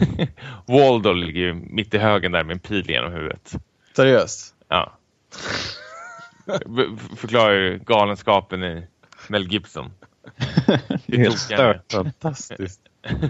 Waldo 0.68 1.14
ligger 1.14 1.42
ju 1.42 1.54
mitt 1.54 1.94
i 1.94 1.98
högen 1.98 2.32
där 2.32 2.44
med 2.44 2.54
en 2.54 2.60
pil 2.60 2.90
genom 2.90 3.12
huvudet. 3.14 3.54
Seriöst? 3.96 4.56
Ja. 4.68 4.98
Förklarar 7.18 7.54
ju 7.54 7.80
galenskapen 7.86 8.64
i 8.64 8.88
Mel 9.28 9.48
Gibson. 9.48 9.92
Det 11.06 11.16
är 11.16 11.18
helt 11.18 11.40
stört. 11.40 11.92
Fantastiskt. 11.92 12.82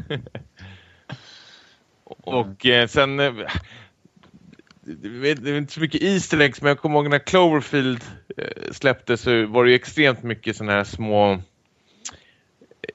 Och 2.04 2.66
eh, 2.66 2.88
sen... 2.88 3.20
Eh, 3.20 3.34
det 4.86 5.50
är 5.50 5.58
inte 5.58 5.74
så 5.74 5.80
mycket 5.80 6.04
Easter 6.04 6.40
eggs, 6.40 6.62
men 6.62 6.70
jag 6.70 6.80
kommer 6.80 6.96
ihåg 6.96 7.10
när 7.10 7.20
Cloverfield 7.20 8.04
eh, 8.38 8.72
släpptes 8.72 9.22
så 9.22 9.46
var 9.46 9.64
det 9.64 9.70
ju 9.70 9.76
extremt 9.76 10.24
mycket 10.24 10.56
sådana 10.56 10.74
här 10.74 10.84
små 10.84 11.42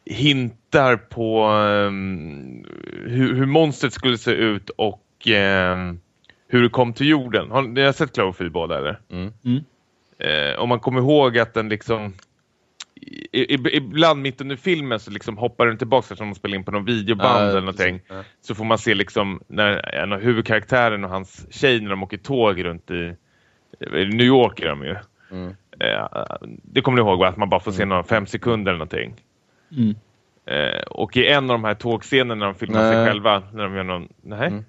hintar 0.05 0.97
på 0.97 1.43
ehm, 1.43 2.65
hur, 3.07 3.35
hur 3.35 3.47
monstret 3.47 3.93
skulle 3.93 4.19
se 4.19 4.31
ut 4.31 4.70
och 4.70 5.29
ehm, 5.29 6.01
hur 6.49 6.62
det 6.62 6.69
kom 6.69 6.93
till 6.93 7.09
jorden. 7.09 7.51
Har 7.51 7.62
ni 7.62 7.83
har 7.83 7.93
sett 7.93 8.15
Cloverfield 8.15 8.53
båda 8.53 8.79
eller? 8.79 9.01
Mm. 9.11 9.33
Mm. 9.45 9.65
Eh, 10.19 10.59
om 10.59 10.69
man 10.69 10.81
kommer 10.81 11.01
ihåg 11.01 11.39
att 11.39 11.55
den 11.55 11.69
liksom 11.69 12.15
i, 13.33 13.55
i, 13.55 13.77
ibland 13.77 14.23
mitt 14.23 14.41
under 14.41 14.57
filmen 14.57 15.01
så 15.01 15.11
liksom 15.11 15.39
hoppar 15.39 15.66
den 15.66 15.79
tillbaka 15.79 16.16
som 16.16 16.29
de 16.29 16.35
spelar 16.35 16.57
in 16.57 16.65
på 16.65 16.70
någon 16.70 16.85
videoband 16.85 17.45
Ja, 17.45 17.51
eller 17.51 17.61
någonting. 17.61 18.01
Ja. 18.09 18.25
Så 18.41 18.55
får 18.55 18.65
man 18.65 18.79
se 18.79 18.95
liksom 18.95 19.41
när 19.47 19.95
en 19.95 20.12
av 20.12 20.20
huvudkaraktären 20.20 21.05
och 21.05 21.11
hans 21.11 21.47
tjej 21.51 21.81
när 21.81 21.91
de 21.91 22.03
åker 22.03 22.16
tåg 22.16 22.65
runt 22.65 22.91
i, 22.91 23.15
i 23.81 24.05
New 24.05 24.27
York 24.27 24.61
är 24.61 24.69
de 24.69 24.85
ju. 24.85 24.97
Mm. 25.31 25.55
Eh, 25.81 26.07
det 26.62 26.81
kommer 26.81 27.03
ni 27.03 27.09
ihåg 27.09 27.19
va? 27.19 27.29
Att 27.29 27.37
man 27.37 27.49
bara 27.49 27.61
får 27.61 27.73
se 27.73 27.85
några 27.85 28.03
fem 28.03 28.27
sekunder 28.27 28.73
eller 28.73 28.79
någonting. 28.79 29.15
Mm. 29.77 29.95
Eh, 30.47 30.83
och 30.83 31.16
i 31.16 31.27
en 31.27 31.45
av 31.45 31.55
de 31.55 31.65
här 31.65 31.75
tågscenerna 31.75 32.35
när 32.35 32.47
de 32.47 32.55
filmar 32.55 32.81
sig 32.81 32.97
Nej. 32.97 33.07
själva 33.07 33.43
när 33.53 33.65
de 33.65 33.75
gör 33.75 33.85
någon... 33.85 34.09
Nej? 34.23 34.49
Mm. 34.49 34.65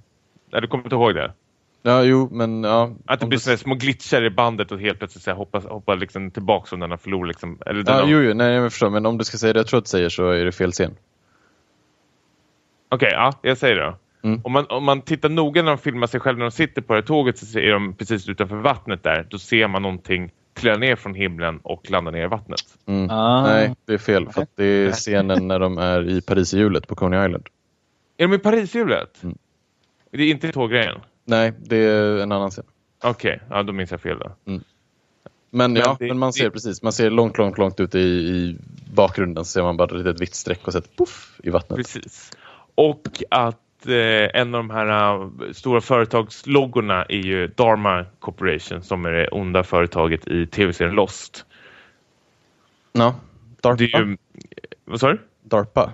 Nej, 0.52 0.62
du 0.62 0.68
kommer 0.68 0.84
inte 0.84 0.96
ihåg 0.96 1.16
det? 1.16 1.34
Ja, 1.82 2.04
jo, 2.04 2.30
men 2.32 2.64
ja. 2.64 2.92
Att 3.06 3.20
det 3.20 3.24
om 3.24 3.30
blir 3.30 3.38
du- 3.38 3.42
sådana 3.44 3.58
små 3.58 3.76
glitchar 3.76 4.24
i 4.24 4.30
bandet 4.30 4.72
och 4.72 4.80
helt 4.80 5.00
plötsligt 5.00 5.24
så 5.24 5.30
här, 5.30 5.38
hoppar, 5.38 5.62
hoppar 5.62 5.96
liksom 5.96 6.32
tillbaka 6.32 6.66
som 6.68 6.80
den 6.80 6.92
har 6.92 6.98
förlorat 6.98 7.28
liksom. 7.28 7.58
Eller 7.66 7.84
den 7.84 7.96
Ja, 7.96 8.02
har... 8.02 8.10
jo, 8.10 8.20
jo, 8.22 8.34
nej, 8.34 8.54
jag 8.54 8.72
förstår. 8.72 8.90
Men 8.90 9.06
om 9.06 9.18
du 9.18 9.24
ska 9.24 9.38
säga 9.38 9.54
det 9.54 9.60
jag 9.60 9.68
tror 9.68 9.78
att 9.78 9.86
du 9.86 9.90
säger 9.90 10.10
så 10.10 10.30
är 10.30 10.46
det 10.46 10.52
fel 10.52 10.72
scen. 10.72 10.96
Okej, 12.90 13.10
ja, 13.12 13.34
jag 13.42 13.58
säger 13.58 13.76
det 13.76 13.82
då. 13.86 13.98
Mm. 14.22 14.42
Om, 14.44 14.52
man, 14.52 14.66
om 14.70 14.84
man 14.84 15.02
tittar 15.02 15.30
noga 15.30 15.62
när 15.64 15.70
de 15.72 15.78
filmar 15.78 16.08
sig 16.08 16.20
själva 16.20 16.38
när 16.40 16.46
de 16.46 16.52
sitter 16.52 16.82
på 16.82 16.94
det 16.94 17.00
här 17.00 17.06
tåget 17.08 17.38
så 17.38 17.60
är 17.60 17.72
de 17.72 17.94
precis 17.94 18.30
utanför 18.30 18.56
vattnet 18.56 19.04
där. 19.04 19.28
Då 19.30 19.38
ser 19.40 19.68
man 19.68 19.82
någonting 19.82 20.32
trilla 20.54 20.78
ner 20.78 20.96
från 20.96 21.14
himlen 21.16 21.60
och 21.64 21.92
landa 21.92 22.12
ner 22.12 22.24
i 22.24 22.28
vattnet. 22.28 22.60
Mm. 22.86 23.10
Ah. 23.10 23.44
Nej, 23.44 23.76
det 23.86 23.94
är 23.94 23.98
fel. 23.98 24.30
För 24.30 24.42
att 24.42 24.56
det 24.56 24.66
är 24.66 24.92
scenen 24.92 25.48
när 25.48 25.60
de 25.60 25.78
är 25.78 26.10
i 26.10 26.22
Paris 26.22 26.54
i 26.54 26.58
hjulet 26.60 26.88
på 26.88 26.96
Coney 26.96 27.26
Island. 27.26 27.48
Är 28.18 28.28
de 28.28 28.34
i 28.34 28.38
Parishjulet? 28.40 29.24
Mm. 29.24 29.38
Det 30.12 30.24
är 30.24 30.28
inte 30.32 30.52
tåggrejen? 30.52 31.00
Nej, 31.30 31.54
det 31.60 31.78
är 31.78 32.18
en 32.20 32.32
annan 32.32 32.52
scen. 32.52 32.64
Okej, 33.04 33.42
ja 33.50 33.64
då 33.64 33.74
minns 33.74 33.92
jag 33.92 34.02
fel 34.02 34.20
då. 34.20 34.32
Men, 35.52 35.76
ja, 35.76 35.96
det- 36.00 36.08
men 36.08 36.20
man 36.20 36.34
ser 36.34 36.44
det- 36.44 36.52
precis. 36.52 36.82
Man 36.84 36.94
ser 36.94 37.10
långt, 37.10 37.38
långt, 37.38 37.58
långt 37.58 37.80
ute 37.80 38.00
i, 38.00 38.28
i 38.30 38.58
bakgrunden 38.94 39.46
så 39.46 39.52
ser 39.52 39.64
man 39.64 39.78
bara 39.78 39.86
ett 39.86 39.92
litet 40.06 40.22
vitt 40.22 40.36
streck 40.36 40.68
och 40.68 40.74
så 40.74 40.80
ett 40.80 40.98
puff 40.98 41.40
i 41.44 41.50
vattnet. 41.50 41.78
Precis. 41.78 42.32
Och 42.76 43.24
att 43.32 43.88
eh, 43.88 44.40
en 44.42 44.56
av 44.56 44.60
de 44.60 44.70
här 44.70 45.14
eh, 45.16 45.30
stora 45.52 45.82
företagsloggorna 45.82 47.06
är 47.06 47.18
ju 47.20 47.48
Dharma 47.48 48.06
Corporation 48.20 48.84
som 48.84 49.06
är 49.06 49.12
det 49.12 49.28
onda 49.28 49.64
företaget 49.64 50.28
i 50.28 50.48
tv-serien 50.48 50.96
Lost. 50.96 51.46
Ja, 52.92 53.16
DARPA. 53.62 53.76
Det 53.78 53.84
är 53.94 54.00
ju, 54.06 54.18
vad 54.86 55.00
sa 55.00 55.08
du? 55.08 55.22
DARPA. 55.44 55.94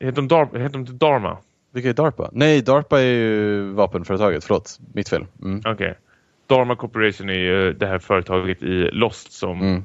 Heter 0.00 0.16
de, 0.16 0.28
Dar- 0.28 0.58
heter 0.58 0.78
de 0.78 0.98
Dharma? 0.98 1.38
Vilka 1.76 1.88
är 1.88 1.94
DARPA? 1.94 2.30
Nej, 2.32 2.62
DARPA 2.62 3.00
är 3.00 3.04
ju 3.04 3.62
vapenföretaget. 3.72 4.44
Förlåt, 4.44 4.78
mitt 4.94 5.08
fel. 5.08 5.26
Mm. 5.42 5.62
Okej. 5.66 5.98
Dharma 6.46 6.76
Corporation 6.76 7.30
är 7.30 7.34
ju 7.38 7.72
det 7.72 7.86
här 7.86 7.98
företaget 7.98 8.62
i 8.62 8.90
Lost 8.92 9.32
som 9.32 9.60
Mm. 9.60 9.82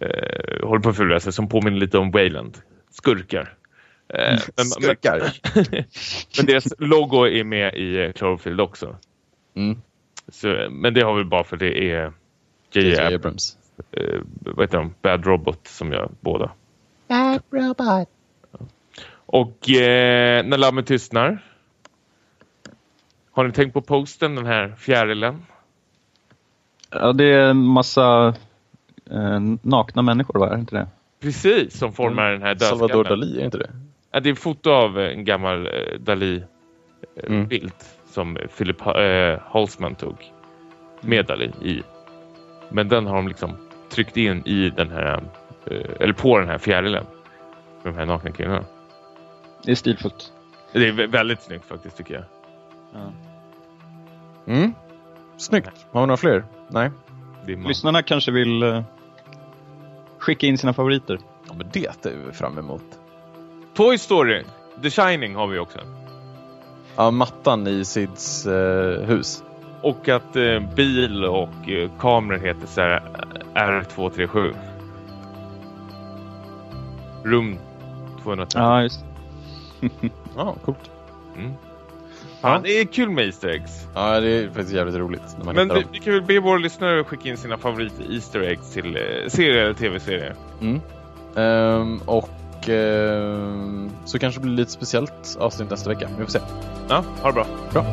eh, 0.00 0.66
håller 0.68 0.82
på 0.82 0.88
att 0.88 0.96
förlora 0.96 1.20
sig, 1.20 1.32
som 1.32 1.48
påminner 1.48 1.78
lite 1.78 1.98
om 1.98 2.10
Wayland. 2.10 2.58
Skurkar. 2.90 3.54
Eh, 4.08 4.38
men, 4.56 4.64
Skurkar. 4.66 5.32
Men, 5.54 5.64
men 6.36 6.46
deras 6.46 6.64
logo 6.78 7.26
är 7.26 7.44
med 7.44 7.74
i 7.74 8.04
eh, 8.04 8.12
Cloverfield 8.12 8.60
också. 8.60 8.96
Mm. 9.56 9.78
Så, 10.28 10.66
men 10.70 10.94
det 10.94 11.00
har 11.00 11.14
väl 11.16 11.24
bara 11.26 11.44
för 11.44 11.56
det 11.56 11.90
är 11.90 12.12
J.J. 12.72 12.88
J.J. 12.88 13.00
Abrams, 13.00 13.14
Abrams. 13.14 13.56
eh, 13.92 14.20
vad 14.40 14.64
heter 14.64 14.78
de? 14.78 14.94
Bad 15.02 15.26
Robot 15.26 15.66
som 15.66 15.92
gör 15.92 16.10
båda. 16.20 16.50
Bad 17.08 17.42
robot. 17.50 18.08
Och 19.34 19.70
eh, 19.70 20.44
när 20.44 20.58
lammet 20.58 20.86
tystnar. 20.86 21.38
Har 23.30 23.44
ni 23.44 23.52
tänkt 23.52 23.72
på 23.74 23.82
posten, 23.82 24.34
den 24.34 24.46
här 24.46 24.74
fjärilen? 24.78 25.42
Ja, 26.90 27.12
det 27.12 27.24
är 27.24 27.50
en 27.50 27.64
massa 27.64 28.34
eh, 29.10 29.40
nakna 29.62 30.02
människor, 30.02 30.38
va? 30.38 30.48
Är 30.48 30.58
inte 30.58 30.76
det? 30.76 30.88
Precis, 31.20 31.78
som 31.78 31.92
formar 31.92 32.30
den 32.30 32.42
här 32.42 32.54
Salvador 32.56 33.04
dödskallen. 33.04 33.28
Dalí, 33.28 33.40
är 33.40 33.44
inte 33.44 33.58
det? 33.58 33.70
Ja, 34.10 34.20
det 34.20 34.28
är 34.28 34.30
en 34.30 34.36
foto 34.36 34.70
av 34.70 35.00
eh, 35.00 35.12
en 35.12 35.24
gammal 35.24 35.66
eh, 35.66 35.98
Dalí-bild 35.98 36.46
Mm. 37.28 37.70
som 38.10 38.38
Philip 38.58 38.86
eh, 38.86 39.38
Holzman 39.42 39.94
tog 39.94 40.32
med 41.00 41.26
Dalí 41.26 41.52
i. 41.62 41.82
Men 42.70 42.88
den 42.88 43.06
har 43.06 43.16
de 43.16 43.28
liksom 43.28 43.56
tryckt 43.90 44.16
in 44.16 44.42
i 44.46 44.70
den 44.70 44.90
här, 44.90 45.22
eh, 45.66 45.90
eller 46.00 46.14
på 46.14 46.38
den 46.38 46.48
här 46.48 46.58
fjärilen. 46.58 47.04
Med 47.82 47.94
de 47.94 47.98
här 47.98 48.06
nakna 48.06 48.30
kvinnorna. 48.30 48.64
Det 49.64 49.70
är 49.70 49.74
stilfullt. 49.76 50.32
Det 50.72 50.88
är 50.88 50.92
vä- 50.92 51.06
väldigt 51.10 51.42
snyggt 51.42 51.64
faktiskt 51.64 51.96
tycker 51.96 52.14
jag. 52.14 52.24
Ja. 52.92 53.12
Mm. 54.52 54.74
Snyggt. 55.36 55.86
Har 55.92 56.00
vi 56.00 56.06
några 56.06 56.16
fler? 56.16 56.44
Nej. 56.68 56.90
Lyssnarna 57.46 58.02
kanske 58.02 58.30
vill 58.30 58.62
eh, 58.62 58.82
skicka 60.18 60.46
in 60.46 60.58
sina 60.58 60.72
favoriter. 60.72 61.18
Ja, 61.48 61.54
men 61.54 61.68
det 61.72 61.86
är 61.86 62.16
vi 62.26 62.32
fram 62.32 62.58
emot. 62.58 62.82
Toy 63.74 63.98
Story, 63.98 64.44
The 64.82 64.90
Shining 64.90 65.34
har 65.34 65.46
vi 65.46 65.58
också. 65.58 65.78
Ja, 66.96 67.10
mattan 67.10 67.66
i 67.66 67.84
Sids 67.84 68.46
eh, 68.46 69.02
hus. 69.02 69.42
Och 69.82 70.08
att 70.08 70.36
eh, 70.36 70.60
bil 70.76 71.24
och 71.24 71.68
eh, 71.68 71.90
kameror 71.98 72.38
heter 72.38 72.66
så 72.66 72.80
här 72.80 73.02
R237. 73.54 74.54
Rum 77.24 77.58
230. 78.22 78.60
Ja, 78.60 78.82
just 78.82 79.04
Ja, 80.36 80.56
coolt. 80.64 80.90
Mm. 81.36 81.52
Ja, 82.40 82.60
det 82.62 82.80
är 82.80 82.84
kul 82.84 83.10
med 83.10 83.24
Easter 83.24 83.48
eggs. 83.48 83.86
Ja, 83.94 84.20
det 84.20 84.28
är 84.28 84.46
faktiskt 84.46 84.72
jävligt 84.72 84.96
roligt 84.96 85.36
Men 85.44 85.68
vi, 85.68 85.84
vi 85.92 85.98
kan 85.98 86.12
väl 86.12 86.22
be 86.22 86.40
våra 86.40 86.58
lyssnare 86.58 87.04
skicka 87.04 87.28
in 87.28 87.36
sina 87.36 87.58
favorit 87.58 87.92
Easter 88.10 88.40
eggs 88.40 88.72
till 88.72 88.96
eh, 88.96 89.28
serier 89.28 89.64
eller 89.64 89.74
tv-serier. 89.74 90.34
Mm. 90.60 90.80
Ehm, 91.36 92.00
och 92.04 92.68
ehm, 92.68 93.90
så 94.04 94.18
kanske 94.18 94.40
det 94.40 94.44
blir 94.44 94.56
lite 94.56 94.70
speciellt 94.70 95.36
avsnitt 95.40 95.70
nästa 95.70 95.90
vecka. 95.90 96.08
Vi 96.18 96.24
får 96.24 96.32
se. 96.32 96.40
Ja, 96.88 97.04
ha 97.22 97.28
det 97.28 97.34
bra. 97.34 97.46
Bra. 97.72 97.84